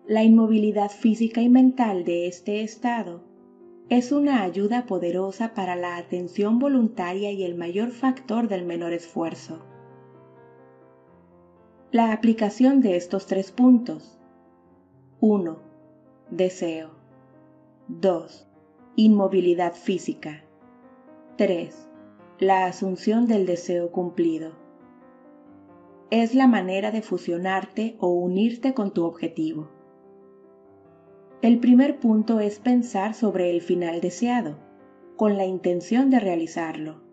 La 0.05 0.23
inmovilidad 0.23 0.89
física 0.89 1.41
y 1.41 1.49
mental 1.49 2.05
de 2.05 2.27
este 2.27 2.61
estado 2.61 3.19
es 3.89 4.13
una 4.13 4.43
ayuda 4.43 4.85
poderosa 4.85 5.53
para 5.53 5.75
la 5.75 5.97
atención 5.97 6.57
voluntaria 6.57 7.33
y 7.33 7.43
el 7.43 7.55
mayor 7.55 7.91
factor 7.91 8.47
del 8.47 8.63
menor 8.63 8.93
esfuerzo. 8.93 9.65
La 11.91 12.13
aplicación 12.13 12.79
de 12.79 12.95
estos 12.95 13.25
tres 13.25 13.51
puntos. 13.51 14.17
1. 15.19 15.59
Deseo. 16.31 16.91
2. 17.89 18.47
Inmovilidad 18.95 19.73
física. 19.73 20.46
3. 21.37 21.87
La 22.39 22.65
asunción 22.65 23.27
del 23.27 23.45
deseo 23.45 23.91
cumplido. 23.91 24.53
Es 26.09 26.33
la 26.33 26.47
manera 26.47 26.89
de 26.89 27.03
fusionarte 27.03 27.95
o 27.99 28.07
unirte 28.07 28.73
con 28.73 28.91
tu 28.91 29.05
objetivo. 29.05 29.69
El 31.43 31.59
primer 31.59 31.99
punto 31.99 32.39
es 32.39 32.57
pensar 32.57 33.13
sobre 33.13 33.51
el 33.51 33.61
final 33.61 34.01
deseado, 34.01 34.57
con 35.15 35.37
la 35.37 35.45
intención 35.45 36.09
de 36.09 36.19
realizarlo. 36.19 37.03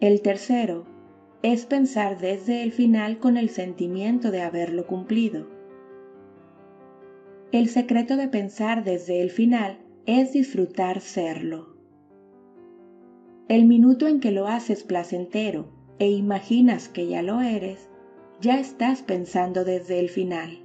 El 0.00 0.20
tercero 0.20 0.84
es 1.40 1.64
pensar 1.64 2.18
desde 2.18 2.62
el 2.62 2.72
final 2.72 3.18
con 3.20 3.38
el 3.38 3.48
sentimiento 3.48 4.30
de 4.30 4.42
haberlo 4.42 4.86
cumplido. 4.86 5.48
El 7.52 7.70
secreto 7.70 8.18
de 8.18 8.28
pensar 8.28 8.84
desde 8.84 9.22
el 9.22 9.30
final 9.30 9.78
es 10.04 10.34
disfrutar 10.34 11.00
serlo. 11.00 11.75
El 13.48 13.64
minuto 13.64 14.08
en 14.08 14.18
que 14.18 14.32
lo 14.32 14.48
haces 14.48 14.82
placentero 14.82 15.68
e 16.00 16.10
imaginas 16.10 16.88
que 16.88 17.06
ya 17.06 17.22
lo 17.22 17.42
eres, 17.42 17.88
ya 18.40 18.58
estás 18.58 19.02
pensando 19.02 19.64
desde 19.64 20.00
el 20.00 20.08
final. 20.08 20.64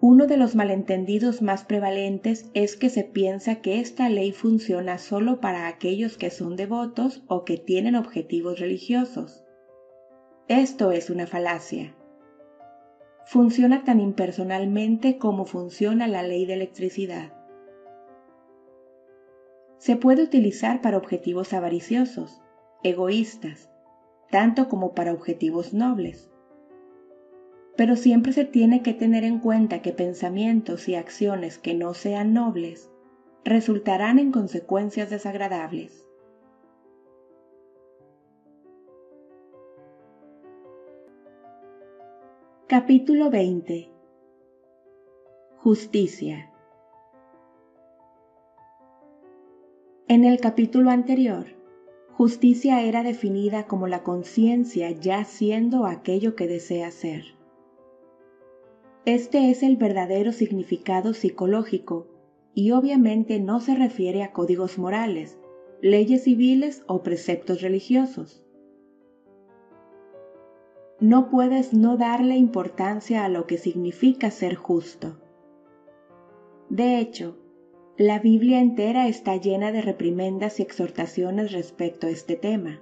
Uno 0.00 0.26
de 0.26 0.36
los 0.36 0.56
malentendidos 0.56 1.42
más 1.42 1.62
prevalentes 1.62 2.50
es 2.54 2.76
que 2.76 2.90
se 2.90 3.04
piensa 3.04 3.60
que 3.60 3.78
esta 3.78 4.08
ley 4.08 4.32
funciona 4.32 4.98
solo 4.98 5.40
para 5.40 5.68
aquellos 5.68 6.18
que 6.18 6.30
son 6.30 6.56
devotos 6.56 7.22
o 7.28 7.44
que 7.44 7.56
tienen 7.56 7.94
objetivos 7.94 8.58
religiosos. 8.58 9.44
Esto 10.48 10.90
es 10.90 11.08
una 11.08 11.28
falacia. 11.28 11.94
Funciona 13.26 13.84
tan 13.84 14.00
impersonalmente 14.00 15.18
como 15.18 15.44
funciona 15.44 16.08
la 16.08 16.24
ley 16.24 16.46
de 16.46 16.54
electricidad 16.54 17.35
se 19.78 19.96
puede 19.96 20.22
utilizar 20.22 20.80
para 20.80 20.96
objetivos 20.96 21.52
avariciosos, 21.52 22.40
egoístas, 22.82 23.70
tanto 24.30 24.68
como 24.68 24.94
para 24.94 25.12
objetivos 25.12 25.74
nobles. 25.74 26.30
Pero 27.76 27.96
siempre 27.96 28.32
se 28.32 28.44
tiene 28.44 28.82
que 28.82 28.94
tener 28.94 29.24
en 29.24 29.38
cuenta 29.38 29.82
que 29.82 29.92
pensamientos 29.92 30.88
y 30.88 30.94
acciones 30.94 31.58
que 31.58 31.74
no 31.74 31.92
sean 31.94 32.32
nobles 32.32 32.90
resultarán 33.44 34.18
en 34.18 34.32
consecuencias 34.32 35.10
desagradables. 35.10 36.06
Capítulo 42.66 43.30
20 43.30 43.90
Justicia 45.58 46.50
En 50.08 50.24
el 50.24 50.38
capítulo 50.38 50.90
anterior, 50.90 51.46
justicia 52.12 52.80
era 52.82 53.02
definida 53.02 53.66
como 53.66 53.88
la 53.88 54.04
conciencia 54.04 54.92
ya 54.92 55.24
siendo 55.24 55.84
aquello 55.84 56.36
que 56.36 56.46
desea 56.46 56.92
ser. 56.92 57.24
Este 59.04 59.50
es 59.50 59.64
el 59.64 59.76
verdadero 59.76 60.30
significado 60.30 61.12
psicológico 61.12 62.06
y 62.54 62.70
obviamente 62.70 63.40
no 63.40 63.58
se 63.58 63.74
refiere 63.74 64.22
a 64.22 64.30
códigos 64.30 64.78
morales, 64.78 65.40
leyes 65.82 66.22
civiles 66.22 66.84
o 66.86 67.02
preceptos 67.02 67.60
religiosos. 67.60 68.44
No 71.00 71.30
puedes 71.30 71.74
no 71.74 71.96
darle 71.96 72.36
importancia 72.36 73.24
a 73.24 73.28
lo 73.28 73.48
que 73.48 73.58
significa 73.58 74.30
ser 74.30 74.54
justo. 74.54 75.18
De 76.70 77.00
hecho, 77.00 77.36
la 77.98 78.18
Biblia 78.18 78.60
entera 78.60 79.08
está 79.08 79.36
llena 79.36 79.72
de 79.72 79.80
reprimendas 79.80 80.60
y 80.60 80.62
exhortaciones 80.62 81.52
respecto 81.52 82.06
a 82.06 82.10
este 82.10 82.36
tema. 82.36 82.78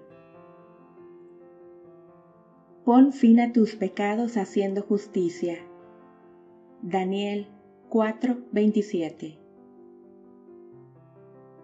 Pon 2.84 3.12
fin 3.12 3.38
a 3.38 3.52
tus 3.52 3.76
pecados 3.76 4.36
haciendo 4.36 4.82
justicia. 4.82 5.58
Daniel 6.82 7.46
4:27 7.90 9.38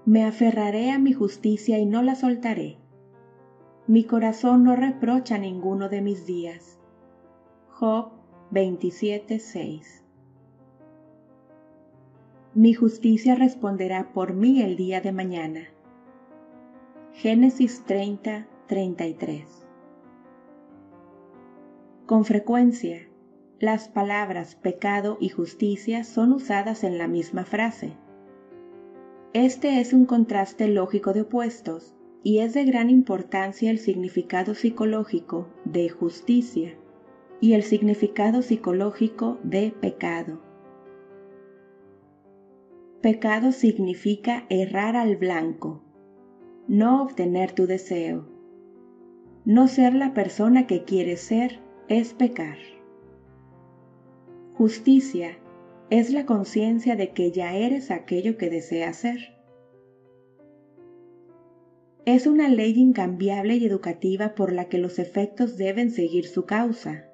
Me 0.05 0.24
aferraré 0.24 0.93
a 0.93 1.01
mi 1.01 1.12
justicia 1.12 1.81
y 1.81 1.86
no 1.86 2.02
la 2.02 2.14
soltaré. 2.14 2.78
Mi 3.89 4.05
corazón 4.05 4.62
no 4.62 4.77
reprocha 4.77 5.39
ninguno 5.39 5.89
de 5.89 6.01
mis 6.02 6.24
días. 6.24 6.78
Job 7.68 8.12
27:6 8.52 9.99
mi 12.55 12.74
justicia 12.74 13.36
responderá 13.36 14.12
por 14.12 14.35
mí 14.35 14.60
el 14.60 14.77
día 14.77 15.01
de 15.01 15.12
mañana. 15.12 15.68
Génesis 17.12 17.85
30, 17.85 18.48
33. 18.66 19.68
Con 22.06 22.24
frecuencia, 22.24 23.09
las 23.60 23.89
palabras 23.89 24.56
pecado 24.56 25.16
y 25.20 25.28
justicia 25.28 26.02
son 26.02 26.32
usadas 26.32 26.82
en 26.82 26.98
la 26.98 27.06
misma 27.06 27.44
frase. 27.44 27.97
Este 29.32 29.81
es 29.81 29.93
un 29.93 30.05
contraste 30.05 30.66
lógico 30.66 31.12
de 31.12 31.20
opuestos 31.20 31.94
y 32.24 32.39
es 32.39 32.52
de 32.52 32.64
gran 32.64 32.90
importancia 32.90 33.70
el 33.70 33.78
significado 33.78 34.56
psicológico 34.56 35.47
de 35.64 35.89
justicia 35.89 36.77
y 37.40 37.52
el 37.52 37.62
significado 37.62 38.43
psicológico 38.43 39.39
de 39.44 39.72
pecado. 39.81 40.49
Pecado 43.02 43.52
significa 43.52 44.44
errar 44.51 44.94
al 44.94 45.16
blanco, 45.16 45.82
no 46.68 47.02
obtener 47.02 47.51
tu 47.51 47.66
deseo. 47.66 48.28
No 49.47 49.68
ser 49.68 49.94
la 49.94 50.12
persona 50.12 50.66
que 50.66 50.85
quieres 50.85 51.20
ser 51.20 51.60
es 51.89 52.12
pecar. 52.12 52.59
Justicia 54.52 55.39
es 55.89 56.12
la 56.12 56.27
conciencia 56.27 56.94
de 56.94 57.12
que 57.12 57.32
ya 57.32 57.56
eres 57.56 57.90
aquello 57.90 58.36
que 58.36 58.51
deseas 58.51 58.98
ser. 58.98 59.35
Es 62.05 62.27
una 62.27 62.51
ley 62.51 62.74
incambiable 62.77 63.56
y 63.56 63.64
educativa 63.64 64.35
por 64.35 64.52
la 64.52 64.66
que 64.66 64.77
los 64.77 64.98
efectos 64.98 65.56
deben 65.56 65.90
seguir 65.90 66.27
su 66.27 66.44
causa. 66.44 67.06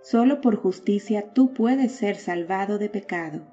Solo 0.00 0.40
por 0.40 0.56
justicia 0.56 1.32
tú 1.32 1.54
puedes 1.54 1.92
ser 1.92 2.16
salvado 2.16 2.78
de 2.78 2.88
pecado 2.88 3.51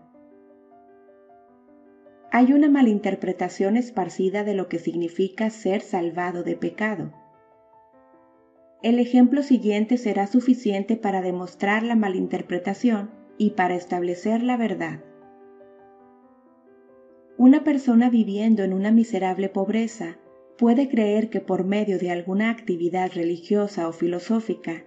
hay 2.31 2.53
una 2.53 2.69
malinterpretación 2.69 3.76
esparcida 3.76 4.43
de 4.43 4.53
lo 4.53 4.68
que 4.68 4.80
significa 4.80 5.49
ser 5.49 5.81
salvado 5.81 6.43
de 6.43 6.56
pecado. 6.56 7.11
El 8.84 8.99
ejemplo 8.99 9.41
siguiente 9.41 9.97
será 9.97 10.27
suficiente 10.27 10.95
para 10.95 11.22
demostrar 11.22 11.84
la 11.84 11.95
malinterpretación 11.95 13.11
y 13.38 13.51
para 13.51 13.76
establecer 13.76 14.43
la 14.43 14.57
verdad. 14.57 15.03
Una 17.38 17.64
persona 17.64 18.10
viviendo 18.10 18.64
en 18.64 18.73
una 18.73 18.91
miserable 18.91 19.49
pobreza 19.49 20.19
puede 20.57 20.88
creer 20.88 21.30
que 21.30 21.41
por 21.41 21.64
medio 21.64 21.97
de 21.97 22.11
alguna 22.11 22.49
actividad 22.49 23.11
religiosa 23.14 23.88
o 23.88 23.91
filosófica, 23.91 24.85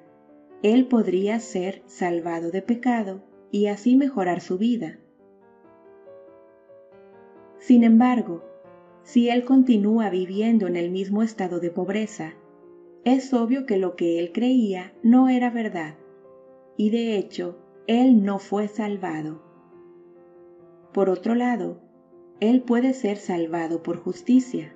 él 0.62 0.86
podría 0.86 1.40
ser 1.40 1.82
salvado 1.86 2.51
de 2.51 2.62
pecado 2.62 3.24
y 3.51 3.66
así 3.66 3.97
mejorar 3.97 4.40
su 4.40 4.59
vida. 4.59 5.01
Sin 7.62 7.84
embargo, 7.84 8.43
si 9.05 9.28
él 9.28 9.44
continúa 9.44 10.10
viviendo 10.10 10.66
en 10.66 10.74
el 10.74 10.90
mismo 10.90 11.22
estado 11.22 11.60
de 11.60 11.70
pobreza, 11.70 12.34
es 13.05 13.32
obvio 13.32 13.66
que 13.66 13.76
lo 13.76 13.94
que 13.94 14.18
él 14.18 14.32
creía 14.32 14.93
no 15.05 15.28
era 15.28 15.48
verdad, 15.48 15.94
y 16.76 16.90
de 16.90 17.16
hecho, 17.16 17.56
él 17.86 18.24
no 18.24 18.40
fue 18.40 18.66
salvado. 18.66 19.40
Por 20.93 21.09
otro 21.09 21.36
lado, 21.36 21.80
él 22.40 22.62
puede 22.62 22.94
ser 22.94 23.16
salvado 23.16 23.84
por 23.84 23.97
justicia. 23.98 24.74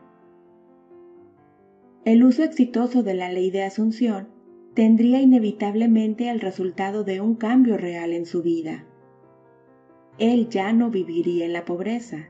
El 2.04 2.22
uso 2.22 2.44
exitoso 2.44 3.02
de 3.02 3.14
la 3.14 3.32
ley 3.32 3.50
de 3.50 3.64
asunción 3.64 4.28
tendría 4.74 5.20
inevitablemente 5.20 6.28
el 6.28 6.38
resultado 6.38 7.02
de 7.02 7.20
un 7.20 7.34
cambio 7.34 7.76
real 7.76 8.12
en 8.12 8.26
su 8.26 8.42
vida. 8.42 8.86
Él 10.18 10.48
ya 10.50 10.72
no 10.72 10.88
viviría 10.90 11.46
en 11.46 11.52
la 11.52 11.64
pobreza. 11.64 12.28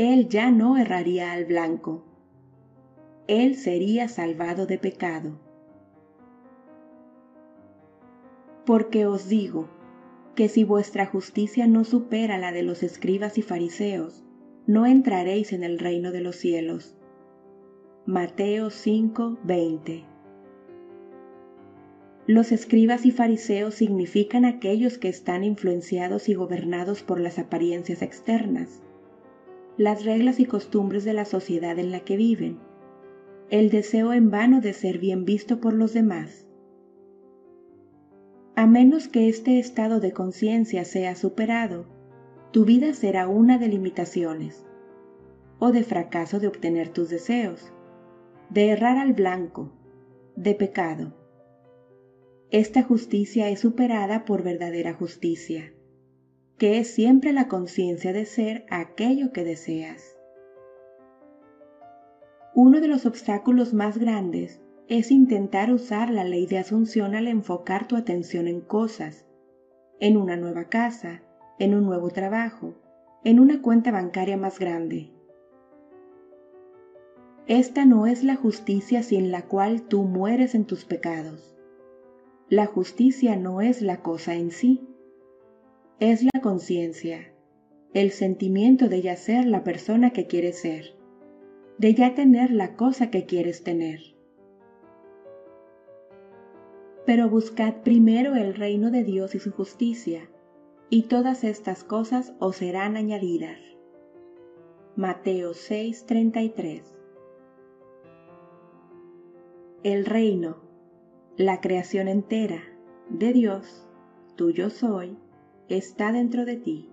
Él 0.00 0.30
ya 0.30 0.50
no 0.50 0.78
erraría 0.78 1.32
al 1.32 1.44
blanco. 1.44 2.02
Él 3.26 3.54
sería 3.54 4.08
salvado 4.08 4.64
de 4.64 4.78
pecado. 4.78 5.38
Porque 8.64 9.04
os 9.04 9.28
digo 9.28 9.68
que 10.34 10.48
si 10.48 10.64
vuestra 10.64 11.04
justicia 11.04 11.66
no 11.66 11.84
supera 11.84 12.38
la 12.38 12.50
de 12.50 12.62
los 12.62 12.82
escribas 12.82 13.36
y 13.36 13.42
fariseos, 13.42 14.24
no 14.66 14.86
entraréis 14.86 15.52
en 15.52 15.64
el 15.64 15.78
reino 15.78 16.12
de 16.12 16.22
los 16.22 16.36
cielos. 16.36 16.96
Mateo 18.06 18.70
5:20 18.70 20.06
Los 22.26 22.52
escribas 22.52 23.04
y 23.04 23.10
fariseos 23.10 23.74
significan 23.74 24.46
aquellos 24.46 24.96
que 24.96 25.10
están 25.10 25.44
influenciados 25.44 26.30
y 26.30 26.32
gobernados 26.32 27.02
por 27.02 27.20
las 27.20 27.38
apariencias 27.38 28.00
externas, 28.00 28.80
las 29.80 30.04
reglas 30.04 30.40
y 30.40 30.44
costumbres 30.44 31.06
de 31.06 31.14
la 31.14 31.24
sociedad 31.24 31.78
en 31.78 31.90
la 31.90 32.00
que 32.00 32.18
viven, 32.18 32.58
el 33.48 33.70
deseo 33.70 34.12
en 34.12 34.30
vano 34.30 34.60
de 34.60 34.74
ser 34.74 34.98
bien 34.98 35.24
visto 35.24 35.58
por 35.58 35.72
los 35.72 35.94
demás, 35.94 36.46
a 38.56 38.66
menos 38.66 39.08
que 39.08 39.30
este 39.30 39.58
estado 39.58 39.98
de 39.98 40.12
conciencia 40.12 40.84
sea 40.84 41.16
superado, 41.16 41.86
tu 42.50 42.66
vida 42.66 42.92
será 42.92 43.26
una 43.26 43.56
de 43.56 43.68
limitaciones 43.68 44.66
o 45.58 45.72
de 45.72 45.82
fracaso 45.82 46.40
de 46.40 46.48
obtener 46.48 46.90
tus 46.90 47.08
deseos, 47.08 47.72
de 48.50 48.68
errar 48.68 48.98
al 48.98 49.14
blanco, 49.14 49.72
de 50.36 50.54
pecado. 50.54 51.14
Esta 52.50 52.82
justicia 52.82 53.48
es 53.48 53.60
superada 53.60 54.26
por 54.26 54.42
verdadera 54.42 54.92
justicia, 54.92 55.72
que 56.60 56.76
es 56.76 56.92
siempre 56.92 57.32
la 57.32 57.48
conciencia 57.48 58.12
de 58.12 58.26
ser 58.26 58.66
aquello 58.68 59.32
que 59.32 59.44
deseas. 59.44 60.18
Uno 62.54 62.82
de 62.82 62.86
los 62.88 63.06
obstáculos 63.06 63.72
más 63.72 63.96
grandes 63.96 64.60
es 64.86 65.10
intentar 65.10 65.72
usar 65.72 66.10
la 66.10 66.22
ley 66.22 66.44
de 66.44 66.58
asunción 66.58 67.14
al 67.14 67.28
enfocar 67.28 67.88
tu 67.88 67.96
atención 67.96 68.46
en 68.46 68.60
cosas, 68.60 69.24
en 70.00 70.18
una 70.18 70.36
nueva 70.36 70.64
casa, 70.64 71.22
en 71.58 71.74
un 71.74 71.86
nuevo 71.86 72.10
trabajo, 72.10 72.74
en 73.24 73.40
una 73.40 73.62
cuenta 73.62 73.90
bancaria 73.90 74.36
más 74.36 74.58
grande. 74.58 75.08
Esta 77.46 77.86
no 77.86 78.06
es 78.06 78.22
la 78.22 78.36
justicia 78.36 79.02
sin 79.02 79.30
la 79.30 79.46
cual 79.46 79.80
tú 79.80 80.02
mueres 80.02 80.54
en 80.54 80.66
tus 80.66 80.84
pecados. 80.84 81.56
La 82.50 82.66
justicia 82.66 83.34
no 83.36 83.62
es 83.62 83.80
la 83.80 84.02
cosa 84.02 84.34
en 84.34 84.50
sí, 84.50 84.89
es 86.00 86.22
la 86.22 86.40
conciencia, 86.40 87.30
el 87.92 88.10
sentimiento 88.10 88.88
de 88.88 89.02
ya 89.02 89.16
ser 89.16 89.44
la 89.44 89.62
persona 89.62 90.14
que 90.14 90.26
quieres 90.26 90.58
ser, 90.58 90.96
de 91.76 91.92
ya 91.92 92.14
tener 92.14 92.50
la 92.50 92.74
cosa 92.74 93.10
que 93.10 93.26
quieres 93.26 93.62
tener. 93.64 94.00
Pero 97.04 97.28
buscad 97.28 97.82
primero 97.82 98.34
el 98.34 98.54
reino 98.54 98.90
de 98.90 99.04
Dios 99.04 99.34
y 99.34 99.40
su 99.40 99.52
justicia, 99.52 100.30
y 100.88 101.02
todas 101.02 101.44
estas 101.44 101.84
cosas 101.84 102.32
os 102.38 102.56
serán 102.56 102.96
añadidas. 102.96 103.58
Mateo 104.96 105.52
6:33 105.52 106.82
El 109.82 110.06
reino, 110.06 110.62
la 111.36 111.60
creación 111.60 112.08
entera 112.08 112.62
de 113.10 113.34
Dios, 113.34 113.86
tuyo 114.36 114.70
soy, 114.70 115.18
está 115.70 116.10
dentro 116.12 116.44
de 116.44 116.56
ti. 116.56 116.90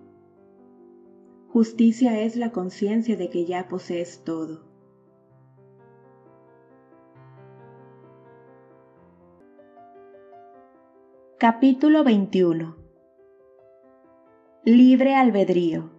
Justicia 1.48 2.20
es 2.20 2.36
la 2.36 2.52
conciencia 2.52 3.16
de 3.16 3.28
que 3.28 3.44
ya 3.44 3.68
posees 3.68 4.22
todo. 4.24 4.62
Capítulo 11.38 12.04
21 12.04 12.76
Libre 14.64 15.14
albedrío 15.14 15.90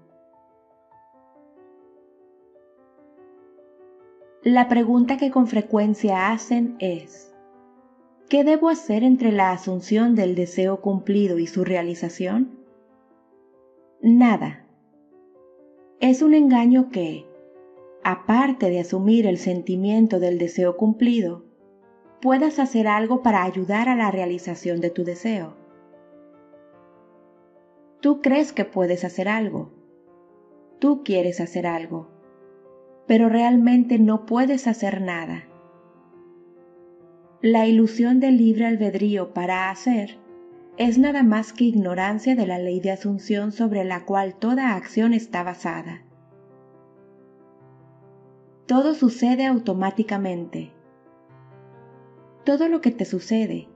La 4.43 4.69
pregunta 4.69 5.17
que 5.17 5.31
con 5.31 5.47
frecuencia 5.47 6.31
hacen 6.31 6.77
es, 6.79 7.33
¿qué 8.29 8.45
debo 8.45 8.69
hacer 8.69 9.03
entre 9.03 9.33
la 9.33 9.51
asunción 9.51 10.15
del 10.15 10.35
deseo 10.35 10.79
cumplido 10.79 11.39
y 11.39 11.47
su 11.47 11.65
realización? 11.65 12.58
Nada. 14.01 14.65
Es 15.99 16.21
un 16.21 16.33
engaño 16.33 16.89
que, 16.89 17.25
aparte 18.01 18.69
de 18.69 18.79
asumir 18.79 19.27
el 19.27 19.37
sentimiento 19.37 20.21
del 20.21 20.37
deseo 20.37 20.77
cumplido, 20.77 21.43
puedas 22.21 22.59
hacer 22.59 22.87
algo 22.87 23.21
para 23.23 23.43
ayudar 23.43 23.89
a 23.89 23.97
la 23.97 24.09
realización 24.09 24.79
de 24.79 24.89
tu 24.89 25.03
deseo. 25.03 25.53
Tú 27.99 28.21
crees 28.21 28.53
que 28.53 28.63
puedes 28.63 29.03
hacer 29.03 29.27
algo. 29.27 29.73
Tú 30.79 31.03
quieres 31.03 31.41
hacer 31.41 31.67
algo. 31.67 32.07
Pero 33.05 33.27
realmente 33.27 33.99
no 33.99 34.25
puedes 34.25 34.65
hacer 34.67 35.01
nada. 35.01 35.43
La 37.41 37.67
ilusión 37.67 38.21
del 38.21 38.37
libre 38.37 38.65
albedrío 38.65 39.33
para 39.33 39.69
hacer 39.69 40.17
es 40.79 40.97
nada 40.97 41.21
más 41.21 41.53
que 41.53 41.65
ignorancia 41.65 42.35
de 42.35 42.47
la 42.47 42.57
ley 42.57 42.79
de 42.79 42.89
asunción 42.89 43.51
sobre 43.51 43.83
la 43.83 44.05
cual 44.05 44.33
toda 44.33 44.73
acción 44.75 45.13
está 45.13 45.43
basada. 45.43 46.01
Todo 48.65 48.95
sucede 48.95 49.45
automáticamente 49.45 50.71
todo 52.49 52.67
lo 52.67 52.81
que 52.81 52.89
te 52.89 53.05
sucede, 53.05 53.67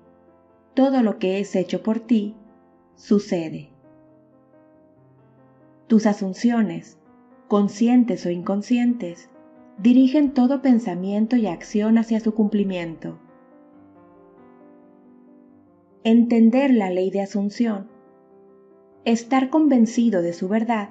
todo 0.73 1.03
lo 1.03 1.19
que 1.19 1.39
es 1.39 1.55
hecho 1.55 1.83
por 1.83 1.99
ti, 1.99 2.35
sucede. 2.95 3.69
Tus 5.85 6.07
asunciones, 6.07 6.97
conscientes 7.47 8.25
o 8.25 8.31
inconscientes, 8.31 9.29
dirigen 9.77 10.33
todo 10.33 10.63
pensamiento 10.63 11.35
y 11.35 11.45
acción 11.45 11.99
hacia 11.99 12.19
su 12.19 12.33
cumplimiento. 12.33 13.19
Entender 16.05 16.73
la 16.73 16.89
ley 16.89 17.11
de 17.11 17.21
asunción, 17.21 17.87
estar 19.05 19.49
convencido 19.49 20.21
de 20.21 20.33
su 20.33 20.49
verdad, 20.49 20.89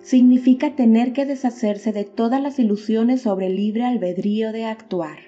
significa 0.00 0.74
tener 0.74 1.12
que 1.12 1.26
deshacerse 1.26 1.92
de 1.92 2.04
todas 2.04 2.40
las 2.40 2.58
ilusiones 2.58 3.20
sobre 3.20 3.48
el 3.48 3.56
libre 3.56 3.84
albedrío 3.84 4.52
de 4.52 4.64
actuar. 4.64 5.18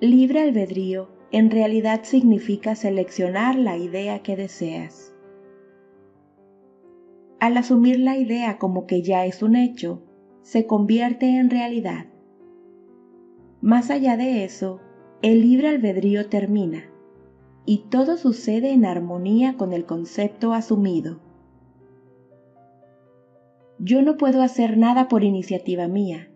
Libre 0.00 0.40
albedrío 0.40 1.10
en 1.32 1.50
realidad 1.50 2.00
significa 2.04 2.74
seleccionar 2.76 3.56
la 3.56 3.76
idea 3.76 4.22
que 4.22 4.34
deseas. 4.34 5.14
Al 7.40 7.58
asumir 7.58 7.98
la 7.98 8.16
idea 8.16 8.56
como 8.56 8.86
que 8.86 9.02
ya 9.02 9.26
es 9.26 9.42
un 9.42 9.54
hecho, 9.54 10.02
se 10.40 10.66
convierte 10.66 11.26
en 11.36 11.50
realidad. 11.50 12.06
Más 13.60 13.90
allá 13.90 14.16
de 14.16 14.44
eso, 14.44 14.80
el 15.20 15.42
libre 15.42 15.68
albedrío 15.68 16.30
termina 16.30 16.88
y 17.64 17.84
todo 17.90 18.16
sucede 18.16 18.72
en 18.72 18.84
armonía 18.84 19.56
con 19.56 19.72
el 19.72 19.86
concepto 19.86 20.52
asumido. 20.52 21.20
Yo 23.78 24.02
no 24.02 24.16
puedo 24.16 24.42
hacer 24.42 24.76
nada 24.76 25.08
por 25.08 25.24
iniciativa 25.24 25.88
mía, 25.88 26.30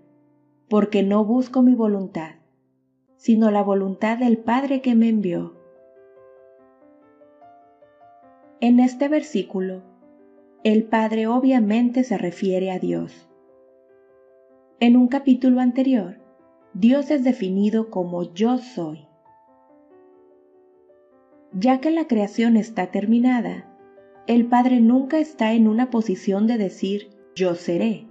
porque 0.69 1.03
no 1.03 1.25
busco 1.25 1.63
mi 1.63 1.75
voluntad 1.75 2.37
sino 3.17 3.51
la 3.51 3.63
voluntad 3.63 4.19
del 4.19 4.39
Padre 4.39 4.81
que 4.81 4.95
me 4.95 5.09
envió. 5.09 5.55
En 8.61 8.81
este 8.81 9.09
versículo, 9.09 9.83
el 10.65 10.85
Padre 10.85 11.27
obviamente 11.27 12.05
se 12.05 12.19
refiere 12.19 12.71
a 12.71 12.79
Dios. 12.79 13.29
En 14.81 14.97
un 14.97 15.09
capítulo 15.09 15.61
anterior, 15.61 16.19
Dios 16.75 17.11
es 17.11 17.25
definido 17.25 17.91
como 17.91 18.35
yo 18.35 18.59
soy. 18.59 19.06
Ya 21.59 21.81
que 21.81 21.91
la 21.91 22.07
creación 22.07 22.59
está 22.59 22.91
terminada, 22.91 23.65
el 24.27 24.47
Padre 24.47 24.81
nunca 24.81 25.19
está 25.19 25.55
en 25.55 25.69
una 25.69 25.89
posición 25.89 26.47
de 26.47 26.59
decir 26.59 27.09
yo 27.35 27.55
seré. 27.55 28.07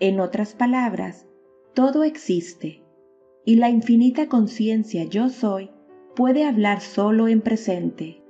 En 0.00 0.20
otras 0.20 0.52
palabras, 0.52 1.26
todo 1.72 2.04
existe, 2.04 2.84
y 3.46 3.56
la 3.56 3.70
infinita 3.70 4.28
conciencia 4.28 5.04
yo 5.04 5.30
soy 5.30 5.70
puede 6.14 6.44
hablar 6.44 6.82
solo 6.82 7.26
en 7.26 7.40
presente. 7.40 8.22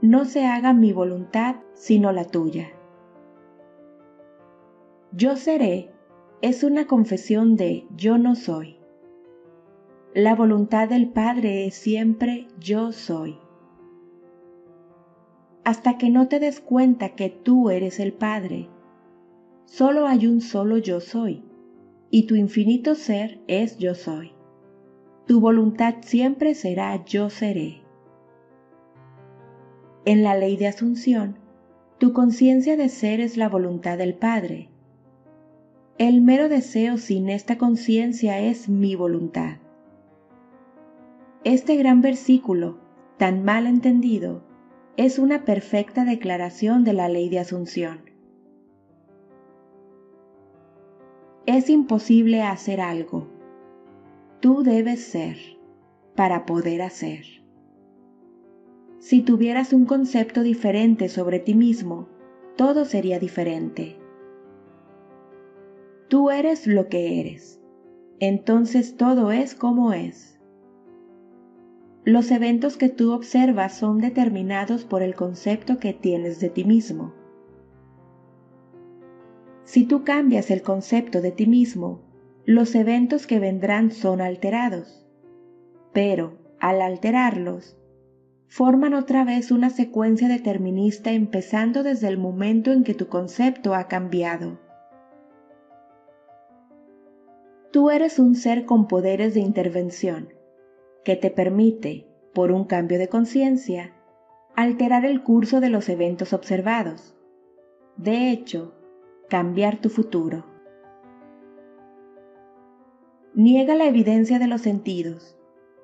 No 0.00 0.24
se 0.24 0.46
haga 0.46 0.72
mi 0.72 0.94
voluntad 0.94 1.56
sino 1.74 2.12
la 2.12 2.24
tuya. 2.24 2.68
Yo 5.12 5.36
seré 5.36 5.90
es 6.40 6.64
una 6.64 6.86
confesión 6.86 7.56
de 7.56 7.86
yo 7.94 8.16
no 8.16 8.36
soy. 8.36 8.77
La 10.18 10.34
voluntad 10.34 10.88
del 10.88 11.06
Padre 11.10 11.64
es 11.64 11.76
siempre 11.76 12.48
yo 12.58 12.90
soy. 12.90 13.38
Hasta 15.62 15.96
que 15.96 16.10
no 16.10 16.26
te 16.26 16.40
des 16.40 16.58
cuenta 16.58 17.10
que 17.10 17.30
tú 17.30 17.70
eres 17.70 18.00
el 18.00 18.12
Padre, 18.12 18.68
solo 19.64 20.08
hay 20.08 20.26
un 20.26 20.40
solo 20.40 20.76
yo 20.78 20.98
soy, 20.98 21.44
y 22.10 22.26
tu 22.26 22.34
infinito 22.34 22.96
ser 22.96 23.38
es 23.46 23.78
yo 23.78 23.94
soy. 23.94 24.32
Tu 25.28 25.38
voluntad 25.38 25.94
siempre 26.00 26.56
será 26.56 27.04
yo 27.04 27.30
seré. 27.30 27.82
En 30.04 30.24
la 30.24 30.36
ley 30.36 30.56
de 30.56 30.66
asunción, 30.66 31.36
tu 31.98 32.12
conciencia 32.12 32.76
de 32.76 32.88
ser 32.88 33.20
es 33.20 33.36
la 33.36 33.48
voluntad 33.48 33.96
del 33.96 34.14
Padre. 34.14 34.68
El 35.96 36.22
mero 36.22 36.48
deseo 36.48 36.96
sin 36.96 37.28
esta 37.28 37.56
conciencia 37.56 38.40
es 38.40 38.68
mi 38.68 38.96
voluntad. 38.96 39.58
Este 41.44 41.76
gran 41.76 42.00
versículo, 42.00 42.78
tan 43.16 43.44
mal 43.44 43.68
entendido, 43.68 44.42
es 44.96 45.20
una 45.20 45.44
perfecta 45.44 46.04
declaración 46.04 46.82
de 46.82 46.92
la 46.92 47.08
ley 47.08 47.28
de 47.28 47.38
asunción. 47.38 48.00
Es 51.46 51.70
imposible 51.70 52.42
hacer 52.42 52.80
algo. 52.80 53.28
Tú 54.40 54.64
debes 54.64 55.00
ser 55.00 55.36
para 56.16 56.44
poder 56.44 56.82
hacer. 56.82 57.24
Si 58.98 59.22
tuvieras 59.22 59.72
un 59.72 59.86
concepto 59.86 60.42
diferente 60.42 61.08
sobre 61.08 61.38
ti 61.38 61.54
mismo, 61.54 62.08
todo 62.56 62.84
sería 62.84 63.20
diferente. 63.20 63.96
Tú 66.08 66.30
eres 66.30 66.66
lo 66.66 66.88
que 66.88 67.20
eres. 67.20 67.60
Entonces 68.18 68.96
todo 68.96 69.30
es 69.30 69.54
como 69.54 69.92
es. 69.92 70.37
Los 72.08 72.30
eventos 72.30 72.78
que 72.78 72.88
tú 72.88 73.12
observas 73.12 73.74
son 73.76 73.98
determinados 73.98 74.86
por 74.86 75.02
el 75.02 75.14
concepto 75.14 75.76
que 75.76 75.92
tienes 75.92 76.40
de 76.40 76.48
ti 76.48 76.64
mismo. 76.64 77.12
Si 79.64 79.84
tú 79.84 80.04
cambias 80.04 80.50
el 80.50 80.62
concepto 80.62 81.20
de 81.20 81.32
ti 81.32 81.46
mismo, 81.46 82.00
los 82.46 82.74
eventos 82.74 83.26
que 83.26 83.38
vendrán 83.38 83.90
son 83.90 84.22
alterados. 84.22 85.06
Pero, 85.92 86.38
al 86.58 86.80
alterarlos, 86.80 87.76
forman 88.46 88.94
otra 88.94 89.24
vez 89.24 89.50
una 89.50 89.68
secuencia 89.68 90.28
determinista 90.28 91.12
empezando 91.12 91.82
desde 91.82 92.08
el 92.08 92.16
momento 92.16 92.72
en 92.72 92.84
que 92.84 92.94
tu 92.94 93.08
concepto 93.08 93.74
ha 93.74 93.86
cambiado. 93.86 94.58
Tú 97.70 97.90
eres 97.90 98.18
un 98.18 98.34
ser 98.34 98.64
con 98.64 98.88
poderes 98.88 99.34
de 99.34 99.40
intervención 99.40 100.37
que 101.08 101.16
te 101.16 101.30
permite, 101.30 102.06
por 102.34 102.52
un 102.52 102.64
cambio 102.64 102.98
de 102.98 103.08
conciencia, 103.08 103.94
alterar 104.54 105.06
el 105.06 105.22
curso 105.22 105.58
de 105.58 105.70
los 105.70 105.88
eventos 105.88 106.34
observados. 106.34 107.16
De 107.96 108.30
hecho, 108.30 108.74
cambiar 109.30 109.80
tu 109.80 109.88
futuro. 109.88 110.44
Niega 113.32 113.74
la 113.74 113.86
evidencia 113.86 114.38
de 114.38 114.48
los 114.48 114.60
sentidos 114.60 115.38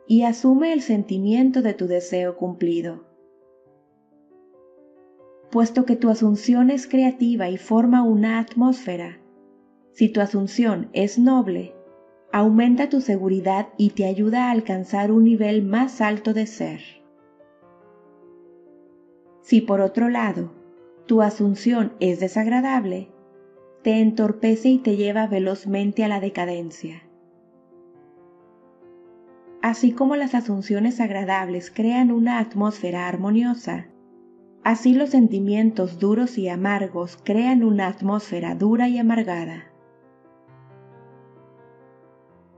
y 0.07 0.25
asume 0.25 0.75
el 0.75 0.83
sentimiento 0.83 1.63
de 1.63 1.73
tu 1.73 1.87
deseo 1.87 2.37
cumplido. 2.37 3.07
Puesto 5.51 5.87
que 5.87 5.97
tu 5.97 6.11
asunción 6.11 6.69
es 6.69 6.87
creativa 6.87 7.49
y 7.49 7.57
forma 7.57 8.03
una 8.03 8.39
atmósfera, 8.41 9.23
si 9.93 10.11
tu 10.11 10.21
asunción 10.21 10.91
es 10.93 11.19
noble, 11.19 11.75
aumenta 12.35 12.89
tu 12.89 13.01
seguridad 13.01 13.69
y 13.77 13.91
te 13.91 14.07
ayuda 14.07 14.49
a 14.49 14.51
alcanzar 14.51 15.13
un 15.13 15.23
nivel 15.23 15.63
más 15.63 16.01
alto 16.01 16.35
de 16.35 16.49
ser. 16.49 16.81
Si 19.41 19.61
por 19.61 19.81
otro 19.81 20.09
lado, 20.09 20.51
tu 21.07 21.23
asunción 21.23 21.93
es 22.01 22.19
desagradable, 22.19 23.09
te 23.85 24.01
entorpece 24.01 24.69
y 24.69 24.79
te 24.79 24.97
lleva 24.97 25.29
velozmente 25.29 26.03
a 26.03 26.09
la 26.09 26.19
decadencia. 26.19 27.05
Así 29.63 29.93
como 29.93 30.17
las 30.17 30.35
asunciones 30.35 31.01
agradables 31.01 31.71
crean 31.71 32.11
una 32.11 32.41
atmósfera 32.41 33.07
armoniosa, 33.07 33.87
así 34.65 34.93
los 34.93 35.11
sentimientos 35.11 36.01
duros 36.01 36.37
y 36.37 36.49
amargos 36.49 37.17
crean 37.23 37.63
una 37.63 37.87
atmósfera 37.87 38.57
dura 38.57 38.89
y 38.89 38.99
amargada 38.99 39.74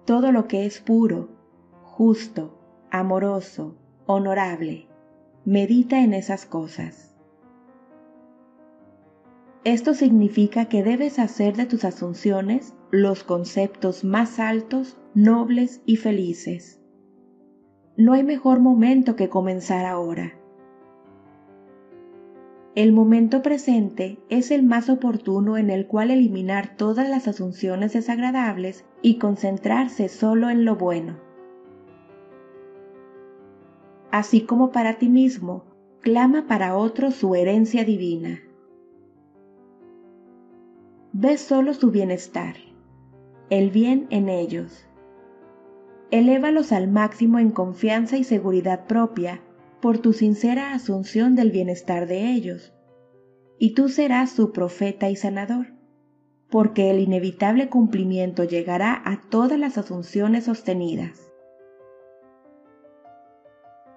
todo 0.07 0.31
lo 0.31 0.47
que 0.47 0.67
es 0.67 0.79
puro, 0.81 1.29
justo, 1.83 2.57
amoroso, 2.93 3.77
honorable. 4.07 4.87
Medita 5.45 6.01
en 6.01 6.15
esas 6.15 6.47
cosas. 6.47 7.17
Esto 9.65 9.95
significa 9.95 10.67
que 10.67 10.85
debes 10.85 11.19
hacer 11.19 11.57
de 11.57 11.67
tus 11.67 11.85
asunciones 11.85 12.73
los 12.93 13.25
conceptos 13.25 14.05
más 14.05 14.39
altos, 14.39 14.97
nobles 15.15 15.83
y 15.87 15.97
felices. 15.97 16.81
No 17.97 18.13
hay 18.13 18.23
mejor 18.23 18.61
momento 18.61 19.17
que 19.17 19.29
comenzar 19.29 19.87
ahora. 19.87 20.39
El 22.77 22.93
momento 22.93 23.41
presente 23.41 24.19
es 24.29 24.51
el 24.51 24.63
más 24.63 24.91
oportuno 24.91 25.57
en 25.57 25.71
el 25.71 25.87
cual 25.87 26.11
eliminar 26.11 26.77
todas 26.77 27.09
las 27.09 27.27
asunciones 27.27 27.95
desagradables 27.95 28.85
y 29.01 29.17
concentrarse 29.17 30.11
solo 30.11 30.51
en 30.51 30.67
lo 30.67 30.77
bueno. 30.77 31.17
Así 34.11 34.43
como 34.43 34.73
para 34.73 34.99
ti 34.99 35.09
mismo, 35.09 35.65
clama 36.03 36.47
para 36.47 36.77
otros 36.77 37.15
su 37.15 37.35
herencia 37.35 37.83
divina. 37.83 38.43
Ve 41.15 41.39
solo 41.39 41.73
su 41.73 41.91
bienestar, 41.91 42.57
el 43.49 43.71
bien 43.71 44.07
en 44.11 44.29
ellos. 44.29 44.87
Elévalos 46.11 46.73
al 46.73 46.89
máximo 46.89 47.39
en 47.39 47.53
confianza 47.53 48.19
y 48.19 48.25
seguridad 48.25 48.85
propia 48.85 49.41
por 49.87 49.99
tu 49.99 50.13
sincera 50.13 50.75
asunción 50.75 51.37
del 51.37 51.53
bienestar 51.53 52.09
de 52.09 52.33
ellos, 52.33 52.75
y 53.57 53.75
tú 53.75 53.89
serás 53.89 54.31
su 54.31 54.51
profeta 54.51 55.11
y 55.11 55.15
sanador, 55.15 55.75
porque 56.51 56.91
el 56.91 56.99
inevitable 56.99 57.69
cumplimiento 57.69 58.43
llegará 58.43 59.01
a 59.05 59.21
todas 59.31 59.61
las 59.61 59.79
asunciones 59.79 60.47
sostenidas. 60.47 61.33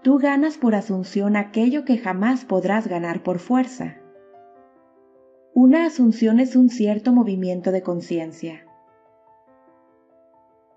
Tú 0.04 0.20
ganas 0.20 0.60
por 0.60 0.76
asunción 0.76 1.36
aquello 1.36 1.86
que 1.86 1.98
jamás 1.98 2.46
podrás 2.46 2.88
ganar 2.88 3.24
por 3.24 3.40
fuerza. 3.40 3.98
Una 5.56 5.88
asunción 5.88 6.40
es 6.40 6.56
un 6.56 6.70
cierto 6.70 7.14
movimiento 7.14 7.72
de 7.72 7.82
conciencia. 7.82 8.64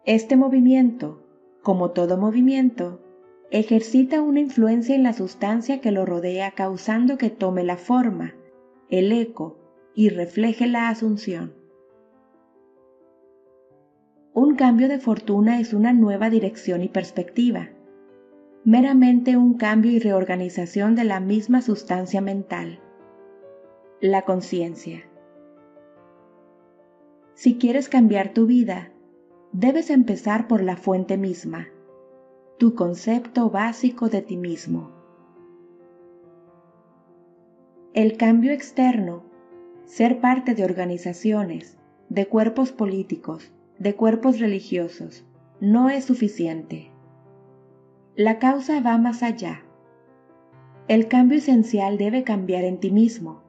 Este 0.07 0.37
movimiento, 0.37 1.23
como 1.63 1.91
todo 1.91 2.17
movimiento, 2.17 3.12
ejercita 3.53 4.23
una 4.23 4.41
influencia 4.41 4.95
en 4.95 5.03
la 5.03 5.13
sustancia 5.13 5.83
que 5.83 5.91
lo 5.91 6.07
rodea 6.07 6.53
causando 6.53 7.19
que 7.19 7.29
tome 7.29 7.65
la 7.65 7.77
forma, 7.77 8.35
el 8.89 9.13
eco 9.13 9.59
y 9.95 10.09
refleje 10.09 10.67
la 10.67 10.89
asunción. 10.89 11.53
Un 14.33 14.55
cambio 14.55 14.89
de 14.89 14.99
fortuna 14.99 15.61
es 15.61 15.75
una 15.75 15.93
nueva 15.93 16.31
dirección 16.31 16.83
y 16.83 16.89
perspectiva, 16.89 17.69
meramente 18.65 19.37
un 19.37 19.59
cambio 19.59 19.93
y 19.93 19.99
reorganización 19.99 20.95
de 20.95 21.05
la 21.05 21.21
misma 21.21 21.61
sustancia 21.61 22.23
mental, 22.23 22.81
la 24.01 24.23
conciencia. 24.23 25.03
Si 27.35 27.59
quieres 27.59 27.91
cambiar 27.91 28.33
tu 28.33 28.47
vida, 28.47 28.93
debes 29.53 29.91
empezar 29.91 30.49
por 30.49 30.63
la 30.63 30.77
fuente 30.77 31.19
misma 31.19 31.69
tu 32.63 32.77
concepto 32.77 33.51
básico 33.51 34.09
de 34.09 34.23
ti 34.23 34.37
mismo. 34.37 34.93
El 37.93 38.17
cambio 38.17 38.53
externo, 38.53 39.25
ser 39.85 40.21
parte 40.21 40.55
de 40.55 40.65
organizaciones, 40.65 41.77
de 42.09 42.29
cuerpos 42.29 42.71
políticos, 42.71 43.51
de 43.81 43.97
cuerpos 43.97 44.39
religiosos, 44.39 45.25
no 45.59 45.91
es 45.91 46.05
suficiente. 46.05 46.93
La 48.15 48.39
causa 48.39 48.79
va 48.79 48.97
más 48.97 49.25
allá. 49.25 49.65
El 50.87 51.09
cambio 51.09 51.39
esencial 51.39 51.99
debe 51.99 52.23
cambiar 52.23 52.63
en 52.63 52.79
ti 52.79 52.93
mismo, 52.93 53.43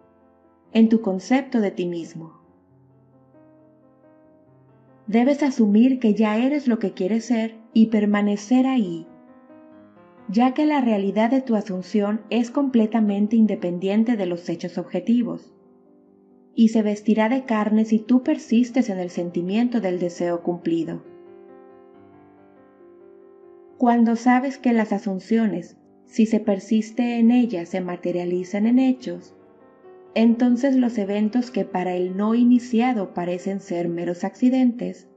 en 0.71 0.89
tu 0.89 1.01
concepto 1.01 1.61
de 1.61 1.69
ti 1.69 1.85
mismo. 1.85 2.41
Debes 5.05 5.43
asumir 5.43 5.99
que 5.99 6.15
ya 6.15 6.39
eres 6.39 6.67
lo 6.67 6.79
que 6.79 6.93
quieres 6.93 7.25
ser 7.25 7.61
y 7.73 7.87
permanecer 7.87 8.67
ahí, 8.67 9.07
ya 10.29 10.53
que 10.53 10.65
la 10.65 10.81
realidad 10.81 11.31
de 11.31 11.41
tu 11.41 11.55
asunción 11.55 12.21
es 12.29 12.51
completamente 12.51 13.35
independiente 13.35 14.15
de 14.15 14.25
los 14.25 14.47
hechos 14.49 14.77
objetivos, 14.77 15.53
y 16.55 16.69
se 16.69 16.83
vestirá 16.83 17.29
de 17.29 17.45
carne 17.45 17.85
si 17.85 17.99
tú 17.99 18.23
persistes 18.23 18.89
en 18.89 18.99
el 18.99 19.09
sentimiento 19.09 19.81
del 19.81 19.99
deseo 19.99 20.43
cumplido. 20.43 21.03
Cuando 23.77 24.15
sabes 24.15 24.59
que 24.59 24.71
las 24.71 24.93
asunciones, 24.93 25.77
si 26.05 26.25
se 26.25 26.39
persiste 26.39 27.17
en 27.17 27.31
ellas, 27.31 27.69
se 27.69 27.81
materializan 27.81 28.67
en 28.67 28.79
hechos, 28.79 29.35
entonces 30.15 30.75
los 30.75 30.97
eventos 30.99 31.49
que 31.49 31.65
para 31.65 31.95
el 31.95 32.15
no 32.15 32.35
iniciado 32.35 33.15
parecen 33.15 33.59
ser 33.59 33.89
meros 33.89 34.23
accidentes, 34.23 35.09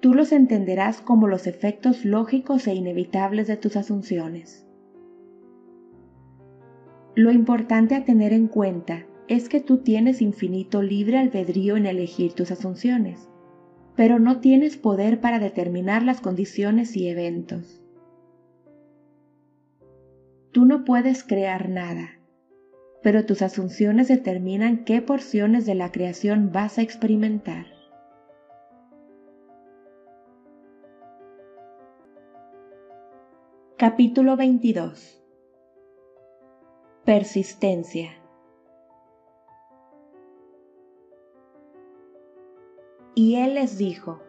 tú 0.00 0.14
los 0.14 0.32
entenderás 0.32 1.00
como 1.00 1.26
los 1.26 1.46
efectos 1.46 2.04
lógicos 2.04 2.66
e 2.66 2.74
inevitables 2.74 3.46
de 3.46 3.56
tus 3.56 3.76
asunciones. 3.76 4.66
Lo 7.14 7.32
importante 7.32 7.94
a 7.94 8.04
tener 8.04 8.32
en 8.32 8.46
cuenta 8.46 9.06
es 9.28 9.48
que 9.48 9.60
tú 9.60 9.78
tienes 9.78 10.20
infinito 10.20 10.82
libre 10.82 11.18
albedrío 11.18 11.76
en 11.76 11.86
elegir 11.86 12.34
tus 12.34 12.50
asunciones, 12.50 13.28
pero 13.96 14.18
no 14.18 14.40
tienes 14.40 14.76
poder 14.76 15.20
para 15.20 15.38
determinar 15.38 16.02
las 16.02 16.20
condiciones 16.20 16.96
y 16.96 17.08
eventos. 17.08 17.82
Tú 20.52 20.64
no 20.66 20.84
puedes 20.84 21.24
crear 21.24 21.68
nada, 21.68 22.20
pero 23.02 23.24
tus 23.24 23.42
asunciones 23.42 24.08
determinan 24.08 24.84
qué 24.84 25.00
porciones 25.00 25.64
de 25.64 25.74
la 25.74 25.92
creación 25.92 26.50
vas 26.52 26.78
a 26.78 26.82
experimentar. 26.82 27.75
Capítulo 33.78 34.38
22 34.38 35.22
Persistencia 37.04 38.08
Y 43.14 43.34
él 43.34 43.56
les 43.56 43.76
dijo, 43.76 44.22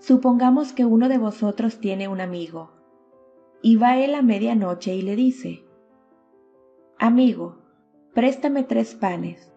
Supongamos 0.00 0.74
que 0.74 0.84
uno 0.84 1.08
de 1.08 1.16
vosotros 1.16 1.80
tiene 1.80 2.08
un 2.08 2.20
amigo, 2.20 2.72
y 3.62 3.76
va 3.76 3.96
él 3.96 4.14
a 4.14 4.20
medianoche 4.20 4.94
y 4.94 5.00
le 5.00 5.16
dice, 5.16 5.64
Amigo, 6.98 7.56
préstame 8.12 8.64
tres 8.64 8.94
panes, 8.94 9.50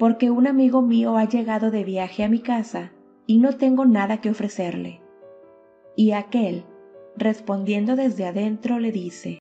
porque 0.00 0.32
un 0.32 0.48
amigo 0.48 0.82
mío 0.82 1.16
ha 1.16 1.26
llegado 1.26 1.70
de 1.70 1.84
viaje 1.84 2.24
a 2.24 2.28
mi 2.28 2.40
casa 2.40 2.90
y 3.28 3.38
no 3.38 3.56
tengo 3.56 3.84
nada 3.84 4.20
que 4.20 4.30
ofrecerle. 4.30 5.00
Y 5.94 6.10
aquel, 6.10 6.64
respondiendo 7.16 7.96
desde 7.96 8.26
adentro, 8.26 8.78
le 8.78 8.92
dice, 8.92 9.38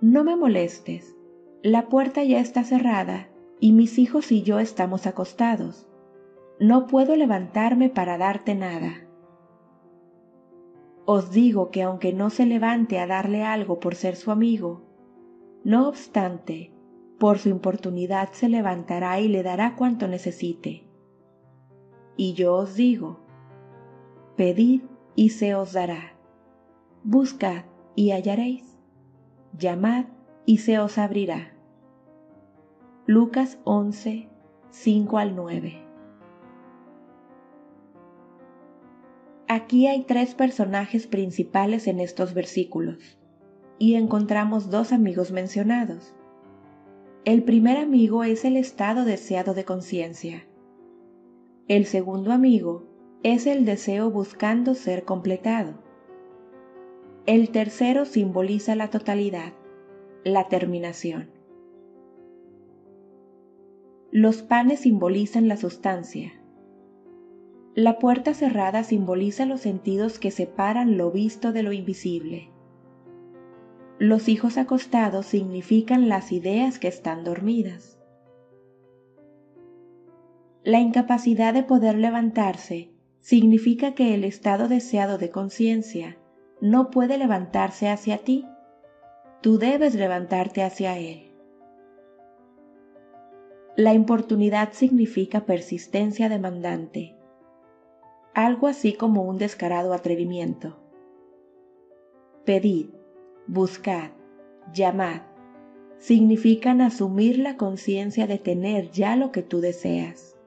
No 0.00 0.24
me 0.24 0.36
molestes, 0.36 1.16
la 1.62 1.88
puerta 1.88 2.22
ya 2.24 2.40
está 2.40 2.64
cerrada 2.64 3.28
y 3.60 3.72
mis 3.72 3.98
hijos 3.98 4.32
y 4.32 4.42
yo 4.42 4.58
estamos 4.58 5.06
acostados. 5.06 5.88
No 6.60 6.86
puedo 6.86 7.16
levantarme 7.16 7.88
para 7.88 8.18
darte 8.18 8.54
nada. 8.54 9.06
Os 11.06 11.30
digo 11.30 11.70
que 11.70 11.82
aunque 11.82 12.12
no 12.12 12.30
se 12.30 12.46
levante 12.46 12.98
a 12.98 13.06
darle 13.06 13.42
algo 13.42 13.80
por 13.80 13.94
ser 13.94 14.16
su 14.16 14.30
amigo, 14.30 14.82
no 15.64 15.88
obstante, 15.88 16.72
por 17.18 17.38
su 17.38 17.48
importunidad 17.48 18.32
se 18.32 18.48
levantará 18.48 19.20
y 19.20 19.28
le 19.28 19.42
dará 19.42 19.76
cuanto 19.76 20.08
necesite. 20.08 20.86
Y 22.16 22.34
yo 22.34 22.54
os 22.54 22.74
digo, 22.74 23.20
pedid 24.36 24.82
y 25.14 25.30
se 25.30 25.54
os 25.54 25.72
dará, 25.72 26.13
buscad 27.04 27.66
y 27.94 28.12
hallaréis, 28.12 28.64
llamad 29.58 30.06
y 30.46 30.58
se 30.58 30.78
os 30.78 30.96
abrirá. 30.96 31.52
Lucas 33.06 33.58
11, 33.64 34.30
5 34.70 35.18
al 35.18 35.36
9. 35.36 35.82
Aquí 39.48 39.86
hay 39.86 40.04
tres 40.04 40.34
personajes 40.34 41.06
principales 41.06 41.86
en 41.88 42.00
estos 42.00 42.32
versículos 42.32 43.18
y 43.78 43.96
encontramos 43.96 44.70
dos 44.70 44.90
amigos 44.90 45.30
mencionados. 45.30 46.14
El 47.26 47.44
primer 47.44 47.76
amigo 47.76 48.24
es 48.24 48.46
el 48.46 48.56
estado 48.56 49.04
deseado 49.04 49.52
de 49.52 49.66
conciencia. 49.66 50.46
El 51.68 51.84
segundo 51.84 52.32
amigo 52.32 52.88
es 53.22 53.46
el 53.46 53.66
deseo 53.66 54.10
buscando 54.10 54.74
ser 54.74 55.04
completado. 55.04 55.83
El 57.26 57.48
tercero 57.52 58.04
simboliza 58.04 58.76
la 58.76 58.90
totalidad, 58.90 59.54
la 60.24 60.48
terminación. 60.48 61.30
Los 64.10 64.42
panes 64.42 64.80
simbolizan 64.80 65.48
la 65.48 65.56
sustancia. 65.56 66.34
La 67.74 67.98
puerta 67.98 68.34
cerrada 68.34 68.84
simboliza 68.84 69.46
los 69.46 69.62
sentidos 69.62 70.18
que 70.18 70.30
separan 70.30 70.98
lo 70.98 71.10
visto 71.10 71.52
de 71.52 71.62
lo 71.62 71.72
invisible. 71.72 72.50
Los 73.98 74.28
hijos 74.28 74.58
acostados 74.58 75.24
significan 75.24 76.10
las 76.10 76.30
ideas 76.30 76.78
que 76.78 76.88
están 76.88 77.24
dormidas. 77.24 77.98
La 80.62 80.80
incapacidad 80.80 81.54
de 81.54 81.62
poder 81.62 81.94
levantarse 81.94 82.90
significa 83.20 83.94
que 83.94 84.12
el 84.12 84.24
estado 84.24 84.68
deseado 84.68 85.16
de 85.16 85.30
conciencia 85.30 86.18
no 86.60 86.90
puede 86.90 87.18
levantarse 87.18 87.88
hacia 87.88 88.18
ti. 88.18 88.46
Tú 89.40 89.58
debes 89.58 89.94
levantarte 89.94 90.62
hacia 90.62 90.98
él. 90.98 91.30
La 93.76 93.92
importunidad 93.92 94.72
significa 94.72 95.46
persistencia 95.46 96.28
demandante, 96.28 97.16
algo 98.32 98.68
así 98.68 98.92
como 98.92 99.22
un 99.22 99.36
descarado 99.36 99.92
atrevimiento. 99.92 100.78
Pedid, 102.44 102.90
buscad, 103.48 104.12
llamad, 104.72 105.22
significan 105.98 106.80
asumir 106.80 107.38
la 107.38 107.56
conciencia 107.56 108.26
de 108.26 108.38
tener 108.38 108.90
ya 108.90 109.16
lo 109.16 109.32
que 109.32 109.42
tú 109.42 109.60
deseas. 109.60 110.38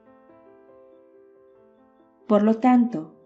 Por 2.28 2.44
lo 2.44 2.56
tanto, 2.56 3.17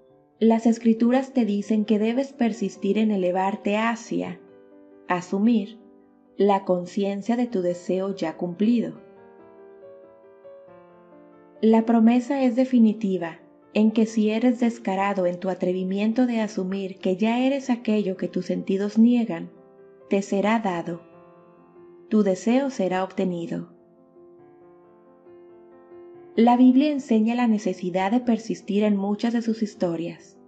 las 0.42 0.66
escrituras 0.66 1.34
te 1.34 1.46
dicen 1.46 1.86
que 1.86 2.00
debes 2.00 2.34
persistir 2.34 2.98
en 2.98 3.12
elevarte 3.12 3.78
hacia, 3.78 4.42
asumir, 5.08 5.78
la 6.36 6.66
conciencia 6.66 7.38
de 7.38 7.46
tu 7.46 7.62
deseo 7.62 8.16
ya 8.16 8.38
cumplido. 8.38 9.00
La 11.62 11.86
promesa 11.86 12.42
es 12.42 12.56
definitiva 12.56 13.40
en 13.76 13.92
que 13.92 14.08
si 14.08 14.32
eres 14.32 14.60
descarado 14.60 15.28
en 15.28 15.40
tu 15.40 15.48
atrevimiento 15.48 16.26
de 16.26 16.42
asumir 16.42 16.98
que 16.98 17.18
ya 17.18 17.38
eres 17.46 17.70
aquello 17.70 18.18
que 18.18 18.28
tus 18.28 18.48
sentidos 18.48 18.98
niegan, 18.98 19.52
te 20.10 20.24
será 20.24 20.58
dado, 20.58 21.04
tu 22.10 22.24
deseo 22.24 22.72
será 22.72 23.04
obtenido. 23.04 23.70
La 26.44 26.58
Biblia 26.58 26.92
enseña 26.92 27.36
la 27.36 27.46
necesidad 27.46 28.10
de 28.10 28.20
persistir 28.20 28.84
en 28.84 28.98
muchas 28.98 29.32
de 29.32 29.44
sus 29.44 29.62
historias. 29.62 30.40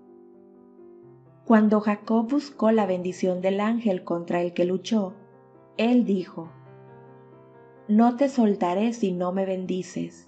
Cuando 1.45 1.82
Jacob 1.82 2.28
buscó 2.32 2.72
la 2.72 2.88
bendición 2.88 3.41
del 3.41 3.60
ángel 3.60 4.03
contra 4.03 4.41
el 4.41 4.53
que 4.53 4.65
luchó, 4.65 5.14
él 5.78 6.03
dijo, 6.03 6.49
No 7.88 8.15
te 8.15 8.28
soltaré 8.28 8.94
si 8.94 9.11
no 9.11 9.34
me 9.34 9.45
bendices. 9.45 10.28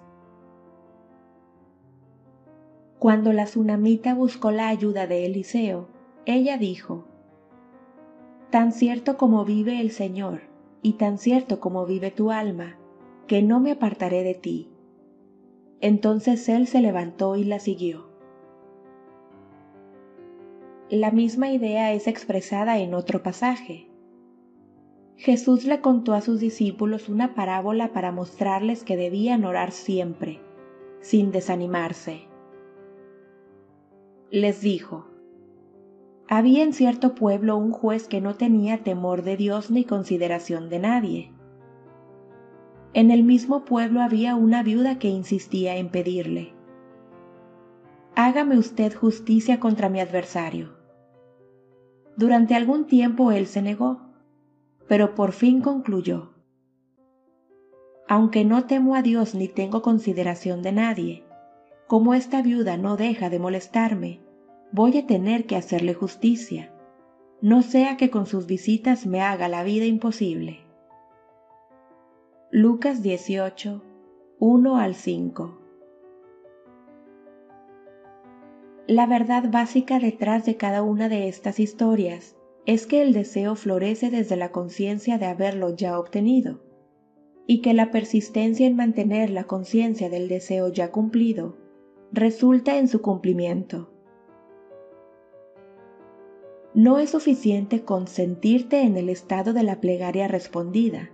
Cuando 3.00 3.34
la 3.34 3.46
tsunamita 3.46 4.14
buscó 4.14 4.52
la 4.52 4.68
ayuda 4.68 5.08
de 5.08 5.26
Eliseo, 5.26 5.88
ella 6.28 6.60
dijo, 6.60 7.06
tan 8.52 8.72
cierto 8.72 9.18
como 9.18 9.46
vive 9.46 9.82
el 9.82 9.90
Señor, 9.90 10.42
y 10.84 10.94
tan 10.94 11.18
cierto 11.18 11.60
como 11.60 11.88
vive 11.88 12.12
tu 12.12 12.30
alma, 12.30 12.78
que 13.26 13.42
no 13.42 13.60
me 13.60 13.72
apartaré 13.72 14.22
de 14.22 14.36
ti. 14.36 14.70
Entonces 15.82 16.48
él 16.50 16.68
se 16.68 16.82
levantó 16.82 17.36
y 17.36 17.44
la 17.44 17.60
siguió. 17.60 18.08
La 20.90 21.12
misma 21.12 21.50
idea 21.50 21.94
es 21.94 22.08
expresada 22.08 22.80
en 22.80 22.94
otro 22.94 23.24
pasaje. 23.24 23.90
Jesús 25.18 25.66
le 25.66 25.82
contó 25.82 26.14
a 26.14 26.22
sus 26.22 26.40
discípulos 26.40 27.10
una 27.10 27.34
parábola 27.34 27.94
para 27.94 28.12
mostrarles 28.12 28.84
que 28.84 28.98
debían 28.98 29.46
orar 29.46 29.72
siempre, 29.72 30.42
sin 31.02 31.32
desanimarse. 31.32 32.28
Les 34.30 34.62
dijo, 34.62 35.08
Había 36.28 36.64
en 36.64 36.74
cierto 36.74 37.16
pueblo 37.16 37.58
un 37.58 37.72
juez 37.72 38.08
que 38.08 38.22
no 38.22 38.36
tenía 38.36 38.84
temor 38.84 39.24
de 39.24 39.38
Dios 39.38 39.72
ni 39.72 39.86
consideración 39.86 40.70
de 40.70 40.80
nadie. 40.80 41.35
En 42.96 43.12
el 43.12 43.24
mismo 43.24 43.66
pueblo 43.66 44.00
había 44.00 44.36
una 44.36 44.64
viuda 44.64 45.00
que 45.00 45.10
insistía 45.10 45.76
en 45.76 45.90
pedirle, 45.90 46.54
Hágame 48.16 48.58
usted 48.58 48.94
justicia 48.96 49.60
contra 49.60 49.90
mi 49.90 50.00
adversario. 50.00 50.78
Durante 52.16 52.56
algún 52.56 52.88
tiempo 52.88 53.34
él 53.34 53.48
se 53.48 53.62
negó, 53.62 54.00
pero 54.88 55.14
por 55.14 55.34
fin 55.34 55.60
concluyó, 55.60 56.36
Aunque 58.08 58.46
no 58.46 58.64
temo 58.64 58.96
a 58.96 59.02
Dios 59.02 59.36
ni 59.36 59.50
tengo 59.50 59.82
consideración 59.82 60.62
de 60.62 60.72
nadie, 60.72 61.26
como 61.88 62.14
esta 62.14 62.42
viuda 62.42 62.78
no 62.78 62.96
deja 62.96 63.30
de 63.30 63.40
molestarme, 63.40 64.22
voy 64.72 65.00
a 65.00 65.06
tener 65.06 65.46
que 65.48 65.58
hacerle 65.58 65.94
justicia, 65.94 66.74
no 67.42 67.62
sea 67.62 67.98
que 67.98 68.10
con 68.10 68.26
sus 68.26 68.46
visitas 68.46 69.06
me 69.06 69.20
haga 69.20 69.50
la 69.50 69.66
vida 69.66 69.84
imposible. 69.84 70.65
Lucas 72.58 73.04
18, 73.04 73.84
1 74.40 74.78
al 74.78 74.96
5 74.96 75.60
La 78.88 79.06
verdad 79.08 79.52
básica 79.52 80.00
detrás 80.00 80.46
de 80.46 80.56
cada 80.56 80.82
una 80.82 81.10
de 81.10 81.28
estas 81.28 81.60
historias 81.60 82.38
es 82.66 82.88
que 82.88 83.02
el 83.02 83.12
deseo 83.12 83.58
florece 83.58 84.10
desde 84.10 84.38
la 84.38 84.54
conciencia 84.54 85.18
de 85.18 85.26
haberlo 85.26 85.76
ya 85.76 86.00
obtenido, 86.00 86.62
y 87.46 87.62
que 87.62 87.74
la 87.74 87.92
persistencia 87.92 88.66
en 88.66 88.78
mantener 88.78 89.32
la 89.32 89.44
conciencia 89.44 90.08
del 90.08 90.30
deseo 90.30 90.70
ya 90.70 90.94
cumplido 90.94 91.58
resulta 92.14 92.78
en 92.78 92.88
su 92.88 93.02
cumplimiento. 93.02 93.92
No 96.74 97.00
es 97.00 97.10
suficiente 97.10 97.84
consentirte 97.84 98.84
en 98.84 98.96
el 98.96 99.10
estado 99.10 99.52
de 99.52 99.64
la 99.64 99.82
plegaria 99.82 100.30
respondida. 100.30 101.12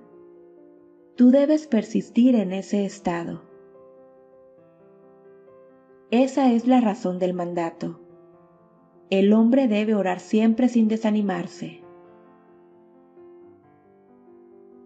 Tú 1.22 1.30
debes 1.30 1.68
persistir 1.68 2.34
en 2.34 2.52
ese 2.52 2.84
estado. 2.84 3.43
Esa 6.10 6.52
es 6.52 6.65
la 6.65 6.81
razón 6.81 7.19
del 7.19 7.35
mandato. 7.35 7.99
El 9.11 9.31
hombre 9.31 9.68
debe 9.68 9.93
orar 9.93 10.19
siempre 10.19 10.68
sin 10.68 10.88
desanimarse. 10.88 11.84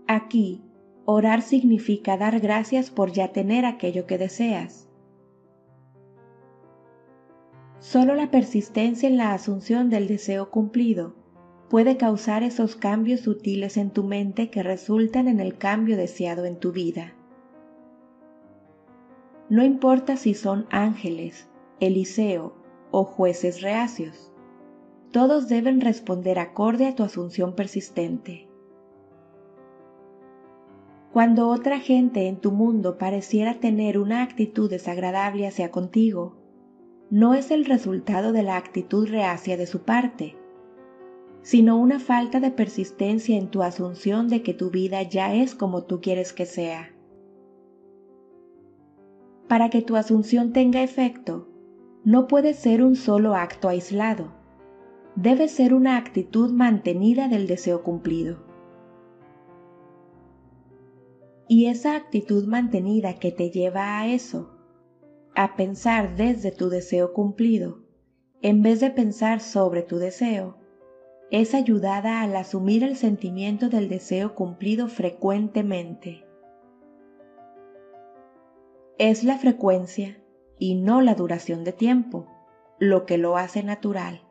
Aquí, 0.07 0.62
orar 1.06 1.41
significa 1.41 2.18
dar 2.18 2.41
gracias 2.41 2.91
por 2.91 3.14
ya 3.14 3.32
tener 3.32 3.64
aquello 3.64 4.06
que 4.06 4.18
deseas 4.18 4.90
Solo 7.80 8.14
la 8.14 8.30
persistencia 8.30 9.07
en 9.07 9.16
la 9.16 9.34
asunción 9.34 9.90
del 9.90 10.10
deseo 10.10 10.52
cumplido 10.52 11.16
puede 11.70 11.98
causar 11.98 12.44
esos 12.44 12.76
cambios 12.76 13.22
sutiles 13.22 13.78
en 13.78 13.90
tu 13.90 14.04
mente 14.04 14.50
que 14.50 14.64
resultan 14.64 15.28
en 15.28 15.40
el 15.40 15.58
cambio 15.58 15.98
deseado 15.98 16.46
en 16.46 16.58
tu 16.58 16.72
vida. 16.72 17.14
No 19.50 19.64
importa 19.64 20.18
si 20.18 20.34
son 20.34 20.66
ángeles, 20.70 21.48
Eliseo 21.80 22.54
o 22.92 23.04
jueces 23.04 23.62
reacios, 23.62 24.32
todos 25.12 25.48
deben 25.48 25.82
responder 25.82 26.40
acorde 26.40 26.88
a 26.88 26.96
tu 26.96 27.04
asunción 27.04 27.56
persistente. 27.56 28.48
Cuando 31.14 31.48
otra 31.48 31.80
gente 31.80 32.28
en 32.28 32.42
tu 32.42 32.52
mundo 32.52 32.98
pareciera 32.98 33.60
tener 33.60 33.98
una 33.98 34.22
actitud 34.22 34.70
desagradable 34.70 35.48
hacia 35.48 35.72
contigo, 35.72 36.36
no 37.10 37.34
es 37.34 37.52
el 37.52 37.66
resultado 37.66 38.34
de 38.34 38.44
la 38.44 38.58
actitud 38.58 39.08
reacia 39.08 39.56
de 39.56 39.68
su 39.68 39.84
parte, 39.84 40.36
sino 41.46 41.78
una 41.78 42.00
falta 42.00 42.40
de 42.40 42.50
persistencia 42.50 43.38
en 43.38 43.52
tu 43.52 43.62
asunción 43.62 44.30
de 44.30 44.42
que 44.42 44.56
tu 44.56 44.72
vida 44.72 45.04
ya 45.04 45.36
es 45.36 45.54
como 45.54 45.84
tú 45.84 46.02
quieres 46.02 46.34
que 46.34 46.48
sea. 46.48 46.92
Para 49.48 49.70
que 49.70 49.84
tu 49.84 49.96
asunción 49.96 50.54
tenga 50.54 50.82
efecto, 50.82 51.48
no 52.04 52.26
puede 52.26 52.56
ser 52.56 52.84
un 52.84 52.96
solo 52.96 53.36
acto 53.36 53.70
aislado, 53.70 54.34
debe 55.16 55.48
ser 55.48 55.76
una 55.76 55.98
actitud 55.98 56.52
mantenida 56.52 57.28
del 57.28 57.46
deseo 57.46 57.84
cumplido. 57.84 58.40
Y 61.48 61.68
esa 61.68 61.96
actitud 61.96 62.48
mantenida 62.48 63.20
que 63.20 63.32
te 63.32 63.52
lleva 63.52 64.00
a 64.00 64.08
eso 64.08 64.50
a 65.36 65.56
pensar 65.56 66.16
desde 66.16 66.50
tu 66.50 66.70
deseo 66.70 67.14
cumplido, 67.14 67.84
en 68.42 68.64
vez 68.64 68.80
de 68.80 68.90
pensar 68.90 69.42
sobre 69.42 69.84
tu 69.84 69.98
deseo, 69.98 70.65
es 71.32 71.54
ayudada 71.54 72.22
al 72.22 72.36
asumir 72.36 72.84
el 72.84 72.96
sentimiento 72.96 73.70
del 73.70 73.90
deseo 73.90 74.36
cumplido 74.36 74.88
frecuentemente. 74.88 76.26
Es 78.98 79.24
la 79.24 79.38
frecuencia 79.38 80.22
y 80.60 80.76
no 80.76 81.02
la 81.02 81.16
duración 81.16 81.64
de 81.64 81.74
tiempo 81.74 82.28
lo 82.80 83.06
que 83.06 83.18
lo 83.18 83.38
hace 83.38 83.64
natural. 83.64 84.22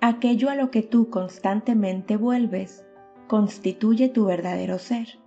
Aquello 0.00 0.48
a 0.50 0.54
lo 0.54 0.70
que 0.70 0.82
tú 0.82 1.10
constantemente 1.10 2.16
vuelves 2.16 2.84
constituye 3.28 4.08
tu 4.08 4.24
verdadero 4.24 4.78
ser 4.78 5.20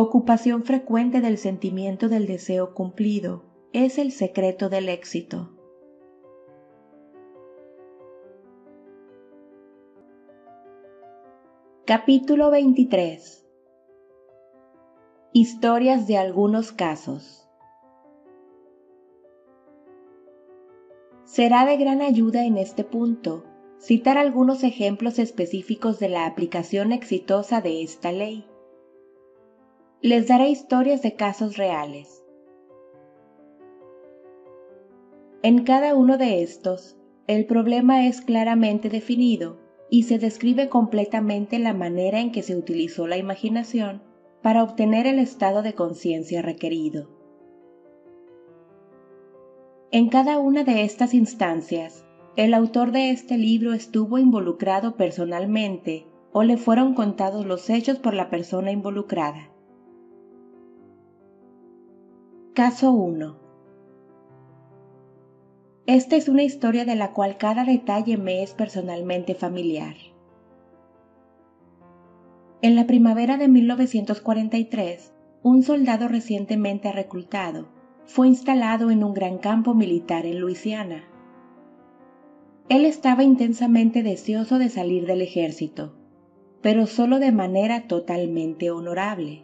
ocupación 0.00 0.62
frecuente 0.62 1.20
del 1.20 1.38
sentimiento 1.38 2.08
del 2.08 2.28
deseo 2.28 2.72
cumplido 2.72 3.42
es 3.72 3.98
el 3.98 4.12
secreto 4.12 4.68
del 4.68 4.88
éxito. 4.88 5.57
Capítulo 11.88 12.50
23 12.50 13.46
Historias 15.32 16.06
de 16.06 16.18
algunos 16.18 16.70
casos. 16.70 17.48
Será 21.24 21.64
de 21.64 21.78
gran 21.78 22.02
ayuda 22.02 22.44
en 22.44 22.58
este 22.58 22.84
punto 22.84 23.42
citar 23.78 24.18
algunos 24.18 24.64
ejemplos 24.64 25.18
específicos 25.18 25.98
de 25.98 26.10
la 26.10 26.26
aplicación 26.26 26.92
exitosa 26.92 27.62
de 27.62 27.82
esta 27.82 28.12
ley. 28.12 28.44
Les 30.02 30.28
daré 30.28 30.50
historias 30.50 31.00
de 31.00 31.16
casos 31.16 31.56
reales. 31.56 32.22
En 35.42 35.64
cada 35.64 35.94
uno 35.94 36.18
de 36.18 36.42
estos, 36.42 36.98
el 37.26 37.46
problema 37.46 38.06
es 38.06 38.20
claramente 38.20 38.90
definido 38.90 39.67
y 39.90 40.04
se 40.04 40.18
describe 40.18 40.68
completamente 40.68 41.58
la 41.58 41.74
manera 41.74 42.20
en 42.20 42.32
que 42.32 42.42
se 42.42 42.56
utilizó 42.56 43.06
la 43.06 43.16
imaginación 43.16 44.02
para 44.42 44.62
obtener 44.62 45.06
el 45.06 45.18
estado 45.18 45.62
de 45.62 45.74
conciencia 45.74 46.42
requerido. 46.42 47.08
En 49.90 50.08
cada 50.08 50.38
una 50.38 50.64
de 50.64 50.84
estas 50.84 51.14
instancias, 51.14 52.04
el 52.36 52.54
autor 52.54 52.92
de 52.92 53.10
este 53.10 53.38
libro 53.38 53.72
estuvo 53.72 54.18
involucrado 54.18 54.96
personalmente 54.96 56.06
o 56.32 56.42
le 56.42 56.58
fueron 56.58 56.94
contados 56.94 57.46
los 57.46 57.70
hechos 57.70 57.98
por 57.98 58.14
la 58.14 58.28
persona 58.28 58.70
involucrada. 58.70 59.50
Caso 62.52 62.92
1 62.92 63.47
Esta 65.88 66.16
es 66.16 66.28
una 66.28 66.42
historia 66.42 66.84
de 66.84 66.96
la 66.96 67.14
cual 67.14 67.38
cada 67.38 67.64
detalle 67.64 68.18
me 68.18 68.42
es 68.42 68.52
personalmente 68.52 69.34
familiar. 69.34 69.94
En 72.60 72.76
la 72.76 72.86
primavera 72.86 73.38
de 73.38 73.48
1943, 73.48 75.14
un 75.42 75.62
soldado 75.62 76.06
recientemente 76.06 76.92
reclutado 76.92 77.68
fue 78.04 78.28
instalado 78.28 78.90
en 78.90 79.02
un 79.02 79.14
gran 79.14 79.38
campo 79.38 79.72
militar 79.72 80.26
en 80.26 80.40
Luisiana. 80.40 81.04
Él 82.68 82.84
estaba 82.84 83.22
intensamente 83.22 84.02
deseoso 84.02 84.58
de 84.58 84.68
salir 84.68 85.06
del 85.06 85.22
ejército, 85.22 85.94
pero 86.60 86.86
solo 86.86 87.18
de 87.18 87.32
manera 87.32 87.86
totalmente 87.86 88.70
honorable. 88.70 89.42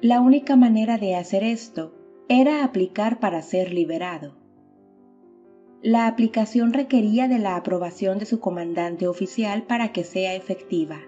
La 0.00 0.20
única 0.20 0.56
manera 0.56 0.98
de 0.98 1.14
hacer 1.14 1.44
esto 1.44 1.95
era 2.28 2.64
aplicar 2.64 3.20
para 3.20 3.40
ser 3.40 3.72
liberado. 3.72 4.34
La 5.80 6.08
aplicación 6.08 6.72
requería 6.72 7.28
de 7.28 7.38
la 7.38 7.54
aprobación 7.54 8.18
de 8.18 8.26
su 8.26 8.40
comandante 8.40 9.06
oficial 9.06 9.62
para 9.62 9.92
que 9.92 10.02
sea 10.02 10.34
efectiva. 10.34 10.98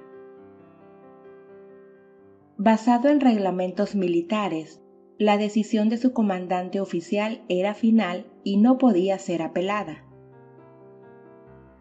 Basado 2.56 3.08
en 3.08 3.20
reglamentos 3.20 3.96
militares, 3.96 4.80
la 5.18 5.36
decisión 5.38 5.88
de 5.88 5.96
su 5.96 6.12
comandante 6.12 6.80
oficial 6.80 7.42
era 7.48 7.74
final 7.74 8.26
y 8.44 8.56
no 8.58 8.78
podía 8.78 9.18
ser 9.18 9.42
apelada. 9.42 10.04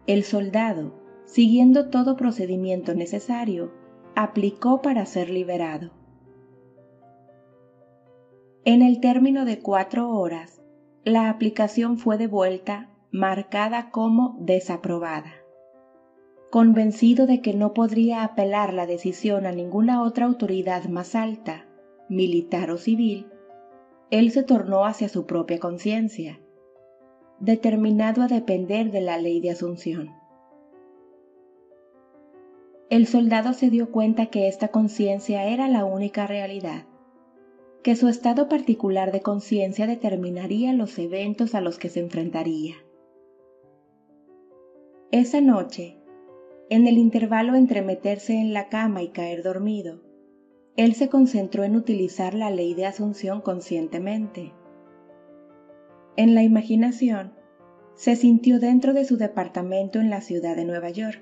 El 0.08 0.24
soldado, 0.24 0.94
siguiendo 1.26 1.90
todo 1.90 2.16
procedimiento 2.16 2.94
necesario, 2.94 3.72
aplicó 4.16 4.82
para 4.82 5.06
ser 5.06 5.30
liberado. 5.30 5.97
En 8.64 8.82
el 8.82 9.00
término 9.00 9.44
de 9.44 9.60
cuatro 9.60 10.10
horas, 10.10 10.60
la 11.04 11.30
aplicación 11.30 11.96
fue 11.96 12.18
devuelta 12.18 12.90
marcada 13.10 13.90
como 13.90 14.36
desaprobada. 14.40 15.32
Convencido 16.50 17.26
de 17.26 17.40
que 17.40 17.54
no 17.54 17.72
podría 17.72 18.24
apelar 18.24 18.74
la 18.74 18.86
decisión 18.86 19.46
a 19.46 19.52
ninguna 19.52 20.02
otra 20.02 20.26
autoridad 20.26 20.84
más 20.84 21.14
alta, 21.14 21.66
militar 22.08 22.70
o 22.70 22.78
civil, 22.78 23.26
él 24.10 24.30
se 24.32 24.42
tornó 24.42 24.84
hacia 24.86 25.08
su 25.08 25.24
propia 25.24 25.58
conciencia, 25.58 26.40
determinado 27.38 28.22
a 28.22 28.26
depender 28.26 28.90
de 28.90 29.02
la 29.02 29.18
ley 29.18 29.40
de 29.40 29.50
Asunción. 29.50 30.10
El 32.90 33.06
soldado 33.06 33.52
se 33.52 33.70
dio 33.70 33.92
cuenta 33.92 34.26
que 34.26 34.48
esta 34.48 34.68
conciencia 34.68 35.44
era 35.44 35.68
la 35.68 35.84
única 35.84 36.26
realidad, 36.26 36.84
que 37.82 37.96
su 37.96 38.08
estado 38.08 38.48
particular 38.48 39.12
de 39.12 39.20
conciencia 39.20 39.86
determinaría 39.86 40.72
los 40.72 40.98
eventos 40.98 41.54
a 41.54 41.60
los 41.60 41.78
que 41.78 41.88
se 41.88 42.00
enfrentaría. 42.00 42.74
Esa 45.10 45.40
noche, 45.40 45.96
en 46.70 46.86
el 46.86 46.98
intervalo 46.98 47.54
entre 47.54 47.82
meterse 47.82 48.34
en 48.34 48.52
la 48.52 48.68
cama 48.68 49.02
y 49.02 49.08
caer 49.08 49.42
dormido, 49.42 50.00
él 50.76 50.94
se 50.94 51.08
concentró 51.08 51.64
en 51.64 51.76
utilizar 51.76 52.34
la 52.34 52.50
ley 52.50 52.74
de 52.74 52.86
asunción 52.86 53.40
conscientemente. 53.40 54.52
En 56.16 56.34
la 56.34 56.42
imaginación, 56.42 57.32
se 57.94 58.14
sintió 58.14 58.60
dentro 58.60 58.92
de 58.92 59.04
su 59.04 59.16
departamento 59.16 59.98
en 59.98 60.10
la 60.10 60.20
ciudad 60.20 60.54
de 60.54 60.64
Nueva 60.64 60.90
York. 60.90 61.20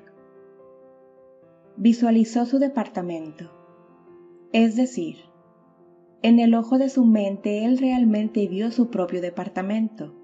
Visualizó 1.76 2.44
su 2.44 2.58
departamento, 2.58 3.50
es 4.52 4.76
decir, 4.76 5.16
en 6.22 6.38
el 6.38 6.54
ojo 6.54 6.78
de 6.78 6.88
su 6.88 7.04
mente 7.04 7.64
él 7.64 7.78
realmente 7.78 8.46
vio 8.48 8.70
su 8.70 8.90
propio 8.90 9.20
departamento, 9.20 10.14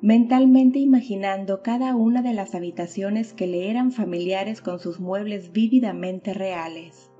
mentalmente 0.00 0.78
imaginando 0.78 1.62
cada 1.62 1.96
una 1.96 2.22
de 2.22 2.32
las 2.32 2.54
habitaciones 2.54 3.32
que 3.32 3.46
le 3.46 3.70
eran 3.70 3.92
familiares 3.92 4.60
con 4.60 4.78
sus 4.78 5.00
muebles 5.00 5.52
vívidamente 5.52 6.32
reales. 6.32 7.10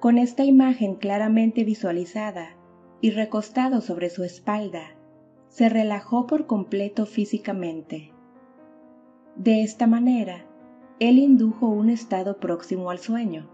Con 0.00 0.18
esta 0.18 0.44
imagen 0.44 0.94
claramente 0.94 1.64
visualizada 1.64 2.56
y 3.00 3.10
recostado 3.10 3.80
sobre 3.80 4.08
su 4.08 4.24
espalda, 4.24 4.96
se 5.48 5.68
relajó 5.68 6.26
por 6.26 6.46
completo 6.46 7.06
físicamente. 7.06 8.12
De 9.36 9.62
esta 9.62 9.86
manera, 9.86 10.46
él 11.00 11.18
indujo 11.18 11.68
un 11.68 11.90
estado 11.90 12.38
próximo 12.38 12.90
al 12.90 12.98
sueño, 12.98 13.50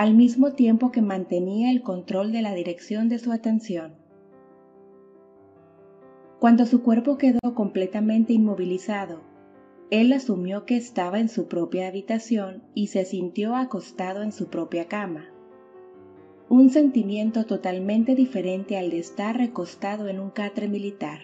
al 0.00 0.14
mismo 0.14 0.54
tiempo 0.54 0.92
que 0.92 1.02
mantenía 1.02 1.70
el 1.70 1.82
control 1.82 2.32
de 2.32 2.40
la 2.40 2.54
dirección 2.54 3.10
de 3.10 3.18
su 3.18 3.32
atención. 3.32 3.96
Cuando 6.38 6.64
su 6.64 6.82
cuerpo 6.82 7.18
quedó 7.18 7.54
completamente 7.54 8.32
inmovilizado, 8.32 9.20
él 9.90 10.10
asumió 10.14 10.64
que 10.64 10.78
estaba 10.78 11.20
en 11.20 11.28
su 11.28 11.48
propia 11.48 11.86
habitación 11.86 12.62
y 12.72 12.86
se 12.86 13.04
sintió 13.04 13.54
acostado 13.54 14.22
en 14.22 14.32
su 14.32 14.48
propia 14.48 14.88
cama. 14.88 15.26
Un 16.48 16.70
sentimiento 16.70 17.44
totalmente 17.44 18.14
diferente 18.14 18.78
al 18.78 18.88
de 18.88 19.00
estar 19.00 19.36
recostado 19.36 20.08
en 20.08 20.18
un 20.18 20.30
catre 20.30 20.66
militar. 20.66 21.20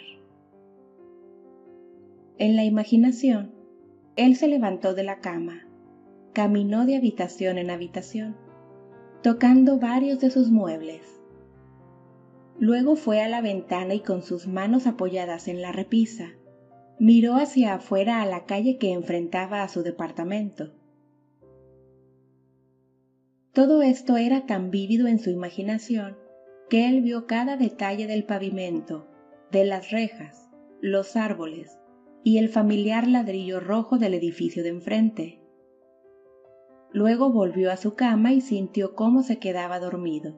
En 2.36 2.57
la 2.57 2.65
imaginación, 2.65 3.55
él 4.16 4.36
se 4.36 4.48
levantó 4.48 4.93
de 4.93 5.03
la 5.03 5.20
cama, 5.20 5.66
caminó 6.35 6.85
de 6.85 6.97
habitación 6.97 7.57
en 7.57 7.70
habitación, 7.70 8.36
tocando 9.27 9.81
varios 9.81 10.20
de 10.20 10.31
sus 10.31 10.53
muebles. 10.53 11.03
Luego 12.61 12.94
fue 12.94 13.20
a 13.23 13.28
la 13.28 13.40
ventana 13.40 13.93
y 13.94 13.98
con 13.98 14.23
sus 14.23 14.47
manos 14.47 14.86
apoyadas 14.86 15.48
en 15.48 15.61
la 15.61 15.73
repisa, 15.73 16.35
miró 17.01 17.35
hacia 17.35 17.74
afuera 17.74 18.23
a 18.23 18.27
la 18.27 18.44
calle 18.44 18.78
que 18.78 18.93
enfrentaba 18.93 19.65
a 19.65 19.69
su 19.69 19.82
departamento. 19.82 20.74
Todo 23.53 23.82
esto 23.82 24.16
era 24.16 24.47
tan 24.47 24.70
vívido 24.70 25.09
en 25.09 25.19
su 25.19 25.31
imaginación 25.31 26.16
que 26.70 26.89
él 26.89 27.01
vio 27.01 27.27
cada 27.27 27.57
detalle 27.57 28.07
del 28.07 28.23
pavimento, 28.23 29.09
de 29.51 29.65
las 29.65 29.90
rejas, 29.90 30.48
los 30.81 31.16
árboles 31.16 31.77
y 32.23 32.39
el 32.39 32.48
familiar 32.48 33.09
ladrillo 33.09 33.59
rojo 33.59 33.98
del 33.98 34.15
edificio 34.15 34.62
de 34.62 34.69
enfrente. 34.69 35.45
Luego 36.97 37.28
volvió 37.28 37.70
a 37.70 37.77
su 37.77 37.94
cama 37.94 38.32
y 38.32 38.40
sintió 38.40 38.94
cómo 38.94 39.23
se 39.23 39.39
quedaba 39.39 39.78
dormido. 39.81 40.32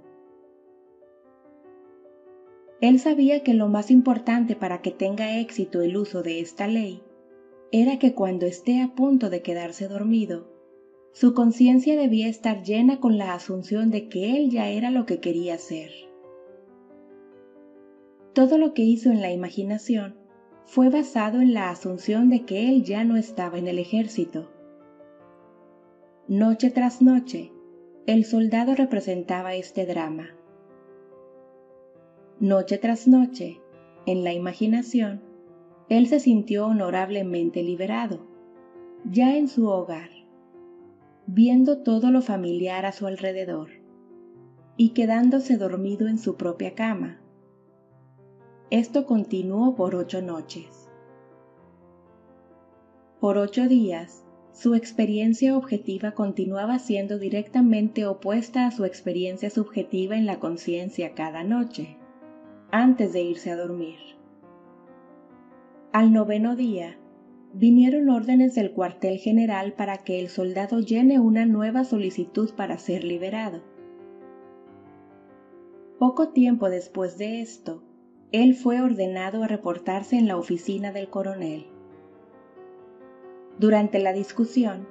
Él 2.80 2.98
sabía 2.98 3.44
que 3.44 3.54
lo 3.54 3.68
más 3.68 3.92
importante 3.92 4.56
para 4.56 4.82
que 4.82 4.90
tenga 4.90 5.38
éxito 5.38 5.82
el 5.82 5.96
uso 5.96 6.24
de 6.24 6.40
esta 6.40 6.66
ley 6.66 7.00
era 7.70 8.00
que 8.00 8.12
cuando 8.12 8.44
esté 8.46 8.82
a 8.82 8.96
punto 8.96 9.30
de 9.30 9.40
quedarse 9.40 9.86
dormido, 9.86 10.48
su 11.12 11.32
conciencia 11.32 11.96
debía 11.96 12.26
estar 12.26 12.64
llena 12.64 12.98
con 12.98 13.18
la 13.18 13.34
asunción 13.34 13.92
de 13.92 14.08
que 14.08 14.36
él 14.36 14.50
ya 14.50 14.68
era 14.68 14.90
lo 14.90 15.06
que 15.06 15.20
quería 15.20 15.58
ser. 15.58 15.92
Todo 18.32 18.58
lo 18.58 18.74
que 18.74 18.82
hizo 18.82 19.12
en 19.12 19.22
la 19.22 19.30
imaginación 19.30 20.16
fue 20.64 20.88
basado 20.88 21.40
en 21.40 21.54
la 21.54 21.70
asunción 21.70 22.28
de 22.30 22.44
que 22.44 22.68
él 22.68 22.82
ya 22.82 23.04
no 23.04 23.16
estaba 23.16 23.58
en 23.58 23.68
el 23.68 23.78
ejército. 23.78 24.57
Noche 26.30 26.68
tras 26.70 27.00
noche, 27.00 27.52
el 28.04 28.26
soldado 28.26 28.74
representaba 28.74 29.54
este 29.54 29.86
drama 29.86 30.28
Noche 32.38 32.76
tras 32.76 33.08
noche, 33.08 33.62
en 34.04 34.24
la 34.24 34.34
imaginación, 34.34 35.22
él 35.88 36.06
se 36.06 36.20
sintió 36.20 36.66
honorablemente 36.66 37.62
liberado, 37.62 38.26
ya 39.10 39.38
en 39.38 39.48
su 39.48 39.68
hogar, 39.68 40.10
viendo 41.26 41.78
todo 41.78 42.10
lo 42.10 42.20
familiar 42.20 42.84
a 42.84 42.92
su 42.92 43.06
alrededor 43.06 43.70
y 44.76 44.90
quedándose 44.90 45.56
dormido 45.56 46.08
en 46.08 46.18
su 46.18 46.36
propia 46.36 46.74
cama. 46.74 47.22
Esto 48.68 49.06
continuó 49.06 49.74
por 49.74 49.94
ocho 49.94 50.20
noches. 50.20 50.90
Por 53.18 53.38
ocho 53.38 53.66
días, 53.66 54.27
su 54.58 54.74
experiencia 54.74 55.56
objetiva 55.56 56.10
continuaba 56.16 56.80
siendo 56.80 57.20
directamente 57.20 58.06
opuesta 58.06 58.66
a 58.66 58.72
su 58.72 58.84
experiencia 58.84 59.50
subjetiva 59.50 60.16
en 60.16 60.26
la 60.26 60.40
conciencia 60.40 61.14
cada 61.14 61.44
noche 61.44 61.96
antes 62.72 63.12
de 63.12 63.22
irse 63.22 63.52
a 63.52 63.56
dormir. 63.56 63.94
Al 65.92 66.12
noveno 66.12 66.56
día, 66.56 66.98
vinieron 67.54 68.10
órdenes 68.10 68.56
del 68.56 68.72
cuartel 68.72 69.18
general 69.18 69.74
para 69.74 69.98
que 69.98 70.18
el 70.18 70.28
soldado 70.28 70.80
llene 70.80 71.20
una 71.20 71.46
nueva 71.46 71.84
solicitud 71.84 72.50
para 72.56 72.78
ser 72.78 73.04
liberado. 73.04 73.62
Poco 76.00 76.30
tiempo 76.30 76.68
después 76.68 77.16
de 77.16 77.42
esto, 77.42 77.84
él 78.32 78.56
fue 78.56 78.80
ordenado 78.82 79.44
a 79.44 79.46
reportarse 79.46 80.18
en 80.18 80.26
la 80.26 80.36
oficina 80.36 80.90
del 80.90 81.10
coronel. 81.10 81.77
Durante 83.58 83.98
la 83.98 84.12
discusión, 84.12 84.86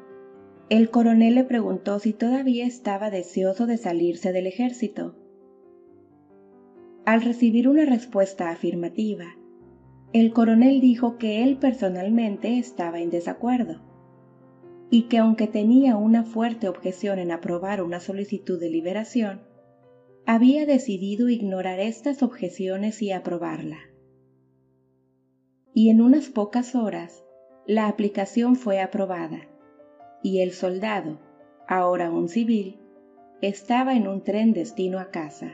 el 0.69 0.89
coronel 0.89 1.35
le 1.35 1.43
preguntó 1.43 1.99
si 1.99 2.13
todavía 2.13 2.65
estaba 2.65 3.09
deseoso 3.09 3.65
de 3.65 3.77
salirse 3.77 4.33
del 4.33 4.47
ejército 4.47 5.15
al 7.07 7.21
recibir 7.21 7.69
una 7.69 7.85
respuesta 7.85 8.49
afirmativa, 8.49 9.37
el 10.11 10.33
coronel 10.33 10.81
dijo 10.81 11.17
que 11.17 11.41
él 11.41 11.55
personalmente 11.55 12.59
estaba 12.59 12.99
en 12.99 13.09
desacuerdo 13.11 13.79
y 14.89 15.03
que 15.03 15.17
aunque 15.17 15.47
tenía 15.47 15.95
una 15.95 16.25
fuerte 16.25 16.67
objeción 16.67 17.19
en 17.19 17.31
aprobar 17.31 17.81
una 17.81 18.01
solicitud 18.01 18.59
de 18.59 18.69
liberación, 18.69 19.39
había 20.25 20.65
decidido 20.65 21.29
ignorar 21.29 21.79
estas 21.79 22.21
objeciones 22.21 23.01
y 23.01 23.13
aprobarla. 23.13 23.79
Y 25.73 25.91
en 25.91 26.01
unas 26.01 26.27
pocas 26.27 26.75
horas, 26.75 27.23
la 27.67 27.89
aplicación 27.89 28.55
fue 28.55 28.79
aprobada, 28.79 29.41
y 30.23 30.39
el 30.39 30.53
soldado, 30.53 31.19
ahora 31.67 32.09
un 32.09 32.29
civil, 32.29 32.79
estaba 33.41 33.93
en 33.93 34.07
un 34.07 34.23
tren 34.23 34.53
destino 34.53 34.99
a 34.99 35.11
casa. 35.11 35.51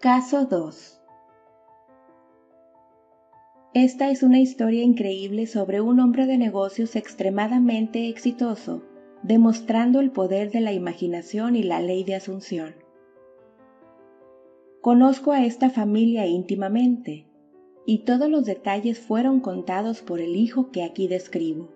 Caso 0.00 0.44
2 0.44 1.00
Esta 3.72 4.10
es 4.10 4.22
una 4.22 4.38
historia 4.38 4.82
increíble 4.82 5.46
sobre 5.46 5.80
un 5.80 5.98
hombre 5.98 6.26
de 6.26 6.36
negocios 6.36 6.94
extremadamente 6.94 8.10
exitoso, 8.10 8.84
demostrando 9.22 10.00
el 10.00 10.10
poder 10.10 10.50
de 10.50 10.60
la 10.60 10.74
imaginación 10.74 11.56
y 11.56 11.62
la 11.62 11.80
ley 11.80 12.04
de 12.04 12.16
asunción. 12.16 12.74
Conozco 14.82 15.32
a 15.32 15.42
esta 15.42 15.70
familia 15.70 16.26
íntimamente, 16.26 17.26
y 17.86 17.98
todos 17.98 18.28
los 18.28 18.44
detalles 18.44 18.98
fueron 18.98 19.38
contados 19.38 20.02
por 20.02 20.20
el 20.20 20.34
hijo 20.34 20.72
que 20.72 20.82
aquí 20.82 21.06
describo. 21.06 21.68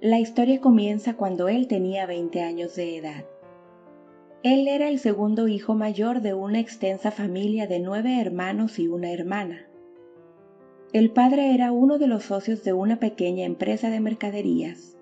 La 0.00 0.20
historia 0.20 0.60
comienza 0.60 1.16
cuando 1.16 1.48
él 1.48 1.66
tenía 1.66 2.06
20 2.06 2.40
años 2.42 2.76
de 2.76 2.96
edad. 2.96 3.24
Él 4.44 4.68
era 4.68 4.88
el 4.88 5.00
segundo 5.00 5.48
hijo 5.48 5.74
mayor 5.74 6.20
de 6.20 6.32
una 6.32 6.60
extensa 6.60 7.10
familia 7.10 7.66
de 7.66 7.80
nueve 7.80 8.20
hermanos 8.20 8.78
y 8.78 8.86
una 8.86 9.10
hermana. 9.12 9.66
El 10.92 11.10
padre 11.10 11.54
era 11.54 11.72
uno 11.72 11.98
de 11.98 12.06
los 12.06 12.24
socios 12.24 12.62
de 12.64 12.72
una 12.72 13.00
pequeña 13.00 13.44
empresa 13.44 13.90
de 13.90 14.00
mercaderías. 14.00 14.96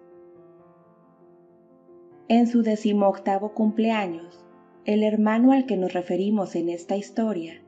En 2.29 2.47
su 2.47 2.63
decimoctavo 2.63 3.53
cumpleaños, 3.55 4.47
el 4.85 5.03
hermano 5.03 5.53
al 5.53 5.67
que 5.67 5.77
nos 5.77 5.93
referimos 5.93 6.55
en 6.55 6.69
esta 6.69 6.97
historia 6.97 7.63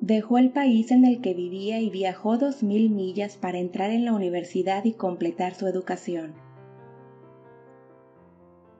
dejó 0.00 0.38
el 0.38 0.50
país 0.50 0.90
en 0.90 1.04
el 1.04 1.20
que 1.20 1.34
vivía 1.34 1.80
y 1.80 1.90
viajó 1.90 2.38
dos 2.38 2.62
mil 2.62 2.90
millas 2.90 3.36
para 3.36 3.58
entrar 3.58 3.90
en 3.90 4.04
la 4.04 4.14
universidad 4.14 4.84
y 4.84 4.92
completar 4.92 5.54
su 5.54 5.66
educación. 5.66 6.32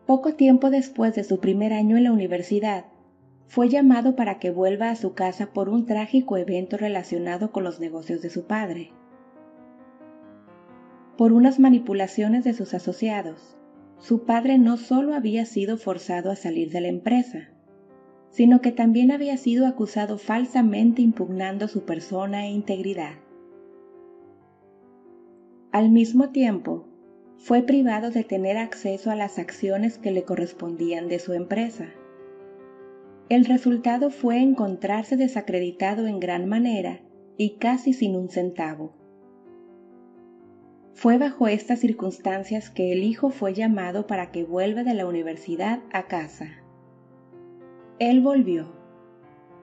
Poco 0.07 0.35
tiempo 0.35 0.71
después 0.71 1.15
de 1.15 1.25
su 1.25 1.39
primer 1.39 1.73
año 1.73 1.97
en 1.97 2.05
la 2.05 2.13
universidad, 2.13 2.87
fue 3.47 3.69
llamado 3.69 4.17
para 4.17 4.39
que 4.39 4.51
vuelva 4.51 4.91
a 4.91 4.97
su 4.97 5.15
casa 5.15 5.53
por 5.53 5.69
un 5.69 5.85
trágico 5.85 6.37
evento 6.37 6.77
relacionado 6.77 7.51
con 7.53 7.65
los 7.65 7.81
negocios 7.81 8.23
de 8.23 8.31
su 8.31 8.45
padre. 8.45 8.93
Por 11.17 11.33
unas 11.33 11.59
manipulaciones 11.59 12.45
de 12.45 12.55
sus 12.55 12.75
asociados, 12.75 13.57
su 13.99 14.25
padre 14.25 14.57
no 14.59 14.77
solo 14.79 15.15
había 15.15 15.45
sido 15.45 15.77
forzado 15.77 16.31
a 16.31 16.37
salir 16.37 16.71
de 16.71 16.81
la 16.81 16.89
empresa, 16.89 17.51
sino 18.31 18.61
que 18.61 18.73
también 18.73 19.11
había 19.11 19.37
sido 19.37 19.67
acusado 19.67 20.19
falsamente 20.19 21.03
impugnando 21.03 21.69
su 21.69 21.85
persona 21.85 22.47
e 22.47 22.51
integridad. 22.51 23.15
Al 25.73 25.91
mismo 25.91 26.31
tiempo, 26.31 26.87
fue 27.37 27.63
privado 27.63 28.11
de 28.11 28.25
tener 28.25 28.57
acceso 28.57 29.11
a 29.11 29.17
las 29.17 29.39
acciones 29.39 29.99
que 29.99 30.11
le 30.11 30.25
correspondían 30.25 31.09
de 31.09 31.19
su 31.19 31.33
empresa 31.33 31.89
el 33.31 33.45
resultado 33.45 34.11
fue 34.11 34.43
encontrarse 34.43 35.17
desacreditado 35.17 36.09
en 36.09 36.19
gran 36.19 36.49
manera 36.49 37.01
y 37.37 37.59
casi 37.59 37.93
sin 37.93 38.17
un 38.17 38.29
centavo. 38.29 38.93
Fue 40.95 41.17
bajo 41.17 41.47
estas 41.47 41.79
circunstancias 41.79 42.71
que 42.71 42.91
el 42.91 43.05
hijo 43.05 43.31
fue 43.31 43.55
llamado 43.55 44.09
para 44.09 44.33
que 44.33 44.43
vuelva 44.43 44.83
de 44.83 44.95
la 44.95 45.07
universidad 45.07 45.79
a 45.93 46.09
casa. 46.09 46.60
Él 48.01 48.21
volvió, 48.21 48.67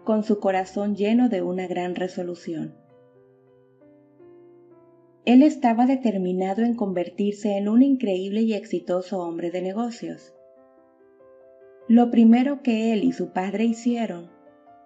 con 0.05 0.23
su 0.23 0.39
corazón 0.39 0.95
lleno 0.95 1.27
de 1.27 1.41
una 1.41 1.67
gran 1.67 1.95
resolución. 1.95 2.73
Él 5.25 5.43
estaba 5.43 5.85
determinado 5.85 6.63
en 6.63 6.75
convertirse 6.75 7.57
en 7.57 7.67
un 7.67 7.83
increíble 7.83 8.43
y 8.43 8.53
exitoso 8.53 9.19
hombre 9.19 9.51
de 9.51 9.61
negocios 9.61 10.33
lo 11.89 12.11
primero 12.11 12.63
que 12.63 12.91
él 12.91 13.05
y 13.05 13.13
su 13.13 13.31
padre 13.31 13.63
hicieron 13.63 14.29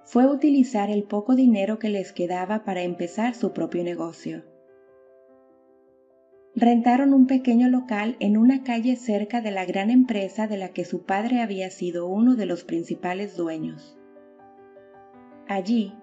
fue 0.04 0.28
utilizar 0.28 0.92
el 0.92 1.04
poco 1.04 1.36
dinero 1.36 1.80
que 1.80 1.90
les 1.90 2.14
quedaba 2.14 2.64
para 2.64 2.84
empezar 2.84 3.34
su 3.34 3.54
propio 3.54 3.84
negocio. 3.84 4.44
Rentaron 6.56 7.14
un 7.14 7.28
pequeño 7.28 7.70
local 7.70 8.18
en 8.20 8.36
una 8.36 8.64
calle 8.64 8.98
cerca 8.98 9.40
de 9.42 9.52
la 9.52 9.66
gran 9.66 9.90
empresa 9.90 10.48
de 10.48 10.58
la 10.58 10.70
que 10.70 10.84
su 10.84 11.04
padre 11.04 11.42
había 11.42 11.70
sido 11.70 12.08
uno 12.08 12.36
de 12.36 12.46
los 12.46 12.66
principales 12.66 13.38
dueños. 13.38 13.98
Allí, 15.48 15.94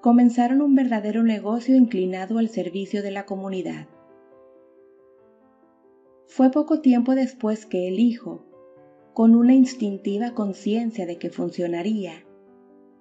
comenzaron 0.00 0.62
un 0.62 0.76
verdadero 0.76 1.24
negocio 1.24 1.74
inclinado 1.74 2.38
al 2.38 2.48
servicio 2.48 3.02
de 3.02 3.10
la 3.10 3.26
comunidad. 3.26 3.88
Fue 6.26 6.52
poco 6.52 6.80
tiempo 6.80 7.16
después 7.16 7.66
que 7.66 7.88
el 7.88 7.98
hijo, 7.98 8.44
con 9.12 9.34
una 9.34 9.54
instintiva 9.54 10.34
conciencia 10.34 11.04
de 11.04 11.16
que 11.16 11.30
funcionaría, 11.30 12.24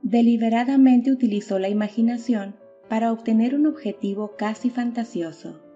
deliberadamente 0.02 1.12
utilizó 1.12 1.60
la 1.60 1.70
imaginación 1.70 2.56
para 2.90 3.12
obtener 3.12 3.54
un 3.54 3.68
objetivo 3.68 4.36
casi 4.36 4.72
fantasioso. 4.72 5.69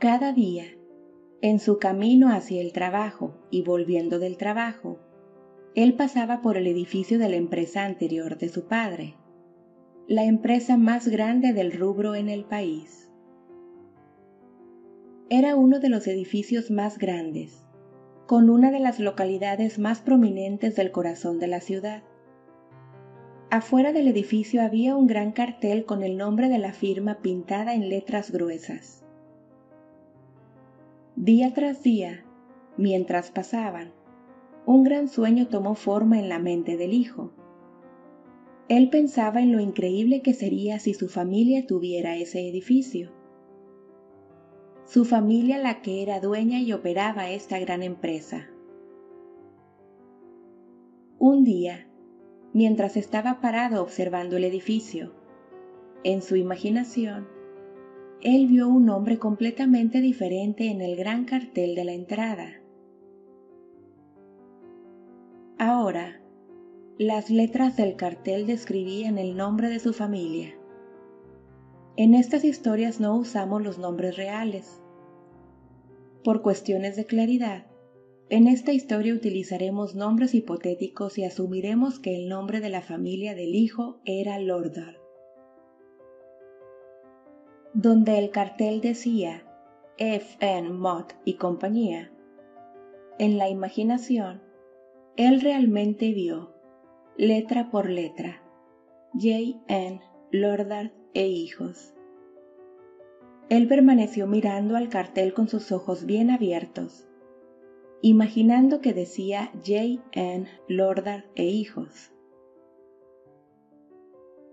Cada 0.00 0.32
día, 0.32 0.64
en 1.42 1.58
su 1.58 1.78
camino 1.78 2.32
hacia 2.32 2.62
el 2.62 2.72
trabajo 2.72 3.34
y 3.50 3.60
volviendo 3.60 4.18
del 4.18 4.38
trabajo, 4.38 4.98
él 5.74 5.92
pasaba 5.92 6.40
por 6.40 6.56
el 6.56 6.66
edificio 6.66 7.18
de 7.18 7.28
la 7.28 7.36
empresa 7.36 7.84
anterior 7.84 8.38
de 8.38 8.48
su 8.48 8.64
padre, 8.64 9.16
la 10.08 10.24
empresa 10.24 10.78
más 10.78 11.06
grande 11.06 11.52
del 11.52 11.70
rubro 11.72 12.14
en 12.14 12.30
el 12.30 12.46
país. 12.46 13.12
Era 15.28 15.54
uno 15.54 15.80
de 15.80 15.90
los 15.90 16.06
edificios 16.06 16.70
más 16.70 16.96
grandes, 16.96 17.62
con 18.26 18.48
una 18.48 18.70
de 18.70 18.80
las 18.80 19.00
localidades 19.00 19.78
más 19.78 20.00
prominentes 20.00 20.76
del 20.76 20.92
corazón 20.92 21.38
de 21.38 21.46
la 21.46 21.60
ciudad. 21.60 22.04
Afuera 23.50 23.92
del 23.92 24.08
edificio 24.08 24.62
había 24.62 24.96
un 24.96 25.06
gran 25.06 25.32
cartel 25.32 25.84
con 25.84 26.02
el 26.02 26.16
nombre 26.16 26.48
de 26.48 26.56
la 26.56 26.72
firma 26.72 27.20
pintada 27.20 27.74
en 27.74 27.90
letras 27.90 28.30
gruesas. 28.30 28.99
Día 31.16 31.52
tras 31.54 31.82
día, 31.82 32.24
mientras 32.76 33.30
pasaban, 33.30 33.92
un 34.66 34.84
gran 34.84 35.08
sueño 35.08 35.48
tomó 35.48 35.74
forma 35.74 36.18
en 36.18 36.28
la 36.28 36.38
mente 36.38 36.76
del 36.76 36.92
hijo. 36.92 37.32
Él 38.68 38.88
pensaba 38.90 39.42
en 39.42 39.52
lo 39.52 39.60
increíble 39.60 40.22
que 40.22 40.34
sería 40.34 40.78
si 40.78 40.94
su 40.94 41.08
familia 41.08 41.66
tuviera 41.66 42.16
ese 42.16 42.48
edificio 42.48 43.10
su 44.90 45.04
familia 45.04 45.56
la 45.58 45.82
que 45.82 46.02
era 46.02 46.18
dueña 46.18 46.58
y 46.58 46.72
operaba 46.72 47.30
esta 47.30 47.60
gran 47.60 47.84
empresa. 47.84 48.48
Un 51.20 51.44
día, 51.44 51.86
mientras 52.52 52.96
estaba 52.96 53.40
parado 53.40 53.84
observando 53.84 54.36
el 54.36 54.42
edificio, 54.42 55.12
en 56.02 56.22
su 56.22 56.34
imaginación, 56.34 57.28
él 58.22 58.46
vio 58.48 58.68
un 58.68 58.90
hombre 58.90 59.18
completamente 59.18 60.00
diferente 60.02 60.70
en 60.70 60.82
el 60.82 60.96
gran 60.96 61.24
cartel 61.24 61.74
de 61.74 61.84
la 61.84 61.92
entrada. 61.92 62.60
Ahora, 65.58 66.20
las 66.98 67.30
letras 67.30 67.76
del 67.76 67.96
cartel 67.96 68.46
describían 68.46 69.16
el 69.16 69.36
nombre 69.36 69.70
de 69.70 69.78
su 69.78 69.94
familia. 69.94 70.54
En 71.96 72.14
estas 72.14 72.44
historias 72.44 73.00
no 73.00 73.16
usamos 73.16 73.62
los 73.62 73.78
nombres 73.78 74.16
reales. 74.16 74.82
Por 76.22 76.42
cuestiones 76.42 76.96
de 76.96 77.06
claridad, 77.06 77.66
en 78.28 78.48
esta 78.48 78.72
historia 78.72 79.14
utilizaremos 79.14 79.94
nombres 79.94 80.34
hipotéticos 80.34 81.16
y 81.16 81.24
asumiremos 81.24 81.98
que 81.98 82.14
el 82.16 82.28
nombre 82.28 82.60
de 82.60 82.68
la 82.68 82.82
familia 82.82 83.34
del 83.34 83.54
hijo 83.54 84.00
era 84.04 84.38
Lordar. 84.38 84.99
Donde 87.72 88.18
el 88.18 88.30
cartel 88.30 88.80
decía 88.80 89.44
F. 89.96 90.36
N. 90.40 90.70
Mott 90.70 91.12
y 91.24 91.34
compañía, 91.34 92.10
en 93.20 93.38
la 93.38 93.48
imaginación, 93.48 94.42
él 95.16 95.40
realmente 95.40 96.12
vio, 96.12 96.52
letra 97.16 97.70
por 97.70 97.88
letra, 97.88 98.42
J. 99.12 99.62
N. 99.68 100.00
Lordard 100.32 100.90
e 101.14 101.28
hijos. 101.28 101.94
Él 103.50 103.68
permaneció 103.68 104.26
mirando 104.26 104.76
al 104.76 104.88
cartel 104.88 105.32
con 105.32 105.48
sus 105.48 105.70
ojos 105.70 106.06
bien 106.06 106.30
abiertos, 106.30 107.06
imaginando 108.02 108.80
que 108.80 108.94
decía 108.94 109.52
J. 109.64 110.02
N. 110.10 110.48
Lordard 110.66 111.24
e 111.36 111.44
hijos. 111.44 112.10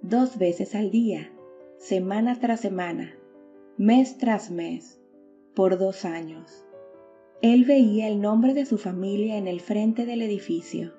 Dos 0.03 0.37
veces 0.37 0.75
al 0.75 0.91
día, 0.91 1.31
semana 1.77 2.39
tras 2.39 2.61
semana, 2.61 3.15
mes 3.77 4.17
tras 4.17 4.51
mes, 4.51 4.99
por 5.55 5.77
dos 5.77 6.05
años. 6.05 6.65
Él 7.41 7.65
veía 7.65 8.07
el 8.07 8.21
nombre 8.21 8.53
de 8.53 8.65
su 8.65 8.77
familia 8.77 9.37
en 9.37 9.47
el 9.47 9.61
frente 9.61 10.05
del 10.05 10.21
edificio 10.21 10.93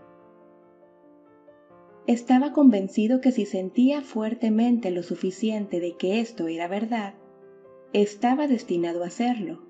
estaba 2.09 2.55
convencido 2.55 3.21
que 3.21 3.33
si 3.33 3.45
sentía 3.45 4.01
fuertemente 4.01 4.91
lo 4.91 5.03
suficiente 5.03 5.79
de 5.79 5.95
que 5.99 6.21
esto 6.21 6.49
era 6.49 6.67
verdad, 6.67 7.13
estaba 7.93 8.49
destinado 8.49 9.05
a 9.05 9.09
hacerlo. 9.09 9.63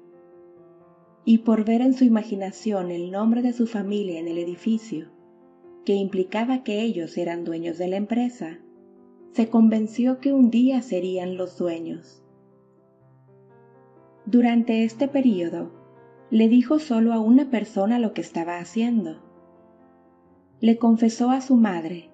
Y 1.25 1.39
por 1.39 1.65
ver 1.65 1.81
en 1.81 1.95
su 1.95 2.05
imaginación 2.05 2.93
el 2.93 3.11
nombre 3.11 3.43
de 3.43 3.53
su 3.53 3.67
familia 3.67 4.21
en 4.21 4.29
el 4.29 4.39
edificio, 4.39 5.09
que 5.85 5.95
implicaba 5.95 6.63
que 6.63 6.81
ellos 6.83 7.19
eran 7.19 7.43
dueños 7.43 7.77
de 7.77 7.89
la 7.89 7.97
empresa, 7.97 8.61
se 9.33 9.49
convenció 9.49 10.19
que 10.21 10.33
un 10.33 10.51
día 10.51 10.83
serían 10.83 11.37
los 11.37 11.59
dueños. 11.59 12.23
Durante 14.27 14.85
este 14.85 15.09
periodo, 15.09 15.71
le 16.31 16.49
dijo 16.49 16.79
solo 16.79 17.13
a 17.13 17.21
una 17.21 17.51
persona 17.51 17.99
lo 17.99 18.13
que 18.13 18.21
estaba 18.21 18.59
haciendo. 18.59 19.23
Le 20.61 20.77
confesó 20.77 21.31
a 21.31 21.41
su 21.41 21.57
madre 21.57 22.11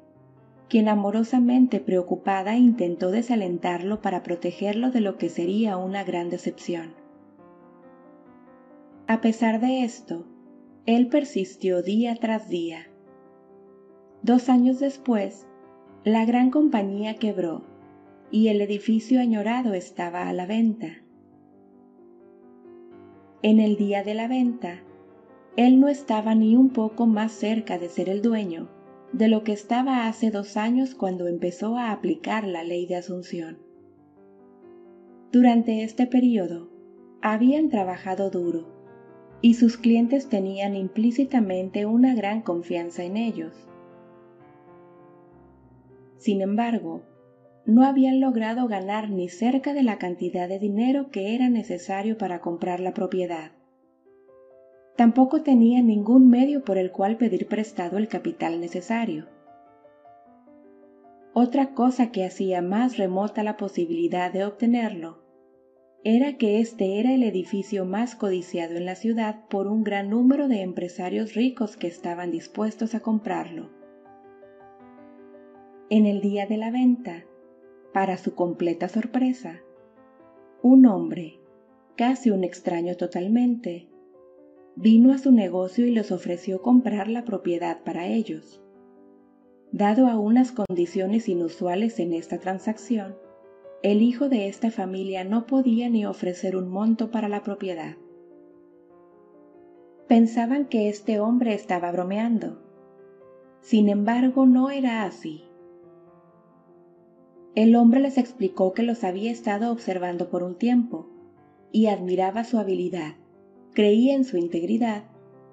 quien 0.69 0.89
amorosamente 0.89 1.79
preocupada 1.79 2.57
intentó 2.57 3.11
desalentarlo 3.11 4.01
para 4.01 4.23
protegerlo 4.23 4.91
de 4.91 5.01
lo 5.01 5.19
que 5.19 5.29
sería 5.29 5.77
una 5.77 6.05
gran 6.05 6.31
decepción. 6.31 6.95
A 9.07 9.21
pesar 9.21 9.61
de 9.61 9.85
esto, 9.85 10.25
él 10.87 11.09
persistió 11.09 11.83
día 11.83 12.17
tras 12.17 12.49
día. 12.49 12.89
Dos 14.23 14.49
años 14.49 14.81
después, 14.81 15.47
la 16.05 16.27
gran 16.27 16.51
compañía 16.51 17.15
quebró 17.15 17.63
y 18.31 18.49
el 18.49 18.61
edificio 18.61 19.21
añorado 19.21 19.73
estaba 19.73 20.29
a 20.29 20.35
la 20.35 20.45
venta. 20.45 21.03
En 23.41 23.59
el 23.59 23.77
día 23.77 24.03
de 24.03 24.13
la 24.13 24.29
venta, 24.29 24.83
él 25.57 25.81
no 25.81 25.89
estaba 25.89 26.35
ni 26.35 26.57
un 26.57 26.69
poco 26.69 27.07
más 27.07 27.33
cerca 27.33 27.79
de 27.79 27.89
ser 27.89 28.11
el 28.11 28.21
dueño 28.21 28.69
de 29.13 29.29
lo 29.29 29.45
que 29.45 29.53
estaba 29.53 30.07
hace 30.07 30.31
dos 30.31 30.59
años 30.59 30.95
cuando 30.95 31.27
empezó 31.27 31.79
a 31.79 31.91
aplicar 31.91 32.47
la 32.47 32.65
ley 32.65 32.85
de 32.85 32.97
Asunción. 32.97 33.59
Durante 35.33 35.85
este 35.85 36.07
periodo, 36.07 36.69
habían 37.23 37.71
trabajado 37.71 38.29
duro 38.29 38.69
y 39.41 39.55
sus 39.55 39.79
clientes 39.79 40.29
tenían 40.29 40.77
implícitamente 40.77 41.87
una 41.87 42.15
gran 42.15 42.43
confianza 42.43 43.05
en 43.05 43.17
ellos. 43.17 43.69
Sin 46.25 46.41
embargo, 46.41 47.03
no 47.67 47.85
habían 47.85 48.19
logrado 48.19 48.67
ganar 48.67 49.11
ni 49.11 49.29
cerca 49.29 49.75
de 49.75 49.83
la 49.83 49.99
cantidad 49.99 50.49
de 50.49 50.59
dinero 50.59 51.11
que 51.11 51.35
era 51.35 51.51
necesario 51.51 52.17
para 52.17 52.41
comprar 52.41 52.81
la 52.81 52.95
propiedad. 52.95 53.53
Tampoco 54.97 55.43
tenían 55.43 55.87
ningún 55.87 56.31
medio 56.31 56.65
por 56.65 56.79
el 56.79 56.93
cual 56.93 57.19
pedir 57.19 57.47
prestado 57.47 57.99
el 57.99 58.09
capital 58.09 58.59
necesario. 58.59 59.29
Otra 61.35 61.75
cosa 61.75 62.11
que 62.11 62.25
hacía 62.25 62.63
más 62.63 62.97
remota 62.97 63.43
la 63.43 63.59
posibilidad 63.59 64.33
de 64.33 64.47
obtenerlo 64.47 65.21
era 66.05 66.39
que 66.39 66.59
este 66.59 67.01
era 67.01 67.13
el 67.13 67.23
edificio 67.23 67.85
más 67.85 68.17
codiciado 68.17 68.77
en 68.77 68.87
la 68.87 68.95
ciudad 68.95 69.47
por 69.51 69.67
un 69.67 69.85
gran 69.85 70.09
número 70.09 70.49
de 70.49 70.63
empresarios 70.63 71.35
ricos 71.35 71.77
que 71.77 71.87
estaban 71.87 72.31
dispuestos 72.31 72.95
a 72.95 73.01
comprarlo. 73.01 73.74
En 75.91 76.07
el 76.07 76.23
día 76.23 76.47
de 76.47 76.57
la 76.57 76.71
venta, 76.71 77.27
para 77.93 78.17
su 78.17 78.35
completa 78.35 78.89
sorpresa, 78.89 79.61
un 80.63 80.87
hombre, 80.87 81.41
casi 81.95 82.31
un 82.31 82.43
extraño 82.43 82.97
totalmente, 82.97 83.91
vino 84.77 85.13
a 85.13 85.19
su 85.19 85.31
negocio 85.31 85.87
y 85.87 85.91
les 85.91 86.11
ofreció 86.11 86.63
comprar 86.63 87.09
la 87.09 87.27
propiedad 87.27 87.83
para 87.85 88.07
ellos. 88.07 88.63
Dado 89.73 90.07
a 90.07 90.19
unas 90.19 90.53
condiciones 90.53 91.29
inusuales 91.29 92.01
en 92.01 92.15
esta 92.15 92.39
transacción, 92.39 93.17
el 93.83 94.01
hijo 94.01 94.31
de 94.31 94.49
esta 94.49 94.71
familia 94.71 95.23
no 95.23 95.45
podía 95.45 95.91
ni 95.91 96.07
ofrecer 96.07 96.57
un 96.57 96.71
monto 96.71 97.11
para 97.11 97.29
la 97.29 97.43
propiedad. 97.43 97.97
Pensaban 100.09 100.65
que 100.65 100.89
este 100.89 101.21
hombre 101.21 101.53
estaba 101.53 101.93
bromeando. 101.93 102.63
Sin 103.61 103.91
embargo, 103.91 104.47
no 104.47 104.71
era 104.71 105.05
así. 105.05 105.45
El 107.55 107.77
hombre 107.77 108.01
les 108.01 108.19
explicó 108.19 108.73
que 108.73 108.83
los 108.83 109.05
había 109.05 109.31
estado 109.31 109.71
observando 109.71 110.31
por 110.31 110.43
un 110.43 110.57
tiempo 110.57 111.09
y 111.73 111.87
admiraba 111.87 112.45
su 112.45 112.59
habilidad, 112.59 113.15
creía 113.73 114.15
en 114.15 114.25
su 114.25 114.37
integridad 114.37 115.05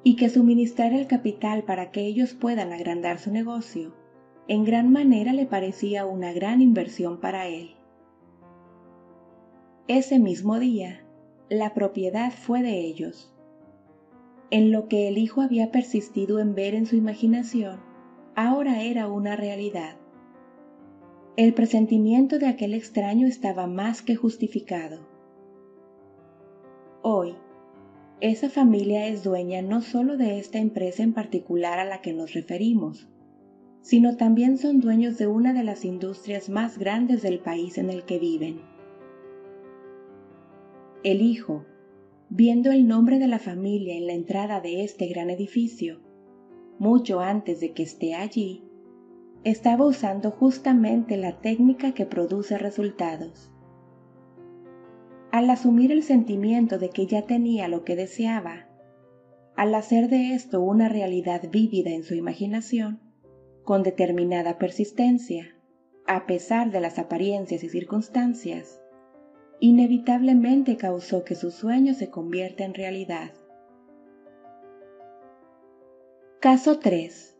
y 0.04 0.16
que 0.16 0.30
suministrar 0.30 0.94
el 0.94 1.08
capital 1.08 1.64
para 1.64 1.92
que 1.92 2.02
ellos 2.02 2.34
puedan 2.34 2.74
agrandar 2.74 3.20
su 3.20 3.32
negocio 3.32 3.94
en 4.52 4.66
gran 4.66 4.92
manera 4.92 5.32
le 5.32 5.46
parecía 5.46 6.06
una 6.06 6.34
gran 6.34 6.62
inversión 6.62 7.22
para 7.22 7.48
él. 7.48 7.76
Ese 9.88 10.20
mismo 10.20 10.60
día, 10.60 11.06
la 11.48 11.74
propiedad 11.74 12.34
fue 12.34 12.62
de 12.62 12.82
ellos. 12.82 13.34
En 14.50 14.74
lo 14.74 14.90
que 14.90 15.08
el 15.08 15.18
hijo 15.18 15.40
había 15.40 15.72
persistido 15.72 16.40
en 16.40 16.54
ver 16.54 16.76
en 16.76 16.86
su 16.86 16.98
imaginación, 16.98 17.80
ahora 18.36 18.84
era 18.84 19.08
una 19.08 19.38
realidad. 19.38 19.96
El 21.38 21.54
presentimiento 21.54 22.40
de 22.40 22.48
aquel 22.48 22.74
extraño 22.74 23.26
estaba 23.26 23.66
más 23.66 24.02
que 24.02 24.18
justificado. 24.18 25.00
Hoy, 27.02 27.36
esa 28.20 28.50
familia 28.50 29.08
es 29.08 29.24
dueña 29.24 29.62
no 29.62 29.82
solo 29.82 30.18
de 30.18 30.40
esta 30.40 30.60
empresa 30.60 31.04
en 31.04 31.14
particular 31.14 31.80
a 31.80 31.86
la 31.86 32.02
que 32.02 32.12
nos 32.12 32.34
referimos, 32.34 33.08
sino 33.80 34.18
también 34.18 34.58
son 34.58 34.82
dueños 34.82 35.18
de 35.18 35.28
una 35.28 35.54
de 35.54 35.64
las 35.64 35.86
industrias 35.86 36.50
más 36.50 36.78
grandes 36.78 37.22
del 37.22 37.40
país 37.40 37.78
en 37.78 37.90
el 37.90 38.04
que 38.04 38.20
viven. 38.20 38.60
El 41.02 41.22
hijo, 41.22 41.64
viendo 42.30 42.74
el 42.74 42.90
nombre 42.90 43.20
de 43.20 43.28
la 43.28 43.40
familia 43.40 43.96
en 43.96 44.06
la 44.06 44.14
entrada 44.14 44.60
de 44.60 44.84
este 44.84 45.08
gran 45.08 45.30
edificio, 45.30 46.02
mucho 46.78 47.22
antes 47.22 47.62
de 47.62 47.72
que 47.72 47.84
esté 47.84 48.16
allí, 48.16 48.66
estaba 49.44 49.86
usando 49.86 50.30
justamente 50.30 51.18
la 51.18 51.40
técnica 51.40 51.94
que 51.94 52.06
produce 52.06 52.58
resultados. 52.58 53.52
Al 55.32 55.50
asumir 55.50 55.92
el 55.92 56.04
sentimiento 56.04 56.78
de 56.78 56.90
que 56.90 57.08
ya 57.08 57.24
tenía 57.24 57.68
lo 57.68 57.84
que 57.84 57.96
deseaba, 57.96 58.68
al 59.56 59.74
hacer 59.74 60.10
de 60.10 60.34
esto 60.34 60.62
una 60.62 60.90
realidad 60.90 61.42
vívida 61.50 61.90
en 61.90 62.04
su 62.04 62.14
imaginación, 62.14 63.00
con 63.64 63.82
determinada 63.82 64.58
persistencia, 64.58 65.56
a 66.06 66.26
pesar 66.26 66.72
de 66.72 66.82
las 66.82 67.00
apariencias 67.00 67.64
y 67.64 67.70
circunstancias, 67.70 68.82
inevitablemente 69.60 70.78
causó 70.78 71.24
que 71.24 71.36
su 71.36 71.52
sueño 71.52 71.94
se 71.94 72.10
convierta 72.10 72.64
en 72.64 72.74
realidad. 72.74 73.32
Caso 76.40 76.80
3 76.80 77.31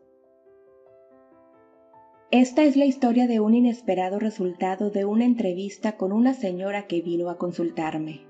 esta 2.32 2.64
es 2.64 2.78
la 2.78 2.86
historia 2.86 3.28
de 3.28 3.42
un 3.42 3.54
inesperado 3.54 4.18
resultado 4.18 4.90
de 4.90 5.04
una 5.04 5.26
entrevista 5.26 5.98
con 5.98 6.14
una 6.14 6.34
señora 6.34 6.88
que 6.88 7.02
vino 7.02 7.30
a 7.30 7.38
consultarme. 7.38 8.22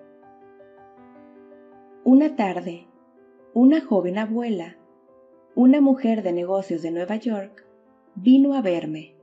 Una 2.03 2.35
tarde, 2.35 2.87
una 3.53 3.79
joven 3.79 4.17
abuela, 4.17 4.75
una 5.53 5.81
mujer 5.81 6.23
de 6.23 6.33
negocios 6.33 6.81
de 6.81 6.89
Nueva 6.89 7.17
York, 7.17 7.63
vino 8.15 8.55
a 8.55 8.61
verme. 8.61 9.13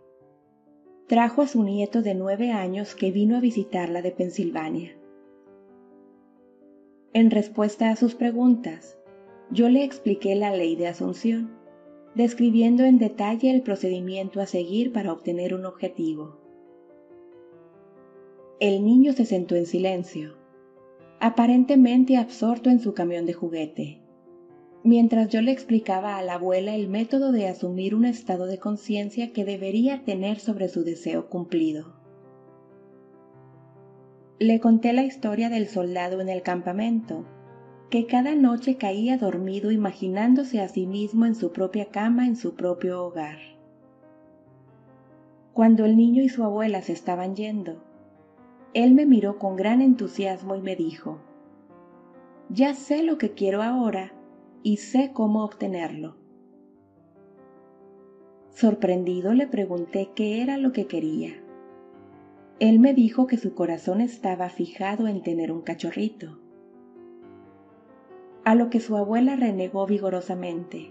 Trajo 1.08 1.42
a 1.42 1.48
su 1.48 1.64
nieto 1.64 2.02
de 2.02 2.14
nueve 2.14 2.52
años 2.52 2.94
que 2.94 3.10
vino 3.10 3.36
a 3.36 3.40
visitarla 3.40 4.00
de 4.00 4.12
Pensilvania. 4.12 4.96
En 7.14 7.32
respuesta 7.32 7.90
a 7.90 7.96
sus 7.96 8.14
preguntas, 8.14 8.96
yo 9.50 9.68
le 9.68 9.82
expliqué 9.82 10.36
la 10.36 10.52
ley 10.52 10.76
de 10.76 10.86
Asunción 10.86 11.57
describiendo 12.18 12.82
en 12.82 12.98
detalle 12.98 13.48
el 13.48 13.62
procedimiento 13.62 14.40
a 14.40 14.46
seguir 14.46 14.92
para 14.92 15.12
obtener 15.12 15.54
un 15.54 15.64
objetivo. 15.64 16.36
El 18.58 18.84
niño 18.84 19.12
se 19.12 19.24
sentó 19.24 19.54
en 19.54 19.66
silencio, 19.66 20.34
aparentemente 21.20 22.16
absorto 22.16 22.70
en 22.70 22.80
su 22.80 22.92
camión 22.92 23.24
de 23.24 23.34
juguete, 23.34 24.00
mientras 24.82 25.28
yo 25.28 25.42
le 25.42 25.52
explicaba 25.52 26.16
a 26.16 26.22
la 26.22 26.34
abuela 26.34 26.74
el 26.74 26.88
método 26.88 27.30
de 27.30 27.46
asumir 27.46 27.94
un 27.94 28.04
estado 28.04 28.46
de 28.46 28.58
conciencia 28.58 29.32
que 29.32 29.44
debería 29.44 30.02
tener 30.04 30.40
sobre 30.40 30.68
su 30.68 30.82
deseo 30.82 31.28
cumplido. 31.28 31.94
Le 34.40 34.58
conté 34.58 34.92
la 34.92 35.04
historia 35.04 35.50
del 35.50 35.68
soldado 35.68 36.20
en 36.20 36.30
el 36.30 36.42
campamento 36.42 37.24
que 37.90 38.06
cada 38.06 38.34
noche 38.34 38.76
caía 38.76 39.16
dormido 39.16 39.70
imaginándose 39.70 40.60
a 40.60 40.68
sí 40.68 40.86
mismo 40.86 41.24
en 41.24 41.34
su 41.34 41.52
propia 41.52 41.86
cama 41.86 42.26
en 42.26 42.36
su 42.36 42.54
propio 42.54 43.02
hogar. 43.02 43.38
Cuando 45.54 45.86
el 45.86 45.96
niño 45.96 46.22
y 46.22 46.28
su 46.28 46.44
abuela 46.44 46.82
se 46.82 46.92
estaban 46.92 47.34
yendo, 47.34 47.82
él 48.74 48.92
me 48.92 49.06
miró 49.06 49.38
con 49.38 49.56
gran 49.56 49.80
entusiasmo 49.80 50.54
y 50.54 50.60
me 50.60 50.76
dijo, 50.76 51.18
Ya 52.50 52.74
sé 52.74 53.02
lo 53.02 53.16
que 53.16 53.32
quiero 53.32 53.62
ahora 53.62 54.12
y 54.62 54.76
sé 54.76 55.12
cómo 55.14 55.42
obtenerlo. 55.42 56.16
Sorprendido 58.50 59.32
le 59.32 59.46
pregunté 59.46 60.10
qué 60.14 60.42
era 60.42 60.58
lo 60.58 60.72
que 60.72 60.86
quería. 60.86 61.42
Él 62.60 62.80
me 62.80 62.92
dijo 62.92 63.26
que 63.26 63.38
su 63.38 63.54
corazón 63.54 64.02
estaba 64.02 64.50
fijado 64.50 65.06
en 65.06 65.22
tener 65.22 65.50
un 65.52 65.62
cachorrito 65.62 66.38
a 68.48 68.54
lo 68.54 68.70
que 68.70 68.80
su 68.80 68.96
abuela 68.96 69.36
renegó 69.36 69.84
vigorosamente, 69.86 70.90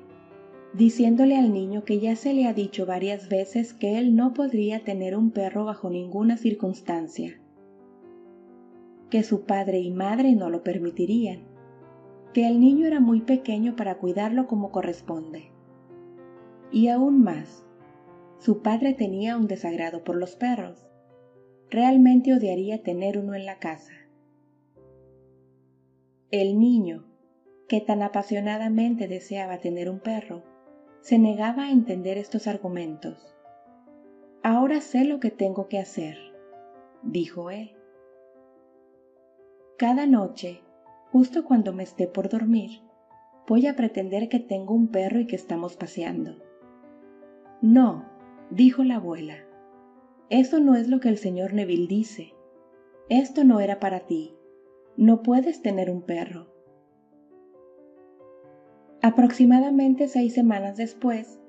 diciéndole 0.75 1.35
al 1.35 1.51
niño 1.51 1.85
que 1.85 1.99
ya 1.99 2.15
se 2.15 2.35
le 2.35 2.45
ha 2.45 2.53
dicho 2.53 2.85
varias 2.85 3.29
veces 3.29 3.73
que 3.73 3.97
él 3.97 4.15
no 4.15 4.35
podría 4.35 4.83
tener 4.83 5.17
un 5.17 5.31
perro 5.31 5.65
bajo 5.65 5.89
ninguna 5.89 6.37
circunstancia, 6.37 7.41
que 9.09 9.23
su 9.23 9.45
padre 9.45 9.79
y 9.79 9.89
madre 9.89 10.35
no 10.35 10.51
lo 10.51 10.61
permitirían, 10.61 11.47
que 12.31 12.47
el 12.47 12.59
niño 12.59 12.85
era 12.85 12.99
muy 12.99 13.21
pequeño 13.21 13.75
para 13.75 13.97
cuidarlo 13.97 14.45
como 14.45 14.71
corresponde. 14.71 15.51
Y 16.71 16.89
aún 16.89 17.23
más, 17.23 17.65
su 18.37 18.61
padre 18.61 18.93
tenía 18.93 19.35
un 19.35 19.47
desagrado 19.47 20.03
por 20.03 20.15
los 20.15 20.35
perros. 20.35 20.85
Realmente 21.71 22.35
odiaría 22.35 22.83
tener 22.83 23.17
uno 23.17 23.33
en 23.33 23.47
la 23.47 23.57
casa. 23.57 23.93
El 26.29 26.59
niño, 26.59 27.16
que 27.67 27.81
tan 27.81 28.01
apasionadamente 28.01 29.07
deseaba 29.07 29.57
tener 29.59 29.89
un 29.89 29.99
perro, 29.99 30.43
se 31.01 31.19
negaba 31.19 31.63
a 31.63 31.71
entender 31.71 32.17
estos 32.17 32.47
argumentos. 32.47 33.35
Ahora 34.43 34.81
sé 34.81 35.03
lo 35.03 35.19
que 35.19 35.31
tengo 35.31 35.67
que 35.67 35.79
hacer, 35.79 36.17
dijo 37.03 37.51
él. 37.51 37.75
Cada 39.77 40.05
noche, 40.05 40.61
justo 41.11 41.43
cuando 41.43 41.73
me 41.73 41.83
esté 41.83 42.07
por 42.07 42.29
dormir, 42.29 42.81
voy 43.47 43.67
a 43.67 43.75
pretender 43.75 44.29
que 44.29 44.39
tengo 44.39 44.73
un 44.73 44.87
perro 44.87 45.19
y 45.19 45.27
que 45.27 45.35
estamos 45.35 45.75
paseando. 45.75 46.37
No, 47.61 48.05
dijo 48.49 48.83
la 48.83 48.95
abuela. 48.95 49.37
Eso 50.29 50.59
no 50.59 50.75
es 50.75 50.87
lo 50.87 50.99
que 50.99 51.09
el 51.09 51.17
señor 51.17 51.53
Neville 51.53 51.87
dice. 51.87 52.33
Esto 53.09 53.43
no 53.43 53.59
era 53.59 53.79
para 53.79 54.01
ti. 54.01 54.35
No 54.97 55.23
puedes 55.23 55.61
tener 55.61 55.89
un 55.89 56.01
perro. 56.01 56.56
Aproximadamente 59.01 60.07
seis 60.07 60.33
semanas 60.33 60.75
después, 60.75 61.39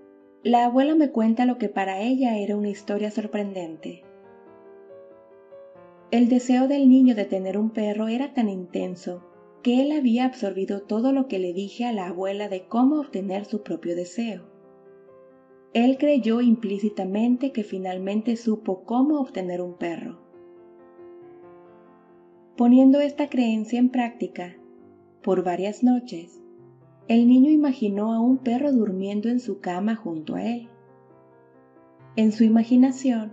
la 0.42 0.66
abuela 0.66 0.94
me 0.94 1.10
cuenta 1.10 1.46
lo 1.46 1.56
que 1.56 1.68
para 1.68 2.00
ella 2.00 2.36
era 2.36 2.56
una 2.56 2.68
historia 2.68 3.10
sorprendente. 3.10 4.04
El 6.10 6.28
deseo 6.28 6.68
del 6.68 6.88
niño 6.88 7.14
de 7.14 7.24
tener 7.24 7.56
un 7.56 7.70
perro 7.70 8.08
era 8.08 8.34
tan 8.34 8.48
intenso 8.48 9.24
que 9.62 9.82
él 9.82 9.92
había 9.92 10.26
absorbido 10.26 10.82
todo 10.82 11.12
lo 11.12 11.26
que 11.26 11.38
le 11.38 11.52
dije 11.52 11.84
a 11.86 11.92
la 11.92 12.08
abuela 12.08 12.48
de 12.48 12.66
cómo 12.66 13.00
obtener 13.00 13.44
su 13.44 13.62
propio 13.62 13.96
deseo. 13.96 14.42
Él 15.72 15.98
creyó 15.98 16.40
implícitamente 16.40 17.52
que 17.52 17.64
finalmente 17.64 18.36
supo 18.36 18.84
cómo 18.84 19.20
obtener 19.20 19.60
un 19.60 19.74
perro. 19.74 20.18
Poniendo 22.56 23.00
esta 23.00 23.28
creencia 23.28 23.78
en 23.78 23.90
práctica, 23.90 24.56
por 25.22 25.44
varias 25.44 25.82
noches, 25.82 26.42
el 27.08 27.26
niño 27.26 27.50
imaginó 27.50 28.12
a 28.12 28.20
un 28.20 28.36
perro 28.36 28.70
durmiendo 28.70 29.30
en 29.30 29.40
su 29.40 29.60
cama 29.60 29.96
junto 29.96 30.34
a 30.34 30.44
él. 30.44 30.68
En 32.16 32.32
su 32.32 32.44
imaginación, 32.44 33.32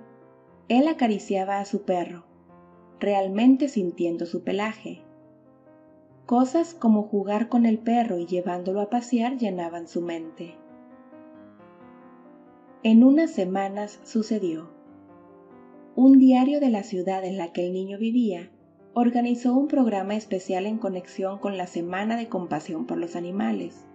él 0.70 0.88
acariciaba 0.88 1.60
a 1.60 1.66
su 1.66 1.82
perro, 1.82 2.24
realmente 3.02 3.68
sintiendo 3.68 4.26
su 4.26 4.44
pelaje. 4.44 5.02
Cosas 6.26 6.74
como 6.74 7.04
jugar 7.04 7.50
con 7.50 7.66
el 7.66 7.78
perro 7.78 8.18
y 8.18 8.26
llevándolo 8.26 8.80
a 8.80 8.90
pasear 8.90 9.38
llenaban 9.38 9.90
su 9.90 10.02
mente. 10.02 10.56
En 12.82 13.04
unas 13.04 13.32
semanas 13.32 14.00
sucedió. 14.04 14.70
Un 15.96 16.18
diario 16.18 16.62
de 16.62 16.70
la 16.70 16.84
ciudad 16.84 17.26
en 17.26 17.38
la 17.38 17.52
que 17.52 17.68
el 17.68 17.74
niño 17.74 17.98
vivía 17.98 18.52
organizó 18.98 19.54
un 19.54 19.68
programa 19.68 20.16
especial 20.16 20.66
en 20.66 20.78
conexión 20.78 21.38
con 21.40 21.58
la 21.58 21.68
Semana 21.68 22.16
de 22.16 22.30
Compasión 22.30 22.86
por 22.86 22.98
los 22.98 23.18
Animales. 23.18 23.86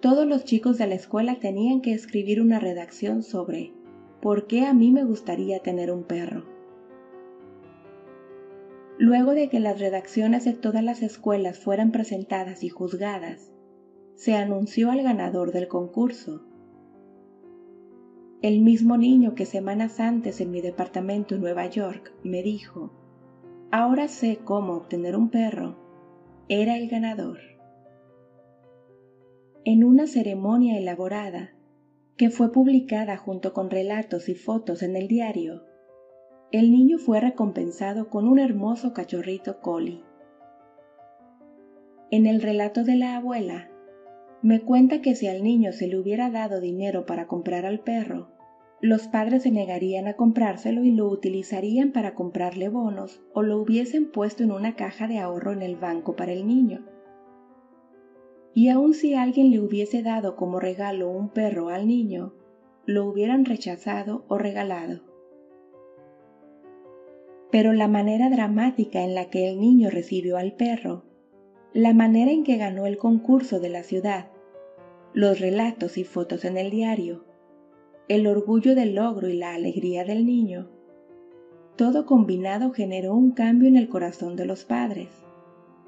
Todos 0.00 0.26
los 0.26 0.44
chicos 0.44 0.78
de 0.78 0.88
la 0.88 0.96
escuela 0.96 1.38
tenían 1.38 1.80
que 1.80 1.92
escribir 1.92 2.42
una 2.42 2.58
redacción 2.58 3.22
sobre 3.22 3.72
¿por 4.20 4.48
qué 4.48 4.66
a 4.66 4.74
mí 4.74 4.90
me 4.90 5.04
gustaría 5.04 5.60
tener 5.60 5.92
un 5.92 6.02
perro? 6.02 6.44
Luego 8.98 9.30
de 9.30 9.48
que 9.48 9.60
las 9.60 9.78
redacciones 9.78 10.44
de 10.44 10.54
todas 10.54 10.82
las 10.82 11.00
escuelas 11.00 11.60
fueran 11.60 11.92
presentadas 11.92 12.64
y 12.64 12.70
juzgadas, 12.70 13.52
se 14.16 14.34
anunció 14.34 14.90
al 14.90 15.04
ganador 15.04 15.52
del 15.52 15.68
concurso. 15.68 16.44
El 18.42 18.60
mismo 18.60 18.96
niño 18.96 19.36
que 19.36 19.46
semanas 19.46 20.00
antes 20.00 20.40
en 20.40 20.50
mi 20.50 20.60
departamento 20.60 21.36
en 21.36 21.42
Nueva 21.42 21.66
York 21.66 22.12
me 22.24 22.42
dijo, 22.42 23.03
ahora 23.74 24.06
sé 24.06 24.38
cómo 24.44 24.74
obtener 24.74 25.16
un 25.16 25.30
perro, 25.30 25.74
era 26.48 26.76
el 26.76 26.88
ganador. 26.88 27.40
En 29.64 29.82
una 29.82 30.06
ceremonia 30.06 30.78
elaborada, 30.78 31.56
que 32.16 32.30
fue 32.30 32.52
publicada 32.52 33.16
junto 33.16 33.52
con 33.52 33.70
relatos 33.70 34.28
y 34.28 34.36
fotos 34.36 34.84
en 34.84 34.94
el 34.94 35.08
diario, 35.08 35.64
el 36.52 36.70
niño 36.70 36.98
fue 36.98 37.18
recompensado 37.18 38.10
con 38.10 38.28
un 38.28 38.38
hermoso 38.38 38.92
cachorrito 38.92 39.60
collie. 39.60 40.04
En 42.12 42.26
el 42.26 42.42
relato 42.42 42.84
de 42.84 42.94
la 42.94 43.16
abuela, 43.16 43.70
me 44.40 44.60
cuenta 44.60 45.02
que 45.02 45.16
si 45.16 45.26
al 45.26 45.42
niño 45.42 45.72
se 45.72 45.88
le 45.88 45.98
hubiera 45.98 46.30
dado 46.30 46.60
dinero 46.60 47.06
para 47.06 47.26
comprar 47.26 47.66
al 47.66 47.80
perro, 47.80 48.33
los 48.84 49.08
padres 49.08 49.44
se 49.44 49.50
negarían 49.50 50.08
a 50.08 50.12
comprárselo 50.12 50.84
y 50.84 50.90
lo 50.90 51.08
utilizarían 51.08 51.90
para 51.90 52.14
comprarle 52.14 52.68
bonos 52.68 53.22
o 53.32 53.40
lo 53.40 53.56
hubiesen 53.56 54.10
puesto 54.10 54.42
en 54.42 54.52
una 54.52 54.76
caja 54.76 55.08
de 55.08 55.20
ahorro 55.20 55.52
en 55.52 55.62
el 55.62 55.76
banco 55.76 56.16
para 56.16 56.32
el 56.32 56.46
niño. 56.46 56.84
Y 58.52 58.68
aun 58.68 58.92
si 58.92 59.14
alguien 59.14 59.50
le 59.50 59.60
hubiese 59.60 60.02
dado 60.02 60.36
como 60.36 60.60
regalo 60.60 61.08
un 61.08 61.30
perro 61.30 61.70
al 61.70 61.88
niño, 61.88 62.34
lo 62.84 63.06
hubieran 63.06 63.46
rechazado 63.46 64.26
o 64.28 64.36
regalado. 64.36 65.00
Pero 67.50 67.72
la 67.72 67.88
manera 67.88 68.28
dramática 68.28 69.02
en 69.02 69.14
la 69.14 69.30
que 69.30 69.48
el 69.48 69.60
niño 69.62 69.88
recibió 69.88 70.36
al 70.36 70.52
perro, 70.52 71.04
la 71.72 71.94
manera 71.94 72.32
en 72.32 72.44
que 72.44 72.58
ganó 72.58 72.84
el 72.84 72.98
concurso 72.98 73.60
de 73.60 73.70
la 73.70 73.82
ciudad, 73.82 74.28
los 75.14 75.40
relatos 75.40 75.96
y 75.96 76.04
fotos 76.04 76.44
en 76.44 76.58
el 76.58 76.70
diario, 76.70 77.24
el 78.08 78.26
orgullo 78.26 78.74
del 78.74 78.94
logro 78.94 79.28
y 79.28 79.36
la 79.36 79.54
alegría 79.54 80.04
del 80.04 80.26
niño, 80.26 80.68
todo 81.76 82.04
combinado 82.04 82.70
generó 82.70 83.14
un 83.14 83.30
cambio 83.30 83.68
en 83.68 83.76
el 83.76 83.88
corazón 83.88 84.36
de 84.36 84.44
los 84.44 84.64
padres, 84.64 85.08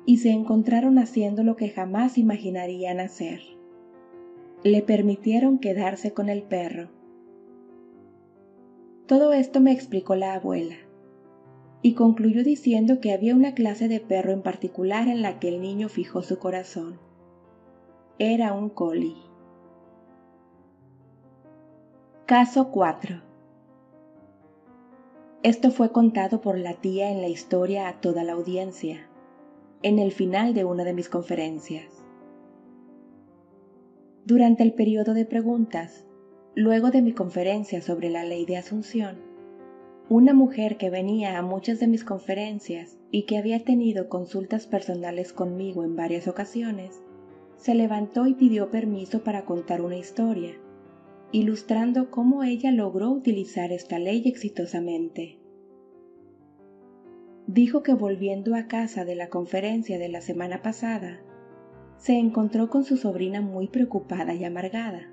y 0.07 0.19
se 0.19 0.31
encontraron 0.31 0.99
haciendo 0.99 1.45
lo 1.45 1.57
que 1.57 1.69
jamás 1.69 2.17
imaginarían 2.17 3.01
hacer. 3.01 3.41
Le 4.65 4.83
permitieron 4.83 5.59
quedarse 5.59 6.12
con 6.12 6.28
el 6.28 6.43
perro. 6.43 6.89
Todo 9.07 9.33
esto 9.33 9.61
me 9.61 9.73
explicó 9.73 10.15
la 10.17 10.35
abuela, 10.35 10.77
y 11.83 11.93
concluyó 11.93 12.43
diciendo 12.43 12.99
que 12.99 13.12
había 13.12 13.35
una 13.36 13.55
clase 13.55 13.89
de 13.89 14.01
perro 14.01 14.33
en 14.33 14.43
particular 14.43 15.07
en 15.07 15.20
la 15.23 15.39
que 15.39 15.49
el 15.49 15.61
niño 15.61 15.89
fijó 15.89 16.23
su 16.23 16.39
corazón. 16.39 16.99
Era 18.19 18.55
un 18.55 18.70
collie. 18.70 19.26
Caso 22.27 22.73
4 22.73 23.23
Esto 25.45 25.71
fue 25.71 25.93
contado 25.93 26.41
por 26.41 26.59
la 26.59 26.75
tía 26.75 27.13
en 27.13 27.21
la 27.21 27.29
historia 27.29 27.87
a 27.87 28.01
toda 28.01 28.25
la 28.25 28.33
audiencia, 28.33 29.09
en 29.85 30.01
el 30.01 30.11
final 30.11 30.53
de 30.53 30.65
una 30.65 30.83
de 30.83 30.93
mis 30.93 31.09
conferencias. 31.09 32.03
Durante 34.25 34.65
el 34.65 34.73
periodo 34.73 35.15
de 35.15 35.25
preguntas, 35.25 36.05
luego 36.57 36.91
de 36.91 37.01
mi 37.01 37.13
conferencia 37.13 37.81
sobre 37.81 38.11
la 38.11 38.25
ley 38.25 38.45
de 38.45 38.57
Asunción, 38.57 39.19
una 40.09 40.35
mujer 40.35 40.79
que 40.79 40.91
venía 40.91 41.39
a 41.39 41.43
muchas 41.43 41.79
de 41.79 41.87
mis 41.87 42.03
conferencias 42.03 42.99
y 43.13 43.23
que 43.27 43.39
había 43.39 43.63
tenido 43.63 44.09
consultas 44.09 44.67
personales 44.67 45.33
conmigo 45.33 45.85
en 45.85 45.95
varias 45.95 46.27
ocasiones, 46.27 47.01
se 47.57 47.77
levantó 47.77 48.27
y 48.27 48.35
pidió 48.35 48.73
permiso 48.73 49.23
para 49.23 49.45
contar 49.45 49.81
una 49.81 49.97
historia 49.97 50.57
ilustrando 51.36 52.10
cómo 52.10 52.44
ella 52.44 52.73
logró 52.73 53.10
utilizar 53.10 53.70
esta 53.70 53.98
ley 53.98 54.23
exitosamente. 54.24 55.39
Dijo 57.47 57.82
que 57.82 57.92
volviendo 57.92 58.55
a 58.55 58.68
casa 58.68 59.05
de 59.05 59.16
la 59.16 59.28
conferencia 59.28 59.98
de 59.98 60.08
la 60.08 60.23
semana 60.23 60.62
pasada, 60.62 61.20
se 61.98 62.15
encontró 62.15 62.70
con 62.70 62.84
su 62.84 62.97
sobrina 62.97 63.42
muy 63.42 63.68
preocupada 63.68 64.32
y 64.32 64.44
amargada. 64.44 65.12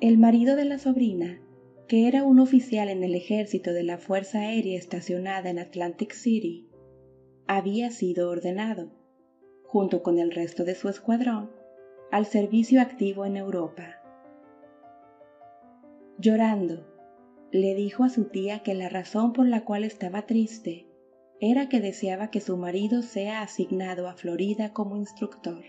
El 0.00 0.16
marido 0.16 0.54
de 0.54 0.64
la 0.64 0.78
sobrina, 0.78 1.40
que 1.88 2.06
era 2.06 2.22
un 2.22 2.38
oficial 2.38 2.88
en 2.88 3.02
el 3.02 3.16
ejército 3.16 3.72
de 3.72 3.82
la 3.82 3.98
Fuerza 3.98 4.42
Aérea 4.42 4.78
estacionada 4.78 5.50
en 5.50 5.58
Atlantic 5.58 6.12
City, 6.12 6.68
había 7.48 7.90
sido 7.90 8.30
ordenado, 8.30 8.92
junto 9.64 10.04
con 10.04 10.20
el 10.20 10.30
resto 10.30 10.64
de 10.64 10.76
su 10.76 10.88
escuadrón, 10.88 11.50
al 12.12 12.26
servicio 12.26 12.80
activo 12.80 13.26
en 13.26 13.36
Europa. 13.36 13.99
Llorando, 16.22 16.84
le 17.50 17.74
dijo 17.74 18.04
a 18.04 18.10
su 18.10 18.24
tía 18.26 18.62
que 18.62 18.74
la 18.74 18.90
razón 18.90 19.32
por 19.32 19.48
la 19.48 19.64
cual 19.64 19.84
estaba 19.84 20.26
triste 20.26 20.86
era 21.40 21.70
que 21.70 21.80
deseaba 21.80 22.30
que 22.30 22.42
su 22.42 22.58
marido 22.58 23.00
sea 23.00 23.40
asignado 23.40 24.06
a 24.06 24.12
Florida 24.12 24.74
como 24.74 24.98
instructor. 24.98 25.64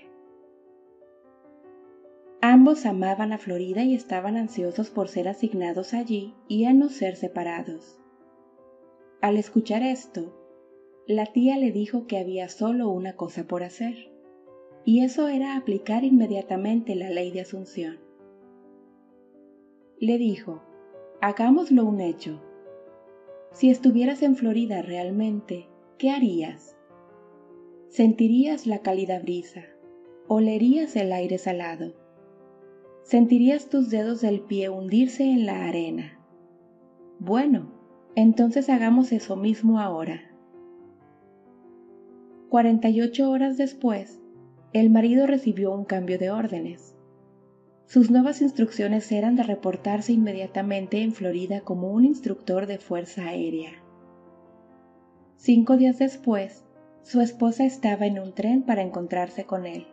Ambos 2.41 2.85
amaban 2.85 3.31
a 3.31 3.37
Florida 3.37 3.83
y 3.83 3.95
estaban 3.95 4.35
ansiosos 4.35 4.89
por 4.89 5.07
ser 5.07 5.29
asignados 5.29 5.93
allí 5.93 6.35
y 6.49 6.65
a 6.65 6.73
no 6.73 6.89
ser 6.89 7.15
separados. 7.15 7.97
Al 9.21 9.37
escuchar 9.37 9.83
esto, 9.83 10.37
la 11.07 11.27
tía 11.27 11.57
le 11.57 11.71
dijo 11.71 12.07
que 12.07 12.17
había 12.17 12.49
solo 12.49 12.89
una 12.89 13.15
cosa 13.15 13.45
por 13.45 13.63
hacer, 13.63 14.11
y 14.83 15.05
eso 15.05 15.29
era 15.29 15.55
aplicar 15.55 16.03
inmediatamente 16.03 16.95
la 16.95 17.09
ley 17.09 17.31
de 17.31 17.39
Asunción 17.39 18.10
le 20.01 20.17
dijo, 20.17 20.63
hagámoslo 21.21 21.85
un 21.85 22.01
hecho. 22.01 22.41
Si 23.51 23.69
estuvieras 23.69 24.23
en 24.23 24.35
Florida 24.35 24.81
realmente, 24.81 25.69
¿qué 25.99 26.09
harías? 26.09 26.75
Sentirías 27.87 28.65
la 28.65 28.79
cálida 28.79 29.19
brisa, 29.19 29.63
olerías 30.27 30.95
el 30.95 31.13
aire 31.13 31.37
salado, 31.37 31.93
sentirías 33.03 33.69
tus 33.69 33.91
dedos 33.91 34.21
del 34.21 34.41
pie 34.41 34.69
hundirse 34.69 35.23
en 35.23 35.45
la 35.45 35.67
arena. 35.67 36.19
Bueno, 37.19 37.71
entonces 38.15 38.69
hagamos 38.69 39.11
eso 39.11 39.35
mismo 39.35 39.79
ahora. 39.79 40.31
48 42.49 43.29
horas 43.29 43.55
después, 43.55 44.19
el 44.73 44.89
marido 44.89 45.27
recibió 45.27 45.71
un 45.71 45.85
cambio 45.85 46.17
de 46.17 46.31
órdenes. 46.31 46.90
Sus 47.91 48.09
nuevas 48.09 48.41
instrucciones 48.41 49.11
eran 49.11 49.35
de 49.35 49.43
reportarse 49.43 50.13
inmediatamente 50.13 51.01
en 51.01 51.11
Florida 51.11 51.59
como 51.59 51.91
un 51.91 52.05
instructor 52.05 52.65
de 52.65 52.77
fuerza 52.77 53.23
aérea. 53.23 53.71
Cinco 55.35 55.75
días 55.75 55.99
después, 55.99 56.63
su 57.01 57.19
esposa 57.19 57.65
estaba 57.65 58.05
en 58.05 58.17
un 58.17 58.31
tren 58.31 58.63
para 58.63 58.81
encontrarse 58.81 59.43
con 59.43 59.65
él. 59.65 59.87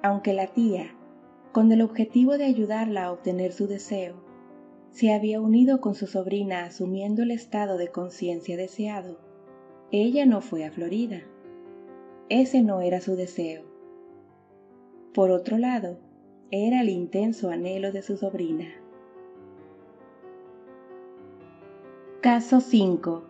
Aunque 0.00 0.32
la 0.32 0.46
tía, 0.46 0.94
con 1.50 1.72
el 1.72 1.82
objetivo 1.82 2.38
de 2.38 2.44
ayudarla 2.44 3.06
a 3.06 3.10
obtener 3.10 3.50
su 3.50 3.66
deseo, 3.66 4.14
se 4.92 5.12
había 5.12 5.40
unido 5.40 5.80
con 5.80 5.96
su 5.96 6.06
sobrina 6.06 6.66
asumiendo 6.66 7.24
el 7.24 7.32
estado 7.32 7.78
de 7.78 7.88
conciencia 7.88 8.56
deseado, 8.56 9.18
ella 9.90 10.24
no 10.24 10.40
fue 10.40 10.64
a 10.64 10.70
Florida. 10.70 11.22
Ese 12.28 12.62
no 12.62 12.80
era 12.80 13.00
su 13.00 13.16
deseo. 13.16 13.67
Por 15.14 15.30
otro 15.30 15.58
lado, 15.58 15.98
era 16.50 16.82
el 16.82 16.90
intenso 16.90 17.50
anhelo 17.50 17.92
de 17.92 18.02
su 18.02 18.16
sobrina. 18.16 18.66
Caso 22.20 22.60
5 22.60 23.22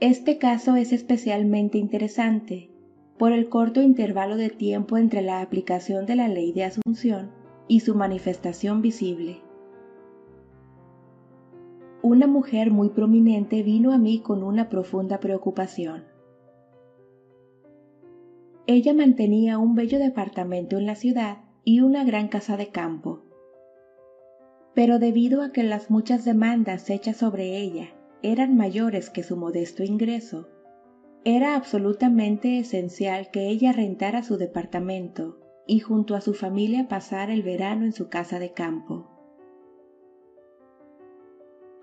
Este 0.00 0.38
caso 0.38 0.76
es 0.76 0.92
especialmente 0.92 1.76
interesante 1.76 2.70
por 3.18 3.32
el 3.32 3.48
corto 3.48 3.82
intervalo 3.82 4.36
de 4.36 4.50
tiempo 4.50 4.96
entre 4.96 5.22
la 5.22 5.40
aplicación 5.40 6.06
de 6.06 6.16
la 6.16 6.28
ley 6.28 6.52
de 6.52 6.64
asunción 6.64 7.30
y 7.68 7.80
su 7.80 7.94
manifestación 7.94 8.80
visible. 8.80 9.40
Una 12.02 12.26
mujer 12.26 12.70
muy 12.70 12.90
prominente 12.90 13.62
vino 13.62 13.92
a 13.92 13.98
mí 13.98 14.20
con 14.20 14.42
una 14.42 14.68
profunda 14.68 15.18
preocupación. 15.18 16.04
Ella 18.68 18.94
mantenía 18.94 19.58
un 19.58 19.76
bello 19.76 20.00
departamento 20.00 20.76
en 20.76 20.86
la 20.86 20.96
ciudad 20.96 21.38
y 21.62 21.82
una 21.82 22.02
gran 22.02 22.26
casa 22.26 22.56
de 22.56 22.70
campo. 22.70 23.22
Pero 24.74 24.98
debido 24.98 25.40
a 25.40 25.52
que 25.52 25.62
las 25.62 25.88
muchas 25.88 26.24
demandas 26.24 26.90
hechas 26.90 27.16
sobre 27.16 27.58
ella 27.58 27.94
eran 28.22 28.56
mayores 28.56 29.08
que 29.08 29.22
su 29.22 29.36
modesto 29.36 29.84
ingreso, 29.84 30.48
era 31.24 31.54
absolutamente 31.54 32.58
esencial 32.58 33.30
que 33.30 33.46
ella 33.50 33.70
rentara 33.70 34.24
su 34.24 34.36
departamento 34.36 35.38
y 35.68 35.78
junto 35.78 36.16
a 36.16 36.20
su 36.20 36.34
familia 36.34 36.88
pasara 36.88 37.34
el 37.34 37.44
verano 37.44 37.84
en 37.84 37.92
su 37.92 38.08
casa 38.08 38.40
de 38.40 38.52
campo. 38.52 39.08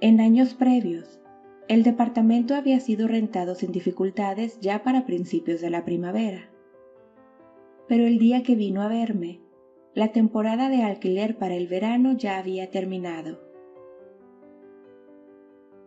En 0.01 0.19
años 0.19 0.53
previos, 0.53 1.21
el 1.69 1.83
departamento 1.83 2.55
había 2.55 2.81
sido 2.81 3.07
rentado 3.07 3.55
sin 3.55 3.71
dificultades 3.71 4.59
ya 4.59 4.83
para 4.83 5.05
principios 5.05 5.61
de 5.61 5.69
la 5.69 5.85
primavera 5.85 6.52
pero 7.87 8.05
el 8.05 8.17
día 8.17 8.43
que 8.43 8.55
vino 8.55 8.81
a 8.81 8.87
verme, 8.87 9.41
la 9.93 10.11
temporada 10.11 10.69
de 10.69 10.83
alquiler 10.83 11.37
para 11.37 11.55
el 11.55 11.67
verano 11.67 12.13
ya 12.17 12.37
había 12.37 12.71
terminado. 12.71 13.39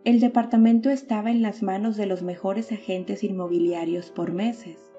El 0.05 0.21
departamento 0.21 0.89
estaba 0.89 1.31
en 1.31 1.41
las 1.41 1.63
manos 1.63 1.97
de 1.97 2.05
los 2.05 2.23
mejores 2.23 2.71
agentes 2.71 3.23
inmobiliarios 3.25 4.09
por 4.09 4.31
meses, 4.31 4.93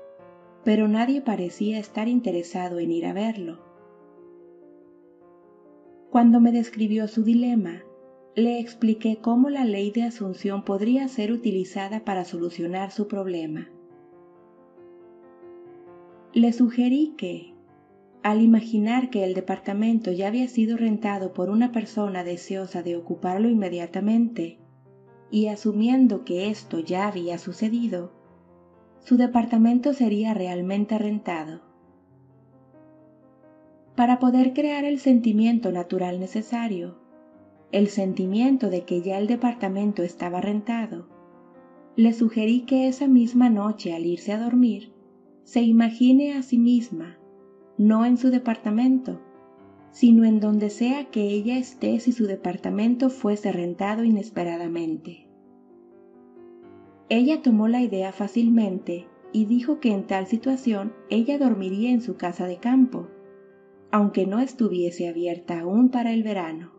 pero 0.64 0.86
nadie 0.86 1.22
parecía 1.22 1.78
estar 1.78 2.08
interesado 2.08 2.78
en 2.78 2.92
ir 2.92 3.06
a 3.06 3.14
verlo. 3.14 3.58
Cuando 6.10 6.40
me 6.40 6.52
describió 6.52 7.08
su 7.08 7.22
dilema, 7.22 7.84
le 8.34 8.60
expliqué 8.60 9.18
cómo 9.22 9.48
la 9.48 9.64
ley 9.64 9.90
de 9.90 10.02
asunción 10.02 10.62
podría 10.62 11.08
ser 11.08 11.32
utilizada 11.32 12.04
para 12.04 12.24
solucionar 12.24 12.90
su 12.90 13.08
problema. 13.08 13.70
Le 16.34 16.52
sugerí 16.52 17.14
que, 17.16 17.54
al 18.22 18.42
imaginar 18.42 19.08
que 19.08 19.24
el 19.24 19.32
departamento 19.32 20.12
ya 20.12 20.28
había 20.28 20.46
sido 20.46 20.76
rentado 20.76 21.32
por 21.32 21.48
una 21.48 21.72
persona 21.72 22.22
deseosa 22.22 22.82
de 22.82 22.96
ocuparlo 22.96 23.48
inmediatamente, 23.48 24.58
y 25.30 25.46
asumiendo 25.46 26.24
que 26.24 26.50
esto 26.50 26.80
ya 26.80 27.08
había 27.08 27.38
sucedido, 27.38 28.12
su 29.00 29.16
departamento 29.16 29.94
sería 29.94 30.34
realmente 30.34 30.98
rentado. 30.98 31.62
Para 33.94 34.18
poder 34.18 34.52
crear 34.52 34.84
el 34.84 35.00
sentimiento 35.00 35.72
natural 35.72 36.20
necesario, 36.20 36.98
el 37.72 37.88
sentimiento 37.88 38.68
de 38.68 38.84
que 38.84 39.00
ya 39.00 39.18
el 39.18 39.26
departamento 39.26 40.02
estaba 40.02 40.42
rentado, 40.42 41.08
le 41.96 42.12
sugerí 42.12 42.62
que 42.62 42.86
esa 42.86 43.08
misma 43.08 43.48
noche 43.48 43.94
al 43.94 44.04
irse 44.04 44.32
a 44.32 44.38
dormir, 44.38 44.92
se 45.48 45.62
imagine 45.62 46.34
a 46.34 46.42
sí 46.42 46.58
misma, 46.58 47.16
no 47.78 48.04
en 48.04 48.18
su 48.18 48.28
departamento, 48.28 49.18
sino 49.92 50.26
en 50.26 50.40
donde 50.40 50.68
sea 50.68 51.06
que 51.06 51.22
ella 51.22 51.56
esté 51.56 52.00
si 52.00 52.12
su 52.12 52.26
departamento 52.26 53.08
fuese 53.08 53.50
rentado 53.50 54.04
inesperadamente. 54.04 55.26
Ella 57.08 57.40
tomó 57.40 57.66
la 57.66 57.80
idea 57.80 58.12
fácilmente 58.12 59.06
y 59.32 59.46
dijo 59.46 59.80
que 59.80 59.90
en 59.90 60.06
tal 60.06 60.26
situación 60.26 60.92
ella 61.08 61.38
dormiría 61.38 61.92
en 61.92 62.02
su 62.02 62.16
casa 62.16 62.46
de 62.46 62.58
campo, 62.58 63.08
aunque 63.90 64.26
no 64.26 64.40
estuviese 64.40 65.08
abierta 65.08 65.60
aún 65.60 65.88
para 65.88 66.12
el 66.12 66.24
verano. 66.24 66.72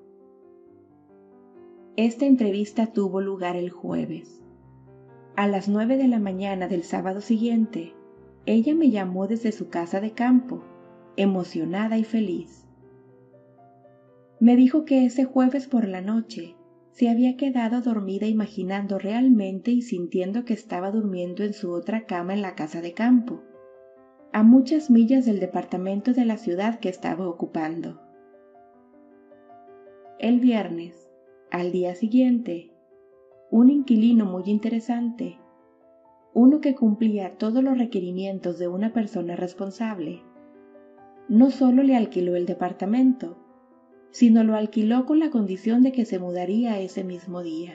Esta 1.96 2.28
entrevista 2.28 2.94
tuvo 2.94 3.20
lugar 3.20 3.56
el 3.56 3.72
jueves. 3.72 4.44
A 5.36 5.48
las 5.48 5.68
nueve 5.68 5.98
de 5.98 6.08
la 6.08 6.20
mañana 6.20 6.68
del 6.68 6.84
sábado 6.84 7.20
siguiente, 7.22 7.96
ella 8.46 8.74
me 8.76 8.90
llamó 8.90 9.28
desde 9.28 9.52
su 9.52 9.70
casa 9.70 10.02
de 10.02 10.12
campo, 10.12 10.64
emocionada 11.18 11.98
y 11.98 12.04
feliz. 12.04 12.68
Me 14.40 14.56
dijo 14.56 14.86
que 14.86 15.06
ese 15.06 15.26
jueves 15.26 15.68
por 15.68 15.88
la 15.88 16.02
noche 16.02 16.56
se 16.92 17.10
había 17.10 17.38
quedado 17.38 17.82
dormida 17.82 18.26
imaginando 18.26 18.98
realmente 18.98 19.72
y 19.72 19.82
sintiendo 19.82 20.46
que 20.46 20.54
estaba 20.54 20.92
durmiendo 20.92 21.44
en 21.44 21.54
su 21.54 21.72
otra 21.72 22.06
cama 22.06 22.34
en 22.34 22.42
la 22.42 22.56
casa 22.56 22.82
de 22.82 22.94
campo, 22.94 23.44
a 24.32 24.44
muchas 24.44 24.90
millas 24.90 25.26
del 25.26 25.40
departamento 25.40 26.14
de 26.14 26.26
la 26.26 26.38
ciudad 26.38 26.80
que 26.80 26.90
estaba 26.90 27.28
ocupando. 27.28 28.02
El 30.20 30.40
viernes, 30.40 31.10
al 31.52 31.72
día 31.72 31.96
siguiente, 31.96 32.72
un 33.52 33.70
inquilino 33.70 34.26
muy 34.26 34.44
interesante 34.46 35.40
uno 36.40 36.62
que 36.62 36.74
cumplía 36.74 37.38
todos 37.38 37.62
los 37.62 37.78
requerimientos 37.78 38.58
de 38.60 38.70
una 38.70 38.94
persona 38.94 39.36
responsable. 39.36 40.24
No 41.28 41.52
solo 41.52 41.84
le 41.84 41.98
alquiló 41.98 42.38
el 42.38 42.46
departamento, 42.46 43.36
sino 44.12 44.46
lo 44.46 44.56
alquiló 44.56 45.06
con 45.06 45.20
la 45.20 45.32
condición 45.32 45.84
de 45.84 45.92
que 45.92 46.06
se 46.06 46.18
mudaría 46.18 46.80
ese 46.80 47.04
mismo 47.04 47.44
día. 47.44 47.74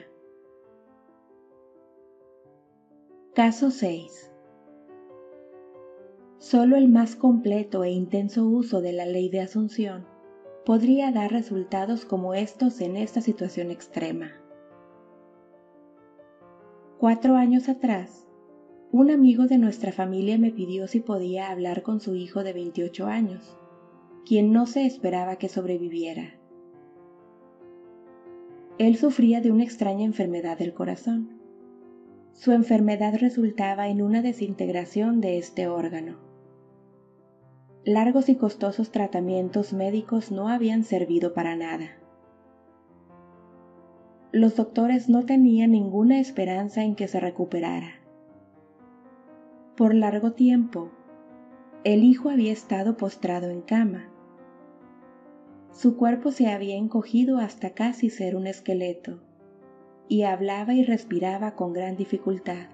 Caso 3.35 3.69
6. 3.69 4.31
Solo 6.39 6.75
el 6.75 6.89
más 6.89 7.15
completo 7.15 7.83
e 7.83 7.91
intenso 7.91 8.47
uso 8.47 8.81
de 8.81 8.93
la 8.93 9.05
ley 9.05 9.29
de 9.29 9.41
asunción 9.41 10.07
podría 10.65 11.11
dar 11.11 11.31
resultados 11.31 12.03
como 12.03 12.33
estos 12.33 12.81
en 12.81 12.97
esta 12.97 13.21
situación 13.21 13.69
extrema. 13.69 14.31
Cuatro 16.97 17.35
años 17.35 17.69
atrás, 17.69 18.24
un 18.97 19.11
amigo 19.11 19.45
de 19.45 19.57
nuestra 19.57 19.91
familia 19.91 20.37
me 20.37 20.51
pidió 20.51 20.87
si 20.87 21.01
podía 21.01 21.51
hablar 21.51 21.83
con 21.83 21.99
su 21.99 22.15
hijo 22.15 22.45
de 22.45 22.53
28 22.53 23.07
años, 23.07 23.57
quien 24.25 24.53
no 24.53 24.67
se 24.67 24.85
esperaba 24.85 25.35
que 25.35 25.49
sobreviviera. 25.49 26.35
Él 28.77 28.95
sufría 28.95 29.41
de 29.41 29.51
una 29.51 29.65
extraña 29.65 30.05
enfermedad 30.05 30.57
del 30.57 30.73
corazón. 30.73 31.41
Su 32.31 32.53
enfermedad 32.53 33.15
resultaba 33.19 33.89
en 33.89 34.01
una 34.01 34.21
desintegración 34.21 35.19
de 35.19 35.39
este 35.39 35.67
órgano. 35.67 36.17
Largos 37.83 38.29
y 38.29 38.37
costosos 38.37 38.91
tratamientos 38.91 39.73
médicos 39.73 40.31
no 40.31 40.47
habían 40.47 40.85
servido 40.85 41.33
para 41.33 41.57
nada. 41.57 41.97
Los 44.31 44.55
doctores 44.55 45.09
no 45.09 45.25
tenían 45.25 45.71
ninguna 45.71 46.21
esperanza 46.21 46.85
en 46.85 46.95
que 46.95 47.09
se 47.09 47.19
recuperara 47.19 48.04
por 49.75 49.93
largo 49.93 50.31
tiempo, 50.31 50.89
el 51.83 52.03
hijo 52.03 52.29
había 52.29 52.53
estado 52.53 52.95
postrado 52.95 53.49
en 53.49 53.61
cama. 53.61 54.07
Su 55.71 55.97
cuerpo 55.97 56.31
se 56.31 56.47
había 56.47 56.77
encogido 56.77 57.39
hasta 57.39 57.71
casi 57.71 58.09
ser 58.09 58.35
un 58.35 58.47
esqueleto. 58.47 59.21
y 60.07 60.21
hablaba 60.21 60.75
y 60.75 60.83
respiraba 60.83 61.55
con 61.55 61.73
gran 61.73 61.97
dificultad. 61.97 62.69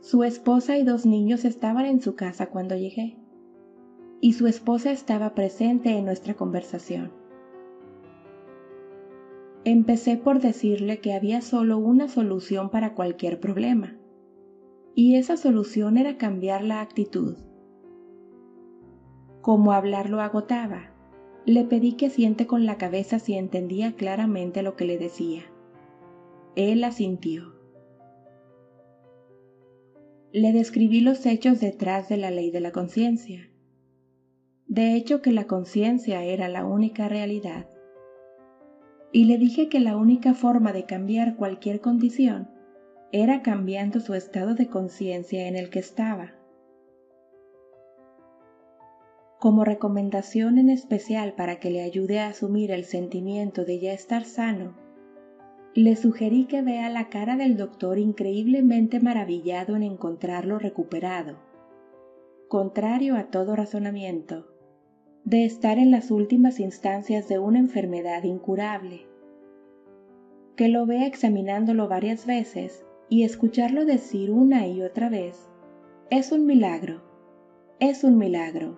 Su 0.00 0.24
esposa 0.24 0.76
y 0.76 0.84
dos 0.84 1.06
niños 1.06 1.46
estaban 1.46 1.86
en 1.86 2.02
su 2.02 2.16
casa 2.16 2.50
cuando 2.50 2.76
llegué, 2.76 3.16
y 4.20 4.34
su 4.34 4.46
esposa 4.46 4.92
estaba 4.92 5.34
presente 5.34 5.96
en 5.96 6.04
nuestra 6.04 6.34
conversación. 6.34 7.12
Empecé 9.64 10.18
por 10.18 10.40
decirle 10.40 11.00
que 11.00 11.14
había 11.14 11.40
solo 11.40 11.78
una 11.78 12.08
solución 12.08 12.68
para 12.68 12.92
cualquier 12.92 13.40
problema, 13.40 13.96
y 14.94 15.16
esa 15.16 15.36
solución 15.36 15.96
era 15.96 16.16
cambiar 16.16 16.62
la 16.62 16.80
actitud. 16.80 17.36
Como 19.40 19.72
hablar 19.72 20.08
lo 20.08 20.20
agotaba, 20.20 20.94
le 21.44 21.64
pedí 21.64 21.94
que 21.94 22.10
siente 22.10 22.46
con 22.46 22.64
la 22.64 22.78
cabeza 22.78 23.18
si 23.18 23.34
entendía 23.34 23.96
claramente 23.96 24.62
lo 24.62 24.76
que 24.76 24.84
le 24.84 24.96
decía. 24.96 25.42
Él 26.56 26.84
asintió. 26.84 27.52
Le 30.32 30.52
describí 30.52 31.00
los 31.00 31.26
hechos 31.26 31.60
detrás 31.60 32.08
de 32.08 32.16
la 32.16 32.30
ley 32.30 32.50
de 32.50 32.60
la 32.60 32.72
conciencia. 32.72 33.50
De 34.66 34.94
hecho 34.94 35.20
que 35.20 35.32
la 35.32 35.46
conciencia 35.46 36.24
era 36.24 36.48
la 36.48 36.64
única 36.64 37.08
realidad. 37.08 37.68
Y 39.12 39.26
le 39.26 39.38
dije 39.38 39.68
que 39.68 39.78
la 39.78 39.96
única 39.96 40.34
forma 40.34 40.72
de 40.72 40.86
cambiar 40.86 41.36
cualquier 41.36 41.80
condición 41.80 42.53
era 43.16 43.42
cambiando 43.42 44.00
su 44.00 44.14
estado 44.14 44.56
de 44.56 44.66
conciencia 44.66 45.46
en 45.46 45.54
el 45.54 45.70
que 45.70 45.78
estaba. 45.78 46.32
Como 49.38 49.64
recomendación 49.64 50.58
en 50.58 50.68
especial 50.68 51.34
para 51.34 51.60
que 51.60 51.70
le 51.70 51.82
ayude 51.82 52.18
a 52.18 52.26
asumir 52.26 52.72
el 52.72 52.82
sentimiento 52.82 53.64
de 53.64 53.78
ya 53.78 53.92
estar 53.92 54.24
sano, 54.24 54.74
le 55.74 55.94
sugerí 55.94 56.46
que 56.46 56.62
vea 56.62 56.90
la 56.90 57.08
cara 57.08 57.36
del 57.36 57.56
doctor 57.56 58.00
increíblemente 58.00 58.98
maravillado 58.98 59.76
en 59.76 59.84
encontrarlo 59.84 60.58
recuperado, 60.58 61.36
contrario 62.48 63.14
a 63.14 63.30
todo 63.30 63.54
razonamiento, 63.54 64.48
de 65.22 65.44
estar 65.44 65.78
en 65.78 65.92
las 65.92 66.10
últimas 66.10 66.58
instancias 66.58 67.28
de 67.28 67.38
una 67.38 67.60
enfermedad 67.60 68.24
incurable. 68.24 69.06
Que 70.56 70.66
lo 70.66 70.84
vea 70.84 71.06
examinándolo 71.06 71.86
varias 71.86 72.26
veces 72.26 72.84
y 73.08 73.22
escucharlo 73.24 73.84
decir 73.84 74.30
una 74.30 74.66
y 74.66 74.82
otra 74.82 75.08
vez, 75.08 75.48
es 76.10 76.32
un 76.32 76.46
milagro, 76.46 77.02
es 77.80 78.04
un 78.04 78.18
milagro. 78.18 78.76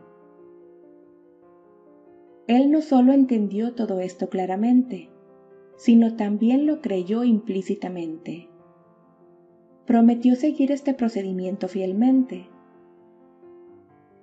Él 2.47 2.71
no 2.71 2.81
solo 2.81 3.13
entendió 3.13 3.75
todo 3.75 4.01
esto 4.01 4.29
claramente, 4.29 5.11
sino 5.77 6.17
también 6.17 6.67
lo 6.67 6.81
creyó 6.81 7.25
implícitamente. 7.25 8.49
Prometió 9.85 10.35
seguir 10.37 10.73
este 10.73 10.95
procedimiento 10.95 11.69
fielmente. 11.69 12.49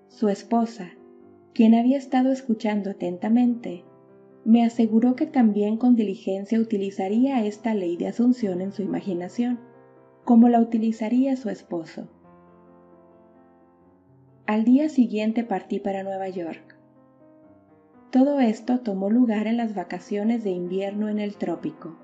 Su 0.07 0.29
esposa, 0.29 0.91
quien 1.53 1.75
había 1.75 1.97
estado 1.97 2.31
escuchando 2.31 2.91
atentamente, 2.91 3.83
me 4.45 4.63
aseguró 4.63 5.15
que 5.15 5.25
también 5.25 5.77
con 5.77 5.95
diligencia 5.95 6.59
utilizaría 6.59 7.45
esta 7.45 7.73
ley 7.73 7.95
de 7.97 8.07
asunción 8.07 8.61
en 8.61 8.71
su 8.71 8.81
imaginación, 8.81 9.59
como 10.23 10.47
la 10.47 10.59
utilizaría 10.61 11.35
su 11.35 11.49
esposo. 11.49 12.07
Al 14.45 14.63
día 14.63 14.87
siguiente 14.89 15.43
partí 15.43 15.79
para 15.79 16.03
Nueva 16.03 16.29
York. 16.29 16.77
Todo 18.09 18.39
esto 18.39 18.79
tomó 18.79 19.09
lugar 19.09 19.47
en 19.47 19.57
las 19.57 19.75
vacaciones 19.75 20.43
de 20.43 20.51
invierno 20.51 21.09
en 21.09 21.19
el 21.19 21.35
trópico. 21.35 21.97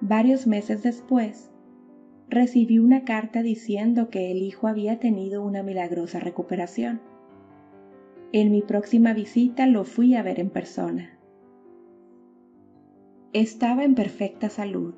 Varios 0.00 0.46
meses 0.46 0.82
después, 0.82 1.50
recibí 2.28 2.78
una 2.78 3.04
carta 3.04 3.42
diciendo 3.42 4.10
que 4.10 4.30
el 4.30 4.38
hijo 4.38 4.66
había 4.66 4.98
tenido 4.98 5.42
una 5.42 5.62
milagrosa 5.62 6.20
recuperación. 6.20 7.00
En 8.32 8.50
mi 8.50 8.60
próxima 8.60 9.14
visita 9.14 9.66
lo 9.66 9.84
fui 9.84 10.14
a 10.14 10.22
ver 10.22 10.40
en 10.40 10.50
persona. 10.50 11.18
Estaba 13.32 13.84
en 13.84 13.94
perfecta 13.94 14.50
salud, 14.50 14.94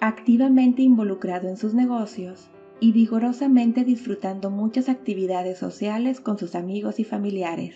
activamente 0.00 0.82
involucrado 0.82 1.48
en 1.48 1.56
sus 1.56 1.74
negocios 1.74 2.50
y 2.80 2.92
vigorosamente 2.92 3.84
disfrutando 3.84 4.50
muchas 4.50 4.88
actividades 4.88 5.58
sociales 5.58 6.20
con 6.20 6.38
sus 6.38 6.54
amigos 6.54 7.00
y 7.00 7.04
familiares. 7.04 7.74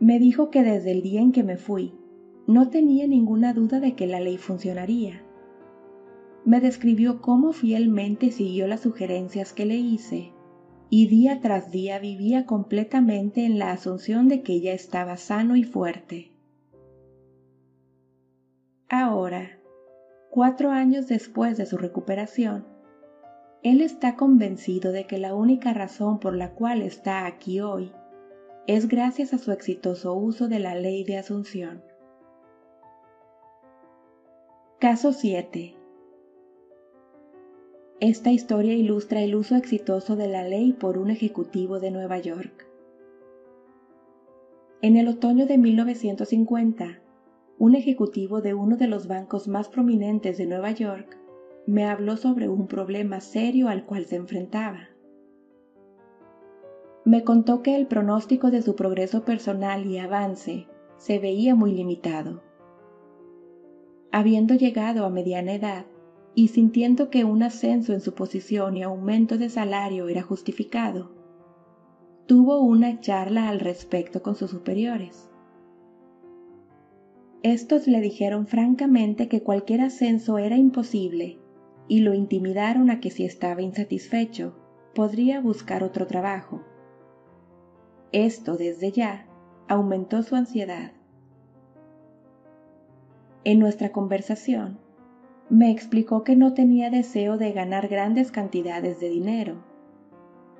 Me 0.00 0.18
dijo 0.18 0.50
que 0.50 0.62
desde 0.62 0.92
el 0.92 1.02
día 1.02 1.20
en 1.20 1.30
que 1.30 1.44
me 1.44 1.56
fui, 1.56 1.94
no 2.46 2.70
tenía 2.70 3.06
ninguna 3.06 3.52
duda 3.52 3.80
de 3.80 3.94
que 3.94 4.06
la 4.06 4.18
ley 4.18 4.38
funcionaría. 4.38 5.22
Me 6.44 6.60
describió 6.60 7.20
cómo 7.20 7.52
fielmente 7.52 8.32
siguió 8.32 8.66
las 8.66 8.80
sugerencias 8.80 9.52
que 9.52 9.66
le 9.66 9.76
hice 9.76 10.32
y 10.88 11.06
día 11.06 11.40
tras 11.40 11.70
día 11.70 12.00
vivía 12.00 12.46
completamente 12.46 13.44
en 13.44 13.60
la 13.60 13.70
asunción 13.70 14.26
de 14.26 14.42
que 14.42 14.60
ya 14.60 14.72
estaba 14.72 15.16
sano 15.16 15.54
y 15.54 15.62
fuerte. 15.62 16.32
Ahora, 18.88 19.59
cuatro 20.30 20.70
años 20.70 21.08
después 21.08 21.56
de 21.56 21.66
su 21.66 21.76
recuperación, 21.76 22.64
él 23.62 23.82
está 23.82 24.16
convencido 24.16 24.92
de 24.92 25.06
que 25.06 25.18
la 25.18 25.34
única 25.34 25.74
razón 25.74 26.18
por 26.20 26.34
la 26.34 26.54
cual 26.54 26.82
está 26.82 27.26
aquí 27.26 27.60
hoy 27.60 27.92
es 28.66 28.88
gracias 28.88 29.34
a 29.34 29.38
su 29.38 29.52
exitoso 29.52 30.14
uso 30.14 30.48
de 30.48 30.60
la 30.60 30.74
ley 30.74 31.04
de 31.04 31.18
asunción. 31.18 31.82
Caso 34.78 35.12
7. 35.12 35.74
Esta 37.98 38.30
historia 38.30 38.72
ilustra 38.72 39.20
el 39.20 39.34
uso 39.34 39.56
exitoso 39.56 40.16
de 40.16 40.28
la 40.28 40.44
ley 40.44 40.72
por 40.72 40.96
un 40.96 41.10
ejecutivo 41.10 41.80
de 41.80 41.90
Nueva 41.90 42.18
York. 42.18 42.66
En 44.80 44.96
el 44.96 45.08
otoño 45.08 45.44
de 45.44 45.58
1950, 45.58 47.00
un 47.60 47.76
ejecutivo 47.76 48.40
de 48.40 48.54
uno 48.54 48.76
de 48.76 48.88
los 48.88 49.06
bancos 49.06 49.46
más 49.46 49.68
prominentes 49.68 50.36
de 50.36 50.46
Nueva 50.46 50.72
York 50.72 51.16
me 51.68 51.84
habló 51.84 52.16
sobre 52.16 52.48
un 52.48 52.66
problema 52.66 53.20
serio 53.20 53.68
al 53.68 53.86
cual 53.86 54.06
se 54.06 54.16
enfrentaba 54.16 54.88
me 57.04 57.24
contó 57.24 57.62
que 57.62 57.76
el 57.76 57.86
pronóstico 57.86 58.50
de 58.50 58.60
su 58.60 58.76
progreso 58.76 59.24
personal 59.24 59.86
y 59.86 59.98
avance 59.98 60.66
se 60.98 61.18
veía 61.18 61.54
muy 61.54 61.72
limitado. 61.72 62.42
Habiendo 64.12 64.54
llegado 64.54 65.06
a 65.06 65.10
mediana 65.10 65.54
edad 65.54 65.86
y 66.34 66.48
sintiendo 66.48 67.08
que 67.08 67.24
un 67.24 67.42
ascenso 67.42 67.94
en 67.94 68.00
su 68.00 68.14
posición 68.14 68.76
y 68.76 68.82
aumento 68.82 69.38
de 69.38 69.48
salario 69.48 70.08
era 70.08 70.22
justificado, 70.22 71.10
tuvo 72.26 72.60
una 72.60 73.00
charla 73.00 73.48
al 73.48 73.60
respecto 73.60 74.22
con 74.22 74.36
sus 74.36 74.50
superiores. 74.50 75.29
Estos 77.42 77.86
le 77.86 78.02
dijeron 78.02 78.46
francamente 78.46 79.28
que 79.28 79.42
cualquier 79.42 79.80
ascenso 79.80 80.36
era 80.36 80.56
imposible 80.56 81.38
y 81.88 82.00
lo 82.00 82.12
intimidaron 82.12 82.90
a 82.90 83.00
que 83.00 83.10
si 83.10 83.24
estaba 83.24 83.62
insatisfecho, 83.62 84.54
podría 84.94 85.40
buscar 85.40 85.82
otro 85.82 86.06
trabajo. 86.06 86.62
Esto 88.12 88.58
desde 88.58 88.92
ya 88.92 89.26
aumentó 89.68 90.22
su 90.22 90.36
ansiedad. 90.36 90.92
En 93.44 93.58
nuestra 93.58 93.90
conversación, 93.90 94.78
me 95.48 95.70
explicó 95.70 96.24
que 96.24 96.36
no 96.36 96.52
tenía 96.52 96.90
deseo 96.90 97.38
de 97.38 97.52
ganar 97.52 97.88
grandes 97.88 98.30
cantidades 98.30 99.00
de 99.00 99.08
dinero, 99.08 99.64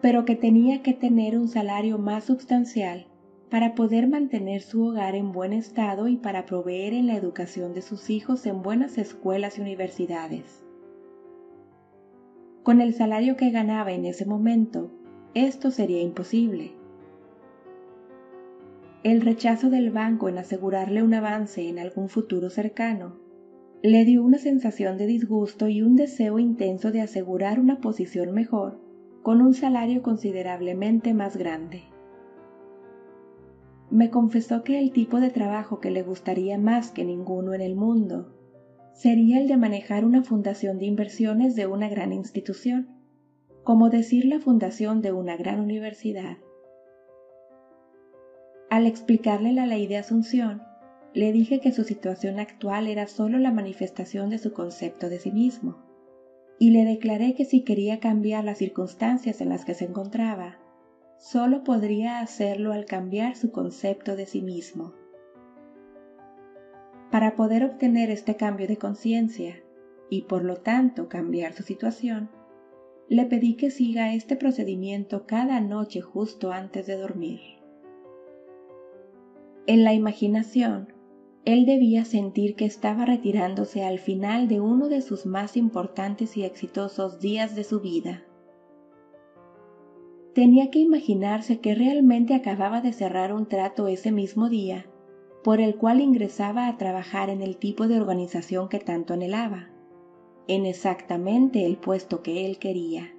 pero 0.00 0.25
que 0.25 0.34
tenía 0.34 0.83
que 0.83 0.94
tener 0.94 1.36
un 1.36 1.49
salario 1.49 1.99
más 1.99 2.25
sustancial 2.25 3.10
para 3.51 3.75
poder 3.75 4.09
mantener 4.09 4.62
su 4.62 4.85
hogar 4.85 5.15
en 5.15 5.33
buen 5.33 5.53
estado 5.53 6.09
y 6.09 6.17
para 6.17 6.47
proveer 6.47 6.95
en 6.95 7.07
la 7.07 7.17
educación 7.17 7.75
de 7.75 7.83
sus 7.83 8.11
hijos 8.11 8.47
en 8.47 8.62
buenas 8.62 8.97
escuelas 8.99 9.59
y 9.59 9.61
universidades. 9.62 10.65
Con 12.62 12.81
el 12.81 12.95
salario 12.95 13.37
que 13.37 13.51
ganaba 13.51 13.93
en 13.93 14.05
ese 14.05 14.27
momento, 14.27 14.91
esto 15.35 15.70
sería 15.70 16.01
imposible 16.01 16.81
el 19.03 19.23
rechazo 19.23 19.70
del 19.70 19.91
banco 19.91 20.29
en 20.29 20.37
asegurarle 20.37 21.03
un 21.03 21.15
avance 21.15 21.67
en 21.67 21.79
algún 21.79 22.11
futuro 22.11 22.51
cercano 22.51 23.17
le 23.83 24.05
dio 24.05 24.23
una 24.23 24.37
sensación 24.37 24.99
de 24.99 25.07
disgusto 25.07 25.69
y 25.69 25.81
un 25.81 25.97
deseo 25.97 26.39
intenso 26.39 26.93
de 26.93 27.01
asegurar 27.01 27.61
una 27.61 27.81
posición 27.81 28.33
mejor 28.33 28.79
con 29.23 29.41
un 29.41 29.55
salario 29.55 30.03
considerablemente 30.03 31.15
más 31.15 31.39
grande. 31.39 31.85
Me 33.91 34.09
confesó 34.10 34.62
que 34.62 34.78
el 34.78 34.93
tipo 34.93 35.19
de 35.19 35.31
trabajo 35.31 35.81
que 35.81 35.91
le 35.91 36.02
gustaría 36.02 36.59
más 36.59 36.93
que 36.93 37.05
ninguno 37.05 37.55
en 37.55 37.60
el 37.60 37.75
mundo 37.75 38.36
sería 38.93 39.41
el 39.41 39.49
de 39.49 39.57
manejar 39.57 40.05
una 40.05 40.23
fundación 40.23 40.78
de 40.78 40.86
inversiones 40.86 41.57
de 41.57 41.67
una 41.67 41.89
gran 41.89 42.12
institución, 42.12 42.89
como 43.65 43.91
decir 43.91 44.27
la 44.27 44.39
fundación 44.39 45.02
de 45.02 45.12
una 45.12 45.36
gran 45.36 45.60
universidad. 45.60 46.39
Al 48.69 48.86
explicarle 48.86 49.52
la 49.52 49.67
ley 49.67 49.89
de 49.89 49.97
Asunción, 49.97 50.62
le 51.12 51.33
dije 51.33 51.59
que 51.59 51.73
su 51.73 51.83
situación 51.83 52.39
actual 52.39 52.86
era 52.86 53.09
solo 53.09 53.39
la 53.39 53.51
manifestación 53.51 54.31
de 54.31 54.39
su 54.39 54.52
concepto 54.52 55.09
de 55.09 55.19
sí 55.19 55.33
mismo, 55.33 55.83
y 56.60 56.70
le 56.70 56.85
declaré 56.85 57.35
que 57.35 57.44
si 57.44 57.65
quería 57.65 57.99
cambiar 57.99 58.44
las 58.44 58.59
circunstancias 58.59 59.41
en 59.41 59.49
las 59.49 59.65
que 59.65 59.75
se 59.75 59.86
encontraba, 59.86 60.60
solo 61.20 61.65
podría 61.65 62.20
hacerlo 62.20 62.73
al 62.73 62.86
cambiar 62.86 63.36
su 63.36 63.52
concepto 63.52 64.16
de 64.16 64.24
sí 64.24 64.40
mismo. 64.40 64.94
Para 67.10 67.36
poder 67.36 67.62
obtener 67.62 68.10
este 68.10 68.36
cambio 68.36 68.66
de 68.66 68.78
conciencia 68.78 69.62
y 70.08 70.23
por 70.23 70.44
lo 70.44 70.57
tanto 70.57 71.08
cambiar 71.08 71.52
su 71.52 71.62
situación, 71.62 72.31
le 73.08 73.26
pedí 73.26 73.57
que 73.57 73.70
siga 73.70 74.15
este 74.15 74.34
procedimiento 74.34 75.26
cada 75.26 75.60
noche 75.60 76.00
justo 76.00 76.52
antes 76.52 76.86
de 76.86 76.97
dormir. 76.97 77.40
En 79.66 79.84
la 79.84 79.92
imaginación, 79.92 80.94
él 81.44 81.66
debía 81.66 82.07
sentir 82.07 82.55
que 82.55 82.65
estaba 82.65 83.05
retirándose 83.05 83.84
al 83.84 83.99
final 83.99 84.49
de 84.49 84.60
uno 84.60 84.89
de 84.89 85.02
sus 85.02 85.26
más 85.26 85.58
importantes 85.58 86.39
y 86.39 86.44
exitosos 86.44 87.20
días 87.20 87.55
de 87.55 87.65
su 87.65 87.81
vida. 87.81 88.24
Tenía 90.34 90.70
que 90.70 90.78
imaginarse 90.78 91.59
que 91.59 91.75
realmente 91.75 92.34
acababa 92.34 92.81
de 92.81 92.92
cerrar 92.92 93.33
un 93.33 93.47
trato 93.47 93.89
ese 93.89 94.12
mismo 94.12 94.49
día, 94.49 94.86
por 95.42 95.60
el 95.60 95.75
cual 95.76 96.00
ingresaba 96.00 96.68
a 96.68 96.76
trabajar 96.76 97.31
en 97.31 97.42
el 97.42 97.57
tipo 97.57 97.89
de 97.89 98.00
organización 98.00 98.68
que 98.68 98.78
tanto 98.78 99.15
anhelaba, 99.15 99.70
en 100.47 100.67
exactamente 100.67 101.67
el 101.67 101.78
puesto 101.78 102.23
que 102.23 102.47
él 102.47 102.59
quería. 102.59 103.12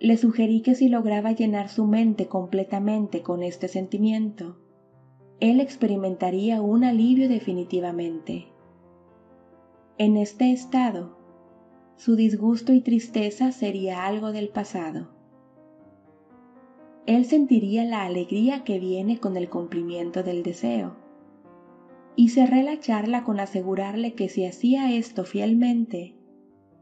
Le 0.00 0.16
sugerí 0.16 0.62
que 0.62 0.74
si 0.74 0.88
lograba 0.88 1.30
llenar 1.30 1.68
su 1.68 1.86
mente 1.86 2.26
completamente 2.26 3.22
con 3.22 3.44
este 3.44 3.68
sentimiento, 3.68 4.56
él 5.38 5.60
experimentaría 5.60 6.60
un 6.60 6.82
alivio 6.82 7.28
definitivamente. 7.28 8.48
En 9.98 10.16
este 10.16 10.50
estado, 10.50 11.21
su 11.96 12.16
disgusto 12.16 12.72
y 12.72 12.80
tristeza 12.80 13.52
sería 13.52 14.06
algo 14.06 14.32
del 14.32 14.48
pasado. 14.48 15.08
Él 17.06 17.24
sentiría 17.24 17.84
la 17.84 18.04
alegría 18.04 18.62
que 18.64 18.78
viene 18.78 19.18
con 19.18 19.36
el 19.36 19.48
cumplimiento 19.48 20.22
del 20.22 20.42
deseo. 20.42 20.96
Y 22.14 22.28
cerré 22.28 22.62
la 22.62 22.78
charla 22.78 23.24
con 23.24 23.40
asegurarle 23.40 24.14
que 24.14 24.28
si 24.28 24.44
hacía 24.44 24.94
esto 24.94 25.24
fielmente, 25.24 26.14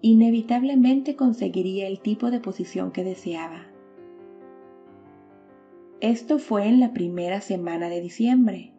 inevitablemente 0.02 1.16
conseguiría 1.16 1.86
el 1.86 2.00
tipo 2.00 2.30
de 2.30 2.40
posición 2.40 2.90
que 2.90 3.05
deseaba. 3.05 3.66
Esto 6.00 6.39
fue 6.39 6.66
en 6.66 6.80
la 6.80 6.92
primera 6.92 7.40
semana 7.40 7.89
de 7.89 8.00
diciembre. 8.00 8.72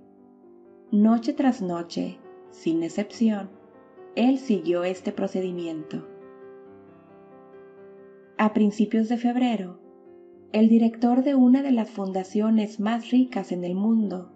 Noche 0.91 1.33
tras 1.33 1.61
noche, 1.61 2.17
sin 2.49 2.83
excepción, 2.83 3.49
él 4.15 4.39
siguió 4.39 4.83
este 4.83 5.11
procedimiento. 5.11 6.10
A 8.43 8.53
principios 8.53 9.07
de 9.07 9.17
febrero, 9.17 9.77
el 10.51 10.67
director 10.67 11.23
de 11.23 11.35
una 11.35 11.61
de 11.61 11.69
las 11.69 11.91
fundaciones 11.91 12.79
más 12.79 13.11
ricas 13.11 13.51
en 13.51 13.63
el 13.63 13.75
mundo 13.75 14.31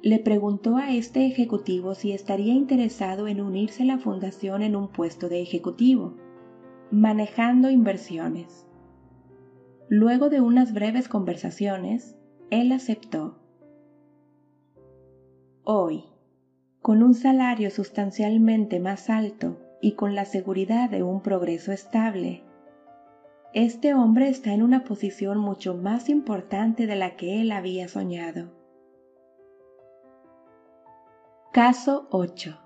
le 0.00 0.18
preguntó 0.20 0.78
a 0.78 0.94
este 0.94 1.26
ejecutivo 1.26 1.94
si 1.94 2.12
estaría 2.12 2.54
interesado 2.54 3.28
en 3.28 3.42
unirse 3.42 3.82
a 3.82 3.86
la 3.86 3.98
fundación 3.98 4.62
en 4.62 4.74
un 4.74 4.88
puesto 4.88 5.28
de 5.28 5.42
ejecutivo, 5.42 6.16
manejando 6.90 7.68
inversiones. 7.68 8.66
Luego 9.90 10.30
de 10.30 10.40
unas 10.40 10.72
breves 10.72 11.06
conversaciones, 11.06 12.16
él 12.48 12.72
aceptó. 12.72 13.38
Hoy, 15.62 16.04
con 16.80 17.02
un 17.02 17.12
salario 17.12 17.68
sustancialmente 17.68 18.80
más 18.80 19.10
alto 19.10 19.58
y 19.82 19.92
con 19.92 20.14
la 20.14 20.24
seguridad 20.24 20.88
de 20.88 21.02
un 21.02 21.20
progreso 21.20 21.70
estable, 21.70 22.45
este 23.54 23.94
hombre 23.94 24.28
está 24.28 24.52
en 24.52 24.62
una 24.62 24.84
posición 24.84 25.38
mucho 25.38 25.74
más 25.74 26.08
importante 26.08 26.86
de 26.86 26.96
la 26.96 27.16
que 27.16 27.40
él 27.40 27.52
había 27.52 27.88
soñado. 27.88 28.50
Caso 31.52 32.06
8 32.10 32.58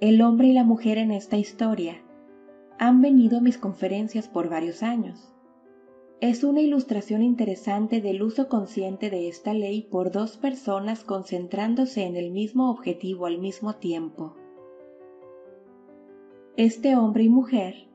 El 0.00 0.20
hombre 0.22 0.48
y 0.48 0.52
la 0.52 0.64
mujer 0.64 0.98
en 0.98 1.12
esta 1.12 1.36
historia 1.36 2.02
han 2.78 3.00
venido 3.00 3.38
a 3.38 3.40
mis 3.40 3.58
conferencias 3.58 4.26
por 4.26 4.48
varios 4.48 4.82
años. 4.82 5.32
Es 6.20 6.42
una 6.42 6.60
ilustración 6.60 7.22
interesante 7.22 8.00
del 8.00 8.22
uso 8.22 8.48
consciente 8.48 9.10
de 9.10 9.28
esta 9.28 9.54
ley 9.54 9.82
por 9.82 10.10
dos 10.10 10.36
personas 10.36 11.04
concentrándose 11.04 12.04
en 12.04 12.16
el 12.16 12.32
mismo 12.32 12.70
objetivo 12.70 13.26
al 13.26 13.38
mismo 13.38 13.76
tiempo. 13.76 14.34
Este 16.56 16.96
hombre 16.96 17.24
y 17.24 17.28
mujer 17.28 17.91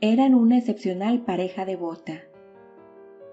eran 0.00 0.34
una 0.34 0.58
excepcional 0.58 1.22
pareja 1.22 1.64
devota. 1.64 2.22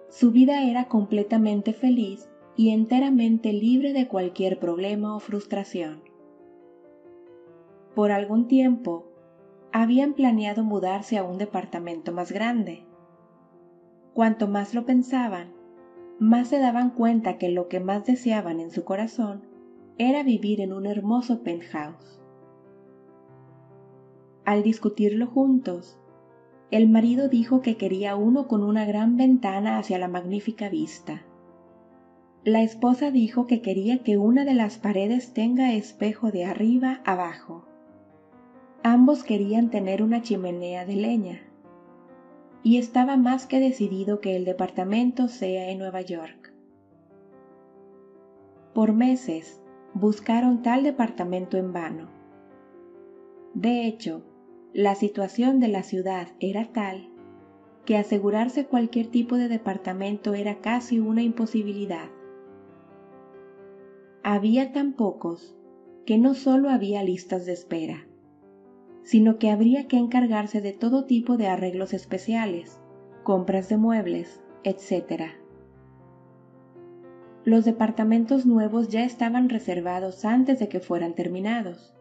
Su 0.10 0.32
vida 0.32 0.64
era 0.64 0.88
completamente 0.88 1.74
feliz 1.74 2.28
y 2.56 2.70
enteramente 2.70 3.54
libre 3.54 3.94
de 3.94 4.08
cualquier 4.08 4.60
problema 4.60 5.16
o 5.16 5.20
frustración. 5.20 6.02
Por 7.94 8.12
algún 8.12 8.48
tiempo, 8.48 9.06
habían 9.72 10.14
planeado 10.14 10.64
mudarse 10.64 11.18
a 11.18 11.24
un 11.24 11.38
departamento 11.38 12.12
más 12.12 12.32
grande. 12.32 12.84
Cuanto 14.14 14.48
más 14.48 14.74
lo 14.74 14.86
pensaban, 14.86 15.54
más 16.18 16.48
se 16.48 16.60
daban 16.60 16.92
cuenta 16.92 17.38
que 17.38 17.50
lo 17.50 17.68
que 17.68 17.80
más 17.80 18.06
deseaban 18.06 18.60
en 18.60 18.72
su 18.72 18.86
corazón 18.86 19.44
era 19.98 20.24
vivir 20.24 20.62
en 20.62 20.74
un 20.74 20.88
hermoso 20.88 21.44
penthouse. 21.44 22.20
Al 24.46 24.64
discutirlo 24.64 25.28
juntos, 25.28 26.00
el 26.76 26.90
marido 26.90 27.30
dijo 27.30 27.62
que 27.62 27.78
quería 27.78 28.18
uno 28.18 28.50
con 28.50 28.62
una 28.62 28.84
gran 28.84 29.16
ventana 29.16 29.78
hacia 29.78 29.98
la 29.98 30.10
magnífica 30.10 30.68
vista. 30.68 31.22
La 32.44 32.64
esposa 32.64 33.12
dijo 33.12 33.48
que 33.48 33.62
quería 33.62 34.04
que 34.04 34.18
una 34.18 34.44
de 34.44 34.56
las 34.56 34.78
paredes 34.78 35.34
tenga 35.34 35.74
espejo 35.74 36.32
de 36.32 36.44
arriba 36.44 37.00
abajo. 37.06 37.66
Ambos 38.84 39.24
querían 39.24 39.70
tener 39.70 40.04
una 40.04 40.22
chimenea 40.22 40.86
de 40.86 40.98
leña. 40.98 41.42
Y 42.62 42.78
estaba 42.78 43.16
más 43.16 43.46
que 43.46 43.62
decidido 43.62 44.20
que 44.20 44.36
el 44.36 44.44
departamento 44.44 45.30
sea 45.30 45.70
en 45.70 45.80
Nueva 45.80 46.02
York. 46.02 46.52
Por 48.74 48.92
meses 48.92 49.62
buscaron 49.94 50.62
tal 50.62 50.84
departamento 50.84 51.56
en 51.56 51.72
vano. 51.72 52.10
De 53.54 53.88
hecho, 53.88 54.24
la 54.76 54.94
situación 54.94 55.62
de 55.62 55.70
la 55.70 55.84
ciudad 55.84 56.28
era 56.42 56.66
tal 56.74 57.10
que 57.86 57.96
asegurarse 57.96 58.66
cualquier 58.66 59.08
tipo 59.08 59.38
de 59.38 59.48
departamento 59.48 60.34
era 60.34 60.60
casi 60.60 61.00
una 61.00 61.24
imposibilidad. 61.24 62.10
Había 64.22 64.74
tan 64.74 64.92
pocos 64.92 65.56
que 66.06 66.18
no 66.18 66.34
solo 66.34 66.70
había 66.70 67.04
listas 67.04 67.46
de 67.46 67.54
espera, 67.54 68.06
sino 69.04 69.40
que 69.40 69.50
habría 69.50 69.88
que 69.88 69.96
encargarse 69.96 70.60
de 70.60 70.74
todo 70.74 71.06
tipo 71.06 71.38
de 71.38 71.48
arreglos 71.48 71.94
especiales, 71.94 72.82
compras 73.24 73.70
de 73.70 73.78
muebles, 73.78 74.44
etc. 74.66 75.36
Los 77.46 77.64
departamentos 77.64 78.46
nuevos 78.46 78.90
ya 78.90 79.06
estaban 79.06 79.48
reservados 79.48 80.26
antes 80.26 80.60
de 80.60 80.68
que 80.68 80.82
fueran 80.82 81.16
terminados 81.16 81.95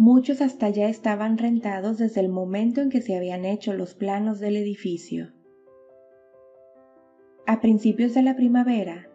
Muchos 0.00 0.42
hasta 0.42 0.70
ya 0.70 0.88
estaban 0.88 1.38
rentados 1.38 1.98
desde 1.98 2.20
el 2.20 2.28
momento 2.28 2.80
en 2.80 2.88
que 2.88 3.02
se 3.02 3.16
habían 3.16 3.44
hecho 3.44 3.72
los 3.72 3.94
planos 3.94 4.38
del 4.38 4.56
edificio. 4.56 5.32
A 7.48 7.60
principios 7.60 8.14
de 8.14 8.22
la 8.22 8.36
primavera, 8.36 9.10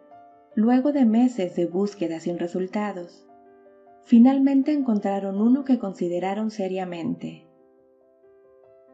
luego 0.54 0.92
de 0.92 1.06
meses 1.06 1.56
de 1.56 1.64
búsqueda 1.64 2.20
sin 2.20 2.38
resultados, 2.38 3.26
finalmente 4.02 4.72
encontraron 4.72 5.40
uno 5.40 5.64
que 5.64 5.78
consideraron 5.78 6.50
seriamente. 6.50 7.46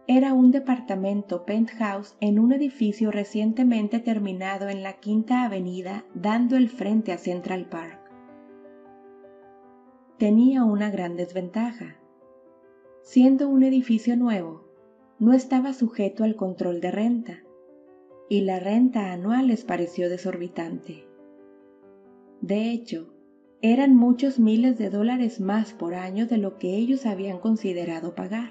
Era 0.06 0.32
un 0.32 0.52
departamento 0.52 1.44
penthouse 1.44 2.16
en 2.20 2.38
un 2.38 2.52
edificio 2.52 3.10
recientemente 3.10 3.98
terminado 3.98 4.68
en 4.68 4.84
la 4.84 4.92
Quinta 5.00 5.42
Avenida 5.42 6.04
dando 6.14 6.56
el 6.56 6.68
frente 6.68 7.10
a 7.10 7.18
Central 7.18 7.68
Park 7.68 7.99
tenía 10.20 10.64
una 10.64 10.90
gran 10.90 11.16
desventaja. 11.16 11.96
Siendo 13.00 13.48
un 13.48 13.62
edificio 13.62 14.18
nuevo, 14.18 14.66
no 15.18 15.32
estaba 15.32 15.72
sujeto 15.72 16.24
al 16.24 16.36
control 16.36 16.82
de 16.82 16.90
renta, 16.90 17.38
y 18.28 18.42
la 18.42 18.60
renta 18.60 19.12
anual 19.12 19.46
les 19.46 19.64
pareció 19.64 20.10
desorbitante. 20.10 21.08
De 22.42 22.70
hecho, 22.70 23.14
eran 23.62 23.96
muchos 23.96 24.38
miles 24.38 24.76
de 24.76 24.90
dólares 24.90 25.40
más 25.40 25.72
por 25.72 25.94
año 25.94 26.26
de 26.26 26.36
lo 26.36 26.58
que 26.58 26.76
ellos 26.76 27.06
habían 27.06 27.38
considerado 27.38 28.14
pagar. 28.14 28.50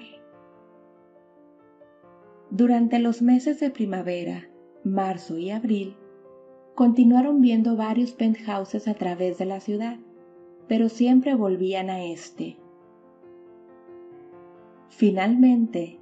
Durante 2.50 2.98
los 2.98 3.22
meses 3.22 3.60
de 3.60 3.70
primavera, 3.70 4.50
marzo 4.82 5.38
y 5.38 5.50
abril, 5.50 5.96
Continuaron 6.74 7.42
viendo 7.42 7.76
varios 7.76 8.12
penthouses 8.12 8.88
a 8.88 8.94
través 8.94 9.36
de 9.36 9.44
la 9.44 9.60
ciudad, 9.60 9.98
pero 10.70 10.88
siempre 10.88 11.34
volvían 11.34 11.90
a 11.90 12.04
este. 12.04 12.56
Finalmente, 14.88 15.98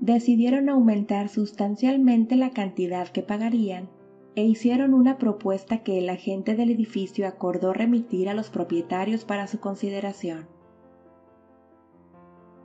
decidieron 0.00 0.68
aumentar 0.68 1.30
sustancialmente 1.30 2.36
la 2.36 2.50
cantidad 2.50 3.08
que 3.08 3.22
pagarían 3.22 3.88
e 4.34 4.44
hicieron 4.44 4.92
una 4.92 5.16
propuesta 5.16 5.78
que 5.78 5.98
el 5.98 6.10
agente 6.10 6.54
del 6.56 6.68
edificio 6.68 7.26
acordó 7.26 7.72
remitir 7.72 8.28
a 8.28 8.34
los 8.34 8.50
propietarios 8.50 9.24
para 9.24 9.46
su 9.46 9.60
consideración. 9.60 10.46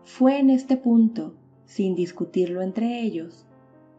Fue 0.04 0.40
en 0.40 0.50
este 0.50 0.76
punto, 0.76 1.34
sin 1.64 1.96
discutirlo 1.96 2.62
entre 2.62 3.00
ellos, 3.04 3.46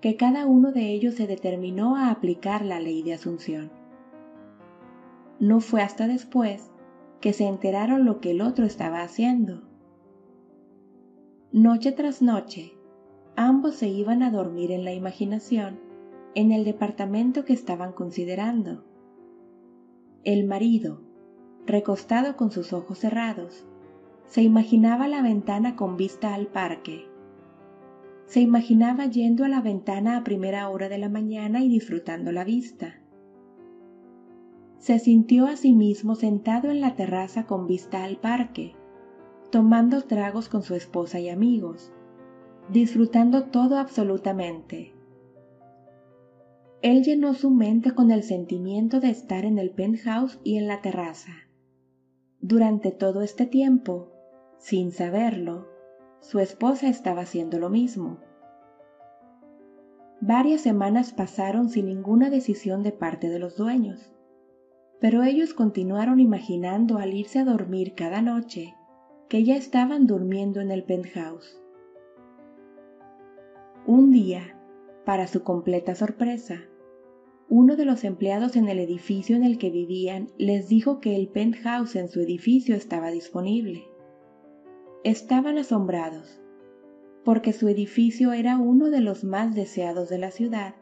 que 0.03 0.17
cada 0.17 0.45
uno 0.45 0.71
de 0.71 0.93
ellos 0.93 1.15
se 1.15 1.27
determinó 1.27 1.97
a 1.97 2.11
aplicar 2.11 2.63
la 2.63 2.79
ley 2.79 3.03
de 3.03 3.15
Asunción. 3.15 3.71
No 5.41 5.61
fue 5.61 5.81
hasta 5.81 6.07
después 6.07 6.71
que 7.21 7.33
se 7.33 7.47
enteraron 7.47 8.05
lo 8.05 8.21
que 8.21 8.31
el 8.31 8.41
otro 8.41 8.65
estaba 8.65 9.03
haciendo. 9.03 9.63
Noche 11.53 11.93
tras 11.93 12.23
noche, 12.23 12.75
ambos 13.37 13.75
se 13.75 13.89
iban 13.89 14.23
a 14.23 14.31
dormir 14.31 14.71
en 14.71 14.85
la 14.85 14.93
imaginación 14.93 15.81
en 16.35 16.53
el 16.53 16.65
departamento 16.65 17.45
que 17.45 17.53
estaban 17.53 17.93
considerando. 17.93 18.85
El 20.25 20.47
marido, 20.47 21.01
recostado 21.67 22.37
con 22.37 22.51
sus 22.51 22.73
ojos 22.73 22.99
cerrados, 22.99 23.67
se 24.27 24.43
imaginaba 24.43 25.09
la 25.09 25.23
ventana 25.23 25.75
con 25.75 25.97
vista 25.97 26.35
al 26.35 26.47
parque. 26.47 27.07
Se 28.27 28.41
imaginaba 28.41 29.07
yendo 29.07 29.45
a 29.45 29.49
la 29.49 29.63
ventana 29.63 30.19
a 30.19 30.23
primera 30.23 30.69
hora 30.69 30.89
de 30.89 30.99
la 30.99 31.09
mañana 31.09 31.65
y 31.65 31.69
disfrutando 31.69 32.31
la 32.31 32.45
vista. 32.45 32.98
Se 34.79 34.99
sintió 35.01 35.47
a 35.47 35.57
sí 35.57 35.73
mismo 35.73 36.15
sentado 36.15 36.71
en 36.71 36.81
la 36.81 36.95
terraza 36.95 37.47
con 37.47 37.67
vista 37.67 38.05
al 38.05 38.17
parque, 38.17 38.75
tomando 39.51 40.03
tragos 40.03 40.49
con 40.49 40.63
su 40.63 40.75
esposa 40.75 41.19
y 41.19 41.29
amigos, 41.29 41.93
disfrutando 42.71 43.45
todo 43.45 43.77
absolutamente. 43.79 44.95
Él 46.81 47.03
llenó 47.03 47.35
su 47.35 47.51
mente 47.51 47.93
con 47.93 48.13
el 48.13 48.23
sentimiento 48.23 49.01
de 49.01 49.11
estar 49.11 49.45
en 49.45 49.59
el 49.59 49.71
penthouse 49.71 50.39
y 50.45 50.59
en 50.59 50.69
la 50.69 50.81
terraza. 50.81 51.33
Durante 52.41 52.93
todo 52.93 53.23
este 53.23 53.47
tiempo, 53.47 54.13
sin 54.59 54.93
saberlo, 54.93 55.67
su 56.21 56.39
esposa 56.39 56.89
estaba 56.89 57.23
haciendo 57.23 57.59
lo 57.59 57.69
mismo. 57.69 58.19
Varias 60.21 60.61
semanas 60.61 61.13
pasaron 61.13 61.69
sin 61.69 61.87
ninguna 61.87 62.31
decisión 62.31 62.85
de 62.85 62.93
parte 62.93 63.29
de 63.29 63.41
los 63.41 63.57
dueños, 63.57 64.13
pero 65.01 65.23
ellos 65.23 65.55
continuaron 65.55 66.21
imaginando 66.21 66.99
al 66.99 67.15
irse 67.15 67.39
a 67.39 67.45
dormir 67.45 67.95
cada 67.95 68.21
noche 68.23 68.75
que 69.29 69.45
ya 69.45 69.57
estaban 69.57 70.07
durmiendo 70.07 70.61
en 70.61 70.71
el 70.71 70.85
penthouse. 70.85 71.61
Un 73.87 74.11
día, 74.11 74.57
para 75.05 75.27
su 75.27 75.43
completa 75.43 75.95
sorpresa, 75.95 76.63
uno 77.49 77.77
de 77.77 77.87
los 77.87 78.05
empleados 78.05 78.57
en 78.57 78.69
el 78.69 78.79
edificio 78.79 79.37
en 79.37 79.45
el 79.45 79.57
que 79.57 79.71
vivían 79.71 80.29
les 80.37 80.69
dijo 80.69 81.01
que 81.01 81.17
el 81.17 81.29
penthouse 81.29 81.97
en 81.97 82.09
su 82.09 82.21
edificio 82.21 82.75
estaba 82.75 83.11
disponible. 83.11 83.85
Estaban 85.05 85.57
asombrados, 85.57 86.43
porque 87.25 87.55
su 87.55 87.69
edificio 87.69 88.33
era 88.33 88.59
uno 88.59 88.91
de 88.91 89.01
los 89.01 89.25
más 89.25 89.55
deseados 89.55 90.11
de 90.11 90.19
la 90.19 90.31
ciudad, 90.31 90.75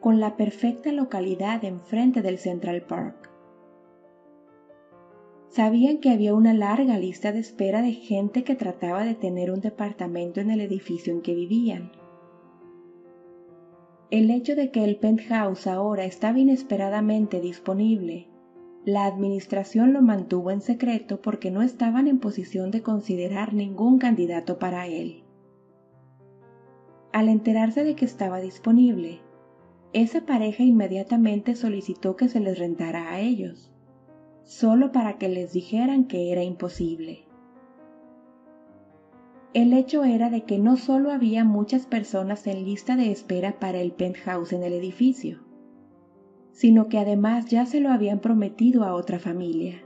con 0.00 0.20
la 0.20 0.36
perfecta 0.36 0.92
localidad 0.92 1.64
enfrente 1.64 2.22
del 2.22 2.38
Central 2.38 2.82
Park. 2.82 3.31
Sabían 5.52 5.98
que 5.98 6.10
había 6.10 6.34
una 6.34 6.54
larga 6.54 6.98
lista 6.98 7.30
de 7.30 7.38
espera 7.38 7.82
de 7.82 7.92
gente 7.92 8.42
que 8.42 8.56
trataba 8.56 9.04
de 9.04 9.14
tener 9.14 9.50
un 9.50 9.60
departamento 9.60 10.40
en 10.40 10.50
el 10.50 10.60
edificio 10.60 11.12
en 11.12 11.22
que 11.22 11.34
vivían 11.34 11.92
el 14.12 14.30
hecho 14.30 14.54
de 14.54 14.70
que 14.70 14.84
el 14.84 14.96
penthouse 14.96 15.66
ahora 15.66 16.04
estaba 16.04 16.38
inesperadamente 16.38 17.40
disponible. 17.40 18.28
La 18.84 19.06
administración 19.06 19.94
lo 19.94 20.02
mantuvo 20.02 20.50
en 20.50 20.60
secreto 20.60 21.22
porque 21.22 21.50
no 21.50 21.62
estaban 21.62 22.08
en 22.08 22.18
posición 22.18 22.70
de 22.70 22.82
considerar 22.82 23.54
ningún 23.54 23.98
candidato 23.98 24.58
para 24.58 24.86
él. 24.86 25.24
Al 27.14 27.30
enterarse 27.30 27.84
de 27.84 27.94
que 27.94 28.04
estaba 28.04 28.38
disponible, 28.38 29.20
esa 29.94 30.26
pareja 30.26 30.62
inmediatamente 30.62 31.56
solicitó 31.56 32.14
que 32.14 32.28
se 32.28 32.40
les 32.40 32.58
rentara 32.58 33.12
a 33.12 33.20
ellos, 33.20 33.71
solo 34.52 34.92
para 34.92 35.16
que 35.16 35.30
les 35.30 35.54
dijeran 35.54 36.04
que 36.04 36.30
era 36.30 36.42
imposible. 36.42 37.24
El 39.54 39.72
hecho 39.72 40.04
era 40.04 40.28
de 40.28 40.44
que 40.44 40.58
no 40.58 40.76
solo 40.76 41.10
había 41.10 41.44
muchas 41.44 41.86
personas 41.86 42.46
en 42.46 42.64
lista 42.64 42.96
de 42.96 43.10
espera 43.10 43.58
para 43.58 43.80
el 43.80 43.92
penthouse 43.92 44.52
en 44.52 44.62
el 44.62 44.74
edificio, 44.74 45.40
sino 46.52 46.88
que 46.88 46.98
además 46.98 47.46
ya 47.46 47.64
se 47.64 47.80
lo 47.80 47.90
habían 47.90 48.20
prometido 48.20 48.84
a 48.84 48.94
otra 48.94 49.18
familia. 49.18 49.82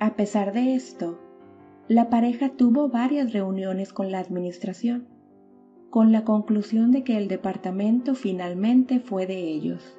A 0.00 0.16
pesar 0.16 0.52
de 0.52 0.74
esto, 0.74 1.18
la 1.88 2.10
pareja 2.10 2.50
tuvo 2.50 2.90
varias 2.90 3.32
reuniones 3.32 3.94
con 3.94 4.12
la 4.12 4.18
administración, 4.18 5.08
con 5.88 6.12
la 6.12 6.24
conclusión 6.24 6.92
de 6.92 7.04
que 7.04 7.16
el 7.16 7.28
departamento 7.28 8.14
finalmente 8.14 9.00
fue 9.00 9.26
de 9.26 9.48
ellos. 9.48 9.98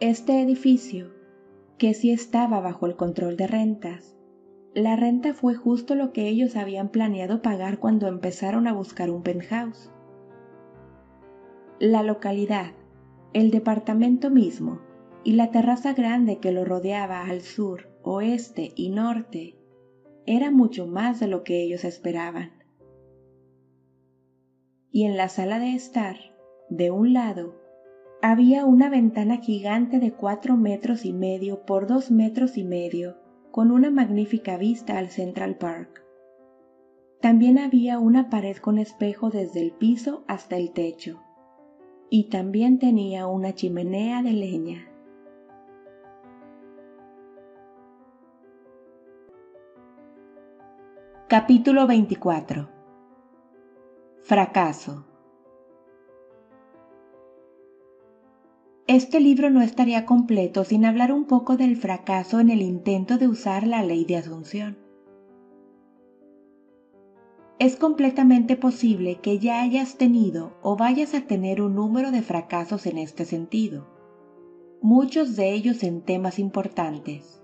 Este 0.00 0.40
edificio, 0.40 1.12
que 1.76 1.92
sí 1.92 2.10
estaba 2.10 2.58
bajo 2.60 2.86
el 2.86 2.96
control 2.96 3.36
de 3.36 3.46
rentas, 3.46 4.16
la 4.72 4.96
renta 4.96 5.34
fue 5.34 5.54
justo 5.54 5.94
lo 5.94 6.14
que 6.14 6.26
ellos 6.26 6.56
habían 6.56 6.88
planeado 6.88 7.42
pagar 7.42 7.78
cuando 7.78 8.08
empezaron 8.08 8.66
a 8.66 8.72
buscar 8.72 9.10
un 9.10 9.22
penthouse. 9.22 9.90
La 11.78 12.02
localidad, 12.02 12.72
el 13.34 13.50
departamento 13.50 14.30
mismo 14.30 14.80
y 15.22 15.32
la 15.32 15.50
terraza 15.50 15.92
grande 15.92 16.38
que 16.38 16.50
lo 16.50 16.64
rodeaba 16.64 17.26
al 17.26 17.42
sur, 17.42 17.90
oeste 18.02 18.72
y 18.76 18.88
norte 18.88 19.58
era 20.24 20.50
mucho 20.50 20.86
más 20.86 21.20
de 21.20 21.26
lo 21.26 21.44
que 21.44 21.62
ellos 21.62 21.84
esperaban. 21.84 22.52
Y 24.90 25.04
en 25.04 25.18
la 25.18 25.28
sala 25.28 25.58
de 25.58 25.74
estar, 25.74 26.16
de 26.70 26.90
un 26.90 27.12
lado, 27.12 27.59
había 28.22 28.66
una 28.66 28.90
ventana 28.90 29.38
gigante 29.38 29.98
de 29.98 30.12
cuatro 30.12 30.56
metros 30.56 31.06
y 31.06 31.12
medio 31.12 31.64
por 31.64 31.86
dos 31.86 32.10
metros 32.10 32.58
y 32.58 32.64
medio 32.64 33.16
con 33.50 33.70
una 33.70 33.90
magnífica 33.90 34.58
vista 34.58 34.98
al 34.98 35.08
Central 35.08 35.56
Park. 35.56 36.04
También 37.20 37.58
había 37.58 37.98
una 37.98 38.28
pared 38.28 38.56
con 38.58 38.78
espejo 38.78 39.30
desde 39.30 39.60
el 39.60 39.72
piso 39.72 40.24
hasta 40.28 40.56
el 40.56 40.72
techo, 40.72 41.20
y 42.10 42.24
también 42.24 42.78
tenía 42.78 43.26
una 43.26 43.54
chimenea 43.54 44.22
de 44.22 44.32
leña. 44.32 44.86
Capítulo 51.28 51.86
24 51.86 52.68
Fracaso 54.22 55.09
Este 58.92 59.20
libro 59.20 59.50
no 59.50 59.62
estaría 59.62 60.04
completo 60.04 60.64
sin 60.64 60.84
hablar 60.84 61.12
un 61.12 61.24
poco 61.24 61.56
del 61.56 61.76
fracaso 61.76 62.40
en 62.40 62.50
el 62.50 62.60
intento 62.60 63.18
de 63.18 63.28
usar 63.28 63.64
la 63.64 63.84
ley 63.84 64.04
de 64.04 64.16
asunción. 64.16 64.78
Es 67.60 67.76
completamente 67.76 68.56
posible 68.56 69.20
que 69.22 69.38
ya 69.38 69.62
hayas 69.62 69.96
tenido 69.96 70.56
o 70.60 70.76
vayas 70.76 71.14
a 71.14 71.20
tener 71.20 71.62
un 71.62 71.76
número 71.76 72.10
de 72.10 72.20
fracasos 72.20 72.84
en 72.86 72.98
este 72.98 73.26
sentido, 73.26 73.86
muchos 74.82 75.36
de 75.36 75.52
ellos 75.52 75.84
en 75.84 76.02
temas 76.02 76.40
importantes. 76.40 77.40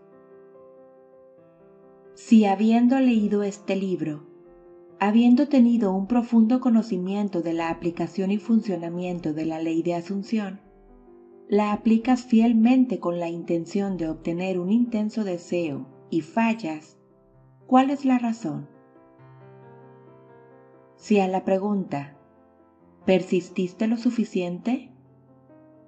Si 2.15 2.45
habiendo 2.45 2.99
leído 2.99 3.45
este 3.45 3.77
libro, 3.77 4.27
habiendo 4.99 5.47
tenido 5.47 5.95
un 5.95 6.09
profundo 6.09 6.59
conocimiento 6.59 7.41
de 7.41 7.53
la 7.53 7.71
aplicación 7.71 8.33
y 8.33 8.39
funcionamiento 8.39 9.33
de 9.33 9.47
la 9.47 9.61
ley 9.61 9.85
de 9.85 9.95
asunción, 9.95 10.66
la 11.49 11.73
aplicas 11.73 12.25
fielmente 12.25 12.99
con 12.99 13.21
la 13.21 13.29
intención 13.29 13.97
de 13.97 14.09
obtener 14.09 14.59
un 14.59 14.73
intenso 14.73 15.23
deseo 15.23 15.87
y 16.11 16.23
fallas, 16.23 16.99
¿cuál 17.67 17.91
es 17.91 18.05
la 18.05 18.19
razón? 18.19 18.69
Si 20.97 21.21
a 21.21 21.29
la 21.29 21.45
pregunta, 21.45 22.17
¿persististe 23.05 23.87
lo 23.87 23.97
suficiente? 23.97 24.91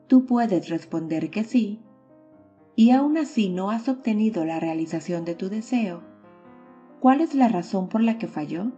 Tú 0.06 0.26
puedes 0.26 0.68
responder 0.68 1.28
que 1.28 1.42
sí, 1.42 1.82
y 2.76 2.92
aún 2.92 3.18
así 3.18 3.48
no 3.48 3.70
has 3.70 3.88
obtenido 3.88 4.44
la 4.44 4.60
realización 4.60 5.24
de 5.24 5.34
tu 5.34 5.48
deseo, 5.48 6.04
¿cuál 7.00 7.20
es 7.20 7.34
la 7.34 7.48
razón 7.48 7.88
por 7.88 8.00
la 8.00 8.16
que 8.16 8.28
falló? 8.28 8.70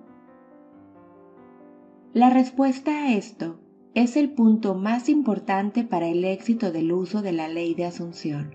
La 2.14 2.30
respuesta 2.30 3.04
a 3.04 3.12
esto 3.12 3.59
es 3.94 4.16
el 4.16 4.30
punto 4.30 4.74
más 4.74 5.08
importante 5.08 5.82
para 5.82 6.06
el 6.06 6.24
éxito 6.24 6.70
del 6.70 6.92
uso 6.92 7.22
de 7.22 7.32
la 7.32 7.48
ley 7.48 7.74
de 7.74 7.86
asunción. 7.86 8.54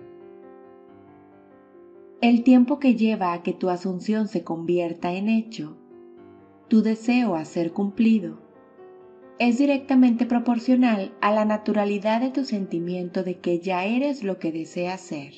El 2.21 2.43
tiempo 2.43 2.79
que 2.79 2.95
lleva 2.95 3.33
a 3.33 3.43
que 3.43 3.53
tu 3.53 3.69
asunción 3.69 4.29
se 4.29 4.43
convierta 4.43 5.13
en 5.13 5.27
hecho, 5.27 5.77
tu 6.69 6.81
deseo 6.81 7.35
a 7.35 7.43
ser 7.43 7.73
cumplido, 7.73 8.39
es 9.37 9.57
directamente 9.57 10.25
proporcional 10.25 11.13
a 11.19 11.31
la 11.31 11.43
naturalidad 11.43 12.21
de 12.21 12.29
tu 12.29 12.45
sentimiento 12.45 13.23
de 13.23 13.39
que 13.39 13.59
ya 13.59 13.83
eres 13.83 14.23
lo 14.23 14.39
que 14.39 14.53
deseas 14.53 15.01
ser, 15.01 15.33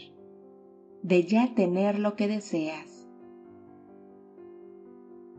de 1.02 1.24
ya 1.24 1.56
tener 1.56 1.98
lo 1.98 2.16
que 2.16 2.28
deseas. 2.28 2.97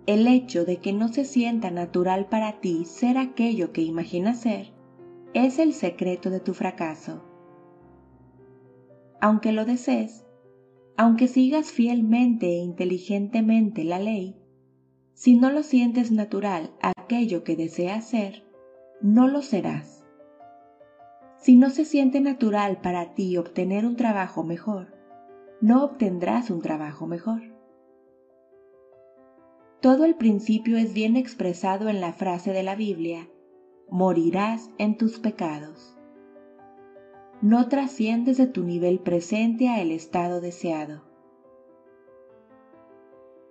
El 0.08 0.26
hecho 0.26 0.64
de 0.64 0.78
que 0.78 0.94
no 0.94 1.08
se 1.08 1.26
sienta 1.26 1.70
natural 1.70 2.30
para 2.30 2.60
ti 2.62 2.86
ser 2.86 3.18
aquello 3.18 3.72
que 3.74 3.82
imaginas 3.82 4.40
ser 4.40 4.72
es 5.34 5.58
el 5.58 5.74
secreto 5.74 6.30
de 6.30 6.40
tu 6.40 6.54
fracaso. 6.54 7.22
Aunque 9.20 9.52
lo 9.52 9.66
desees, 9.66 10.24
aunque 10.96 11.28
sigas 11.28 11.72
fielmente 11.72 12.46
e 12.46 12.56
inteligentemente 12.56 13.84
la 13.84 13.98
ley, 13.98 14.34
si 15.12 15.36
no 15.36 15.50
lo 15.50 15.62
sientes 15.62 16.10
natural 16.10 16.70
aquello 16.80 17.44
que 17.44 17.54
deseas 17.54 18.08
ser, 18.08 18.46
no 19.02 19.28
lo 19.28 19.42
serás. 19.42 20.06
Si 21.36 21.54
no 21.54 21.68
se 21.68 21.84
siente 21.84 22.22
natural 22.22 22.80
para 22.80 23.12
ti 23.12 23.36
obtener 23.36 23.84
un 23.84 23.96
trabajo 23.96 24.42
mejor, 24.42 24.86
no 25.60 25.84
obtendrás 25.84 26.48
un 26.48 26.62
trabajo 26.62 27.06
mejor. 27.06 27.57
Todo 29.80 30.04
el 30.04 30.16
principio 30.16 30.76
es 30.76 30.92
bien 30.92 31.16
expresado 31.16 31.88
en 31.88 32.00
la 32.00 32.12
frase 32.12 32.52
de 32.52 32.64
la 32.64 32.74
Biblia, 32.74 33.28
morirás 33.88 34.70
en 34.76 34.96
tus 34.96 35.20
pecados. 35.20 35.96
No 37.42 37.68
trasciendes 37.68 38.38
de 38.38 38.48
tu 38.48 38.64
nivel 38.64 38.98
presente 38.98 39.68
a 39.68 39.80
el 39.80 39.92
estado 39.92 40.40
deseado. 40.40 41.04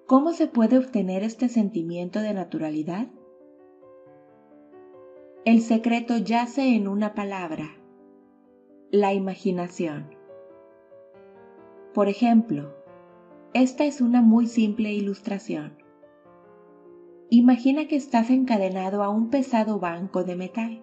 ¿Cómo 0.06 0.34
se 0.34 0.48
puede 0.48 0.78
obtener 0.78 1.24
este 1.24 1.48
sentimiento 1.48 2.20
de 2.20 2.34
naturalidad? 2.34 3.08
El 5.46 5.62
secreto 5.62 6.18
yace 6.18 6.76
en 6.76 6.90
una 6.90 7.14
palabra, 7.14 7.78
la 8.92 9.14
imaginación. 9.14 10.14
Por 11.94 12.10
ejemplo, 12.10 12.76
esta 13.54 13.86
es 13.86 14.02
una 14.02 14.22
muy 14.22 14.48
simple 14.48 14.92
ilustración. 14.92 15.87
Imagina 17.30 17.88
que 17.88 17.96
estás 17.96 18.30
encadenado 18.30 19.04
a 19.04 19.10
un 19.10 19.30
pesado 19.30 19.80
banco 19.80 20.24
de 20.24 20.36
metal. 20.36 20.82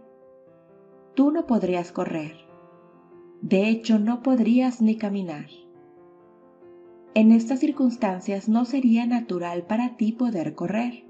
Tú 1.14 1.30
no 1.30 1.46
podrías 1.46 1.92
correr. 1.92 2.32
De 3.40 3.68
hecho, 3.68 3.98
no 3.98 4.22
podrías 4.22 4.82
ni 4.82 4.96
caminar. 4.96 5.46
En 7.14 7.32
estas 7.32 7.60
circunstancias 7.60 8.48
no 8.48 8.64
sería 8.64 9.06
natural 9.06 9.66
para 9.66 9.96
ti 9.96 10.12
poder 10.12 10.54
correr 10.54 11.04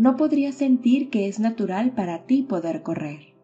no 0.00 0.16
podrías 0.16 0.54
sentir 0.54 1.10
que 1.10 1.28
es 1.28 1.40
natural 1.40 1.92
para 1.92 2.24
ti 2.24 2.42
poder 2.42 2.82
correr. 2.82 3.34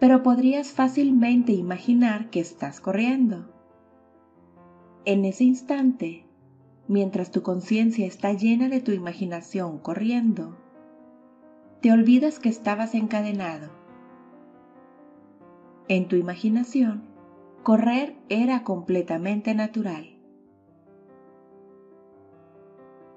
Pero 0.00 0.24
podrías 0.24 0.72
fácilmente 0.72 1.52
imaginar 1.52 2.30
que 2.30 2.40
estás 2.40 2.80
corriendo. 2.80 3.48
En 5.04 5.24
ese 5.24 5.44
instante, 5.44 6.24
mientras 6.90 7.30
tu 7.30 7.42
conciencia 7.42 8.04
está 8.04 8.32
llena 8.32 8.68
de 8.68 8.80
tu 8.80 8.90
imaginación 8.90 9.78
corriendo, 9.78 10.56
te 11.80 11.92
olvidas 11.92 12.40
que 12.40 12.48
estabas 12.48 12.96
encadenado. 12.96 13.70
En 15.86 16.08
tu 16.08 16.16
imaginación, 16.16 17.04
correr 17.62 18.16
era 18.28 18.64
completamente 18.64 19.54
natural. 19.54 20.18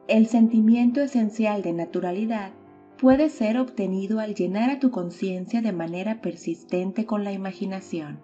El 0.08 0.28
sentimiento 0.28 1.02
esencial 1.02 1.64
de 1.64 1.74
naturalidad 1.74 2.52
puede 3.00 3.28
ser 3.30 3.58
obtenido 3.58 4.20
al 4.20 4.36
llenar 4.36 4.70
a 4.70 4.80
tu 4.80 4.92
conciencia 4.92 5.64
de 5.64 5.72
manera 5.72 6.22
persistente 6.22 7.08
con 7.08 7.24
la 7.24 7.32
imaginación, 7.32 8.20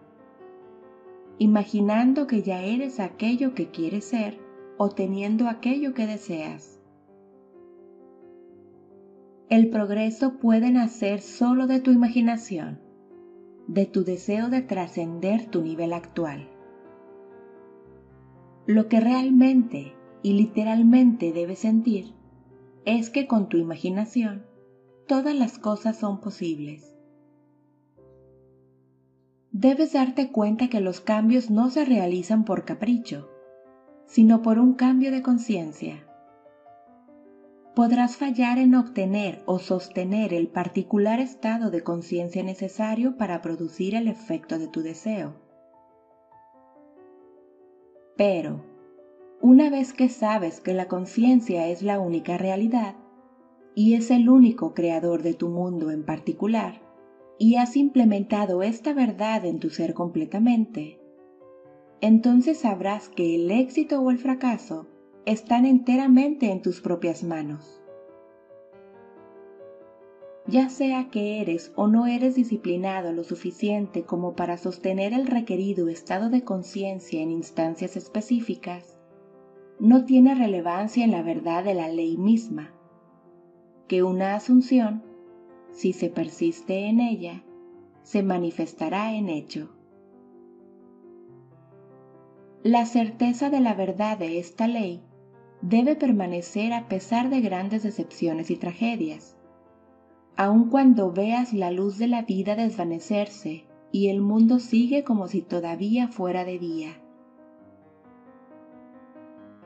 imaginando 1.40 2.28
que 2.28 2.44
ya 2.44 2.62
eres 2.62 3.00
aquello 3.00 3.56
que 3.56 3.72
quieres 3.72 4.06
ser 4.06 4.49
o 4.82 4.88
teniendo 4.88 5.50
aquello 5.50 5.94
que 5.94 6.08
deseas. 6.08 6.80
El 9.50 9.70
progreso 9.70 10.40
puede 10.40 10.72
nacer 10.72 11.20
solo 11.20 11.68
de 11.68 11.82
tu 11.82 11.92
imaginación, 11.92 12.80
de 13.68 13.86
tu 13.86 14.06
deseo 14.06 14.50
de 14.50 14.62
trascender 14.62 15.48
tu 15.48 15.62
nivel 15.62 15.92
actual. 15.92 16.48
Lo 18.68 18.88
que 18.88 19.02
realmente 19.02 19.96
y 20.24 20.32
literalmente 20.32 21.34
debes 21.34 21.60
sentir 21.60 22.14
es 22.86 23.10
que 23.10 23.28
con 23.28 23.50
tu 23.50 23.58
imaginación 23.58 24.46
todas 25.10 25.36
las 25.36 25.60
cosas 25.60 25.98
son 25.98 26.22
posibles. 26.22 26.96
Debes 29.52 29.92
darte 29.92 30.32
cuenta 30.32 30.70
que 30.70 30.80
los 30.80 31.02
cambios 31.02 31.50
no 31.50 31.70
se 31.70 31.84
realizan 31.84 32.46
por 32.46 32.64
capricho, 32.64 33.28
sino 34.10 34.42
por 34.42 34.58
un 34.58 34.74
cambio 34.74 35.12
de 35.12 35.22
conciencia. 35.22 36.04
Podrás 37.76 38.18
fallar 38.18 38.58
en 38.58 38.74
obtener 38.74 39.44
o 39.46 39.60
sostener 39.60 40.34
el 40.34 40.48
particular 40.48 41.20
estado 41.20 41.70
de 41.70 41.84
conciencia 41.84 42.44
necesario 42.44 43.18
para 43.18 43.42
producir 43.42 43.94
el 43.94 44.08
efecto 44.08 44.58
de 44.58 44.68
tu 44.68 44.82
deseo. 44.82 45.36
Pero, 48.18 48.66
una 49.42 49.70
vez 49.70 49.94
que 49.94 50.10
sabes 50.10 50.60
que 50.60 50.74
la 50.74 50.88
conciencia 50.88 51.68
es 51.68 51.84
la 51.84 52.00
única 52.00 52.38
realidad 52.38 52.96
y 53.76 53.94
es 53.94 54.10
el 54.10 54.28
único 54.28 54.74
creador 54.74 55.22
de 55.22 55.36
tu 55.36 55.50
mundo 55.50 55.92
en 55.92 56.04
particular, 56.04 56.82
y 57.38 57.56
has 57.56 57.78
implementado 57.78 58.64
esta 58.64 58.92
verdad 58.92 59.46
en 59.46 59.60
tu 59.60 59.70
ser 59.70 59.94
completamente, 59.94 60.99
entonces 62.02 62.60
sabrás 62.60 63.10
que 63.10 63.36
el 63.36 63.52
éxito 63.52 64.00
o 64.02 64.12
el 64.12 64.18
fracaso 64.18 64.88
están 65.26 65.66
enteramente 65.66 66.52
en 66.52 66.62
tus 66.62 66.82
propias 66.82 67.24
manos. 67.24 67.82
Ya 70.48 70.70
sea 70.70 71.10
que 71.12 71.42
eres 71.42 71.72
o 71.76 71.88
no 71.88 72.08
eres 72.08 72.34
disciplinado 72.34 73.14
lo 73.14 73.24
suficiente 73.24 74.04
como 74.04 74.36
para 74.36 74.58
sostener 74.58 75.14
el 75.14 75.28
requerido 75.28 75.90
estado 75.90 76.30
de 76.30 76.44
conciencia 76.44 77.22
en 77.22 77.30
instancias 77.30 77.96
específicas, 77.96 78.98
no 79.80 80.06
tiene 80.06 80.34
relevancia 80.34 81.04
en 81.06 81.12
la 81.12 81.22
verdad 81.22 81.64
de 81.64 81.76
la 81.76 81.88
ley 81.88 82.18
misma, 82.18 82.74
que 83.88 84.02
una 84.02 84.36
asunción, 84.36 85.04
si 85.72 85.94
se 85.94 86.10
persiste 86.10 86.88
en 86.88 87.00
ella, 87.00 87.44
se 88.02 88.24
manifestará 88.24 89.14
en 89.14 89.30
hecho. 89.30 89.70
La 92.64 92.86
certeza 92.86 93.50
de 93.50 93.62
la 93.62 93.74
verdad 93.74 94.18
de 94.18 94.38
esta 94.38 94.68
ley 94.68 95.02
debe 95.62 95.96
permanecer 95.96 96.74
a 96.74 96.90
pesar 96.90 97.30
de 97.30 97.40
grandes 97.40 97.84
decepciones 97.84 98.52
y 98.52 98.58
tragedias, 98.58 99.38
aun 100.36 100.70
cuando 100.70 101.14
veas 101.14 101.54
la 101.54 101.72
luz 101.72 101.98
de 101.98 102.08
la 102.08 102.24
vida 102.24 102.58
desvanecerse 102.58 103.66
y 103.94 104.10
el 104.10 104.20
mundo 104.20 104.60
sigue 104.60 105.06
como 105.06 105.30
si 105.30 105.42
todavía 105.42 106.10
fuera 106.10 106.44
de 106.44 106.60
día. 106.60 107.02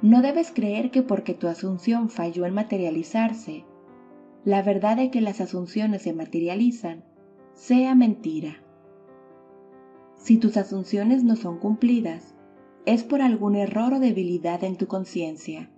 No 0.03 0.21
debes 0.21 0.51
creer 0.51 0.91
que 0.91 1.01
porque 1.01 1.33
tu 1.33 1.47
asunción 1.47 2.11
falló 2.11 2.45
en 2.45 2.53
materializarse, 2.53 3.65
la 4.45 4.61
verdad 4.61 4.97
de 4.97 5.09
que 5.09 5.21
las 5.21 5.41
asunciones 5.41 6.03
se 6.03 6.13
materializan 6.13 7.03
sea 7.53 7.95
mentira. 7.95 8.61
Si 10.15 10.37
tus 10.37 10.57
asunciones 10.57 11.23
no 11.23 11.35
son 11.35 11.57
cumplidas, 11.57 12.32
es 12.85 13.03
por 13.03 13.21
algún 13.21 13.55
error 13.55 13.93
o 13.93 13.99
debilidad 13.99 14.63
en 14.63 14.77
tu 14.77 14.87
conciencia. 14.87 15.69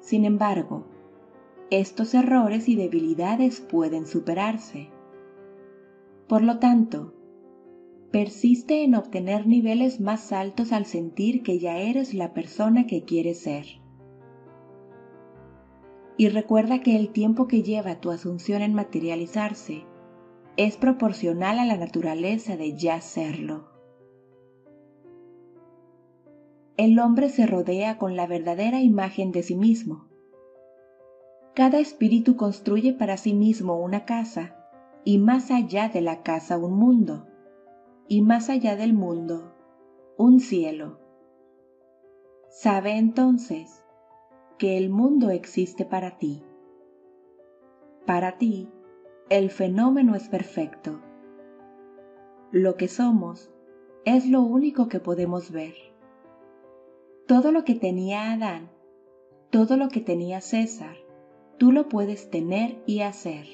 Sin 0.00 0.24
embargo, 0.24 0.86
estos 1.70 2.14
errores 2.14 2.68
y 2.68 2.76
debilidades 2.76 3.60
pueden 3.60 4.06
superarse. 4.06 4.90
Por 6.28 6.42
lo 6.42 6.58
tanto, 6.58 7.16
Persiste 8.16 8.82
en 8.82 8.94
obtener 8.94 9.46
niveles 9.46 10.00
más 10.00 10.32
altos 10.32 10.72
al 10.72 10.86
sentir 10.86 11.42
que 11.42 11.58
ya 11.58 11.76
eres 11.76 12.14
la 12.14 12.32
persona 12.32 12.86
que 12.86 13.04
quieres 13.04 13.40
ser. 13.40 13.66
Y 16.16 16.28
recuerda 16.28 16.80
que 16.80 16.96
el 16.96 17.10
tiempo 17.10 17.46
que 17.46 17.62
lleva 17.62 18.00
tu 18.00 18.10
asunción 18.10 18.62
en 18.62 18.72
materializarse 18.72 19.84
es 20.56 20.78
proporcional 20.78 21.58
a 21.58 21.66
la 21.66 21.76
naturaleza 21.76 22.56
de 22.56 22.74
ya 22.74 23.02
serlo. 23.02 23.68
El 26.76 26.98
hombre 26.98 27.30
se 27.30 27.46
rodea 27.46 27.96
con 27.96 28.16
la 28.16 28.26
verdadera 28.26 28.80
imagen 28.80 29.32
de 29.32 29.42
sí 29.42 29.56
mismo. 29.56 30.08
Cada 31.54 31.78
espíritu 31.78 32.36
construye 32.36 32.92
para 32.92 33.16
sí 33.16 33.32
mismo 33.32 33.80
una 33.80 34.04
casa, 34.04 34.56
y 35.04 35.18
más 35.18 35.50
allá 35.50 35.88
de 35.88 36.02
la 36.02 36.22
casa 36.22 36.58
un 36.58 36.74
mundo, 36.74 37.26
y 38.08 38.20
más 38.20 38.50
allá 38.50 38.76
del 38.76 38.92
mundo 38.92 39.54
un 40.18 40.40
cielo. 40.40 40.98
Sabe 42.48 42.96
entonces 42.96 43.84
que 44.58 44.78
el 44.78 44.88
mundo 44.88 45.30
existe 45.30 45.84
para 45.84 46.16
ti. 46.16 46.42
Para 48.06 48.38
ti, 48.38 48.70
el 49.28 49.50
fenómeno 49.50 50.14
es 50.14 50.28
perfecto. 50.28 51.02
Lo 52.50 52.76
que 52.76 52.88
somos 52.88 53.50
es 54.04 54.26
lo 54.26 54.42
único 54.42 54.88
que 54.88 55.00
podemos 55.00 55.50
ver. 55.50 55.74
Todo 57.26 57.50
lo 57.50 57.64
que 57.64 57.74
tenía 57.74 58.30
Adán, 58.30 58.70
todo 59.50 59.76
lo 59.76 59.88
que 59.88 60.00
tenía 60.00 60.40
César, 60.40 60.96
tú 61.58 61.72
lo 61.72 61.88
puedes 61.88 62.30
tener 62.30 62.80
y 62.86 63.00
hacer. 63.00 63.46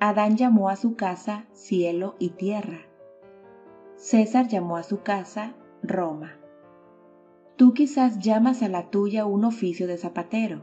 Adán 0.00 0.38
llamó 0.38 0.70
a 0.70 0.76
su 0.76 0.96
casa 0.96 1.44
cielo 1.52 2.16
y 2.18 2.30
tierra. 2.30 2.86
César 3.96 4.48
llamó 4.48 4.78
a 4.78 4.82
su 4.82 5.02
casa 5.02 5.54
Roma. 5.82 6.38
Tú 7.56 7.74
quizás 7.74 8.18
llamas 8.18 8.62
a 8.62 8.70
la 8.70 8.88
tuya 8.88 9.26
un 9.26 9.44
oficio 9.44 9.86
de 9.86 9.98
zapatero, 9.98 10.62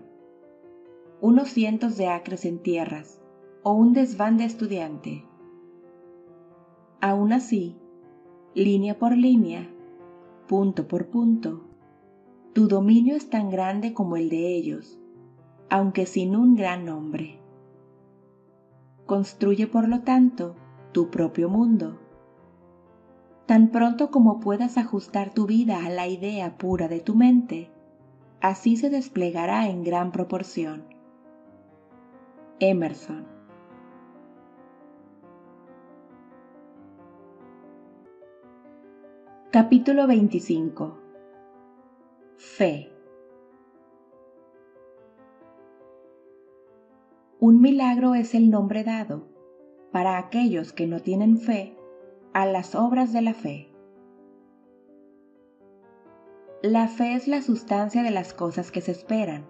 unos 1.22 1.50
cientos 1.50 1.98
de 1.98 2.08
acres 2.08 2.46
en 2.46 2.64
tierras 2.64 3.22
o 3.62 3.74
un 3.74 3.94
desván 3.94 4.38
de 4.38 4.46
estudiante. 4.46 5.24
Aún 7.00 7.32
así, 7.32 7.78
línea 8.56 8.98
por 8.98 9.16
línea, 9.16 9.72
punto 10.50 10.88
por 10.88 11.08
punto, 11.10 11.62
tu 12.54 12.68
dominio 12.68 13.16
es 13.16 13.30
tan 13.30 13.50
grande 13.50 13.94
como 13.94 14.18
el 14.18 14.28
de 14.30 14.56
ellos, 14.58 15.00
aunque 15.70 16.08
sin 16.08 16.36
un 16.36 16.56
gran 16.56 16.84
nombre. 16.84 17.40
Construye 19.06 19.68
por 19.68 19.88
lo 19.88 20.02
tanto 20.02 20.56
tu 20.92 21.10
propio 21.10 21.48
mundo 21.50 22.00
Tan 23.50 23.70
pronto 23.70 24.12
como 24.12 24.40
puedas 24.40 24.78
ajustar 24.78 25.34
tu 25.34 25.48
vida 25.48 25.84
a 25.84 25.90
la 25.90 26.08
idea 26.08 26.56
pura 26.60 26.88
de 26.88 27.00
tu 27.00 27.16
mente, 27.16 27.72
así 28.42 28.78
se 28.78 28.92
desplegará 28.92 29.68
en 29.68 29.84
gran 29.84 30.12
proporción. 30.12 30.84
Emerson 32.60 33.39
Capítulo 39.52 40.06
25 40.06 40.96
Fe 42.38 42.92
Un 47.40 47.60
milagro 47.60 48.14
es 48.14 48.36
el 48.36 48.52
nombre 48.52 48.84
dado, 48.84 49.26
para 49.92 50.20
aquellos 50.20 50.72
que 50.72 50.86
no 50.86 51.00
tienen 51.00 51.40
fe, 51.40 51.76
a 52.32 52.46
las 52.46 52.76
obras 52.76 53.12
de 53.12 53.24
la 53.24 53.34
fe. 53.34 53.74
La 56.62 56.88
fe 56.88 57.16
es 57.16 57.28
la 57.28 57.42
sustancia 57.42 58.04
de 58.04 58.12
las 58.12 58.36
cosas 58.36 58.72
que 58.72 58.82
se 58.82 58.92
esperan, 58.92 59.48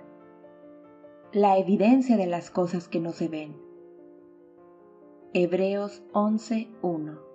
la 1.33 1.57
evidencia 1.57 2.15
de 2.15 2.27
las 2.27 2.51
cosas 2.51 2.87
que 2.87 3.01
no 3.01 3.11
se 3.11 3.27
ven. 3.27 3.57
Hebreos 5.33 6.03
11.1 6.13 7.28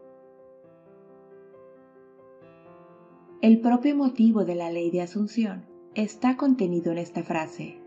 El 3.44 3.60
propio 3.60 3.94
motivo 3.94 4.47
de 4.47 4.55
la 4.55 4.70
ley 4.70 4.90
de 4.90 5.02
asunción 5.02 5.66
está 5.94 6.39
contenido 6.39 6.92
en 6.92 6.97
esta 6.97 7.23
frase. 7.23 7.78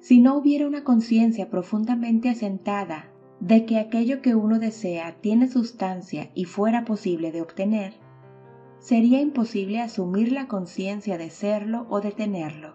Si 0.00 0.20
no 0.20 0.36
hubiera 0.36 0.66
una 0.66 0.84
conciencia 0.84 1.48
profundamente 1.48 2.28
asentada 2.28 3.10
de 3.40 3.64
que 3.64 3.78
aquello 3.78 4.20
que 4.20 4.34
uno 4.34 4.58
desea 4.58 5.16
tiene 5.22 5.48
sustancia 5.48 6.28
y 6.34 6.44
fuera 6.44 6.84
posible 6.84 7.32
de 7.32 7.40
obtener, 7.40 7.94
sería 8.80 9.22
imposible 9.22 9.80
asumir 9.80 10.30
la 10.30 10.46
conciencia 10.46 11.16
de 11.16 11.30
serlo 11.30 11.86
o 11.88 12.02
de 12.02 12.12
tenerlo. 12.12 12.74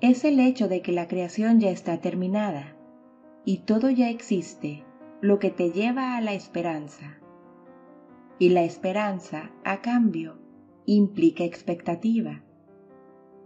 Es 0.00 0.24
el 0.24 0.40
hecho 0.40 0.66
de 0.66 0.82
que 0.82 0.90
la 0.90 1.06
creación 1.06 1.60
ya 1.60 1.70
está 1.70 2.00
terminada 2.00 2.74
y 3.44 3.58
todo 3.58 3.90
ya 3.90 4.10
existe 4.10 4.82
lo 5.20 5.38
que 5.38 5.50
te 5.50 5.70
lleva 5.70 6.16
a 6.16 6.20
la 6.20 6.34
esperanza. 6.34 7.20
Y 8.38 8.48
la 8.50 8.64
esperanza, 8.64 9.50
a 9.64 9.80
cambio, 9.80 10.38
implica 10.86 11.44
expectativa. 11.44 12.42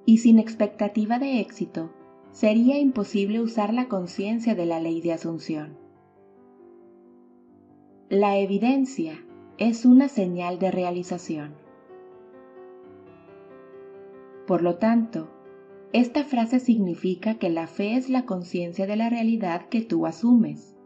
Y 0.07 0.19
sin 0.19 0.39
expectativa 0.39 1.19
de 1.19 1.41
éxito, 1.41 1.93
sería 2.31 2.79
imposible 2.79 3.41
usar 3.41 3.75
la 3.75 3.89
conciencia 3.89 4.55
de 4.55 4.67
la 4.67 4.81
ley 4.81 5.01
de 5.01 5.13
asunción. 5.13 5.77
La 8.09 8.39
evidencia 8.39 9.23
es 9.59 9.85
una 9.85 10.09
señal 10.09 10.59
de 10.59 10.71
realización. 10.71 11.55
Por 14.47 14.63
lo 14.63 14.77
tanto, 14.77 15.29
esta 15.93 16.25
frase 16.25 16.61
significa 16.61 17.35
que 17.35 17.51
la 17.51 17.67
fe 17.67 17.97
es 17.97 18.09
la 18.09 18.25
conciencia 18.25 18.87
de 18.87 18.97
la 18.97 19.11
realidad 19.11 19.69
que 19.69 19.83
tú 19.83 20.07
asumes, 20.07 20.78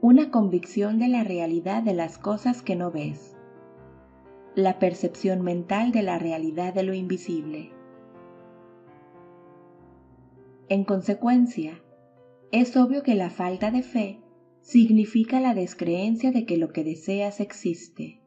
una 0.00 0.30
convicción 0.30 1.00
de 1.00 1.08
la 1.08 1.24
realidad 1.24 1.82
de 1.82 1.92
las 1.92 2.18
cosas 2.18 2.62
que 2.62 2.76
no 2.76 2.92
ves, 2.92 3.36
la 4.54 4.78
percepción 4.78 5.42
mental 5.42 5.90
de 5.90 6.02
la 6.02 6.20
realidad 6.20 6.72
de 6.72 6.84
lo 6.84 6.94
invisible. 6.94 7.72
En 10.68 10.84
consecuencia, 10.84 11.82
es 12.52 12.76
obvio 12.76 13.02
que 13.02 13.16
la 13.16 13.30
falta 13.30 13.72
de 13.72 13.82
fe 13.82 14.20
significa 14.60 15.40
la 15.40 15.54
descreencia 15.54 16.30
de 16.30 16.46
que 16.46 16.58
lo 16.58 16.68
que 16.68 16.84
deseas 16.84 17.40
existe. 17.40 18.20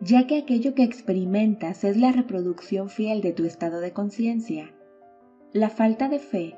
Ya 0.00 0.26
que 0.26 0.38
aquello 0.38 0.74
que 0.74 0.82
experimentas 0.82 1.84
es 1.84 1.96
la 1.96 2.10
reproducción 2.10 2.88
fiel 2.88 3.20
de 3.20 3.32
tu 3.34 3.44
estado 3.44 3.80
de 3.80 3.92
conciencia, 3.92 4.74
la 5.52 5.68
falta 5.68 6.08
de 6.08 6.18
fe 6.18 6.56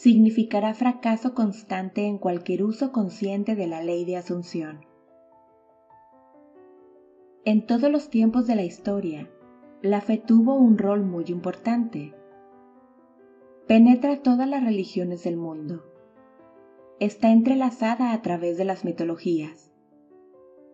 significará 0.00 0.72
fracaso 0.72 1.34
constante 1.34 2.06
en 2.06 2.16
cualquier 2.16 2.62
uso 2.62 2.90
consciente 2.90 3.54
de 3.54 3.66
la 3.66 3.82
ley 3.82 4.06
de 4.06 4.16
asunción. 4.16 4.86
En 7.44 7.66
todos 7.66 7.90
los 7.90 8.08
tiempos 8.08 8.46
de 8.46 8.56
la 8.56 8.62
historia, 8.62 9.28
la 9.82 10.00
fe 10.00 10.16
tuvo 10.16 10.54
un 10.54 10.78
rol 10.78 11.04
muy 11.04 11.24
importante 11.28 12.14
penetra 13.66 14.22
todas 14.22 14.48
las 14.48 14.64
religiones 14.64 15.22
del 15.24 15.36
mundo. 15.36 15.84
Está 16.98 17.30
entrelazada 17.30 18.14
a 18.14 18.22
través 18.22 18.56
de 18.56 18.64
las 18.64 18.86
mitologías 18.86 19.70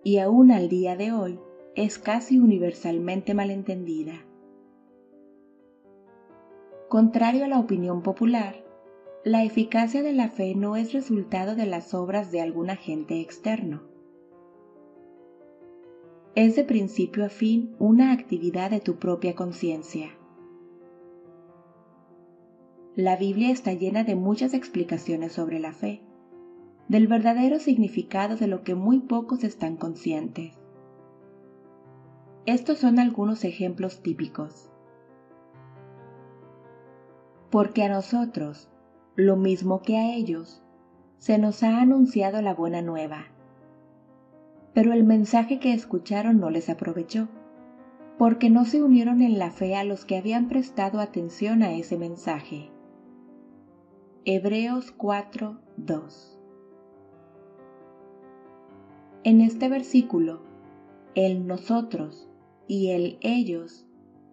y 0.04 0.18
aún 0.18 0.52
al 0.52 0.68
día 0.68 0.94
de 0.94 1.10
hoy 1.10 1.40
es 1.74 1.98
casi 1.98 2.38
universalmente 2.38 3.34
malentendida. 3.34 4.24
Contrario 6.88 7.44
a 7.44 7.48
la 7.48 7.58
opinión 7.58 8.02
popular, 8.02 8.65
la 9.26 9.42
eficacia 9.42 10.04
de 10.04 10.12
la 10.12 10.28
fe 10.28 10.54
no 10.54 10.76
es 10.76 10.92
resultado 10.92 11.56
de 11.56 11.66
las 11.66 11.94
obras 11.94 12.30
de 12.30 12.40
algún 12.40 12.70
agente 12.70 13.20
externo. 13.20 13.82
Es 16.36 16.54
de 16.54 16.62
principio 16.62 17.24
a 17.24 17.28
fin 17.28 17.74
una 17.80 18.12
actividad 18.12 18.70
de 18.70 18.78
tu 18.78 19.00
propia 19.00 19.34
conciencia. 19.34 20.10
La 22.94 23.16
Biblia 23.16 23.50
está 23.50 23.72
llena 23.72 24.04
de 24.04 24.14
muchas 24.14 24.54
explicaciones 24.54 25.32
sobre 25.32 25.58
la 25.58 25.72
fe, 25.72 26.02
del 26.86 27.08
verdadero 27.08 27.58
significado 27.58 28.36
de 28.36 28.46
lo 28.46 28.62
que 28.62 28.76
muy 28.76 29.00
pocos 29.00 29.42
están 29.42 29.76
conscientes. 29.76 30.54
Estos 32.44 32.78
son 32.78 33.00
algunos 33.00 33.42
ejemplos 33.42 34.02
típicos. 34.02 34.70
Porque 37.50 37.82
a 37.82 37.88
nosotros, 37.88 38.70
lo 39.16 39.36
mismo 39.36 39.80
que 39.80 39.96
a 39.96 40.14
ellos, 40.14 40.62
se 41.18 41.38
nos 41.38 41.62
ha 41.62 41.80
anunciado 41.80 42.42
la 42.42 42.54
buena 42.54 42.82
nueva. 42.82 43.26
Pero 44.74 44.92
el 44.92 45.04
mensaje 45.04 45.58
que 45.58 45.72
escucharon 45.72 46.38
no 46.38 46.50
les 46.50 46.68
aprovechó, 46.68 47.28
porque 48.18 48.50
no 48.50 48.66
se 48.66 48.82
unieron 48.82 49.22
en 49.22 49.38
la 49.38 49.50
fe 49.50 49.74
a 49.74 49.84
los 49.84 50.04
que 50.04 50.18
habían 50.18 50.48
prestado 50.48 51.00
atención 51.00 51.62
a 51.62 51.72
ese 51.72 51.96
mensaje. 51.96 52.70
Hebreos 54.26 54.92
4, 54.92 55.60
2. 55.78 56.38
En 59.24 59.40
este 59.40 59.68
versículo, 59.68 60.42
el 61.14 61.46
nosotros 61.46 62.28
y 62.68 62.90
el 62.90 63.18
ellos 63.22 63.86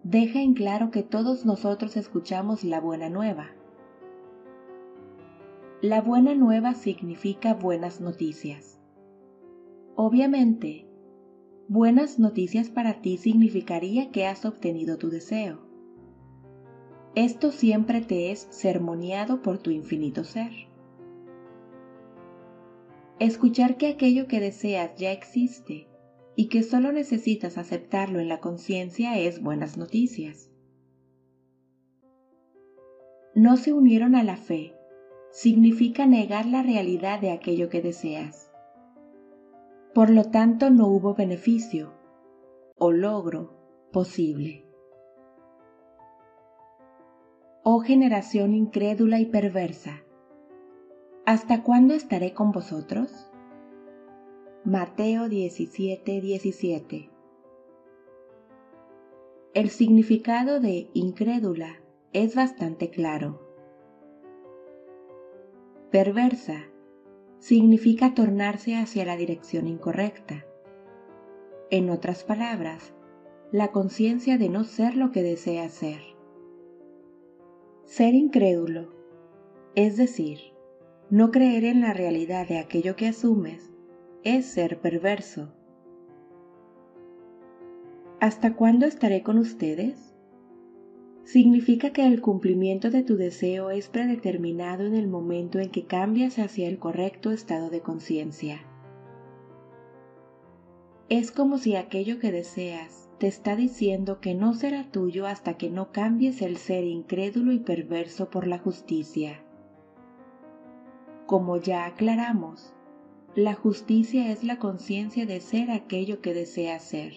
deja 0.03 0.41
en 0.41 0.53
claro 0.53 0.91
que 0.91 1.03
todos 1.03 1.45
nosotros 1.45 1.95
escuchamos 1.95 2.65
la 2.65 2.81
buena 2.81 3.09
nueva. 3.09 3.47
La 5.83 5.99
buena 5.99 6.33
nueva 6.33 6.75
significa 6.75 7.55
buenas 7.55 7.99
noticias. 7.99 8.79
Obviamente, 9.97 10.87
buenas 11.67 12.19
noticias 12.19 12.69
para 12.69 13.01
ti 13.01 13.17
significaría 13.17 14.09
que 14.09 14.25
has 14.25 14.45
obtenido 14.45 14.97
tu 14.97 15.09
deseo. 15.09 15.59
Esto 17.15 17.51
siempre 17.51 17.99
te 17.99 18.31
es 18.31 18.47
sermoneado 18.49 19.41
por 19.41 19.57
tu 19.57 19.71
infinito 19.71 20.23
ser. 20.23 20.53
Escuchar 23.19 23.75
que 23.75 23.87
aquello 23.87 24.25
que 24.29 24.39
deseas 24.39 24.95
ya 24.95 25.11
existe 25.11 25.89
y 26.37 26.47
que 26.47 26.63
solo 26.63 26.93
necesitas 26.93 27.57
aceptarlo 27.57 28.21
en 28.21 28.29
la 28.29 28.39
conciencia 28.39 29.19
es 29.19 29.41
buenas 29.41 29.75
noticias. 29.75 30.49
No 33.35 33.57
se 33.57 33.73
unieron 33.73 34.15
a 34.15 34.23
la 34.23 34.37
fe 34.37 34.73
significa 35.33 36.05
negar 36.05 36.45
la 36.45 36.61
realidad 36.61 37.19
de 37.19 37.31
aquello 37.31 37.67
que 37.67 37.81
deseas. 37.81 38.51
Por 39.95 40.11
lo 40.11 40.25
tanto, 40.25 40.69
no 40.69 40.87
hubo 40.87 41.15
beneficio 41.15 41.91
o 42.77 42.91
logro 42.91 43.51
posible. 43.91 44.63
Oh 47.63 47.79
generación 47.79 48.53
incrédula 48.53 49.19
y 49.19 49.25
perversa, 49.25 50.03
¿hasta 51.25 51.63
cuándo 51.63 51.95
estaré 51.95 52.33
con 52.33 52.51
vosotros? 52.51 53.31
Mateo 54.63 55.29
17, 55.29 56.21
17 56.21 57.09
El 59.55 59.69
significado 59.71 60.59
de 60.59 60.91
incrédula 60.93 61.81
es 62.11 62.35
bastante 62.35 62.91
claro. 62.91 63.42
Perversa 65.93 66.71
significa 67.37 68.15
tornarse 68.15 68.75
hacia 68.75 69.05
la 69.05 69.15
dirección 69.15 69.67
incorrecta. 69.67 70.43
En 71.69 71.91
otras 71.91 72.23
palabras, 72.23 72.95
la 73.51 73.71
conciencia 73.71 74.39
de 74.39 74.49
no 74.49 74.63
ser 74.63 74.97
lo 74.97 75.11
que 75.11 75.21
desea 75.21 75.69
ser. 75.69 76.01
Ser 77.85 78.15
incrédulo, 78.15 78.89
es 79.75 79.95
decir, 79.95 80.39
no 81.11 81.29
creer 81.29 81.63
en 81.63 81.81
la 81.81 81.93
realidad 81.93 82.47
de 82.47 82.57
aquello 82.57 82.95
que 82.95 83.09
asumes, 83.09 83.71
es 84.23 84.47
ser 84.47 84.81
perverso. 84.81 85.53
¿Hasta 88.19 88.55
cuándo 88.55 88.87
estaré 88.87 89.21
con 89.21 89.37
ustedes? 89.37 90.12
Significa 91.23 91.91
que 91.91 92.05
el 92.05 92.21
cumplimiento 92.21 92.89
de 92.89 93.01
tu 93.01 93.15
deseo 93.15 93.69
es 93.69 93.87
predeterminado 93.87 94.85
en 94.85 94.93
el 94.93 95.07
momento 95.07 95.59
en 95.59 95.69
que 95.69 95.85
cambias 95.85 96.37
hacia 96.37 96.67
el 96.67 96.79
correcto 96.79 97.31
estado 97.31 97.69
de 97.69 97.81
conciencia. 97.81 98.61
Es 101.09 101.31
como 101.31 101.57
si 101.57 101.75
aquello 101.75 102.19
que 102.19 102.31
deseas 102.31 103.09
te 103.19 103.27
está 103.27 103.55
diciendo 103.55 104.19
que 104.19 104.33
no 104.33 104.53
será 104.53 104.91
tuyo 104.91 105.25
hasta 105.25 105.57
que 105.57 105.69
no 105.69 105.91
cambies 105.91 106.41
el 106.41 106.57
ser 106.57 106.83
incrédulo 106.83 107.53
y 107.53 107.59
perverso 107.59 108.29
por 108.29 108.47
la 108.47 108.59
justicia. 108.59 109.41
Como 111.25 111.57
ya 111.57 111.85
aclaramos, 111.85 112.73
la 113.35 113.53
justicia 113.53 114.29
es 114.31 114.43
la 114.43 114.59
conciencia 114.59 115.25
de 115.25 115.39
ser 115.39 115.71
aquello 115.71 116.19
que 116.19 116.33
desea 116.33 116.79
ser. 116.79 117.13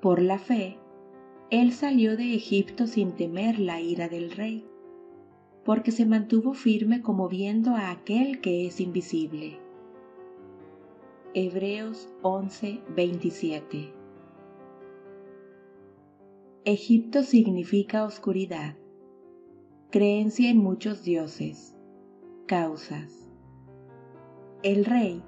Por 0.00 0.20
la 0.20 0.38
fe, 0.38 0.78
él 1.50 1.72
salió 1.72 2.16
de 2.16 2.34
Egipto 2.34 2.88
sin 2.88 3.12
temer 3.12 3.60
la 3.60 3.80
ira 3.80 4.08
del 4.08 4.32
rey, 4.32 4.66
porque 5.64 5.92
se 5.92 6.04
mantuvo 6.04 6.54
firme 6.54 7.02
como 7.02 7.28
viendo 7.28 7.70
a 7.70 7.92
aquel 7.92 8.40
que 8.40 8.66
es 8.66 8.80
invisible. 8.80 9.60
Hebreos 11.34 12.08
11, 12.22 12.80
27 12.96 13.92
Egipto 16.64 17.22
significa 17.22 18.04
oscuridad, 18.04 18.74
creencia 19.90 20.50
en 20.50 20.58
muchos 20.58 21.04
dioses, 21.04 21.76
Causas. 22.46 23.30
El 24.64 24.84
rey 24.84 25.22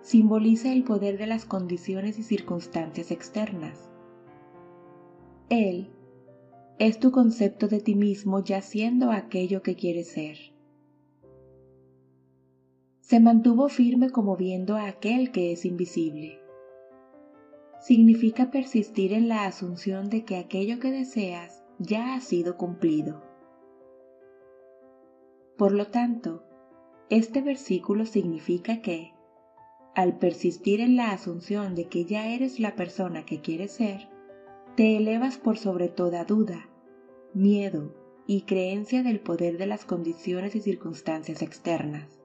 simboliza 0.00 0.72
el 0.72 0.84
poder 0.84 1.18
de 1.18 1.26
las 1.26 1.44
condiciones 1.44 2.18
y 2.18 2.22
circunstancias 2.22 3.10
externas. 3.10 3.89
Él 5.50 5.88
es 6.78 7.00
tu 7.00 7.10
concepto 7.10 7.66
de 7.66 7.80
ti 7.80 7.96
mismo 7.96 8.38
ya 8.38 8.62
siendo 8.62 9.10
aquello 9.10 9.62
que 9.62 9.74
quieres 9.74 10.12
ser. 10.12 10.38
Se 13.00 13.18
mantuvo 13.18 13.68
firme 13.68 14.10
como 14.10 14.36
viendo 14.36 14.76
a 14.76 14.86
aquel 14.86 15.32
que 15.32 15.50
es 15.50 15.64
invisible. 15.64 16.38
Significa 17.80 18.52
persistir 18.52 19.12
en 19.12 19.28
la 19.28 19.46
asunción 19.46 20.08
de 20.08 20.24
que 20.24 20.36
aquello 20.36 20.78
que 20.78 20.92
deseas 20.92 21.64
ya 21.80 22.14
ha 22.14 22.20
sido 22.20 22.56
cumplido. 22.56 23.20
Por 25.58 25.72
lo 25.72 25.88
tanto, 25.88 26.44
este 27.08 27.42
versículo 27.42 28.06
significa 28.06 28.82
que, 28.82 29.14
al 29.96 30.16
persistir 30.16 30.80
en 30.80 30.94
la 30.94 31.10
asunción 31.10 31.74
de 31.74 31.88
que 31.88 32.04
ya 32.04 32.28
eres 32.28 32.60
la 32.60 32.76
persona 32.76 33.24
que 33.24 33.40
quieres 33.40 33.72
ser, 33.72 34.09
te 34.80 34.96
elevas 34.96 35.36
por 35.36 35.58
sobre 35.58 35.90
toda 35.90 36.24
duda, 36.24 36.70
miedo 37.34 37.94
y 38.26 38.46
creencia 38.46 39.02
del 39.02 39.20
poder 39.20 39.58
de 39.58 39.66
las 39.66 39.84
condiciones 39.84 40.56
y 40.56 40.62
circunstancias 40.62 41.42
externas. 41.42 42.18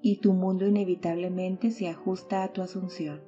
Y 0.00 0.20
tu 0.20 0.32
mundo 0.32 0.66
inevitablemente 0.66 1.72
se 1.72 1.88
ajusta 1.88 2.42
a 2.42 2.54
tu 2.54 2.62
asunción. 2.62 3.20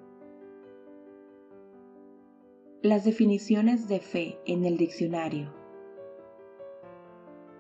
Las 2.80 3.04
definiciones 3.04 3.88
de 3.88 4.00
fe 4.00 4.38
en 4.46 4.64
el 4.64 4.78
diccionario 4.78 5.52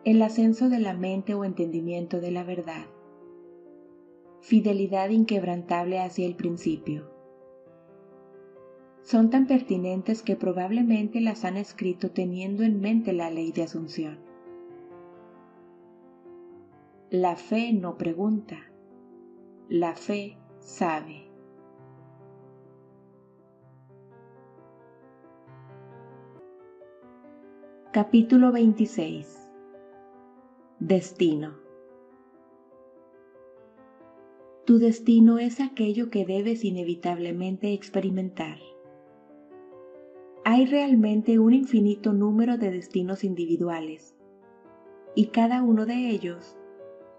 el 0.06 0.22
ascenso 0.22 0.70
de 0.70 0.78
la 0.78 0.94
mente 0.94 1.34
o 1.34 1.44
entendimiento 1.44 2.22
de 2.22 2.30
la 2.30 2.42
verdad, 2.42 2.86
fidelidad 4.40 5.10
inquebrantable 5.10 6.00
hacia 6.00 6.26
el 6.26 6.36
principio. 6.36 7.11
Son 9.02 9.30
tan 9.30 9.46
pertinentes 9.48 10.22
que 10.22 10.36
probablemente 10.36 11.20
las 11.20 11.44
han 11.44 11.56
escrito 11.56 12.12
teniendo 12.12 12.62
en 12.62 12.80
mente 12.80 13.12
la 13.12 13.30
ley 13.30 13.50
de 13.50 13.64
asunción. 13.64 14.18
La 17.10 17.36
fe 17.36 17.72
no 17.72 17.98
pregunta, 17.98 18.58
la 19.68 19.94
fe 19.96 20.38
sabe. 20.60 21.28
Capítulo 27.92 28.52
26 28.52 29.50
Destino. 30.78 31.58
Tu 34.64 34.78
destino 34.78 35.38
es 35.38 35.60
aquello 35.60 36.08
que 36.08 36.24
debes 36.24 36.64
inevitablemente 36.64 37.72
experimentar. 37.72 38.58
Hay 40.44 40.66
realmente 40.66 41.38
un 41.38 41.52
infinito 41.52 42.12
número 42.12 42.58
de 42.58 42.70
destinos 42.70 43.24
individuales, 43.24 44.16
y 45.14 45.26
cada 45.26 45.62
uno 45.62 45.86
de 45.86 46.08
ellos, 46.10 46.56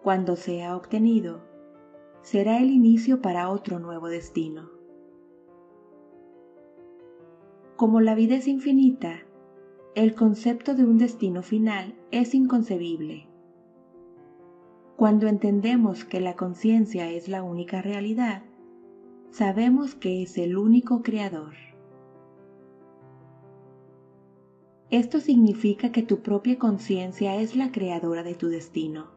cuando 0.02 0.35
sea 0.35 0.76
obtenido, 0.76 1.42
será 2.22 2.60
el 2.60 2.69
inicio 2.69 3.22
para 3.22 3.50
otro 3.50 3.80
nuevo 3.80 4.08
destino. 4.08 4.69
Como 7.76 8.02
la 8.02 8.16
vida 8.16 8.35
es 8.35 8.48
infinita, 8.48 9.19
el 9.95 10.16
concepto 10.16 10.76
de 10.76 10.85
un 10.85 10.98
destino 10.98 11.43
final 11.43 11.95
es 12.11 12.34
inconcebible 12.34 13.27
cuando 14.95 15.27
entendemos 15.27 16.06
que 16.06 16.22
la 16.22 16.35
conciencia 16.35 17.10
es 17.10 17.27
la 17.27 17.43
única 17.43 17.82
realidad, 17.82 18.43
sabemos 19.32 19.95
que 19.95 20.22
es 20.22 20.38
el 20.38 20.56
único 20.56 21.02
creador. 21.02 21.56
Esto 24.94 25.20
significa 25.20 25.92
que 25.92 26.04
tu 26.04 26.20
propia 26.20 26.60
conciencia 26.60 27.38
es 27.38 27.56
la 27.56 27.72
creadora 27.72 28.22
de 28.22 28.36
tu 28.36 28.50
destino. 28.50 29.08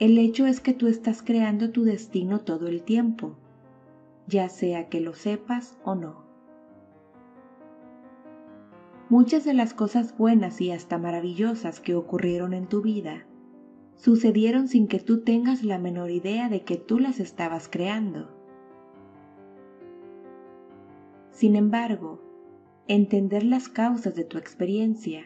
El 0.00 0.18
hecho 0.18 0.44
es 0.44 0.60
que 0.60 0.72
tú 0.74 0.88
estás 0.88 1.22
creando 1.22 1.70
tu 1.70 1.84
destino 1.84 2.40
todo 2.40 2.66
el 2.66 2.82
tiempo, 2.82 3.36
ya 4.26 4.48
sea 4.48 4.88
que 4.88 5.00
lo 5.00 5.12
sepas 5.14 5.78
o 5.84 5.94
no. 5.94 6.24
Muchas 9.08 9.44
de 9.44 9.54
las 9.54 9.72
cosas 9.72 10.18
buenas 10.18 10.60
y 10.60 10.72
hasta 10.72 10.98
maravillosas 10.98 11.78
que 11.78 11.94
ocurrieron 11.94 12.54
en 12.54 12.66
tu 12.66 12.82
vida 12.82 13.24
sucedieron 13.94 14.66
sin 14.66 14.88
que 14.88 14.98
tú 14.98 15.20
tengas 15.20 15.62
la 15.62 15.78
menor 15.78 16.10
idea 16.10 16.48
de 16.48 16.64
que 16.64 16.76
tú 16.76 16.98
las 16.98 17.20
estabas 17.20 17.68
creando. 17.68 18.28
Sin 21.30 21.54
embargo, 21.54 22.31
entender 22.88 23.44
las 23.44 23.68
causas 23.68 24.14
de 24.14 24.24
tu 24.24 24.38
experiencia 24.38 25.24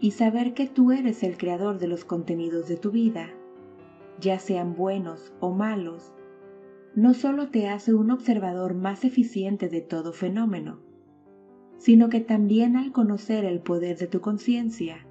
y 0.00 0.10
saber 0.10 0.52
que 0.52 0.66
tú 0.66 0.92
eres 0.92 1.22
el 1.22 1.38
creador 1.38 1.78
de 1.78 1.88
los 1.88 2.04
contenidos 2.04 2.68
de 2.68 2.76
tu 2.76 2.90
vida, 2.90 3.30
ya 4.20 4.38
sean 4.38 4.74
buenos 4.74 5.32
o 5.40 5.50
malos, 5.50 6.12
no 6.94 7.14
solo 7.14 7.48
te 7.48 7.68
hace 7.68 7.94
un 7.94 8.10
observador 8.10 8.74
más 8.74 9.04
eficiente 9.04 9.68
de 9.68 9.80
todo 9.80 10.12
fenómeno, 10.12 10.78
sino 11.78 12.08
que 12.08 12.20
también 12.20 12.76
al 12.76 12.92
conocer 12.92 13.44
el 13.44 13.60
poder 13.60 13.98
de 13.98 14.06
tu 14.06 14.20
conciencia, 14.20 15.06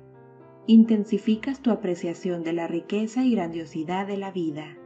intensificas 0.67 1.59
tu 1.59 1.71
apreciación 1.71 2.43
de 2.43 2.53
la 2.53 2.67
riqueza 2.67 3.25
y 3.25 3.31
grandiosidad 3.31 4.07
de 4.07 4.17
la 4.17 4.31
vida. 4.31 4.77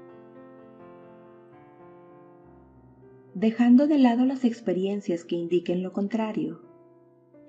Dejando 3.35 3.85
de 3.85 3.99
lado 3.99 4.25
las 4.25 4.43
experiencias 4.43 5.23
que 5.23 5.35
indiquen 5.35 5.83
lo 5.83 5.93
contrario, 5.93 6.66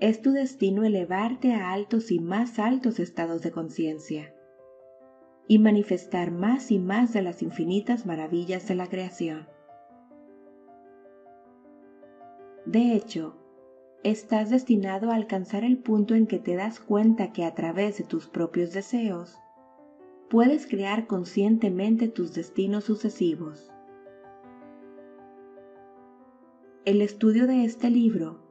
es 0.00 0.22
tu 0.22 0.30
destino 0.30 0.84
elevarte 0.84 1.52
a 1.52 1.72
altos 1.72 2.12
y 2.12 2.20
más 2.20 2.58
altos 2.58 3.00
estados 3.00 3.42
de 3.42 3.50
conciencia 3.50 4.32
y 5.48 5.58
manifestar 5.58 6.30
más 6.30 6.70
y 6.70 6.78
más 6.78 7.12
de 7.12 7.22
las 7.22 7.42
infinitas 7.42 8.06
maravillas 8.06 8.68
de 8.68 8.74
la 8.74 8.86
creación. 8.86 9.48
De 12.66 12.94
hecho, 12.94 13.34
estás 14.04 14.50
destinado 14.50 15.10
a 15.10 15.14
alcanzar 15.14 15.64
el 15.64 15.78
punto 15.78 16.14
en 16.14 16.26
que 16.26 16.38
te 16.38 16.54
das 16.54 16.78
cuenta 16.80 17.32
que 17.32 17.44
a 17.44 17.54
través 17.54 17.98
de 17.98 18.04
tus 18.04 18.28
propios 18.28 18.72
deseos, 18.72 19.36
puedes 20.28 20.66
crear 20.66 21.06
conscientemente 21.06 22.08
tus 22.08 22.34
destinos 22.34 22.84
sucesivos. 22.84 23.72
El 26.84 27.00
estudio 27.00 27.46
de 27.46 27.64
este 27.64 27.90
libro, 27.90 28.47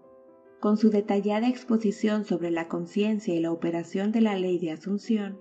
con 0.60 0.78
su 0.78 0.90
detallada 0.90 1.48
exposición 1.48 2.26
sobre 2.26 2.50
la 2.50 2.68
conciencia 2.68 3.34
y 3.36 3.40
la 3.40 3.52
operación 3.52 4.12
de 4.12 4.22
la 4.22 4.36
ley 4.36 4.58
de 4.58 4.72
asunción, 4.72 5.38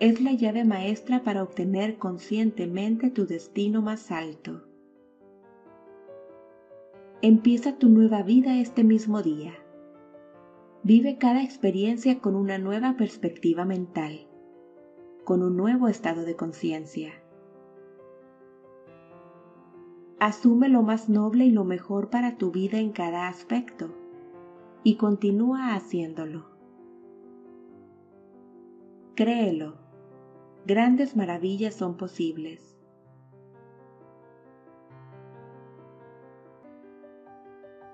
es 0.00 0.20
la 0.20 0.32
llave 0.32 0.64
maestra 0.64 1.22
para 1.22 1.42
obtener 1.42 1.96
conscientemente 1.96 3.10
tu 3.10 3.26
destino 3.26 3.82
más 3.82 4.10
alto. 4.10 4.64
Empieza 7.22 7.78
tu 7.78 7.88
nueva 7.88 8.22
vida 8.22 8.58
este 8.60 8.84
mismo 8.84 9.22
día. 9.22 9.54
Vive 10.82 11.18
cada 11.18 11.42
experiencia 11.42 12.20
con 12.20 12.34
una 12.36 12.58
nueva 12.58 12.96
perspectiva 12.96 13.64
mental, 13.64 14.26
con 15.24 15.42
un 15.42 15.56
nuevo 15.56 15.88
estado 15.88 16.24
de 16.24 16.36
conciencia. 16.36 17.12
Asume 20.18 20.68
lo 20.68 20.82
más 20.82 21.08
noble 21.08 21.44
y 21.44 21.50
lo 21.50 21.64
mejor 21.64 22.10
para 22.10 22.36
tu 22.36 22.50
vida 22.50 22.78
en 22.78 22.92
cada 22.92 23.28
aspecto 23.28 24.05
y 24.86 24.94
continúa 24.94 25.74
haciéndolo. 25.74 26.46
Créelo 29.16 29.74
grandes 30.64 31.16
maravillas 31.16 31.74
son 31.74 31.96
posibles. 31.96 32.78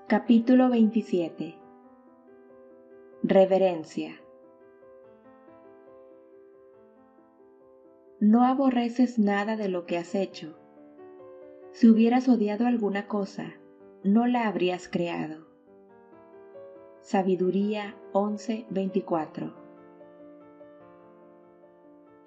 Capítulo 0.07 0.69
27 0.69 1.55
Reverencia 3.23 4.11
No 8.19 8.45
aborreces 8.45 9.17
nada 9.17 9.57
de 9.57 9.67
lo 9.67 9.87
que 9.87 9.97
has 9.97 10.13
hecho. 10.13 10.59
Si 11.71 11.89
hubieras 11.89 12.29
odiado 12.29 12.67
alguna 12.67 13.07
cosa, 13.07 13.55
no 14.03 14.27
la 14.27 14.47
habrías 14.47 14.87
creado. 14.87 15.52
Sabiduría 17.03 17.97
11:24 18.13 19.51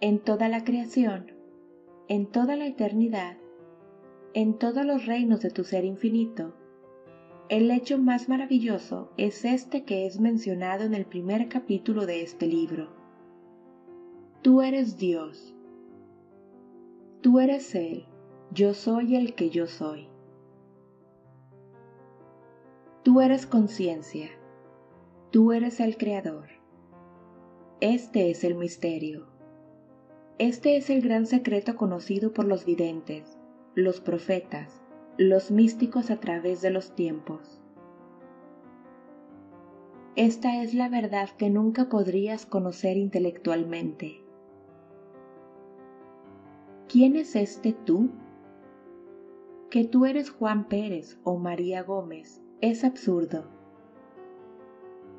en 0.03 0.19
toda 0.19 0.51
la 0.51 0.65
creación, 0.65 1.33
en 2.09 2.27
toda 2.27 2.57
la 2.57 2.67
eternidad, 2.67 3.39
en 4.35 4.59
todos 4.59 4.85
los 4.85 5.07
reinos 5.07 5.41
de 5.41 5.51
tu 5.51 5.65
ser 5.65 5.87
infinito. 5.87 6.53
El 7.49 7.71
hecho 7.71 7.97
más 7.97 8.29
maravilloso 8.29 9.11
es 9.17 9.47
este 9.47 9.85
que 9.85 10.05
es 10.05 10.21
mencionado 10.21 10.85
en 10.85 10.93
el 10.93 11.07
primer 11.07 11.49
capítulo 11.49 12.05
de 12.05 12.21
este 12.21 12.47
libro. 12.47 12.91
Tú 14.43 14.61
eres 14.61 14.99
Dios. 14.99 15.55
Tú 17.23 17.41
eres 17.41 17.75
Él. 17.75 18.05
Yo 18.53 18.75
soy 18.75 19.17
el 19.17 19.35
que 19.35 19.49
yo 19.49 19.67
soy. 19.69 20.07
Tú 23.05 23.23
eres 23.23 23.47
conciencia. 23.47 24.29
Tú 25.37 25.53
eres 25.53 25.81
el 25.81 25.99
Creador. 25.99 26.49
Este 27.83 28.31
es 28.31 28.43
el 28.43 28.55
misterio. 28.55 29.27
Este 30.39 30.79
es 30.79 30.89
el 30.89 31.03
gran 31.03 31.27
secreto 31.27 31.77
conocido 31.77 32.33
por 32.33 32.47
los 32.47 32.65
videntes, 32.65 33.37
los 33.75 34.01
profetas, 34.01 34.81
los 35.19 35.51
místicos 35.51 36.11
a 36.11 36.21
través 36.21 36.63
de 36.63 36.71
los 36.71 36.95
tiempos. 36.95 37.61
Esta 40.15 40.63
es 40.63 40.73
la 40.73 40.89
verdad 40.89 41.29
que 41.37 41.51
nunca 41.51 41.91
podrías 41.91 42.47
conocer 42.47 42.97
intelectualmente. 42.97 44.23
¿Quién 46.89 47.15
es 47.15 47.37
este 47.37 47.75
tú? 47.75 48.09
Que 49.69 49.85
tú 49.85 50.07
eres 50.07 50.31
Juan 50.31 50.67
Pérez 50.67 51.19
o 51.25 51.37
María 51.37 51.83
Gómez 51.83 52.41
es 52.63 52.85
absurdo. 52.85 53.56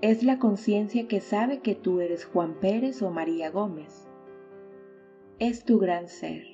Es 0.02 0.24
la 0.24 0.40
conciencia 0.40 1.08
que 1.08 1.22
sabe 1.22 1.60
que 1.60 1.76
tú 1.76 2.02
eres 2.02 2.26
Juan 2.26 2.60
Pérez 2.60 3.02
o 3.02 3.10
María 3.10 3.50
Gómez 3.50 4.08
es 5.40 5.66
tu 5.66 5.78
gran 5.78 6.08
ser, 6.08 6.48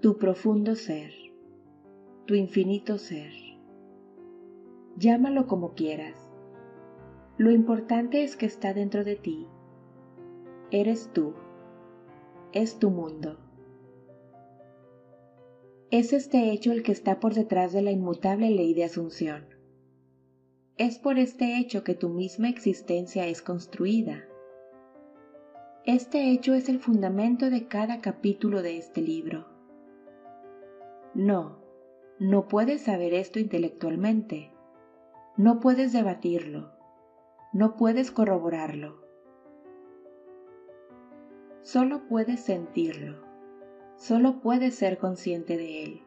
tu 0.00 0.18
profundo 0.18 0.74
ser, 0.74 1.12
tu 2.24 2.34
infinito 2.34 2.98
ser. 2.98 3.30
Llámalo 4.96 5.46
como 5.46 5.74
quieras. 5.74 6.32
Lo 7.38 7.52
importante 7.52 8.24
es 8.24 8.36
que 8.36 8.46
está 8.46 8.74
dentro 8.74 9.04
de 9.04 9.14
ti. 9.14 9.46
Eres 10.72 11.12
tú. 11.12 11.34
Es 12.52 12.80
tu 12.80 12.90
mundo. 12.90 13.38
Es 15.92 16.12
este 16.12 16.50
hecho 16.50 16.72
el 16.72 16.82
que 16.82 16.90
está 16.90 17.20
por 17.20 17.34
detrás 17.34 17.72
de 17.72 17.82
la 17.82 17.92
inmutable 17.92 18.50
ley 18.50 18.74
de 18.74 18.82
asunción. 18.82 19.55
Es 20.78 20.98
por 20.98 21.18
este 21.18 21.58
hecho 21.58 21.84
que 21.84 21.94
tu 21.94 22.08
misma 22.08 22.48
existencia 22.48 23.26
es 23.26 23.42
construida 23.42 24.24
este 25.86 26.32
hecho 26.32 26.52
es 26.54 26.68
el 26.68 26.80
fundamento 26.80 27.48
de 27.48 27.68
cada 27.68 28.00
capítulo 28.00 28.60
de 28.60 28.76
este 28.76 29.00
libro. 29.00 29.46
No, 31.14 31.58
no 32.18 32.48
puedes 32.48 32.82
saber 32.82 33.14
esto 33.14 33.38
intelectualmente. 33.38 34.50
No 35.36 35.60
puedes 35.60 35.92
debatirlo. 35.92 36.72
No 37.52 37.76
puedes 37.76 38.10
corroborarlo. 38.10 39.00
Solo 41.62 42.08
puedes 42.08 42.40
sentirlo. 42.40 43.22
Solo 43.94 44.40
puedes 44.40 44.74
ser 44.74 44.98
consciente 44.98 45.56
de 45.56 45.84
él. 45.84 46.02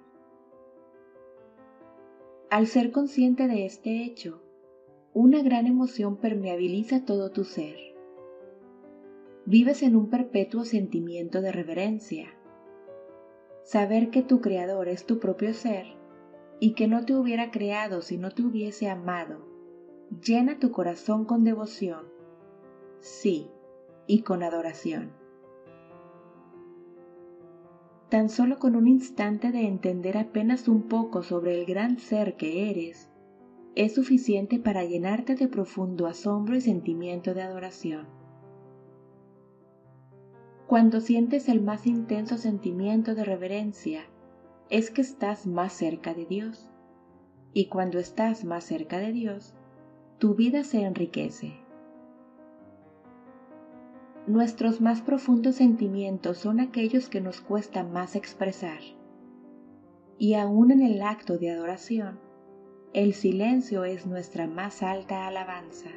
Al 2.49 2.67
ser 2.67 2.91
consciente 2.91 3.47
de 3.47 3.65
este 3.65 4.03
hecho, 4.03 4.41
una 5.13 5.41
gran 5.41 5.67
emoción 5.67 6.17
permeabiliza 6.17 7.05
todo 7.05 7.31
tu 7.31 7.43
ser 7.43 7.89
vives 9.49 9.81
en 9.81 9.95
un 9.95 10.11
perpetuo 10.11 10.63
sentimiento 10.63 11.41
de 11.41 11.51
reverencia. 11.51 12.27
Saber 13.63 14.11
que 14.11 14.21
tu 14.21 14.41
Creador 14.41 14.87
es 14.87 15.07
tu 15.07 15.17
propio 15.17 15.55
ser 15.55 15.87
y 16.59 16.73
que 16.73 16.87
no 16.87 17.03
te 17.03 17.15
hubiera 17.15 17.49
creado 17.49 18.03
si 18.03 18.19
no 18.19 18.29
te 18.29 18.43
hubiese 18.43 18.91
amado, 18.91 19.47
llena 20.23 20.59
tu 20.59 20.69
corazón 20.69 21.25
con 21.25 21.43
devoción, 21.43 22.05
sí, 22.99 23.49
y 24.05 24.21
con 24.21 24.43
adoración. 24.43 25.13
Tan 28.09 28.29
solo 28.29 28.59
con 28.59 28.75
un 28.75 28.87
instante 28.87 29.51
de 29.51 29.61
entender 29.61 30.15
apenas 30.19 30.67
un 30.67 30.83
poco 30.83 31.23
sobre 31.23 31.59
el 31.59 31.65
gran 31.65 31.97
ser 31.97 32.37
que 32.37 32.69
eres, 32.69 33.08
es 33.79 33.95
suficiente 33.95 34.59
para 34.59 34.83
llenarte 34.83 35.35
de 35.35 35.47
profundo 35.47 36.05
asombro 36.05 36.57
y 36.57 36.59
sentimiento 36.59 37.33
de 37.33 37.43
adoración. 37.43 38.07
Cuando 40.67 40.99
sientes 40.99 41.47
el 41.47 41.61
más 41.61 41.87
intenso 41.87 42.37
sentimiento 42.37 43.15
de 43.15 43.23
reverencia, 43.23 44.01
es 44.69 44.91
que 44.91 44.99
estás 44.99 45.47
más 45.47 45.71
cerca 45.71 46.13
de 46.13 46.25
Dios. 46.25 46.69
Y 47.53 47.69
cuando 47.69 47.99
estás 47.99 48.43
más 48.43 48.65
cerca 48.65 48.99
de 48.99 49.13
Dios, 49.13 49.55
tu 50.17 50.35
vida 50.35 50.65
se 50.65 50.81
enriquece. 50.81 51.53
Nuestros 54.27 54.81
más 54.81 54.99
profundos 55.01 55.55
sentimientos 55.55 56.37
son 56.37 56.59
aquellos 56.59 57.07
que 57.07 57.21
nos 57.21 57.39
cuesta 57.39 57.85
más 57.85 58.17
expresar. 58.17 58.81
Y 60.17 60.33
aún 60.33 60.71
en 60.71 60.81
el 60.81 61.01
acto 61.01 61.37
de 61.37 61.51
adoración, 61.51 62.19
el 62.93 63.13
silencio 63.13 63.83
es 63.83 64.07
nuestra 64.07 64.47
más 64.47 64.81
alta 64.81 65.27
alabanza. 65.27 65.89